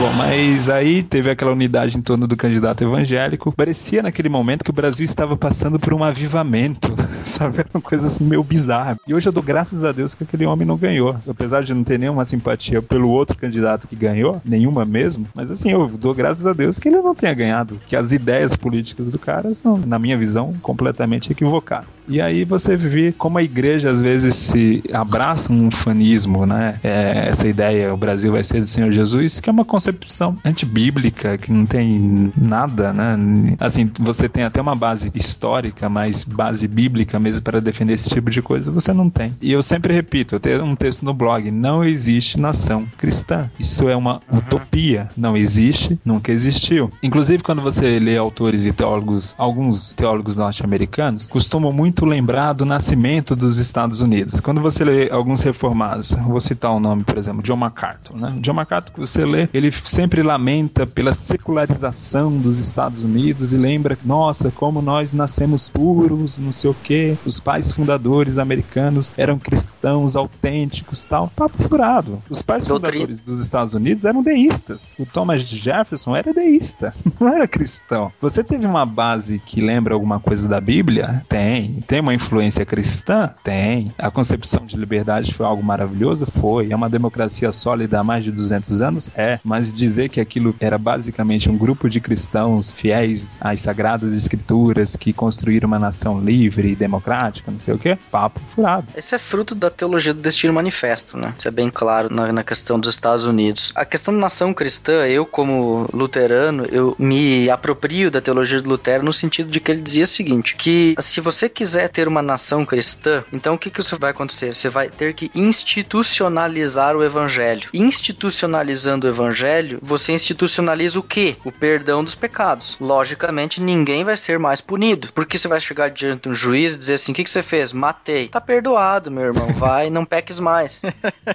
Bom, 0.06 0.14
mas 0.14 0.70
aí 0.70 1.02
teve 1.02 1.32
aquela 1.32 1.52
unidade 1.52 1.98
em 1.98 2.02
torno 2.02 2.28
do 2.28 2.38
candidato 2.38 2.84
evangélico. 2.84 3.52
Parecia 3.52 4.04
naquele 4.04 4.30
momento 4.30 4.64
que 4.64 4.70
o 4.70 4.74
Brasil 4.74 5.04
estava 5.04 5.36
passando 5.36 5.80
por 5.80 5.96
um 5.96 6.04
avivamento, 6.04 6.94
sabe? 7.26 7.62
Era 7.62 7.70
uma 7.74 7.82
coisa 7.82 8.06
assim 8.06 8.24
meio 8.24 8.44
bizarra. 8.44 9.00
E 9.08 9.16
hoje 9.16 9.28
eu 9.28 9.34
dou 9.34 9.42
graças 9.42 9.84
a 9.84 9.92
Deus 9.92 10.14
que 10.14 10.24
aquele 10.24 10.46
homem 10.46 10.68
não 10.68 10.78
ganhou. 10.78 11.18
Apesar 11.28 11.64
de 11.64 11.74
não 11.74 11.84
ter 11.84 11.98
nenhuma 11.98 12.24
simpatia 12.24 12.84
pelo 12.84 13.10
outro 13.10 13.36
candidato 13.36 13.88
que 13.88 13.96
ganhou, 13.96 14.40
nenhuma 14.46 14.86
mesmo, 14.86 15.26
mas 15.34 15.50
assim, 15.50 15.72
eu 15.72 15.88
dou 15.88 16.14
graças 16.14 16.46
a 16.46 16.54
Deus 16.54 16.78
que 16.78 16.88
ele 16.88 17.02
não 17.02 17.16
tenha 17.16 17.34
ganhado. 17.34 17.82
Que 17.88 17.96
as 17.96 18.12
ideias 18.12 18.56
políticas 18.56 19.10
do 19.10 19.18
cara 19.18 19.56
são, 19.56 19.76
na 19.76 19.98
minha 19.98 20.20
visão, 20.20 20.54
completamente 20.62 21.32
equivocadas. 21.32 21.88
E 22.08 22.22
aí 22.22 22.46
você 22.46 22.78
vê 22.78 23.12
como 23.12 23.40
a 23.40 23.44
igreja 23.44 23.90
às 23.90 24.04
vezes 24.04 24.36
se 24.36 24.84
abraça 24.94 25.52
um 25.52 25.72
fanismo, 25.72 26.46
né? 26.46 26.80
É, 26.84 27.30
essa 27.30 27.48
ideia, 27.48 27.92
o 27.92 27.98
Brasil 27.98 28.32
vai 28.32 28.44
ser 28.44 28.60
do 28.60 28.68
Senhor 28.68 28.92
Jesus, 28.92 29.40
que 29.40 29.50
é 29.50 29.52
uma 29.52 29.66
concepção 29.66 29.95
antibíblica, 30.44 31.38
que 31.38 31.52
não 31.52 31.66
tem 31.66 32.32
nada, 32.38 32.94
né? 32.94 33.56
Assim, 33.60 33.90
você 34.00 34.30
tem 34.30 34.44
até 34.44 34.62
uma 34.62 34.76
base 34.76 35.12
histórica, 35.16 35.90
mas 35.90 36.24
base 36.24 36.68
bíblica 36.68 37.20
mesmo 37.20 37.42
para 37.42 37.60
defender 37.60 37.94
esse 37.94 38.10
tipo 38.10 38.30
de 38.30 38.42
coisa, 38.42 38.72
você 38.72 38.94
não 38.94 39.10
tem. 39.10 39.34
E 39.42 39.52
eu 39.52 39.64
sempre 39.64 39.94
repito, 39.94 40.36
eu 40.36 40.40
tenho 40.40 40.64
um 40.64 40.76
texto 40.76 41.04
no 41.04 41.14
blog, 41.14 41.50
não 41.52 41.84
existe 41.84 42.40
nação 42.40 42.86
cristã. 42.98 43.50
Isso 43.60 43.90
é 43.90 43.96
uma 43.96 44.22
uhum. 44.32 44.40
utopia, 44.40 45.10
não 45.18 45.36
existe, 45.36 46.00
nunca 46.06 46.32
existiu. 46.32 46.92
Inclusive, 47.02 47.44
quando 47.44 47.62
você 47.62 48.00
lê 48.00 48.18
autores 48.18 48.66
e 48.66 48.72
teólogos, 48.72 49.34
alguns 49.38 49.94
teólogos 49.94 50.38
norte-americanos 50.38 51.28
costumam 51.28 51.72
muito 51.72 51.86
muito 51.96 52.06
lembrar 52.06 52.54
do 52.54 52.66
nascimento 52.66 53.36
dos 53.36 53.58
Estados 53.58 54.02
Unidos. 54.02 54.40
Quando 54.40 54.60
você 54.60 54.84
lê 54.84 55.10
alguns 55.10 55.42
reformados, 55.44 56.12
vou 56.12 56.42
citar 56.42 56.72
o 56.72 56.78
um 56.78 56.80
nome, 56.80 57.04
por 57.04 57.18
exemplo, 57.18 57.42
John 57.42 57.56
MacArthur. 57.56 58.18
Né? 58.18 58.34
John 58.42 58.54
MacArthur, 58.54 58.92
que 58.92 59.00
você 59.00 59.24
lê, 59.24 59.48
ele 59.54 59.72
sempre 59.84 60.22
lamenta 60.24 60.86
pela 60.86 61.14
secularização 61.14 62.38
dos 62.38 62.60
Estados 62.60 63.04
Unidos 63.04 63.54
e 63.54 63.58
lembra, 63.58 63.98
nossa, 64.04 64.52
como 64.52 64.82
nós 64.82 65.14
nascemos 65.14 65.70
puros, 65.70 66.40
não 66.40 66.52
sei 66.52 66.70
o 66.70 66.76
quê. 66.84 67.18
Os 67.26 67.40
pais 67.40 67.72
fundadores 67.72 68.38
americanos 68.38 69.12
eram 69.18 69.38
cristãos 69.38 70.16
autênticos, 70.16 71.04
tal. 71.04 71.32
Papo 71.36 71.62
furado. 71.62 72.22
Os 72.30 72.42
pais 72.42 72.68
fundadores 72.68 73.20
dos 73.20 73.40
Estados 73.40 73.74
Unidos 73.74 74.06
eram 74.06 74.22
deístas. 74.22 74.96
O 75.00 75.06
Thomas 75.06 75.42
Jefferson 75.42 76.16
era 76.16 76.34
deísta, 76.34 76.94
não 77.20 77.34
era 77.34 77.48
cristão. 77.48 78.12
Você 78.22 78.44
teve 78.44 78.66
uma 78.66 78.86
base 78.86 79.40
que 79.40 79.62
lembra 79.62 79.94
alguma 79.94 80.20
coisa 80.20 80.48
da 80.48 80.60
Bíblia? 80.60 81.24
Tem. 81.28 81.84
Tem 81.88 82.00
uma 82.00 82.14
influência 82.14 82.66
cristã? 82.66 83.34
Tem. 83.44 83.92
A 83.98 84.12
concepção 84.12 84.66
de 84.66 84.76
liberdade 84.78 85.34
foi 85.34 85.46
algo 85.46 85.64
maravilhoso? 85.64 86.26
Foi. 86.26 86.72
É 86.72 86.76
uma 86.76 86.90
democracia 86.90 87.52
sólida 87.52 88.00
há 88.00 88.04
mais 88.04 88.24
de 88.24 88.32
200 88.32 88.82
anos? 88.82 89.10
É. 89.16 89.40
Mas 89.44 89.65
dizer 89.74 90.10
que 90.10 90.20
aquilo 90.20 90.56
era 90.60 90.78
basicamente 90.78 91.50
um 91.50 91.58
grupo 91.58 91.90
de 91.90 92.00
cristãos 92.00 92.74
fiéis 92.74 93.38
às 93.42 93.62
sagradas 93.62 94.14
escrituras 94.14 94.96
que 94.96 95.14
construíram 95.14 95.68
uma 95.68 95.80
nação 95.80 96.20
livre 96.20 96.72
e 96.72 96.76
democrática, 96.76 97.52
não 97.52 97.60
sei 97.60 97.74
o 97.74 97.78
que, 97.78 97.96
papo 98.12 98.40
furado. 98.48 98.88
Esse 98.96 99.16
é 99.16 99.18
fruto 99.18 99.56
da 99.56 99.70
teologia 99.70 100.14
do 100.14 100.22
destino 100.22 100.54
manifesto, 100.54 101.18
né? 101.18 101.34
Isso 101.38 101.48
é 101.48 101.52
bem 101.52 101.70
claro 101.70 102.14
na, 102.14 102.32
na 102.32 102.44
questão 102.44 102.80
dos 102.80 102.94
Estados 102.94 103.26
Unidos. 103.26 103.72
A 103.76 103.86
questão 103.86 104.14
da 104.14 104.20
nação 104.20 104.54
cristã, 104.54 105.06
eu 105.08 105.26
como 105.26 105.88
luterano, 105.94 106.66
eu 106.72 106.96
me 107.00 107.50
aproprio 107.50 108.12
da 108.12 108.22
teologia 108.22 108.62
de 108.62 108.68
Lutero 108.68 109.04
no 109.04 109.14
sentido 109.14 109.50
de 109.50 109.60
que 109.60 109.72
ele 109.72 109.82
dizia 109.82 110.04
o 110.04 110.08
seguinte, 110.08 110.56
que 110.56 110.96
se 111.00 111.22
você 111.22 111.48
quiser 111.50 111.90
ter 111.90 112.08
uma 112.08 112.22
nação 112.22 112.66
cristã, 112.66 113.24
então 113.32 113.56
o 113.56 113.58
que, 113.58 113.70
que 113.70 113.82
isso 113.82 113.98
vai 113.98 114.12
acontecer? 114.12 114.54
Você 114.54 114.70
vai 114.70 114.90
ter 114.90 115.14
que 115.14 115.32
institucionalizar 115.34 116.96
o 116.96 117.04
evangelho. 117.04 117.70
Institucionalizando 117.74 119.08
o 119.08 119.10
evangelho, 119.10 119.46
você 119.82 120.14
institucionaliza 120.14 121.00
o 121.00 121.04
quê? 121.04 121.36
O 121.44 121.52
perdão 121.52 122.04
dos 122.04 122.16
pecados. 122.16 122.76
Logicamente, 122.80 123.62
ninguém 123.62 124.04
vai 124.04 124.18
ser 124.18 124.40
mais 124.40 124.62
punido. 124.62 125.10
Porque 125.14 125.38
você 125.38 125.48
vai 125.48 125.60
chegar 125.60 125.90
diante 125.90 126.24
de 126.24 126.30
um 126.30 126.34
juiz 126.34 126.76
e 126.76 126.78
dizer 126.78 126.94
assim: 126.96 127.12
o 127.12 127.16
que, 127.16 127.24
que 127.24 127.30
você 127.30 127.44
fez? 127.44 127.72
Matei. 127.74 128.28
Tá 128.28 128.42
perdoado, 128.42 129.12
meu 129.12 129.26
irmão. 129.26 129.48
Vai, 129.56 129.90
não 129.90 130.06
peques 130.06 130.40
mais. 130.40 130.82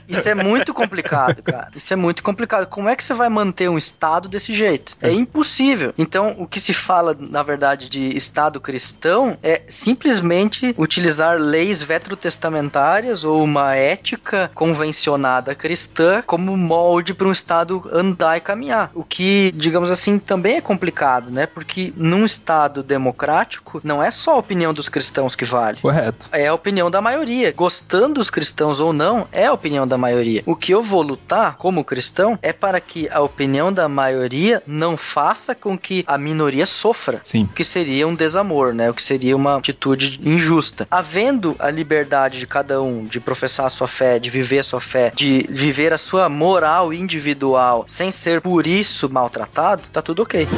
Isso 0.09 0.29
é 0.29 0.35
muito 0.35 0.73
complicado, 0.75 1.43
cara. 1.43 1.69
Isso 1.75 1.93
é 1.93 1.97
muito 1.97 2.23
complicado. 2.23 2.67
Como 2.67 2.89
é 2.89 2.97
que 2.97 3.05
você 3.05 3.15
vai 3.15 3.29
manter 3.29 3.69
um 3.69 3.79
Estado 3.79 4.29
desse 4.29 4.53
jeito? 4.53 4.97
É 5.01 5.11
impossível. 5.13 5.93
Então, 5.97 6.35
o 6.39 6.47
que 6.47 6.61
se 6.61 6.75
fala, 6.75 7.17
na 7.19 7.43
verdade, 7.43 7.89
de 7.89 8.17
Estado 8.17 8.61
cristão 8.61 9.37
é 9.43 9.63
simplesmente 9.69 10.75
utilizar 10.77 11.39
leis 11.39 11.83
vetrotestamentárias 11.83 13.25
ou 13.25 13.43
uma 13.43 13.75
ética 13.75 14.51
convencionada 14.55 15.55
cristã 15.55 16.23
como 16.27 16.57
molde 16.57 17.15
para 17.15 17.29
um 17.29 17.33
Estado 17.33 17.83
andar 18.11 18.37
e 18.37 18.41
caminhar. 18.41 18.91
O 18.95 19.05
que, 19.05 19.53
digamos 19.55 19.91
assim, 19.91 20.19
também 20.19 20.57
é 20.57 20.61
complicado, 20.61 21.31
né? 21.31 21.47
Porque 21.47 21.93
num 21.97 22.25
Estado 22.25 22.83
democrático, 22.83 23.81
não 23.83 24.03
é 24.03 24.11
só 24.11 24.35
a 24.35 24.39
opinião 24.39 24.75
dos 24.75 24.89
cristãos 24.89 25.35
que 25.35 25.45
vale. 25.45 25.79
Correto. 25.81 26.29
É 26.33 26.47
a 26.47 26.55
opinião 26.55 26.91
da 26.91 27.01
maioria. 27.01 27.53
Gostando 27.57 28.15
dos 28.15 28.31
cristãos 28.31 28.81
ou 28.81 28.93
não, 28.93 29.27
é 29.33 29.47
a 29.47 29.53
opinião 29.53 29.87
da 29.87 29.97
maioria. 29.97 30.43
O 30.47 30.57
que 30.57 30.73
eu 30.73 30.83
vou 30.83 31.03
lutar 31.03 31.57
como 31.57 31.85
cristão 31.85 32.39
é 32.43 32.53
para 32.53 32.81
que 32.81 33.09
a 33.09 33.21
opinião 33.21 33.73
da 33.73 33.89
maioria 33.89 34.63
não 34.67 34.97
faça 34.97 35.55
com 35.55 35.79
que 35.79 36.05
a 36.07 36.19
minoria 36.19 36.67
sofra. 36.67 37.21
Sim. 37.23 37.45
O 37.45 37.55
que 37.55 37.65
seria 37.65 38.07
um 38.07 38.15
desamor, 38.15 38.75
né? 38.75 38.91
O 38.91 38.95
que 38.95 39.03
seria 39.03 39.37
uma 39.37 39.57
atitude 39.57 40.21
injusta. 40.23 40.87
Havendo 40.91 41.57
a 41.59 41.71
liberdade 41.71 42.39
de 42.39 42.47
cada 42.47 42.83
um 42.83 43.05
de 43.05 43.21
professar 43.21 43.67
a 43.67 43.71
sua 43.71 43.89
fé, 43.89 44.19
de 44.19 44.31
viver 44.31 44.59
a 44.59 44.65
sua 44.65 44.81
fé, 44.81 45.13
de 45.15 45.47
viver 45.49 45.93
a 45.93 45.99
sua 45.99 46.29
moral 46.29 46.93
individual 46.93 47.85
sem 48.01 48.11
ser 48.11 48.41
por 48.41 48.67
isso 48.67 49.11
maltratado, 49.11 49.83
tá 49.93 50.01
tudo 50.01 50.23
ok. 50.23 50.49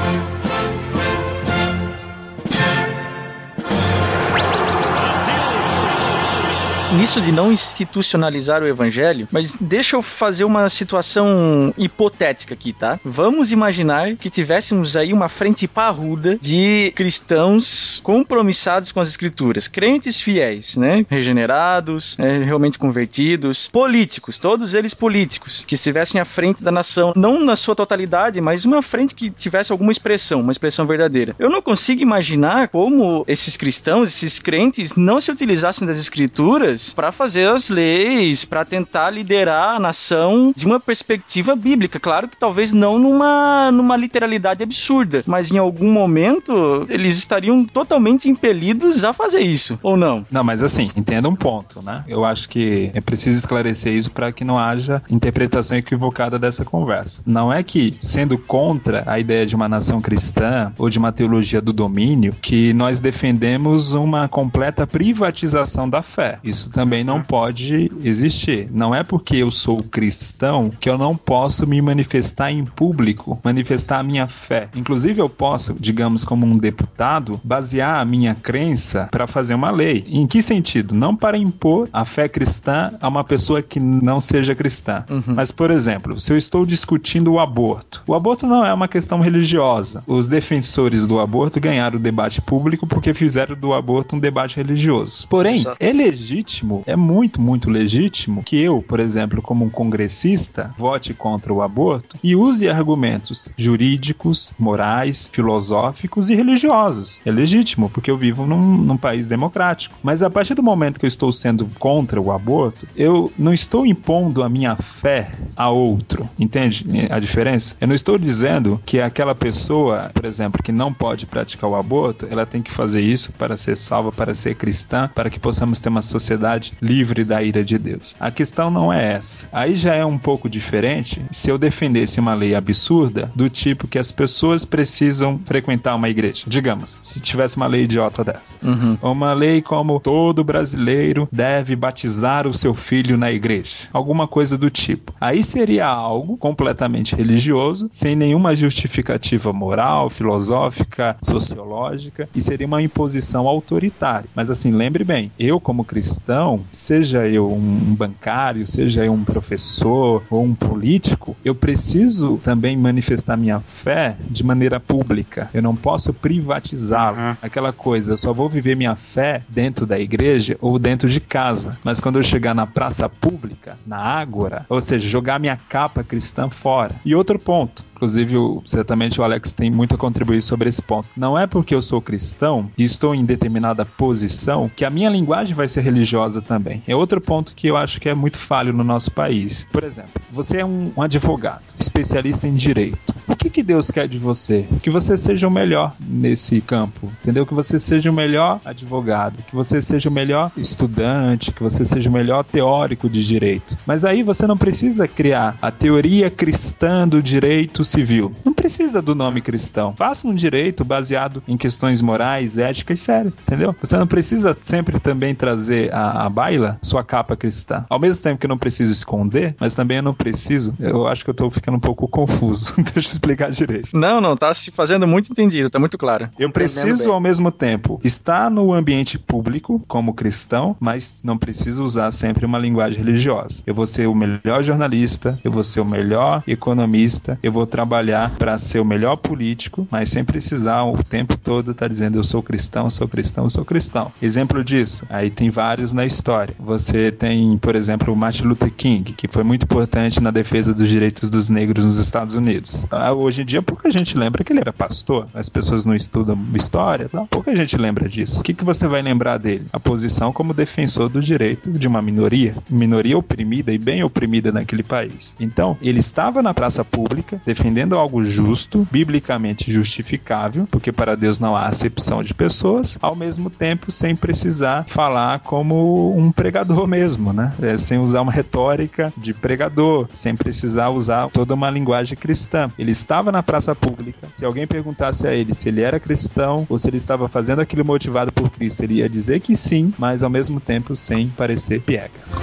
Nisso 7.03 7.21
de 7.21 7.33
não 7.33 7.51
institucionalizar 7.51 8.63
o 8.63 8.69
evangelho, 8.69 9.27
mas 9.33 9.57
deixa 9.61 9.97
eu 9.97 10.03
fazer 10.03 10.45
uma 10.45 10.69
situação 10.69 11.75
hipotética 11.77 12.55
aqui, 12.55 12.73
tá? 12.73 13.01
Vamos 13.05 13.51
imaginar 13.51 14.15
que 14.15 14.31
tivéssemos 14.31 14.95
aí 14.95 15.13
uma 15.13 15.29
frente 15.29 15.67
parruda 15.67 16.39
de 16.41 16.93
cristãos 16.95 18.01
compromissados 18.05 18.93
com 18.93 19.01
as 19.01 19.09
escrituras, 19.09 19.67
crentes 19.67 20.21
fiéis, 20.21 20.77
né? 20.77 21.05
Regenerados, 21.11 22.17
né? 22.19 22.45
realmente 22.45 22.79
convertidos, 22.79 23.67
políticos, 23.67 24.39
todos 24.39 24.73
eles 24.73 24.95
políticos, 24.95 25.65
que 25.67 25.75
estivessem 25.75 26.21
à 26.21 26.25
frente 26.25 26.63
da 26.63 26.71
nação, 26.71 27.13
não 27.17 27.45
na 27.45 27.57
sua 27.57 27.75
totalidade, 27.75 28.41
mas 28.41 28.65
uma 28.65 28.81
frente 28.81 29.13
que 29.13 29.29
tivesse 29.29 29.73
alguma 29.73 29.91
expressão, 29.91 30.41
uma 30.41 30.53
expressão 30.53 30.87
verdadeira. 30.87 31.35
Eu 31.37 31.51
não 31.51 31.61
consigo 31.61 32.01
imaginar 32.01 32.69
como 32.69 33.25
esses 33.27 33.57
cristãos, 33.57 34.09
esses 34.11 34.39
crentes, 34.39 34.95
não 34.95 35.21
se 35.21 35.33
utilizassem 35.33 35.85
das 35.85 35.99
escrituras 35.99 36.92
para 36.93 37.13
fazer 37.13 37.49
as 37.49 37.69
leis, 37.69 38.45
para 38.45 38.65
tentar 38.65 39.11
liderar 39.11 39.77
a 39.77 39.81
nação 39.81 40.53
de 40.55 40.67
uma 40.67 40.81
perspectiva 40.81 41.55
bíblica. 41.55 42.01
Claro 42.01 42.29
que 42.29 42.37
talvez 42.37 42.73
não 42.73 42.99
numa, 42.99 43.71
numa 43.73 43.97
literalidade 43.97 44.63
absurda, 44.63 45.23
mas 45.27 45.51
em 45.51 45.59
algum 45.59 45.91
momento 45.91 46.87
eles 46.89 47.17
estariam 47.17 47.65
totalmente 47.65 48.29
impelidos 48.29 49.05
a 49.05 49.13
fazer 49.13 49.41
isso, 49.41 49.79
ou 49.83 49.97
não? 49.97 50.25
Não, 50.31 50.45
mas 50.45 50.63
assim, 50.63 50.91
entenda 50.97 51.29
um 51.29 51.37
ponto, 51.37 51.83
né? 51.83 52.05
Eu 52.09 52.25
acho 52.25 52.49
que 52.49 52.91
é 52.95 53.01
preciso 53.01 53.39
esclarecer 53.39 53.93
isso 53.93 54.11
para 54.11 54.33
que 54.33 54.45
não 54.45 54.59
haja 54.59 55.03
interpretação 55.09 55.77
equivocada 55.77 56.39
dessa 56.39 56.65
conversa. 56.65 57.23
Não 57.27 57.53
é 57.53 57.63
que, 57.63 57.95
sendo 57.99 58.39
contra 58.39 59.05
a 59.07 59.19
ideia 59.19 59.47
de 59.47 59.55
uma 59.55 59.69
nação 59.69 60.01
cristã 60.01 60.73
ou 60.79 60.91
de 60.91 60.99
uma 60.99 61.13
teologia 61.13 61.61
do 61.61 61.73
domínio, 61.73 62.35
que 62.41 62.73
nós 62.73 63.01
defendemos 63.01 63.93
uma 63.93 64.29
completa 64.29 64.87
privatização 64.87 65.89
da 65.89 66.03
fé. 66.03 66.39
Isso 66.43 66.71
também 66.73 67.05
não 67.05 67.23
pode 67.23 67.91
existir. 68.03 68.69
Não 68.73 68.95
é 68.95 69.05
porque 69.05 69.37
eu 69.37 69.51
sou 69.51 69.83
cristão 69.83 70.71
que 70.81 70.89
eu 70.89 70.99
não 70.99 71.17
posso 71.17 71.67
me 71.67 71.81
manifestar 71.81 72.51
em 72.51 72.65
público, 72.65 73.39
manifestar 73.45 73.99
a 73.99 74.03
minha 74.03 74.27
fé. 74.27 74.69
Inclusive, 74.75 75.21
eu 75.21 75.29
posso, 75.29 75.75
digamos, 75.79 76.25
como 76.25 76.47
um 76.47 76.57
deputado, 76.57 77.41
basear 77.45 78.01
a 78.01 78.05
minha 78.05 78.35
crença 78.35 79.09
para 79.11 79.27
fazer 79.27 79.55
uma 79.55 79.71
lei. 79.71 80.05
Em 80.09 80.27
que 80.27 80.43
sentido? 80.43 80.95
Não 80.95 81.15
para 81.15 81.37
impor 81.37 81.89
a 81.93 82.05
fé 82.05 82.29
cristã 82.29 82.93
a 83.01 83.09
uma 83.09 83.23
pessoa 83.23 83.63
que 83.63 83.79
não 83.79 84.21
seja 84.21 84.55
cristã. 84.55 85.05
Uhum. 85.09 85.35
Mas, 85.35 85.53
por 85.53 85.71
exemplo, 85.71 86.19
se 86.19 86.33
eu 86.33 86.37
estou 86.37 86.65
discutindo 86.65 87.33
o 87.33 87.39
aborto, 87.39 88.03
o 88.07 88.15
aborto 88.15 88.47
não 88.47 88.65
é 88.65 88.73
uma 88.73 88.89
questão 88.89 89.21
religiosa. 89.21 90.03
Os 90.07 90.29
defensores 90.29 91.07
do 91.07 91.21
aborto 91.21 91.61
ganharam 91.61 91.97
o 91.97 92.01
debate 92.01 92.41
público 92.41 92.87
porque 92.87 93.13
fizeram 93.13 93.57
do 93.57 93.75
aborto 93.75 94.17
um 94.17 94.19
debate 94.19 94.57
religioso. 94.57 95.27
Porém, 95.29 95.65
é 95.79 95.93
legítimo 95.93 96.62
legítimo, 96.63 96.83
é 96.87 96.97
muito, 96.97 97.41
muito 97.41 97.71
legítimo 97.71 98.43
que 98.43 98.61
eu, 98.61 98.83
por 98.83 99.01
exemplo, 99.01 99.43
como 99.43 99.65
um 99.65 99.71
congressista, 99.71 100.73
vote 100.79 101.13
contra 101.13 101.53
o 101.53 101.63
aborto 101.63 102.17
e 102.23 102.37
use 102.37 102.69
argumentos 102.69 103.49
jurídicos, 103.57 104.53
morais, 104.59 105.29
filosóficos 105.33 106.31
e 106.31 106.35
religiosos. 106.35 107.21
É 107.25 107.31
legítimo, 107.31 107.91
porque 107.91 108.11
eu 108.11 108.17
vivo 108.17 108.47
num, 108.47 108.77
num 108.79 108.97
país 108.97 109.27
democrático. 109.27 109.97
Mas 110.03 110.23
a 110.23 110.31
partir 110.31 110.55
do 110.55 110.63
momento 110.63 110.99
que 110.99 111.07
eu 111.07 111.09
estou 111.09 111.33
sendo 111.33 111.69
contra 111.79 112.21
o 112.21 112.31
aborto, 112.31 112.87
eu 112.97 113.33
não 113.39 113.53
estou 113.53 113.85
impondo 113.85 114.43
a 114.43 114.49
minha 114.49 114.77
fé 114.77 115.31
a 115.57 115.69
outro. 115.69 116.29
Entende 116.39 116.85
a 117.11 117.19
diferença? 117.19 117.77
Eu 117.81 117.89
não 117.89 117.95
estou 117.95 118.19
dizendo 118.19 118.81
que 118.87 119.01
aquela 119.01 119.35
pessoa, 119.35 120.11
por 120.15 120.25
exemplo, 120.25 120.63
que 120.63 120.73
não 120.73 120.93
pode 120.93 121.27
praticar 121.27 121.69
o 121.69 121.77
aborto, 121.77 122.27
ela 122.31 122.47
tem 122.47 122.63
que 122.63 122.71
fazer 122.71 123.01
isso 123.01 123.33
para 123.33 123.57
ser 123.57 123.77
salva, 123.77 124.13
para 124.13 124.35
ser 124.35 124.55
cristã, 124.55 125.11
para 125.15 125.31
que 125.31 125.41
possamos 125.41 125.81
ter 125.81 125.89
uma 125.89 126.03
sociedade 126.03 126.52
sociedade 126.53 126.73
livre 126.81 127.25
da 127.25 127.43
ira 127.43 127.65
de 127.65 127.79
Deus. 127.79 128.15
A 128.19 128.31
questão 128.31 128.71
não 128.71 128.93
é 128.93 129.15
essa. 129.15 129.49
Aí 129.53 129.75
já 129.75 129.95
é 129.95 130.05
um 130.05 130.19
pouco 130.19 130.49
diferente 130.49 131.23
se 131.31 131.51
eu 131.51 131.59
defendesse 131.59 132.21
uma 132.21 132.35
lei 132.35 132.55
absurda 132.55 133.31
do 133.35 133.49
tipo 133.49 133.89
que 133.89 133.99
as 133.99 134.13
pessoas 134.13 134.65
precisam 134.65 135.41
frequentar 135.45 135.95
uma 135.95 136.09
igreja. 136.09 136.45
Digamos, 136.47 137.01
se 137.03 137.21
tivesse 137.21 137.57
uma 137.57 137.67
lei 137.67 137.85
idiota 137.85 138.25
dessa. 138.25 138.59
Uhum. 138.63 138.99
Uma 139.03 139.33
lei 139.33 139.63
como 139.63 140.01
todo 140.01 140.45
brasileiro 140.45 141.29
deve 141.31 141.77
batizar 141.77 142.47
o 142.47 142.55
seu 142.55 142.75
filho 142.75 143.17
na 143.17 143.31
igreja. 143.31 143.89
Alguma 143.93 144.27
coisa 144.27 144.59
do 144.59 144.71
tipo. 144.71 145.15
Aí 145.21 145.43
seria 145.43 145.87
algo 145.87 146.37
completamente 146.37 147.15
religioso, 147.15 147.89
sem 147.93 148.17
nenhuma 148.17 148.55
justificativa 148.55 149.53
moral, 149.53 150.11
filosófica, 150.11 151.17
sociológica, 151.23 152.29
e 152.35 152.41
seria 152.41 152.67
uma 152.67 152.83
imposição 152.83 153.47
autoritária. 153.47 154.29
Mas 154.35 154.51
assim, 154.51 154.73
lembre 154.73 155.05
bem, 155.05 155.31
eu 155.39 155.61
como 155.61 155.85
cristão 155.85 156.42
seja 156.71 157.27
eu 157.29 157.51
um 157.51 157.95
bancário, 157.95 158.67
seja 158.67 159.05
eu 159.05 159.13
um 159.13 159.25
professor 159.25 160.23
ou 160.31 160.43
um 160.43 160.55
político, 160.55 161.37
eu 161.45 161.55
preciso 161.55 162.39
também 162.39 162.77
manifestar 162.77 163.37
minha 163.37 163.61
fé 163.61 164.17
de 164.29 164.45
maneira 164.45 164.81
pública. 164.81 165.49
Eu 165.53 165.63
não 165.63 165.75
posso 165.75 166.13
privatizá-la. 166.13 167.31
Uhum. 167.31 167.37
Aquela 167.43 167.73
coisa, 167.73 168.13
eu 168.13 168.19
só 168.19 168.33
vou 168.33 168.49
viver 168.49 168.77
minha 168.77 168.97
fé 168.97 169.43
dentro 169.49 169.87
da 169.87 169.99
igreja 169.99 170.57
ou 170.61 170.79
dentro 170.79 171.09
de 171.09 171.21
casa. 171.21 171.79
Mas 171.85 172.01
quando 172.01 172.19
eu 172.19 172.23
chegar 172.23 172.55
na 172.55 172.67
praça 172.67 173.09
pública, 173.09 173.77
na 173.87 173.99
ágora, 173.99 174.67
ou 174.69 174.81
seja, 174.81 175.09
jogar 175.09 175.39
minha 175.39 175.57
capa 175.57 176.03
cristã 176.03 176.49
fora. 176.51 176.95
E 177.05 177.15
outro 177.15 177.39
ponto, 177.39 177.85
Inclusive, 178.03 178.35
certamente 178.65 179.21
o 179.21 179.23
Alex 179.25 179.53
tem 179.53 179.71
muito 179.71 179.95
a 179.95 179.99
contribuir 179.99 180.43
sobre 180.43 180.69
esse 180.69 180.83
ponto. 180.83 181.09
Não 181.17 181.39
é 181.39 181.47
porque 181.47 181.73
eu 181.73 181.81
sou 181.81 182.03
cristão 182.03 182.69
e 182.77 182.83
estou 182.83 183.15
em 183.15 183.25
determinada 183.25 183.85
posição 183.85 184.69
que 184.75 184.85
a 184.85 184.91
minha 184.91 185.09
linguagem 185.09 185.55
vai 185.55 185.69
ser 185.69 185.83
religiosa 185.83 186.43
também. 186.43 186.83
É 186.89 186.97
outro 186.97 187.21
ponto 187.21 187.55
que 187.55 187.69
eu 187.69 187.77
acho 187.77 188.01
que 188.01 188.09
é 188.09 188.15
muito 188.15 188.39
falho 188.39 188.73
no 188.73 188.83
nosso 188.83 189.13
país. 189.13 189.69
Por 189.71 189.85
exemplo, 189.85 190.21
você 190.33 190.59
é 190.59 190.65
um, 190.65 190.91
um 190.97 191.01
advogado, 191.01 191.63
especialista 191.79 192.49
em 192.49 192.55
direito. 192.55 193.15
O 193.29 193.37
que, 193.37 193.49
que 193.49 193.63
Deus 193.63 193.89
quer 193.93 194.09
de 194.09 194.19
você? 194.19 194.67
Que 194.83 194.91
você 194.91 195.17
seja 195.17 195.47
o 195.47 195.51
melhor 195.51 195.95
nesse 196.01 196.61
campo, 196.61 197.13
entendeu? 197.21 197.47
Que 197.47 197.55
você 197.55 197.79
seja 197.79 198.11
o 198.11 198.13
melhor 198.13 198.61
advogado, 198.65 199.45
que 199.45 199.55
você 199.55 199.81
seja 199.81 200.09
o 200.09 200.13
melhor 200.13 200.51
estudante, 200.57 201.53
que 201.53 201.63
você 201.63 201.85
seja 201.85 202.11
o 202.11 202.13
melhor 202.13 202.43
teórico 202.43 203.09
de 203.09 203.25
direito. 203.25 203.79
Mas 203.87 204.05
aí 204.05 204.25
você 204.25 204.45
não 204.45 204.57
precisa 204.57 205.07
criar 205.07 205.57
a 205.63 205.71
teoria 205.71 206.29
cristã 206.31 207.07
do 207.07 207.23
direito 207.23 207.85
civil. 207.93 208.33
Não 208.45 208.53
precisa 208.53 209.03
do 209.03 209.15
nome 209.15 209.41
cristão. 209.41 209.95
Faça 209.97 210.27
um 210.27 210.35
direito 210.35 210.85
baseado 210.85 211.43
em 211.47 211.57
questões 211.57 212.01
morais, 212.01 212.57
éticas 212.57 212.99
e 212.99 213.03
sérias, 213.03 213.39
entendeu? 213.39 213.77
Você 213.81 213.97
não 213.97 214.07
precisa 214.07 214.57
sempre 214.61 214.99
também 214.99 215.35
trazer 215.35 215.93
a, 215.93 216.27
a 216.27 216.31
baila 216.31 216.79
sua 216.83 217.05
capa 217.05 217.37
cristã. 217.37 217.85
Ao 217.89 217.99
mesmo 217.99 218.23
tempo 218.23 218.39
que 218.39 218.47
eu 218.47 218.49
não 218.49 218.59
preciso 218.59 218.93
esconder, 218.93 219.55
mas 219.61 219.75
também 219.75 219.99
eu 219.99 220.03
não 220.03 220.15
preciso. 220.15 220.75
Eu 220.81 221.07
acho 221.07 221.25
que 221.25 221.31
eu 221.31 221.35
tô 221.35 221.51
ficando 221.51 221.77
um 221.77 221.81
pouco 221.81 222.09
confuso. 222.09 222.75
Deixa 222.95 223.11
eu 223.11 223.13
explicar 223.13 223.51
direito. 223.51 223.89
Não, 223.93 224.21
não, 224.21 224.37
tá 224.37 224.53
se 224.55 224.71
fazendo 224.71 225.07
muito 225.07 225.31
entendido, 225.31 225.69
tá 225.69 225.79
muito 225.79 225.99
claro. 225.99 226.29
Eu 226.39 226.51
preciso 226.51 227.13
ao 227.13 227.21
mesmo 227.21 227.51
tempo 227.51 228.01
estar 228.03 228.51
no 228.51 228.73
ambiente 228.73 229.19
público 229.19 229.83
como 229.87 230.15
cristão, 230.15 230.77
mas 230.81 231.21
não 231.23 231.37
preciso 231.37 231.85
usar 231.85 232.11
sempre 232.11 232.47
uma 232.47 232.59
linguagem 232.59 232.99
religiosa. 232.99 233.63
Eu 233.67 233.75
vou 233.75 233.87
ser 233.87 234.07
o 234.07 234.15
melhor 234.15 234.63
jornalista, 234.63 235.39
eu 235.45 235.51
vou 235.51 235.63
ser 235.63 235.81
o 235.81 235.85
melhor 235.85 236.43
economista, 236.47 237.39
eu 237.43 237.53
vou 237.53 237.67
trabalhar 237.67 237.82
trabalhar 237.83 238.31
para 238.39 238.57
ser 238.59 238.79
o 238.79 238.85
melhor 238.85 239.17
político, 239.17 239.89
mas 239.91 240.09
sem 240.09 240.25
precisar 240.25 240.85
o 240.85 241.03
tempo 241.03 241.37
todo 241.37 241.73
estar 241.73 241.87
tá 241.87 241.89
dizendo 241.89 242.17
eu 242.17 242.23
sou 242.23 242.41
cristão, 242.41 242.89
sou 242.89 243.09
cristão, 243.09 243.49
sou 243.51 243.65
cristão. 243.65 244.13
Exemplo 244.23 244.63
disso, 244.63 245.05
aí 245.11 245.29
tem 245.29 245.51
vários 245.51 245.93
na 245.93 246.07
história. 246.07 246.55
Você 246.61 247.11
tem, 247.11 247.59
por 247.59 247.75
exemplo, 247.75 248.13
o 248.13 248.17
Martin 248.17 248.45
Luther 248.45 248.71
King, 248.71 249.13
que 249.15 249.27
foi 249.27 249.43
muito 249.43 249.65
importante 249.65 250.21
na 250.21 250.31
defesa 250.31 250.73
dos 250.73 250.89
direitos 250.89 251.29
dos 251.29 251.49
negros 251.49 251.85
nos 251.85 251.97
Estados 251.97 252.37
Unidos. 252.37 252.87
Ah, 252.89 253.13
hoje 253.13 253.43
em 253.43 253.45
dia, 253.45 253.61
pouca 253.61 253.91
gente 253.91 254.17
lembra 254.17 254.45
que 254.45 254.53
ele 254.53 254.61
era 254.61 254.73
pastor. 254.73 255.27
As 255.35 255.49
pessoas 255.49 255.85
não 255.85 255.95
estudam 255.95 256.39
história, 256.55 257.11
não. 257.13 257.27
pouca 257.27 257.55
gente 257.57 257.77
lembra 257.77 258.09
disso. 258.09 258.41
O 258.41 258.43
que, 258.45 258.55
que 258.55 258.65
você 258.65 258.87
vai 258.87 259.03
lembrar 259.03 259.39
dele? 259.39 259.67
A 259.73 259.81
posição 259.81 260.33
como 260.33 260.55
defensor 260.55 261.09
do 261.09 261.21
direito 261.21 261.73
de 261.73 261.89
uma 261.89 262.01
minoria, 262.01 262.55
minoria 262.71 263.19
oprimida 263.19 263.73
e 263.73 263.79
bem 263.79 264.05
oprimida 264.05 264.53
naquele 264.53 264.85
país. 264.85 265.35
Então, 265.41 265.77
ele 265.83 265.99
estava 265.99 266.43
na 266.43 266.55
praça 266.55 266.85
pública 266.85 267.43
defendendo 267.45 267.62
algo 267.97 268.25
justo, 268.25 268.87
biblicamente 268.91 269.71
justificável, 269.71 270.67
porque 270.71 270.93
para 270.93 271.17
Deus 271.17 271.39
não 271.39 271.57
há 271.57 271.67
acepção 271.67 272.23
de 272.23 272.35
pessoas, 272.35 272.99
ao 273.01 273.15
mesmo 273.15 273.51
tempo 273.51 273.91
sem 273.91 274.17
precisar 274.17 274.85
falar 274.87 275.41
como 275.41 276.17
um 276.17 276.33
pregador 276.33 276.87
mesmo, 276.87 277.33
né? 277.33 277.53
É, 277.61 277.77
sem 277.77 277.99
usar 277.99 278.23
uma 278.23 278.33
retórica 278.33 279.13
de 279.17 279.33
pregador, 279.33 280.09
sem 280.13 280.35
precisar 280.35 280.91
usar 280.91 281.29
toda 281.31 281.55
uma 281.55 281.71
linguagem 281.71 282.17
cristã. 282.17 282.71
Ele 282.79 282.91
estava 282.91 283.31
na 283.31 283.43
praça 283.43 283.75
pública. 283.75 284.29
Se 284.33 284.45
alguém 284.45 284.67
perguntasse 284.67 285.27
a 285.27 285.35
ele 285.35 285.55
se 285.55 285.69
ele 285.69 285.83
era 285.83 286.01
cristão 286.01 286.67
ou 286.69 286.79
se 286.79 286.89
ele 286.89 286.97
estava 286.97 287.29
fazendo 287.29 287.61
aquilo 287.61 287.85
motivado 287.85 288.33
por 288.33 288.51
Cristo, 288.51 288.83
ele 288.83 288.95
ia 288.95 289.09
dizer 289.09 289.41
que 289.41 289.57
sim, 289.57 289.93
mas 289.99 290.23
ao 290.23 290.31
mesmo 290.31 290.61
tempo 290.61 290.97
sem 290.97 291.29
parecer 291.29 291.81
piegas. 291.81 292.43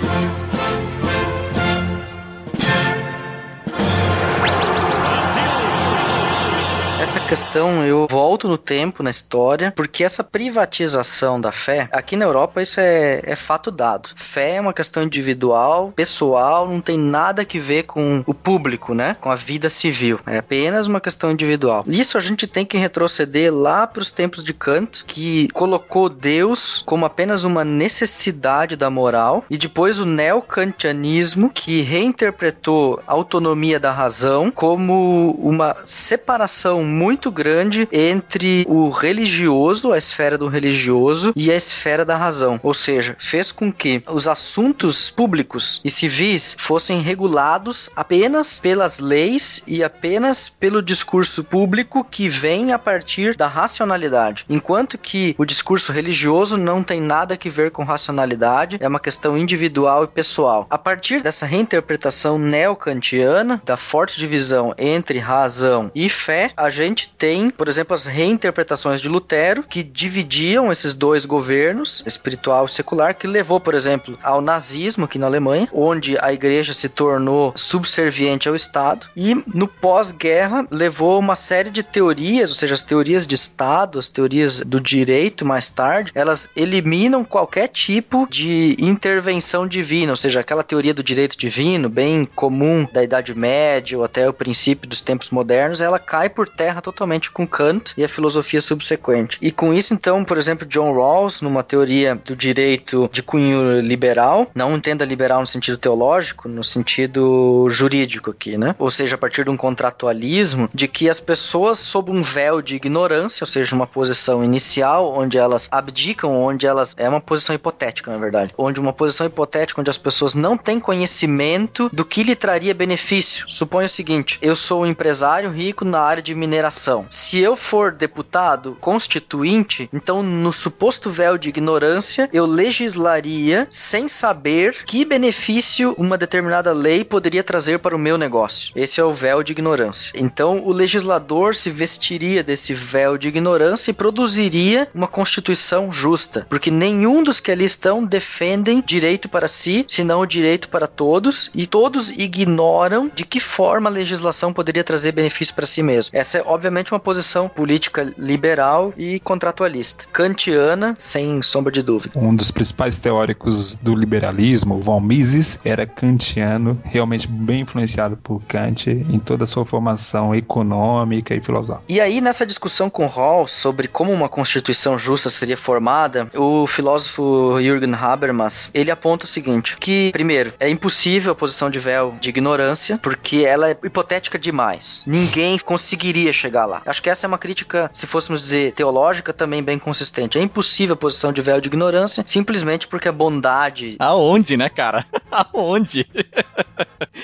Questão, 7.30 7.85
eu 7.85 8.07
volto 8.10 8.47
no 8.47 8.57
tempo, 8.57 9.03
na 9.03 9.11
história, 9.11 9.72
porque 9.76 10.03
essa 10.03 10.23
privatização 10.23 11.39
da 11.39 11.51
fé, 11.51 11.88
aqui 11.91 12.15
na 12.15 12.26
Europa 12.26 12.60
isso 12.60 12.80
é, 12.80 13.22
é 13.23 13.35
fato 13.35 13.69
dado. 13.69 14.10
Fé 14.15 14.56
é 14.56 14.61
uma 14.61 14.73
questão 14.73 15.03
individual, 15.03 15.93
pessoal, 15.95 16.68
não 16.68 16.81
tem 16.81 16.97
nada 16.97 17.45
que 17.45 17.60
ver 17.60 17.84
com 17.84 18.23
o 18.26 18.34
público, 18.34 18.95
né? 18.95 19.15
Com 19.22 19.30
a 19.30 19.35
vida 19.35 19.69
civil. 19.69 20.19
É 20.26 20.39
apenas 20.39 20.88
uma 20.88 20.99
questão 20.99 21.30
individual. 21.30 21.84
Isso 21.85 22.18
a 22.18 22.19
gente 22.19 22.47
tem 22.47 22.65
que 22.65 22.80
retroceder 22.80 23.53
lá 23.53 23.85
para 23.85 24.01
os 24.01 24.10
tempos 24.10 24.43
de 24.43 24.51
Kant, 24.51 25.03
que 25.06 25.49
colocou 25.53 26.10
Deus 26.10 26.81
como 26.84 27.06
apenas 27.06 27.43
uma 27.43 27.64
necessidade 27.64 28.76
da 28.76 28.89
moral, 28.89 29.45
e 29.51 29.56
depois 29.56 29.99
o 29.99 30.06
neocantianismo, 30.06 31.51
que 31.51 31.81
reinterpretou 31.81 32.99
a 33.06 33.14
autonomia 33.14 33.80
da 33.80 33.91
razão 33.91 34.49
como 34.49 35.38
uma 35.39 35.76
separação 35.85 36.84
muito 36.84 37.18
muito 37.19 37.31
grande 37.31 37.85
entre 37.91 38.65
o 38.69 38.89
religioso, 38.89 39.91
a 39.91 39.97
esfera 39.97 40.37
do 40.37 40.47
religioso 40.47 41.33
e 41.35 41.51
a 41.51 41.55
esfera 41.55 42.05
da 42.05 42.15
razão. 42.15 42.57
Ou 42.63 42.73
seja, 42.73 43.17
fez 43.19 43.51
com 43.51 43.73
que 43.73 44.01
os 44.07 44.25
assuntos 44.25 45.09
públicos 45.09 45.81
e 45.83 45.89
civis 45.89 46.55
fossem 46.57 47.01
regulados 47.01 47.89
apenas 47.93 48.57
pelas 48.61 48.99
leis 48.99 49.61
e 49.67 49.83
apenas 49.83 50.47
pelo 50.47 50.81
discurso 50.81 51.43
público 51.43 52.07
que 52.09 52.29
vem 52.29 52.71
a 52.71 52.79
partir 52.79 53.35
da 53.35 53.47
racionalidade. 53.47 54.45
Enquanto 54.49 54.97
que 54.97 55.35
o 55.37 55.43
discurso 55.43 55.91
religioso 55.91 56.55
não 56.55 56.81
tem 56.81 57.01
nada 57.01 57.33
a 57.33 57.49
ver 57.49 57.71
com 57.71 57.83
racionalidade, 57.83 58.77
é 58.79 58.87
uma 58.87 58.99
questão 58.99 59.37
individual 59.37 60.05
e 60.05 60.07
pessoal. 60.07 60.65
A 60.69 60.77
partir 60.77 61.21
dessa 61.21 61.45
reinterpretação 61.45 62.37
neocantiana, 62.37 63.61
da 63.65 63.75
forte 63.75 64.17
divisão 64.17 64.73
entre 64.77 65.19
razão 65.19 65.91
e 65.93 66.07
fé, 66.07 66.53
a 66.55 66.69
gente 66.69 67.09
tem, 67.18 67.49
por 67.49 67.68
exemplo, 67.68 67.94
as 67.94 68.06
reinterpretações 68.06 69.02
de 69.02 69.10
Lutero, 69.10 69.64
que 69.64 69.84
dividiam 69.84 70.72
esses 70.72 70.94
dois 70.94 71.26
governos, 71.26 72.03
espiritual 72.06 72.65
e 72.65 72.69
secular, 72.69 73.15
que 73.15 73.27
levou, 73.27 73.60
por 73.60 73.73
exemplo, 73.73 74.18
ao 74.23 74.41
nazismo 74.41 75.06
aqui 75.06 75.19
na 75.19 75.26
Alemanha, 75.26 75.68
onde 75.73 76.18
a 76.19 76.31
igreja 76.31 76.73
se 76.73 76.88
tornou 76.88 77.52
subserviente 77.56 78.48
ao 78.48 78.56
Estado, 78.56 79.07
e 79.15 79.36
no 79.53 79.68
pós-guerra 79.68 80.65
levou 80.72 81.19
uma 81.19 81.36
série 81.36 81.72
de 81.72 81.84
teorias, 81.84 82.49
ou 82.49 82.56
seja, 82.56 82.76
as 82.76 82.84
teorias 82.84 83.27
de 83.27 83.36
Estado, 83.36 83.99
as 83.99 84.07
teorias 84.07 84.61
do 84.61 84.80
direito 84.80 85.45
mais 85.45 85.69
tarde, 85.69 86.11
elas 86.15 86.49
eliminam 86.56 87.23
qualquer 87.23 87.68
tipo 87.68 88.27
de 88.30 88.77
intervenção 88.80 89.68
divina, 89.68 90.14
ou 90.14 90.18
seja, 90.18 90.40
aquela 90.40 90.64
teoria 90.64 90.94
do 90.94 91.03
direito 91.03 91.38
divino, 91.38 91.90
bem 91.90 92.23
comum 92.23 92.88
da 92.91 93.03
Idade 93.03 93.36
Média 93.36 93.98
ou 93.98 94.03
até 94.03 94.27
o 94.27 94.34
princípio 94.34 94.88
dos 94.88 95.02
tempos 95.02 95.30
modernos, 95.30 95.81
ela 95.81 95.99
cai 95.99 96.30
por 96.30 96.48
terra 96.48 96.81
totalmente 96.81 96.98
totalmente 96.99 97.31
com 97.31 97.47
Kant 97.47 97.93
e 97.95 98.03
a 98.03 98.09
filosofia 98.09 98.59
subsequente. 98.59 99.38
E 99.41 99.51
com 99.51 99.73
isso, 99.73 99.93
então, 99.93 100.26
por 100.26 100.38
exemplo, 100.38 100.67
John 100.67 100.93
Rawls, 100.93 101.41
numa 101.41 101.63
teoria 101.63 102.15
do 102.15 102.35
direito 102.35 103.09
de 103.11 103.23
cunho 103.23 103.80
liberal, 103.80 104.51
não 104.53 104.76
entenda 104.76 105.05
liberal 105.05 105.39
no 105.39 105.47
sentido 105.47 105.77
teológico, 105.77 106.49
no 106.49 106.63
sentido 106.63 107.67
jurídico 107.69 108.31
aqui, 108.31 108.57
né? 108.57 108.76
Ou 108.77 108.91
seja, 108.91 109.15
a 109.15 109.17
partir 109.17 109.45
de 109.45 109.49
um 109.49 109.55
contratualismo 109.55 110.69
de 110.73 110.88
que 110.88 111.09
as 111.09 111.21
pessoas, 111.21 111.80
sob 111.80 112.11
um 112.11 112.21
véu 112.21 112.61
de 112.61 112.76
ignorância, 112.76 113.43
ou 113.43 113.47
seja, 113.47 113.73
uma 113.73 113.88
posição 113.88 114.43
inicial 114.43 115.17
onde 115.17 115.38
elas 115.38 115.69
abdicam, 115.71 116.35
onde 116.35 116.67
elas. 116.67 116.93
É 116.97 117.07
uma 117.07 117.21
posição 117.21 117.55
hipotética, 117.55 118.11
na 118.11 118.17
verdade. 118.17 118.53
Onde 118.57 118.80
uma 118.80 118.91
posição 118.91 119.26
hipotética 119.26 119.80
onde 119.80 119.89
as 119.89 119.97
pessoas 119.97 120.35
não 120.35 120.57
têm 120.57 120.80
conhecimento 120.80 121.89
do 121.93 122.03
que 122.03 122.23
lhe 122.23 122.35
traria 122.35 122.73
benefício. 122.73 123.45
Suponha 123.47 123.85
o 123.85 123.89
seguinte: 123.89 124.38
eu 124.41 124.55
sou 124.55 124.81
um 124.81 124.85
empresário 124.85 125.49
rico 125.49 125.85
na 125.85 126.01
área 126.01 126.21
de 126.21 126.35
mineração 126.35 126.89
se 127.10 127.40
eu 127.40 127.56
for 127.56 127.91
deputado 127.91 128.78
constituinte, 128.80 129.90
então 129.94 130.24
no 130.24 130.52
suposto 130.52 131.10
véu 131.10 131.38
de 131.38 131.49
ignorância, 131.49 132.30
eu 132.34 132.45
legislaria 132.45 133.68
sem 133.70 134.07
saber 134.07 134.84
que 134.86 135.06
benefício 135.06 135.94
uma 135.98 136.18
determinada 136.18 136.72
lei 136.72 137.03
poderia 137.03 137.44
trazer 137.44 137.80
para 137.80 137.95
o 137.95 137.99
meu 137.99 138.18
negócio. 138.18 138.72
Esse 138.76 138.99
é 138.99 139.03
o 139.03 139.14
véu 139.14 139.44
de 139.44 139.52
ignorância. 139.52 140.14
Então 140.16 140.64
o 140.64 140.72
legislador 140.72 141.56
se 141.56 141.70
vestiria 141.70 142.44
desse 142.44 142.74
véu 142.74 143.18
de 143.18 143.28
ignorância 143.28 143.91
e 143.91 143.94
produziria 143.94 144.88
uma 144.94 145.07
constituição 145.07 145.91
justa, 145.91 146.45
porque 146.49 146.72
nenhum 146.72 147.24
dos 147.24 147.40
que 147.40 147.52
ali 147.52 147.66
estão 147.66 148.03
defendem 148.03 148.84
direito 148.86 149.30
para 149.30 149.48
si, 149.48 149.86
senão 149.88 150.22
o 150.22 150.26
direito 150.26 150.70
para 150.70 150.88
todos, 150.88 151.52
e 151.53 151.68
todos 151.68 152.10
ignoram 152.11 153.11
de 153.14 153.26
que 153.26 153.40
forma 153.40 153.90
a 153.90 153.94
legislação 153.94 154.53
poderia 154.53 154.84
trazer 154.84 155.11
benefício 155.11 155.53
para 155.53 155.66
si 155.66 155.84
mesmo. 155.84 156.11
Essa 156.14 156.40
é 156.40 156.44
obviamente 156.45 156.78
uma 156.91 156.99
posição 156.99 157.47
política 157.47 158.14
liberal 158.18 158.93
e 158.97 159.19
contratualista. 159.19 160.06
Kantiana, 160.11 160.95
sem 160.97 161.41
sombra 161.41 161.72
de 161.72 161.81
dúvida. 161.81 162.19
Um 162.19 162.35
dos 162.35 162.51
principais 162.51 162.99
teóricos 162.99 163.77
do 163.77 163.95
liberalismo, 163.95 164.80
von 164.80 164.99
Mises, 164.99 165.60
era 165.64 165.85
kantiano, 165.85 166.80
realmente 166.84 167.27
bem 167.27 167.61
influenciado 167.61 168.18
por 168.18 168.41
Kant 168.43 168.89
em 168.89 169.19
toda 169.19 169.43
a 169.43 169.47
sua 169.47 169.65
formação 169.65 170.34
econômica 170.34 171.34
e 171.35 171.41
filosófica. 171.41 171.84
E 171.89 171.99
aí, 171.99 172.22
nessa 172.22 172.45
discussão 172.45 172.89
com 172.89 173.06
Rawls 173.06 173.51
sobre 173.51 173.88
como 173.88 174.11
uma 174.11 174.30
constituição 174.30 174.97
justa 174.97 175.30
seria 175.30 175.57
formada, 175.57 176.30
o 176.35 176.65
filósofo 176.68 177.57
Jürgen 177.61 177.93
Habermas, 177.93 178.69
ele 178.73 178.91
aponta 178.91 179.26
o 179.26 179.27
seguinte, 179.27 179.77
que, 179.77 180.11
primeiro, 180.11 180.53
é 180.60 180.69
impossível 180.69 181.31
a 181.31 181.35
posição 181.35 181.69
de 181.69 181.80
véu 181.80 182.15
de 182.19 182.30
ignorância, 182.30 182.97
porque 183.01 183.43
ela 183.45 183.69
é 183.69 183.77
hipotética 183.84 184.38
demais. 184.38 185.03
Ninguém 185.06 185.57
conseguiria 185.60 186.31
chegar 186.31 186.65
lá. 186.69 186.81
Acho 186.85 187.01
que 187.01 187.09
essa 187.09 187.25
é 187.25 187.27
uma 187.27 187.37
crítica, 187.37 187.89
se 187.93 188.07
fôssemos 188.07 188.39
dizer 188.39 188.73
teológica, 188.73 189.33
também 189.33 189.61
bem 189.61 189.77
consistente. 189.77 190.37
É 190.37 190.41
impossível 190.41 190.93
a 190.93 190.97
posição 190.97 191.33
de 191.33 191.41
véu 191.41 191.59
de 191.59 191.67
ignorância, 191.67 192.23
simplesmente 192.25 192.87
porque 192.87 193.07
a 193.07 193.11
bondade. 193.11 193.95
Aonde, 193.99 194.55
né, 194.55 194.69
cara? 194.69 195.05
Aonde? 195.31 196.07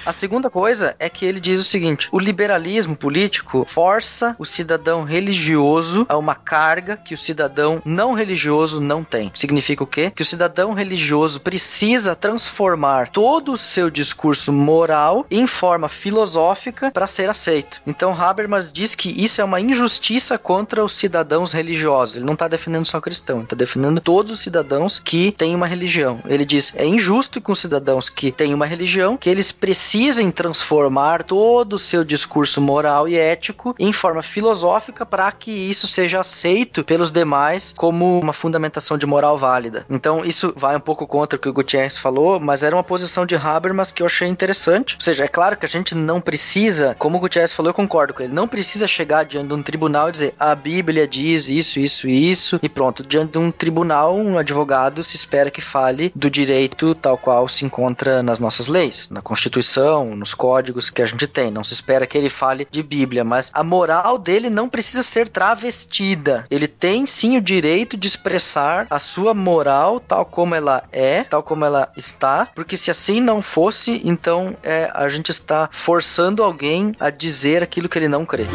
a 0.05 0.11
segunda 0.11 0.49
coisa 0.49 0.95
é 0.99 1.09
que 1.09 1.26
ele 1.26 1.39
diz 1.39 1.59
o 1.59 1.63
seguinte: 1.63 2.09
o 2.11 2.19
liberalismo 2.19 2.95
político 2.95 3.65
força 3.67 4.35
o 4.39 4.45
cidadão 4.45 5.03
religioso 5.03 6.05
a 6.09 6.17
uma 6.17 6.35
carga 6.35 6.97
que 6.97 7.13
o 7.13 7.17
cidadão 7.17 7.81
não 7.85 8.13
religioso 8.13 8.81
não 8.81 9.03
tem. 9.03 9.31
Significa 9.34 9.84
o 9.84 9.88
quê? 9.88 10.11
Que 10.13 10.22
o 10.22 10.26
cidadão 10.26 10.73
religioso 10.73 11.39
precisa 11.39 12.15
transformar 12.15 13.09
todo 13.09 13.53
o 13.53 13.57
seu 13.57 13.89
discurso 13.89 14.51
moral 14.51 15.26
em 15.30 15.47
forma 15.47 15.88
filosófica 15.88 16.91
para 16.91 17.07
ser 17.07 17.30
aceito. 17.30 17.81
Então 17.85 18.13
Habermas 18.19 18.72
diz 18.72 18.95
que 18.95 19.09
isso 19.23 19.35
isso 19.36 19.41
é 19.41 19.44
uma 19.44 19.60
injustiça 19.60 20.38
contra 20.38 20.82
os 20.82 20.94
cidadãos 20.94 21.52
religiosos. 21.52 22.16
Ele 22.16 22.26
não 22.26 22.36
está 22.36 22.48
defendendo 22.48 22.86
só 22.86 23.02
cristão, 23.02 23.38
ele 23.38 23.44
está 23.44 23.56
defendendo 23.56 23.99
todos 23.99 24.32
os 24.32 24.40
cidadãos 24.40 24.98
que 24.98 25.30
têm 25.34 25.53
uma 25.53 25.68
religião. 25.68 26.22
Ele 26.26 26.45
diz: 26.45 26.74
é 26.74 26.86
injusto 26.86 27.41
com 27.41 27.52
os 27.52 27.60
cidadãos 27.60 28.10
que 28.10 28.32
têm 28.32 28.53
uma 28.53 28.66
religião 28.66 29.18
que 29.18 29.30
eles 29.30 29.52
precisem 29.52 30.32
transformar 30.32 31.24
todo 31.24 31.74
o 31.74 31.80
seu 31.80 32.06
discurso 32.06 32.62
moral 32.62 33.10
e 33.10 33.18
ético 33.18 33.76
em 33.78 33.91
forma 33.91 34.22
filosófica 34.22 35.06
para 35.06 35.30
que 35.34 35.52
isso 35.52 35.86
seja 35.86 36.22
aceito 36.22 36.82
pelos 36.86 37.12
demais 37.12 37.74
como 37.76 38.22
uma 38.22 38.32
fundamentação 38.32 38.98
de 38.98 39.06
moral 39.06 39.38
válida. 39.38 39.86
Então, 39.90 40.24
isso 40.24 40.53
vai 40.56 40.78
um 40.78 40.80
pouco 40.80 41.06
contra 41.06 41.36
o 41.36 41.40
que 41.41 41.49
o 41.49 41.53
Gutierrez 41.53 41.98
falou, 41.98 42.40
mas 42.40 42.64
era 42.64 42.74
uma 42.74 42.86
posição 42.86 43.26
de 43.26 43.36
Habermas 43.36 43.91
que 43.91 44.02
eu 44.02 44.06
achei 44.07 44.30
interessante. 44.30 44.95
Ou 44.95 45.02
seja, 45.02 45.26
é 45.26 45.28
claro 45.28 45.57
que 45.57 45.66
a 45.66 45.70
gente 45.70 45.94
não 45.94 46.22
precisa, 46.22 46.95
como 46.98 47.18
o 47.18 47.20
Gutierrez 47.20 47.52
falou, 47.52 47.72
eu 47.72 47.74
concordo 47.74 48.14
com 48.14 48.24
ele, 48.24 48.32
não 48.32 48.48
precisa 48.48 48.88
chegar 48.88 49.15
diante 49.24 49.48
de 49.48 49.54
um 49.54 49.64
tribunal 49.64 50.10
e 50.10 50.12
dizer 50.12 50.36
a 50.40 50.54
Bíblia 50.56 51.08
diz 51.08 51.50
isso, 51.50 51.80
isso 51.80 52.08
isso, 52.08 52.60
e 52.62 52.70
pronto. 52.70 53.04
Diante 53.04 53.34
de 53.34 53.38
um 53.38 53.52
tribunal, 53.52 54.16
um 54.16 54.38
advogado 54.38 55.04
se 55.04 55.16
espera 55.16 55.52
que 55.52 55.62
fale 55.62 56.12
do 56.16 56.30
direito 56.30 56.96
tal 56.96 57.18
qual 57.18 57.48
se 57.48 57.66
encontra 57.66 58.22
nas 58.24 58.40
nossas 58.40 58.68
leis, 58.68 59.10
na 59.10 59.22
Constituição, 59.22 60.16
nos 60.16 60.34
códigos 60.34 60.90
que 60.90 61.02
a 61.02 61.06
gente 61.06 61.28
tem. 61.28 61.52
Não 61.52 61.64
se 61.64 61.74
espera 61.74 62.08
que 62.08 62.18
ele 62.18 62.30
fale 62.30 62.68
de 62.70 62.82
Bíblia, 62.82 63.24
mas 63.24 63.50
a 63.54 63.64
moral 63.64 64.18
dele 64.18 64.50
não 64.50 64.70
precisa 64.70 65.04
ser 65.04 65.30
travestida. 65.30 66.46
Ele 66.50 66.68
tem 66.68 67.06
sim 67.06 67.38
o 67.38 67.42
direito 67.42 67.98
de 67.98 68.08
expressar 68.08 68.88
a 68.90 69.00
sua 69.00 69.34
moral 69.34 70.00
tal 70.00 70.26
como 70.26 70.56
ela 70.56 70.84
é, 70.92 71.24
tal 71.24 71.44
como 71.44 71.66
ela 71.66 71.92
está, 71.96 72.48
porque 72.54 72.78
se 72.78 72.92
assim 72.92 73.20
não 73.22 73.42
fosse, 73.42 74.02
então 74.04 74.56
é, 74.64 74.90
a 74.94 75.08
gente 75.08 75.30
está 75.30 75.70
forçando 75.72 76.44
alguém 76.44 76.96
a 77.00 77.10
dizer 77.10 77.64
aquilo 77.64 77.90
que 77.90 77.98
ele 77.98 78.08
não 78.08 78.26
crê. 78.26 78.46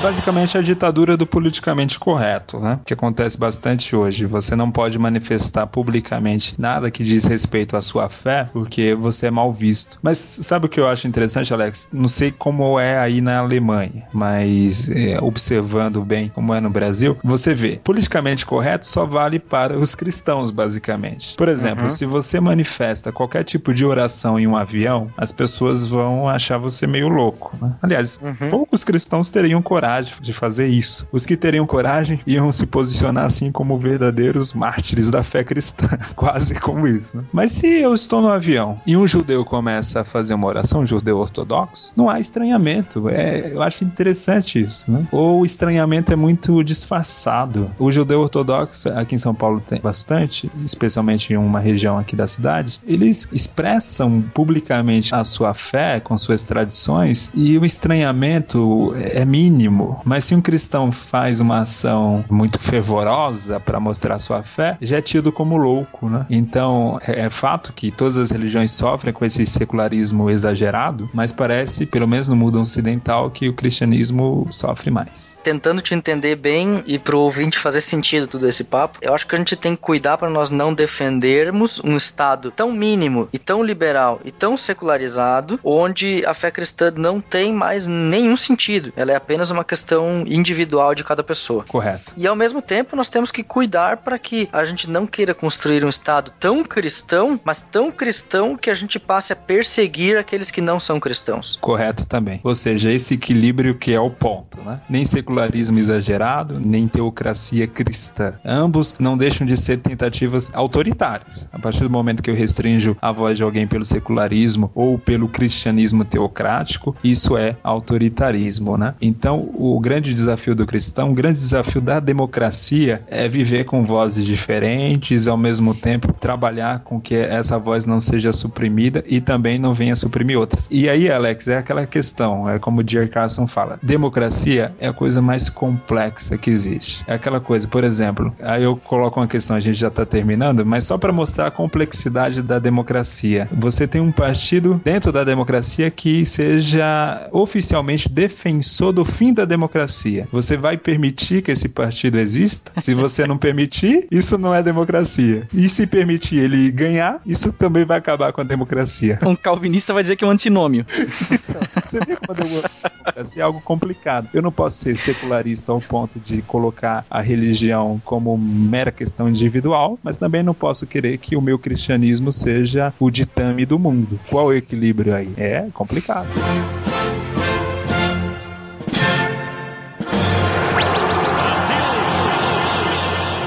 Basicamente 0.00 0.56
a 0.56 0.62
ditadura 0.62 1.16
do 1.16 1.26
politicamente 1.26 1.98
correto, 1.98 2.58
né? 2.58 2.80
Que 2.84 2.94
acontece 2.94 3.38
bastante 3.38 3.94
hoje. 3.94 4.24
Você 4.24 4.56
não 4.56 4.70
pode 4.70 4.98
manifestar 4.98 5.66
publicamente 5.66 6.54
nada 6.58 6.90
que 6.90 7.04
diz 7.04 7.24
respeito 7.24 7.76
à 7.76 7.82
sua 7.82 8.08
fé, 8.08 8.48
porque 8.52 8.94
você 8.94 9.26
é 9.26 9.30
mal 9.30 9.52
visto. 9.52 9.98
Mas 10.02 10.18
sabe 10.18 10.66
o 10.66 10.68
que 10.68 10.80
eu 10.80 10.88
acho 10.88 11.06
interessante, 11.06 11.52
Alex? 11.52 11.90
Não 11.92 12.08
sei 12.08 12.30
como 12.30 12.80
é 12.80 12.98
aí 12.98 13.20
na 13.20 13.38
Alemanha, 13.38 14.06
mas 14.12 14.88
é, 14.88 15.18
observando 15.20 16.02
bem 16.02 16.30
como 16.34 16.54
é 16.54 16.60
no 16.60 16.70
Brasil, 16.70 17.18
você 17.22 17.52
vê, 17.52 17.80
politicamente 17.82 18.46
correto 18.46 18.86
só 18.86 19.04
vale 19.04 19.38
para 19.38 19.76
os 19.76 19.94
cristãos, 19.94 20.50
basicamente. 20.50 21.34
Por 21.36 21.48
exemplo, 21.48 21.84
uhum. 21.84 21.90
se 21.90 22.06
você 22.06 22.40
manifesta 22.40 23.12
qualquer 23.12 23.44
tipo 23.44 23.74
de 23.74 23.84
oração 23.84 24.40
em 24.40 24.46
um 24.46 24.56
avião, 24.56 25.10
as 25.16 25.30
pessoas 25.30 25.84
vão 25.84 26.28
achar 26.28 26.56
você 26.56 26.86
meio 26.86 27.08
louco. 27.08 27.56
Né? 27.60 27.74
Aliás, 27.82 28.18
uhum. 28.22 28.48
poucos 28.48 28.82
cristãos 28.82 29.30
teriam 29.30 29.60
coragem 29.60 29.89
coragem 29.90 30.14
de 30.20 30.32
fazer 30.32 30.68
isso. 30.68 31.08
Os 31.10 31.26
que 31.26 31.36
teriam 31.36 31.66
coragem 31.66 32.20
iam 32.26 32.50
se 32.52 32.66
posicionar 32.66 33.24
assim 33.24 33.50
como 33.50 33.78
verdadeiros 33.78 34.52
mártires 34.52 35.10
da 35.10 35.22
fé 35.22 35.42
cristã, 35.42 35.88
quase 36.14 36.54
como 36.54 36.86
isso. 36.86 37.16
Né? 37.16 37.24
Mas 37.32 37.52
se 37.52 37.66
eu 37.66 37.92
estou 37.94 38.22
no 38.22 38.28
avião 38.28 38.80
e 38.86 38.96
um 38.96 39.06
judeu 39.06 39.44
começa 39.44 40.00
a 40.00 40.04
fazer 40.04 40.34
uma 40.34 40.46
oração, 40.46 40.80
um 40.80 40.86
judeu 40.86 41.18
ortodoxo, 41.18 41.92
não 41.96 42.08
há 42.08 42.20
estranhamento. 42.20 43.08
É, 43.08 43.52
eu 43.52 43.62
acho 43.62 43.84
interessante 43.84 44.60
isso. 44.60 44.90
Né? 44.90 45.06
Ou 45.10 45.40
o 45.40 45.46
estranhamento 45.46 46.12
é 46.12 46.16
muito 46.16 46.62
disfarçado. 46.62 47.70
O 47.78 47.90
judeu 47.90 48.20
ortodoxo, 48.20 48.88
aqui 48.90 49.14
em 49.14 49.18
São 49.18 49.34
Paulo 49.34 49.60
tem 49.60 49.80
bastante, 49.80 50.50
especialmente 50.64 51.32
em 51.32 51.36
uma 51.36 51.58
região 51.58 51.98
aqui 51.98 52.14
da 52.14 52.26
cidade, 52.26 52.80
eles 52.86 53.28
expressam 53.32 54.22
publicamente 54.34 55.14
a 55.14 55.24
sua 55.24 55.54
fé 55.54 56.00
com 56.00 56.16
suas 56.16 56.44
tradições 56.44 57.30
e 57.34 57.58
o 57.58 57.64
estranhamento 57.64 58.92
é 58.96 59.24
mínimo 59.24 59.79
mas 60.04 60.24
se 60.24 60.34
um 60.34 60.40
cristão 60.40 60.90
faz 60.92 61.40
uma 61.40 61.60
ação 61.60 62.24
muito 62.28 62.58
fervorosa 62.58 63.58
para 63.58 63.80
mostrar 63.80 64.18
sua 64.18 64.42
fé, 64.42 64.76
já 64.80 64.98
é 64.98 65.00
tido 65.00 65.32
como 65.32 65.56
louco, 65.56 66.08
né? 66.08 66.26
Então, 66.30 66.98
é, 67.06 67.26
é 67.26 67.30
fato 67.30 67.72
que 67.72 67.90
todas 67.90 68.18
as 68.18 68.30
religiões 68.30 68.72
sofrem 68.72 69.12
com 69.12 69.24
esse 69.24 69.46
secularismo 69.46 70.30
exagerado, 70.30 71.08
mas 71.12 71.32
parece, 71.32 71.86
pelo 71.86 72.06
menos 72.06 72.28
no 72.28 72.36
mundo 72.36 72.60
ocidental, 72.60 73.30
que 73.30 73.48
o 73.48 73.54
cristianismo 73.54 74.46
sofre 74.50 74.90
mais. 74.90 75.40
Tentando 75.42 75.80
te 75.80 75.94
entender 75.94 76.36
bem 76.36 76.82
e 76.86 76.98
pro 76.98 77.20
ouvinte 77.20 77.58
fazer 77.58 77.80
sentido 77.80 78.26
tudo 78.26 78.48
esse 78.48 78.64
papo, 78.64 78.98
eu 79.00 79.14
acho 79.14 79.26
que 79.26 79.34
a 79.34 79.38
gente 79.38 79.56
tem 79.56 79.74
que 79.74 79.82
cuidar 79.82 80.18
para 80.18 80.30
nós 80.30 80.50
não 80.50 80.74
defendermos 80.74 81.80
um 81.84 81.96
Estado 81.96 82.50
tão 82.50 82.72
mínimo 82.72 83.28
e 83.32 83.38
tão 83.38 83.62
liberal 83.62 84.20
e 84.24 84.30
tão 84.30 84.56
secularizado, 84.56 85.58
onde 85.62 86.24
a 86.26 86.34
fé 86.34 86.50
cristã 86.50 86.92
não 86.96 87.20
tem 87.20 87.52
mais 87.52 87.86
nenhum 87.86 88.36
sentido. 88.36 88.92
Ela 88.96 89.12
é 89.12 89.16
apenas 89.16 89.50
uma 89.50 89.64
questão 89.70 90.24
individual 90.26 90.96
de 90.96 91.04
cada 91.04 91.22
pessoa. 91.22 91.64
Correto. 91.68 92.12
E 92.16 92.26
ao 92.26 92.34
mesmo 92.34 92.60
tempo 92.60 92.96
nós 92.96 93.08
temos 93.08 93.30
que 93.30 93.44
cuidar 93.44 93.98
para 93.98 94.18
que 94.18 94.48
a 94.52 94.64
gente 94.64 94.90
não 94.90 95.06
queira 95.06 95.32
construir 95.32 95.84
um 95.84 95.88
Estado 95.88 96.32
tão 96.40 96.64
cristão, 96.64 97.38
mas 97.44 97.62
tão 97.62 97.92
cristão 97.92 98.56
que 98.56 98.68
a 98.68 98.74
gente 98.74 98.98
passe 98.98 99.32
a 99.32 99.36
perseguir 99.36 100.16
aqueles 100.16 100.50
que 100.50 100.60
não 100.60 100.80
são 100.80 100.98
cristãos. 100.98 101.56
Correto 101.60 102.04
também. 102.04 102.40
Ou 102.42 102.54
seja, 102.54 102.90
esse 102.90 103.14
equilíbrio 103.14 103.78
que 103.78 103.92
é 103.92 104.00
o 104.00 104.10
ponto, 104.10 104.60
né? 104.60 104.80
Nem 104.88 105.04
secularismo 105.04 105.78
exagerado, 105.78 106.58
nem 106.58 106.88
teocracia 106.88 107.68
cristã. 107.68 108.34
Ambos 108.44 108.96
não 108.98 109.16
deixam 109.16 109.46
de 109.46 109.56
ser 109.56 109.76
tentativas 109.76 110.50
autoritárias. 110.52 111.48
A 111.52 111.60
partir 111.60 111.84
do 111.84 111.90
momento 111.90 112.22
que 112.24 112.30
eu 112.30 112.34
restringo 112.34 112.96
a 113.00 113.12
voz 113.12 113.36
de 113.36 113.44
alguém 113.44 113.68
pelo 113.68 113.84
secularismo 113.84 114.70
ou 114.74 114.98
pelo 114.98 115.28
cristianismo 115.28 116.04
teocrático, 116.04 116.96
isso 117.04 117.36
é 117.36 117.56
autoritarismo, 117.62 118.76
né? 118.76 118.94
Então, 119.00 119.50
o 119.60 119.78
grande 119.78 120.12
desafio 120.12 120.54
do 120.54 120.64
cristão, 120.64 121.10
o 121.10 121.14
grande 121.14 121.38
desafio 121.38 121.82
da 121.82 122.00
democracia 122.00 123.02
é 123.06 123.28
viver 123.28 123.64
com 123.64 123.84
vozes 123.84 124.24
diferentes, 124.24 125.28
ao 125.28 125.36
mesmo 125.36 125.74
tempo 125.74 126.14
trabalhar 126.14 126.80
com 126.80 126.98
que 126.98 127.14
essa 127.14 127.58
voz 127.58 127.84
não 127.84 128.00
seja 128.00 128.32
suprimida 128.32 129.04
e 129.06 129.20
também 129.20 129.58
não 129.58 129.74
venha 129.74 129.94
suprimir 129.94 130.38
outras. 130.38 130.66
E 130.70 130.88
aí, 130.88 131.10
Alex, 131.10 131.46
é 131.48 131.58
aquela 131.58 131.86
questão, 131.86 132.48
é 132.48 132.58
como 132.58 132.80
o 132.80 132.84
Jerry 132.88 133.08
Carson 133.08 133.46
fala, 133.46 133.78
democracia 133.82 134.74
é 134.80 134.88
a 134.88 134.92
coisa 134.94 135.20
mais 135.20 135.50
complexa 135.50 136.38
que 136.38 136.48
existe. 136.48 137.04
É 137.06 137.14
aquela 137.14 137.40
coisa, 137.40 137.68
por 137.68 137.84
exemplo, 137.84 138.34
aí 138.40 138.62
eu 138.62 138.76
coloco 138.76 139.20
uma 139.20 139.26
questão, 139.26 139.56
a 139.56 139.60
gente 139.60 139.76
já 139.76 139.88
está 139.88 140.06
terminando, 140.06 140.64
mas 140.64 140.84
só 140.84 140.96
para 140.96 141.12
mostrar 141.12 141.48
a 141.48 141.50
complexidade 141.50 142.42
da 142.42 142.58
democracia. 142.58 143.46
Você 143.52 143.86
tem 143.86 144.00
um 144.00 144.12
partido 144.12 144.80
dentro 144.82 145.12
da 145.12 145.22
democracia 145.22 145.90
que 145.90 146.24
seja 146.24 147.28
oficialmente 147.30 148.08
defensor 148.08 148.92
do 148.92 149.04
fim 149.04 149.34
da 149.34 149.49
democracia. 149.50 150.28
Você 150.30 150.56
vai 150.56 150.76
permitir 150.76 151.42
que 151.42 151.50
esse 151.50 151.68
partido 151.68 152.18
exista? 152.18 152.72
Se 152.80 152.94
você 152.94 153.26
não 153.26 153.36
permitir, 153.36 154.06
isso 154.10 154.38
não 154.38 154.54
é 154.54 154.62
democracia. 154.62 155.46
E 155.52 155.68
se 155.68 155.86
permitir 155.86 156.36
ele 156.36 156.70
ganhar, 156.70 157.20
isso 157.26 157.52
também 157.52 157.84
vai 157.84 157.98
acabar 157.98 158.32
com 158.32 158.40
a 158.40 158.44
democracia. 158.44 159.18
Um 159.26 159.34
calvinista 159.34 159.92
vai 159.92 160.02
dizer 160.02 160.16
que 160.16 160.24
é 160.24 160.26
um 160.26 160.30
antinômio. 160.30 160.86
você 161.84 161.98
vê 161.98 162.16
a 162.28 162.32
democracia 162.32 163.42
é 163.42 163.44
algo 163.44 163.60
complicado. 163.60 164.28
Eu 164.32 164.42
não 164.42 164.52
posso 164.52 164.78
ser 164.78 164.96
secularista 164.96 165.72
ao 165.72 165.80
ponto 165.80 166.20
de 166.20 166.42
colocar 166.42 167.04
a 167.10 167.20
religião 167.20 168.00
como 168.04 168.36
mera 168.38 168.92
questão 168.92 169.28
individual, 169.28 169.98
mas 170.02 170.16
também 170.16 170.42
não 170.42 170.54
posso 170.54 170.86
querer 170.86 171.18
que 171.18 171.36
o 171.36 171.40
meu 171.40 171.58
cristianismo 171.58 172.32
seja 172.32 172.92
o 173.00 173.10
ditame 173.10 173.66
do 173.66 173.78
mundo. 173.78 174.20
Qual 174.28 174.46
o 174.46 174.52
equilíbrio 174.52 175.14
aí? 175.14 175.32
É 175.36 175.66
complicado. 175.72 176.28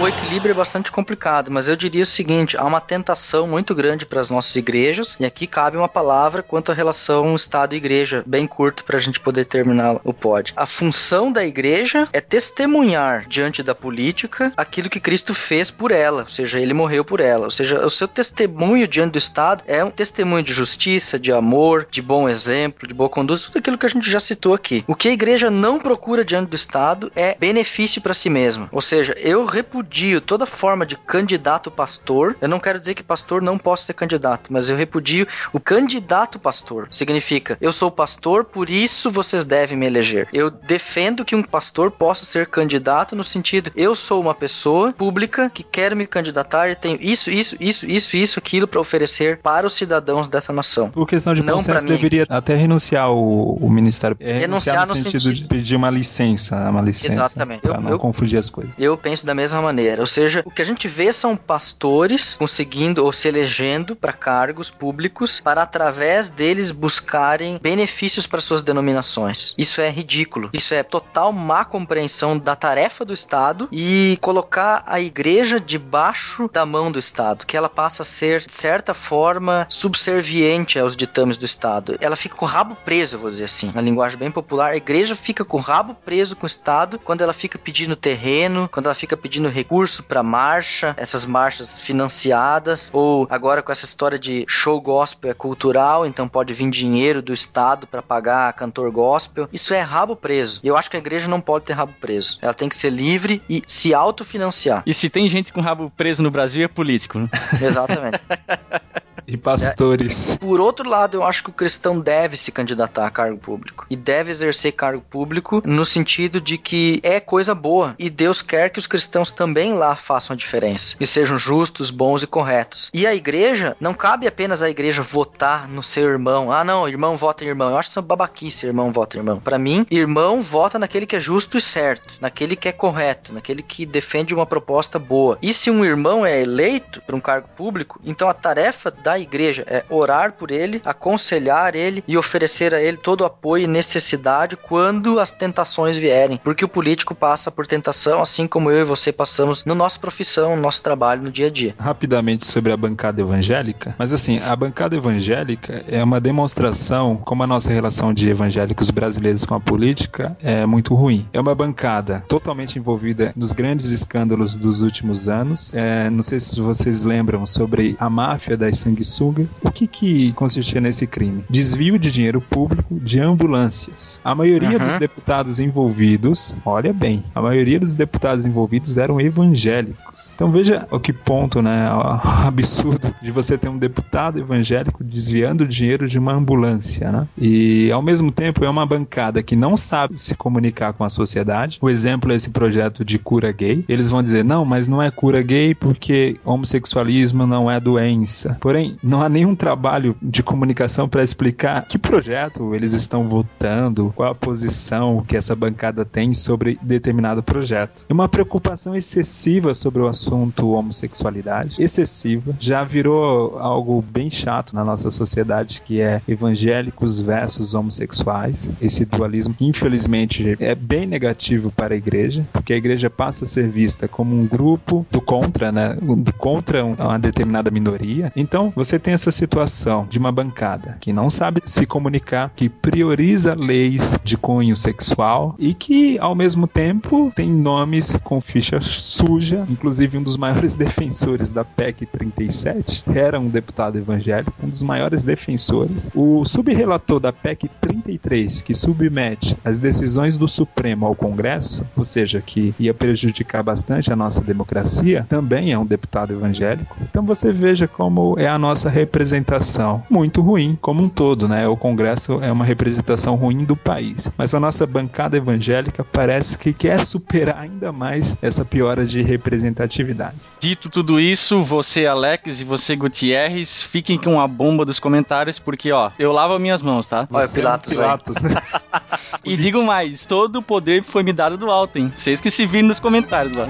O 0.04 0.08
equilíbrio 0.08 0.52
é 0.52 0.54
bastante 0.54 0.92
complicado, 0.92 1.50
mas 1.50 1.70
eu 1.70 1.78
diria 1.78 2.04
o 2.04 2.06
seguinte: 2.06 2.58
há 2.58 2.66
uma 2.66 2.82
tentação 2.82 3.48
muito 3.48 3.74
grande 3.74 4.06
para 4.06 4.20
as 4.20 4.30
nossas 4.30 4.54
igrejas, 4.54 5.16
e 5.18 5.26
aqui 5.26 5.48
cabe 5.48 5.78
uma 5.78 5.88
palavra 5.88 6.44
quanto 6.44 6.74
à 6.74 6.76
relação 6.76 7.34
Estado-igreja, 7.34 8.22
bem 8.26 8.46
curto 8.46 8.84
para 8.84 8.98
a 8.98 9.00
gente 9.00 9.22
poder 9.22 9.46
terminar 9.46 10.02
o 10.04 10.14
pod. 10.14 10.52
A 10.58 10.66
função 10.66 11.32
da 11.32 11.46
igreja 11.46 12.10
é 12.12 12.20
testemunhar 12.20 13.26
diante 13.30 13.64
da 13.64 13.74
política 13.74 14.52
aquilo 14.58 14.90
que 14.90 15.00
Cristo 15.00 15.34
fez 15.34 15.72
por 15.72 15.90
ela, 15.90 16.24
ou 16.24 16.30
seja, 16.30 16.60
ele 16.60 16.74
morreu 16.74 17.06
por 17.06 17.22
ela. 17.22 17.46
Ou 17.46 17.52
seja, 17.52 17.86
o 17.86 17.90
seu 17.90 18.08
testemunho 18.08 18.88
diante 18.90 19.14
do 19.14 19.18
Estado 19.18 19.64
é 19.66 19.82
um 19.86 19.92
testemunho 19.92 20.44
de 20.44 20.52
justiça, 20.52 21.18
de 21.18 21.32
amor, 21.32 21.88
de 21.90 22.02
bom 22.02 22.28
exemplo, 22.28 22.86
de 22.86 22.94
boa 22.94 23.10
conduta, 23.10 23.44
tudo 23.46 23.60
aquilo 23.60 23.78
que 23.78 23.86
a 23.86 23.90
gente 23.90 24.12
já 24.12 24.20
citou 24.20 24.54
aqui. 24.54 24.84
O 24.86 24.96
que 24.96 25.08
a 25.08 25.14
igreja 25.14 25.50
não 25.50 25.80
procura 25.80 26.26
diante 26.26 26.50
do 26.50 26.56
Estado 26.58 27.10
é 27.16 27.38
benefício 27.40 28.02
para 28.02 28.14
si 28.14 28.30
mesma. 28.30 28.68
Ou 28.70 28.82
seja, 28.82 29.14
eu 29.18 29.46
repudio 29.46 29.93
repudio 29.94 30.20
toda 30.20 30.46
forma 30.46 30.86
de 30.86 30.98
candidato 30.98 31.70
pastor. 31.70 32.36
Eu 32.42 32.50
não 32.50 32.60
quero 32.60 32.80
dizer 32.80 32.96
que 32.96 33.04
pastor 33.04 33.42
não 33.42 33.60
possa 33.60 33.86
ser 33.86 33.94
candidato, 33.94 34.52
mas 34.52 34.68
eu 34.70 34.76
repudio 34.76 35.28
o 35.54 35.60
candidato 35.60 36.40
pastor. 36.40 36.88
Significa, 36.90 37.58
eu 37.62 37.72
sou 37.72 37.92
pastor, 37.92 38.44
por 38.44 38.72
isso 38.72 39.12
vocês 39.12 39.44
devem 39.44 39.78
me 39.78 39.86
eleger. 39.86 40.28
Eu 40.34 40.50
defendo 40.50 41.24
que 41.24 41.36
um 41.36 41.44
pastor 41.44 41.92
possa 41.92 42.26
ser 42.26 42.48
candidato 42.48 43.16
no 43.16 43.24
sentido, 43.24 43.72
eu 43.76 43.94
sou 43.94 44.20
uma 44.20 44.34
pessoa 44.34 44.92
pública 44.92 45.50
que 45.50 45.62
quero 45.62 45.96
me 45.96 46.08
candidatar 46.08 46.70
e 46.70 46.76
tenho 46.76 46.98
isso, 47.00 47.30
isso, 47.30 47.56
isso, 47.60 47.86
isso, 47.86 48.18
isso, 48.18 48.40
aquilo 48.40 48.68
para 48.68 48.80
oferecer 48.80 49.38
para 49.38 49.68
os 49.68 49.74
cidadãos 49.74 50.28
dessa 50.28 50.52
nação. 50.52 50.90
Por 50.90 51.08
questão 51.08 51.36
de 51.36 51.44
não 51.44 51.56
processo, 51.56 51.86
deveria 51.86 52.26
até 52.30 52.56
renunciar 52.56 53.12
o, 53.12 53.58
o 53.62 53.70
ministério. 53.70 54.18
É, 54.20 54.40
renunciar, 54.40 54.76
renunciar 54.76 54.88
no, 54.88 54.96
no 54.96 55.00
sentido, 55.00 55.22
sentido, 55.22 55.44
de 55.44 55.48
pedir 55.48 55.76
uma 55.76 55.92
licença, 55.92 56.56
uma 56.70 56.82
licença. 56.82 57.14
Exatamente. 57.14 57.62
Para 57.62 57.80
não 57.80 57.92
eu, 57.92 58.00
confundir 58.00 58.40
as 58.40 58.50
coisas. 58.50 58.74
Eu 58.80 58.98
penso 58.98 59.26
da 59.26 59.36
mesma 59.36 59.62
maneira 59.62 59.83
maneira. 59.84 60.02
Ou 60.02 60.08
seja, 60.08 60.42
o 60.46 60.52
que 60.52 60.62
a 60.62 60.66
gente 60.66 60.88
vê 60.88 61.12
são 61.12 61.36
pastores 61.36 62.38
conseguindo 62.38 63.04
ou 63.04 63.12
se 63.12 63.28
elegendo 63.28 63.96
para 63.96 64.14
cargos 64.14 64.72
públicos 64.72 65.40
para 65.40 65.62
através 65.62 66.30
deles 66.30 66.72
buscarem 66.72 67.60
benefícios 67.62 68.26
para 68.26 68.42
suas 68.42 68.62
denominações. 68.62 69.54
Isso 69.58 69.82
é 69.82 69.90
ridículo. 69.90 70.50
Isso 70.54 70.74
é 70.74 70.82
total 70.84 71.32
má 71.32 71.66
compreensão 71.66 72.38
da 72.38 72.56
tarefa 72.56 73.04
do 73.04 73.14
Estado 73.14 73.68
e 73.72 74.18
colocar 74.22 74.84
a 74.88 75.00
igreja 75.00 75.60
debaixo 75.60 76.50
da 76.52 76.66
mão 76.66 76.92
do 76.92 77.00
Estado, 77.00 77.46
que 77.46 77.58
ela 77.58 77.70
passa 77.70 78.02
a 78.02 78.06
ser 78.06 78.46
de 78.46 78.54
certa 78.54 78.94
forma 78.94 79.66
subserviente 79.70 80.80
aos 80.80 80.96
ditames 80.96 81.38
do 81.38 81.46
Estado. 81.46 81.98
Ela 82.00 82.16
fica 82.16 82.36
com 82.36 82.46
o 82.46 82.48
rabo 82.48 82.76
preso, 82.86 83.18
vou 83.18 83.30
dizer 83.30 83.46
assim, 83.46 83.72
na 83.74 83.82
linguagem 83.82 84.18
bem 84.18 84.32
popular. 84.32 84.72
A 84.72 84.78
igreja 84.78 85.16
fica 85.16 85.44
com 85.44 85.58
o 85.58 85.62
rabo 85.62 85.94
preso 85.94 86.36
com 86.36 86.46
o 86.46 86.48
Estado 86.48 87.00
quando 87.00 87.22
ela 87.22 87.34
fica 87.34 87.58
pedindo 87.58 87.96
terreno, 87.96 88.70
quando 88.72 88.86
ela 88.86 88.96
fica 88.96 89.18
pedindo 89.18 89.50
recurso 89.74 90.04
para 90.04 90.22
marcha, 90.22 90.94
essas 90.98 91.26
marchas 91.26 91.80
financiadas, 91.80 92.92
ou 92.94 93.26
agora 93.28 93.64
com 93.64 93.72
essa 93.72 93.86
história 93.86 94.20
de 94.20 94.46
show 94.48 94.80
gospel 94.80 95.32
é 95.32 95.34
cultural, 95.34 96.06
então 96.06 96.28
pode 96.28 96.54
vir 96.54 96.70
dinheiro 96.70 97.24
do 97.24 97.34
Estado 97.34 97.88
para 97.88 98.02
pagar 98.02 98.54
cantor 98.54 98.92
gospel. 98.92 99.50
Isso 99.52 99.74
é 99.74 99.82
rabo 99.82 100.16
preso. 100.16 100.60
E 100.64 100.68
eu 100.68 100.78
acho 100.78 100.92
que 100.92 100.96
a 100.96 101.00
igreja 101.00 101.28
não 101.28 101.42
pode 101.42 101.66
ter 101.66 101.74
rabo 101.74 101.94
preso. 102.00 102.38
Ela 102.40 102.54
tem 102.54 102.70
que 102.70 102.76
ser 102.76 102.92
livre 102.92 103.42
e 103.50 103.64
se 103.66 103.96
autofinanciar. 103.96 104.84
E 104.86 104.94
se 104.94 105.10
tem 105.10 105.28
gente 105.28 105.52
com 105.52 105.60
rabo 105.60 105.92
preso 105.98 106.22
no 106.22 106.30
Brasil, 106.30 106.64
é 106.64 106.68
político. 106.68 107.18
Né? 107.18 107.30
Exatamente. 107.60 108.22
E 109.34 109.38
pastores. 109.38 110.34
É, 110.34 110.38
por 110.38 110.62
outro 110.62 110.88
lado, 110.88 111.18
eu 111.18 111.24
acho 111.24 111.44
que 111.44 111.50
o 111.50 111.54
cristão 111.54 112.00
deve 112.00 112.38
se 112.38 112.52
candidatar 112.52 113.08
a 113.08 113.10
cargo 113.10 113.38
público. 113.38 113.84
E 113.90 113.96
deve 113.96 114.30
exercer 114.30 114.74
cargo 114.74 115.02
público 115.02 115.64
no 115.66 115.84
sentido 115.84 116.40
de 116.40 116.56
que 116.56 117.00
é 117.02 117.20
coisa 117.20 117.56
boa. 117.56 117.96
E 117.98 118.12
Deus 118.12 118.44
quer 118.44 118.70
que 118.70 118.78
os 118.78 118.86
cristãos 118.86 119.32
também 119.32 119.74
lá 119.74 119.96
façam 119.96 120.36
a 120.36 120.38
diferença. 120.38 120.96
E 121.00 121.08
sejam 121.08 121.36
justos, 121.36 121.90
bons 121.90 122.22
e 122.22 122.28
corretos. 122.28 122.92
E 122.94 123.08
a 123.08 123.16
igreja, 123.16 123.76
não 123.80 123.96
cabe 123.96 124.28
apenas 124.28 124.62
a 124.62 124.70
igreja 124.70 125.02
votar 125.02 125.68
no 125.68 125.82
seu 125.82 126.08
irmão. 126.08 126.52
Ah, 126.52 126.64
não, 126.64 126.88
irmão 126.88 127.18
vota 127.18 127.44
em 127.44 127.48
irmão. 127.48 127.72
Eu 127.72 127.78
acho 127.80 127.90
isso 127.90 128.02
babaquice, 128.04 128.68
irmão 128.68 128.92
vota 128.92 129.18
em 129.18 129.22
irmão. 129.22 129.40
Para 129.40 129.58
mim, 129.58 129.88
irmão 129.90 130.44
vota 130.44 130.78
naquele 130.78 131.08
que 131.08 131.16
é 131.16 131.20
justo 131.20 131.58
e 131.58 131.62
certo. 131.62 132.18
Naquele 132.22 132.56
que 132.56 132.70
é 132.70 132.72
correto. 132.72 133.34
Naquele 133.34 133.64
que 133.64 133.84
defende 133.84 134.36
uma 134.36 134.46
proposta 134.46 135.00
boa. 135.00 135.40
E 135.42 135.52
se 135.52 135.72
um 135.72 135.84
irmão 135.84 136.24
é 136.24 136.40
eleito 136.40 137.02
para 137.02 137.16
um 137.16 137.20
cargo 137.20 137.48
público, 137.56 138.00
então 138.06 138.30
a 138.30 138.34
tarefa 138.34 138.92
da 138.92 139.23
igreja 139.24 139.64
é 139.68 139.84
orar 139.90 140.34
por 140.34 140.52
ele, 140.52 140.82
aconselhar 140.86 141.76
ele 141.76 142.04
e 142.08 142.18
oferecer 142.18 142.74
a 142.74 142.82
ele 142.82 142.98
todo 142.98 143.22
o 143.22 143.26
apoio 143.26 143.64
e 143.64 143.68
necessidade 143.68 144.56
quando 144.56 145.20
as 145.20 145.32
tentações 145.32 145.98
vierem, 145.98 146.40
porque 146.44 146.66
o 146.66 146.68
político 146.68 147.16
passa 147.16 147.52
por 147.52 147.66
tentação, 147.66 148.22
assim 148.22 148.48
como 148.48 148.70
eu 148.70 148.82
e 148.82 148.86
você 148.86 149.12
passamos 149.12 149.64
no 149.66 149.76
nossa 149.76 150.00
profissão, 150.00 150.56
no 150.56 150.62
nosso 150.62 150.82
trabalho, 150.82 151.24
no 151.24 151.32
dia 151.32 151.48
a 151.48 151.50
dia. 151.50 151.76
Rapidamente 151.80 152.46
sobre 152.46 152.72
a 152.72 152.78
bancada 152.78 153.22
evangélica, 153.22 153.96
mas 153.98 154.14
assim, 154.14 154.40
a 154.40 154.56
bancada 154.56 154.96
evangélica 154.96 155.84
é 155.88 156.04
uma 156.04 156.20
demonstração 156.20 157.18
como 157.18 157.44
a 157.44 157.48
nossa 157.48 157.72
relação 157.72 158.14
de 158.14 158.30
evangélicos 158.30 158.90
brasileiros 158.92 159.46
com 159.46 159.56
a 159.56 159.60
política 159.60 160.36
é 160.42 160.66
muito 160.66 160.94
ruim. 160.94 161.28
É 161.32 161.40
uma 161.40 161.56
bancada 161.56 162.24
totalmente 162.28 162.78
envolvida 162.78 163.32
nos 163.36 163.54
grandes 163.54 163.90
escândalos 163.90 164.58
dos 164.58 164.82
últimos 164.82 165.30
anos. 165.30 165.74
É, 165.74 166.10
não 166.10 166.24
sei 166.24 166.40
se 166.40 166.60
vocês 166.60 167.04
lembram 167.04 167.46
sobre 167.46 167.96
a 168.00 168.10
máfia 168.10 168.58
das 168.58 168.78
sanguessugas 168.78 169.13
sanguessugas. 169.14 169.62
O 169.64 169.72
que, 169.72 169.88
que 169.88 170.32
consistia 170.34 170.82
nesse 170.82 171.06
crime? 171.06 171.44
Desvio 171.50 172.00
de 172.00 172.12
dinheiro 172.12 172.42
público 172.42 173.00
de 173.00 173.20
ambulâncias. 173.20 174.20
A 174.24 174.34
maioria 174.34 174.78
uhum. 174.78 174.84
dos 174.84 174.96
deputados 174.96 175.60
envolvidos, 175.60 176.58
olha 176.66 176.92
bem, 176.92 177.24
a 177.34 177.42
maioria 177.42 177.80
dos 177.80 177.94
deputados 177.94 178.46
envolvidos 178.46 178.98
eram 178.98 179.22
evangélicos. 179.22 180.34
Então 180.34 180.52
veja 180.52 180.88
o 180.92 181.00
que 181.00 181.14
ponto, 181.14 181.62
né, 181.62 181.92
o 181.94 182.48
absurdo 182.48 183.14
de 183.22 183.32
você 183.32 183.58
ter 183.58 183.70
um 183.70 183.78
deputado 183.78 184.40
evangélico 184.40 185.04
desviando 185.04 185.68
dinheiro 185.68 186.08
de 186.08 186.18
uma 186.18 186.34
ambulância, 186.34 187.12
né? 187.12 187.28
E 187.38 187.92
ao 187.92 188.02
mesmo 188.02 188.32
tempo 188.32 188.66
é 188.66 188.70
uma 188.70 188.86
bancada 188.86 189.44
que 189.44 189.56
não 189.56 189.78
sabe 189.78 190.20
se 190.20 190.36
comunicar 190.36 190.94
com 190.94 191.04
a 191.04 191.10
sociedade. 191.10 191.78
O 191.82 191.90
exemplo 191.90 192.32
é 192.32 192.36
esse 192.36 192.50
projeto 192.50 193.06
de 193.06 193.20
cura 193.20 193.52
gay. 193.52 193.84
Eles 193.88 194.10
vão 194.10 194.22
dizer: 194.24 194.44
"Não, 194.44 194.66
mas 194.66 194.88
não 194.88 195.02
é 195.02 195.12
cura 195.12 195.42
gay 195.42 195.76
porque 195.76 196.38
homossexualismo 196.44 197.46
não 197.46 197.70
é 197.70 197.80
doença". 197.80 198.58
Porém, 198.60 198.93
não 199.02 199.22
há 199.22 199.30
nenhum 199.30 199.56
trabalho 199.56 200.16
de 200.22 200.44
comunicação 200.44 201.08
para 201.08 201.24
explicar 201.24 201.86
que 201.88 201.98
projeto 201.98 202.76
eles 202.76 202.94
estão 202.94 203.28
votando, 203.28 204.12
qual 204.16 204.32
a 204.32 204.36
posição 204.36 205.24
que 205.26 205.38
essa 205.38 205.56
bancada 205.56 206.06
tem 206.06 206.34
sobre 206.34 206.78
determinado 206.82 207.42
projeto. 207.42 208.06
Uma 208.10 208.28
preocupação 208.28 208.96
excessiva 208.96 209.74
sobre 209.74 210.02
o 210.02 210.08
assunto 210.08 210.72
homossexualidade, 210.72 211.82
excessiva, 211.82 212.56
já 212.60 212.84
virou 212.84 213.58
algo 213.60 214.02
bem 214.02 214.30
chato 214.30 214.76
na 214.76 214.84
nossa 214.84 215.10
sociedade, 215.10 215.82
que 215.82 216.02
é 216.02 216.22
evangélicos 216.28 217.20
versus 217.20 217.74
homossexuais. 217.74 218.72
Esse 218.82 219.06
dualismo 219.06 219.56
infelizmente 219.60 220.56
é 220.60 220.76
bem 220.76 221.06
negativo 221.06 221.72
para 221.72 221.94
a 221.94 221.98
igreja, 221.98 222.46
porque 222.52 222.74
a 222.74 222.78
igreja 222.78 223.10
passa 223.10 223.46
a 223.46 223.48
ser 223.48 223.70
vista 223.70 224.08
como 224.08 224.36
um 224.36 224.46
grupo 224.46 225.06
do 225.12 225.22
contra, 225.22 225.72
né, 225.72 225.98
do 226.02 226.34
contra 226.34 226.84
uma 226.86 227.20
determinada 227.20 227.72
minoria. 227.72 228.32
Então, 228.36 228.72
você 228.84 229.00
tem 229.00 229.14
essa 229.14 229.32
situação 229.32 230.06
de 230.10 230.20
uma 230.20 230.30
bancada 230.30 230.98
que 231.00 231.14
não 231.14 231.30
sabe 231.30 231.62
se 231.66 231.86
comunicar, 231.86 232.52
que 232.54 232.68
prioriza 232.68 233.56
leis 233.56 234.20
de 234.24 234.36
cunho 234.36 234.76
sexual 234.76 235.56
e 235.58 235.74
que, 235.74 236.20
ao 236.20 236.36
mesmo 236.36 236.68
tempo, 236.68 237.32
tem 237.34 237.50
nomes 237.50 238.18
com 238.26 238.42
ficha 238.42 238.82
suja. 238.82 239.66
Inclusive, 239.70 240.18
um 240.18 240.24
dos 240.24 240.36
maiores 240.36 240.76
defensores 240.76 241.50
da 241.50 241.64
PEC 241.64 242.06
37 242.06 243.06
era 243.16 243.40
um 243.40 243.48
deputado 243.48 243.98
evangélico, 243.98 244.54
um 244.62 244.68
dos 244.68 244.84
maiores 244.84 245.24
defensores. 245.24 246.10
O 246.14 246.44
subrelator 246.44 247.22
da 247.22 247.32
PEC 247.32 247.70
33, 247.80 248.62
que 248.62 248.76
submete 248.76 249.58
as 249.64 249.80
decisões 249.80 250.38
do 250.38 250.48
Supremo 250.48 251.06
ao 251.06 251.16
Congresso, 251.16 251.86
ou 251.96 252.04
seja, 252.04 252.44
que 252.46 252.76
ia 252.78 252.94
prejudicar 252.94 253.64
bastante 253.64 254.12
a 254.12 254.16
nossa 254.16 254.42
democracia, 254.42 255.26
também 255.30 255.72
é 255.72 255.80
um 255.80 255.86
deputado 255.86 256.34
evangélico. 256.34 256.98
Então 257.02 257.26
você 257.26 257.54
veja 257.54 257.88
como 257.88 258.36
é 258.38 258.48
a 258.48 258.60
nossa 258.60 258.73
representação 258.74 260.04
muito 260.10 260.42
ruim 260.42 260.78
como 260.82 261.04
um 261.04 261.10
todo, 261.10 261.48
né? 261.48 261.68
O 261.68 261.78
Congresso 261.78 262.40
é 262.42 262.52
uma 262.52 262.66
representação 262.66 263.36
ruim 263.36 263.64
do 263.64 263.76
país, 263.76 264.32
mas 264.38 264.54
a 264.54 264.60
nossa 264.60 264.86
bancada 264.86 265.38
evangélica 265.38 266.04
parece 266.04 266.58
que 266.58 266.74
quer 266.74 267.06
superar 267.06 267.58
ainda 267.60 267.92
mais 267.92 268.36
essa 268.42 268.66
piora 268.66 269.06
de 269.06 269.22
representatividade. 269.22 270.38
Dito 270.60 270.90
tudo 270.90 271.20
isso, 271.20 271.64
você 271.64 272.06
Alex 272.06 272.62
e 272.62 272.64
você 272.64 272.96
Gutierrez, 272.96 273.84
fiquem 273.84 274.18
com 274.18 274.40
a 274.40 274.48
bomba 274.48 274.86
dos 274.86 275.00
comentários 275.00 275.60
porque 275.60 275.92
ó, 275.92 276.12
eu 276.18 276.32
lavo 276.32 276.58
minhas 276.60 276.82
mãos, 276.82 277.08
tá? 277.08 277.28
Olha 277.32 277.48
Pilatos, 277.48 277.92
é 277.92 277.96
um 277.96 277.98
Pilatos 277.98 278.42
né? 278.42 278.62
e 279.44 279.56
digo 279.56 279.84
mais, 279.84 280.26
todo 280.26 280.58
o 280.58 280.62
poder 280.62 281.04
foi 281.04 281.24
me 281.24 281.34
dado 281.34 281.58
do 281.58 281.70
alto, 281.70 282.00
hein? 282.00 282.12
Vocês 282.14 282.42
que 282.42 282.50
se 282.50 282.66
viram 282.66 282.88
nos 282.88 283.00
comentários 283.00 283.56
lá. 283.56 283.68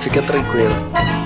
Fica 0.00 0.22
tranquilo. 0.22 1.19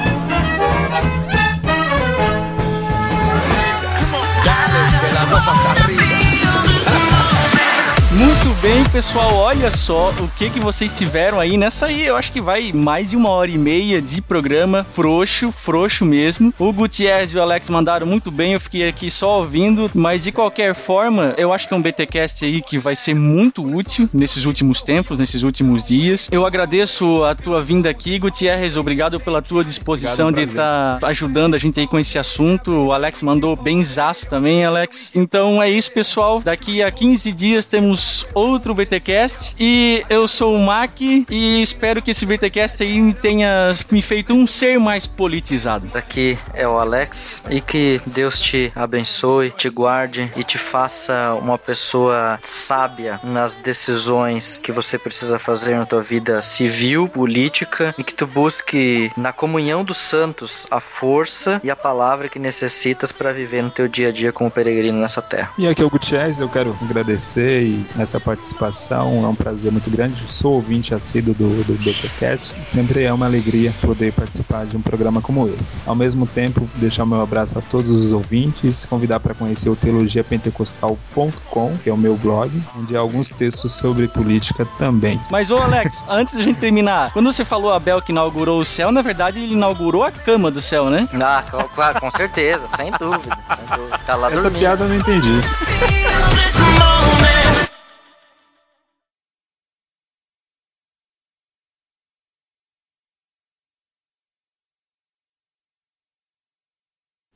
Bem, 8.65 8.83
pessoal. 8.85 9.35
Olha 9.35 9.71
só 9.71 10.09
o 10.13 10.29
que 10.39 10.49
que 10.49 10.59
vocês 10.59 10.91
tiveram 10.91 11.39
aí 11.39 11.59
nessa 11.59 11.85
aí. 11.85 12.07
Eu 12.07 12.17
acho 12.17 12.33
que 12.33 12.41
vai 12.41 12.73
mais 12.73 13.11
de 13.11 13.17
uma 13.17 13.29
hora 13.29 13.51
e 13.51 13.59
meia 13.59 14.01
de 14.01 14.23
programa 14.23 14.85
frouxo, 14.85 15.53
frouxo 15.53 16.03
mesmo. 16.07 16.53
O 16.59 16.73
Gutierrez 16.73 17.31
e 17.31 17.37
o 17.37 17.43
Alex 17.43 17.69
mandaram 17.69 18.07
muito 18.07 18.31
bem. 18.31 18.55
Eu 18.55 18.61
fiquei 18.61 18.89
aqui 18.89 19.11
só 19.11 19.41
ouvindo, 19.41 19.91
mas 19.95 20.25
de 20.25 20.33
qualquer 20.33 20.75
forma, 20.75 21.35
eu 21.37 21.53
acho 21.53 21.69
que 21.69 21.75
é 21.75 21.77
um 21.77 21.83
BTcast 21.83 22.43
aí 22.43 22.63
que 22.63 22.79
vai 22.79 22.97
ser 22.97 23.13
muito 23.13 23.63
útil 23.63 24.09
nesses 24.15 24.47
últimos 24.47 24.81
tempos, 24.81 25.19
nesses 25.19 25.43
últimos 25.43 25.85
dias. 25.85 26.27
Eu 26.33 26.47
agradeço 26.47 27.23
a 27.23 27.35
tua 27.35 27.61
vinda 27.61 27.91
aqui, 27.91 28.19
Gutierrez. 28.19 28.79
Obrigado 28.79 29.21
pela 29.21 29.43
tua 29.43 29.63
disposição 29.63 30.29
Obrigado, 30.29 30.47
de 30.47 30.53
estar 30.53 30.99
tá 31.01 31.09
ajudando 31.09 31.53
a 31.53 31.59
gente 31.59 31.81
aí 31.81 31.87
com 31.87 31.99
esse 31.99 32.19
assunto. 32.19 32.73
O 32.73 32.93
Alex 32.93 33.23
mandou 33.23 33.55
bem 33.57 33.83
zaço 33.83 34.27
também, 34.27 34.65
Alex. 34.65 35.13
Então 35.15 35.63
é 35.63 35.69
isso, 35.69 35.93
pessoal. 35.93 36.41
Daqui 36.41 36.83
a 36.83 36.91
15 36.91 37.31
dias 37.31 37.67
temos 37.67 38.27
outro 38.33 38.54
BTcast 38.59 39.55
e 39.59 40.05
eu 40.09 40.27
sou 40.29 40.55
o 40.55 40.65
Mac 40.65 41.01
e 41.01 41.63
espero 41.63 42.03
que 42.03 42.11
esse 42.11 42.27
BTcast 42.27 42.83
aí 42.83 43.15
tenha 43.15 43.73
me 43.91 44.03
feito 44.03 44.35
um 44.35 44.47
ser 44.47 44.79
mais 44.79 45.07
politizado. 45.07 45.89
Aqui 45.95 46.39
é 46.53 46.67
o 46.67 46.79
Alex 46.79 47.43
e 47.51 47.61
que 47.61 48.01
Deus 48.07 48.41
te 48.41 48.73
abençoe, 48.75 49.51
te 49.51 49.69
guarde 49.69 50.31
e 50.37 50.45
te 50.45 50.59
faça 50.59 51.35
uma 51.35 51.59
pessoa 51.59 52.39
sábia 52.41 53.21
nas 53.23 53.57
decisões 53.57 54.59
que 54.59 54.73
você 54.73 54.99
precisa 54.99 55.39
fazer 55.39 55.77
na 55.77 55.85
tua 55.85 56.03
vida 56.03 56.41
civil, 56.43 57.09
política 57.09 57.95
e 57.99 58.05
que 58.05 58.15
tu 58.15 58.27
busque 58.27 59.11
na 59.17 59.33
comunhão 59.33 59.85
dos 59.85 59.99
santos 59.99 60.67
a 60.71 60.81
força 60.81 61.61
e 61.63 61.71
a 61.71 61.77
palavra 61.77 62.29
que 62.29 62.39
necessitas 62.39 63.13
para 63.13 63.33
viver 63.33 63.63
no 63.63 63.71
teu 63.71 63.89
dia 63.89 64.09
a 64.09 64.13
dia 64.13 64.33
como 64.33 64.51
peregrino 64.51 64.99
nessa 64.99 65.23
terra. 65.23 65.51
E 65.59 65.67
aqui 65.67 65.83
é 65.83 65.85
o 65.85 65.91
Gutierrez, 65.91 66.41
eu 66.41 66.49
quero 66.49 66.77
agradecer 66.83 67.63
e 67.63 67.87
nessa 67.97 68.21
participação. 68.45 69.25
É 69.25 69.29
um 69.29 69.35
prazer 69.35 69.73
muito 69.73 69.91
grande. 69.91 70.23
Sou 70.31 70.55
ouvinte 70.55 70.95
assíduo 70.95 71.35
do, 71.35 71.65
do 71.65 71.75
BTcast. 71.75 72.55
Sempre 72.63 73.05
é 73.05 73.13
uma 73.13 73.27
alegria 73.27 73.73
poder 73.81 74.13
participar 74.13 74.67
de 74.67 74.77
um 74.77 74.83
programa 74.83 75.23
como 75.23 75.49
esse. 75.49 75.79
Ao 75.87 75.95
mesmo 75.95 76.27
tempo, 76.27 76.69
deixar 76.77 77.07
meu 77.07 77.23
abraço 77.23 77.59
a 77.59 77.63
todos 77.63 77.91
os 77.91 78.13
ouvintes, 78.13 78.85
convidar 78.85 79.21
para 79.21 79.35
conhecer 79.35 79.69
o 79.69 79.77
teologiapentecostal.com, 79.77 81.77
que 81.83 81.89
é 81.89 81.93
o 81.93 81.97
meu 81.97 82.17
blog, 82.17 82.51
onde 82.79 82.97
há 82.97 83.01
alguns 83.01 83.31
textos 83.31 83.73
sobre 83.73 84.09
política 84.09 84.67
também. 84.79 85.21
Mas, 85.31 85.51
ô 85.51 85.57
Alex, 85.57 86.05
antes 86.09 86.35
da 86.35 86.43
gente 86.43 86.59
terminar, 86.59 87.13
quando 87.13 87.33
você 87.33 87.45
falou 87.45 87.73
Abel 87.73 88.03
que 88.03 88.13
inaugurou 88.13 88.61
o 88.61 88.65
céu, 88.65 88.93
na 88.93 89.03
verdade 89.03 89.41
ele 89.41 89.55
inaugurou 89.55 90.05
a 90.05 90.11
cama 90.11 90.51
do 90.51 90.61
céu, 90.61 90.91
né? 90.91 91.09
Ah, 91.15 91.43
claro, 91.75 92.01
com 92.01 92.11
certeza, 92.11 92.67
sem 92.77 92.91
dúvida. 92.93 93.37
Sem 93.49 93.77
dúvida. 93.77 93.99
Tá 94.05 94.17
lá 94.17 94.31
Essa 94.31 94.43
dormindo. 94.43 94.61
piada 94.61 94.85
eu 94.85 94.89
não 94.89 94.97
entendi. 94.97 95.31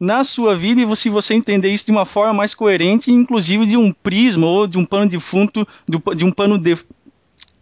na 0.00 0.22
sua 0.22 0.54
vida 0.54 0.80
e 0.80 0.96
se 0.96 1.10
você 1.10 1.34
entender 1.34 1.70
isso 1.70 1.86
de 1.86 1.92
uma 1.92 2.06
forma 2.06 2.32
mais 2.32 2.54
coerente, 2.54 3.10
inclusive 3.10 3.66
de 3.66 3.76
um 3.76 3.92
prisma 3.92 4.46
ou 4.46 4.66
de 4.66 4.78
um 4.78 4.84
pano 4.84 5.08
de 5.08 5.18
fundo, 5.18 5.66
de 6.14 6.24
um 6.24 6.30
pano 6.30 6.58
de 6.58 6.76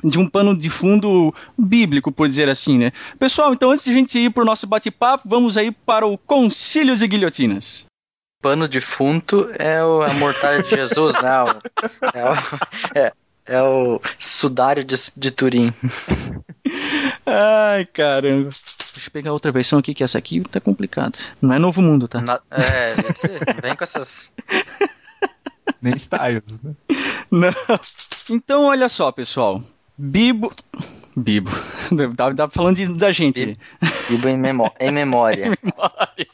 de 0.04 0.18
um 0.18 0.28
pano 0.28 0.56
de 0.56 0.68
fundo 0.68 1.34
bíblico, 1.56 2.12
por 2.12 2.28
dizer 2.28 2.48
assim, 2.48 2.78
né? 2.78 2.92
Pessoal, 3.18 3.52
então 3.52 3.70
antes 3.70 3.84
de 3.84 3.90
a 3.90 3.94
gente 3.94 4.18
ir 4.18 4.30
para 4.30 4.42
o 4.42 4.46
nosso 4.46 4.66
bate-papo, 4.66 5.28
vamos 5.28 5.56
aí 5.56 5.70
para 5.70 6.06
o 6.06 6.18
Concílios 6.18 7.02
e 7.02 7.08
Guilhotinas. 7.08 7.86
Pano 8.42 8.68
de 8.68 8.80
fundo 8.80 9.50
é 9.58 9.82
o, 9.82 10.02
a 10.02 10.12
mortalha 10.14 10.62
de 10.62 10.70
Jesus, 10.70 11.14
não. 11.20 11.46
É 12.12 12.24
o, 12.24 12.98
é, 12.98 13.12
é 13.46 13.62
o 13.62 14.00
sudário 14.18 14.84
de, 14.84 14.94
de 15.16 15.30
Turim. 15.30 15.72
Ai, 17.24 17.86
caramba. 17.86 18.48
Deixa 18.97 19.09
eu 19.09 19.12
pegar 19.12 19.32
outra 19.32 19.52
versão 19.52 19.78
aqui, 19.78 19.93
que 19.93 20.02
essa 20.02 20.16
aqui 20.16 20.40
tá 20.40 20.59
complicada. 20.59 21.18
Não 21.40 21.52
é 21.52 21.59
Novo 21.59 21.82
Mundo, 21.82 22.09
tá? 22.09 22.20
Na, 22.20 22.40
é, 22.51 22.94
vem 23.60 23.77
com 23.77 23.85
essas... 23.85 24.32
Nem 25.82 25.94
styles, 25.97 26.60
né? 26.62 26.74
Não. 27.31 27.52
Então, 28.31 28.64
olha 28.64 28.89
só, 28.89 29.12
pessoal. 29.12 29.62
Bibo. 29.98 30.51
Bibo. 31.14 31.51
Dá, 32.14 32.31
dá 32.31 32.48
falando 32.48 32.77
de, 32.77 32.86
da 32.94 33.12
gente. 33.12 33.44
Bibo, 33.44 33.59
Bibo 34.09 34.28
em, 34.28 34.36
memó 34.39 34.70
em 34.81 34.90
memória. 34.90 35.52
memória. 35.62 36.27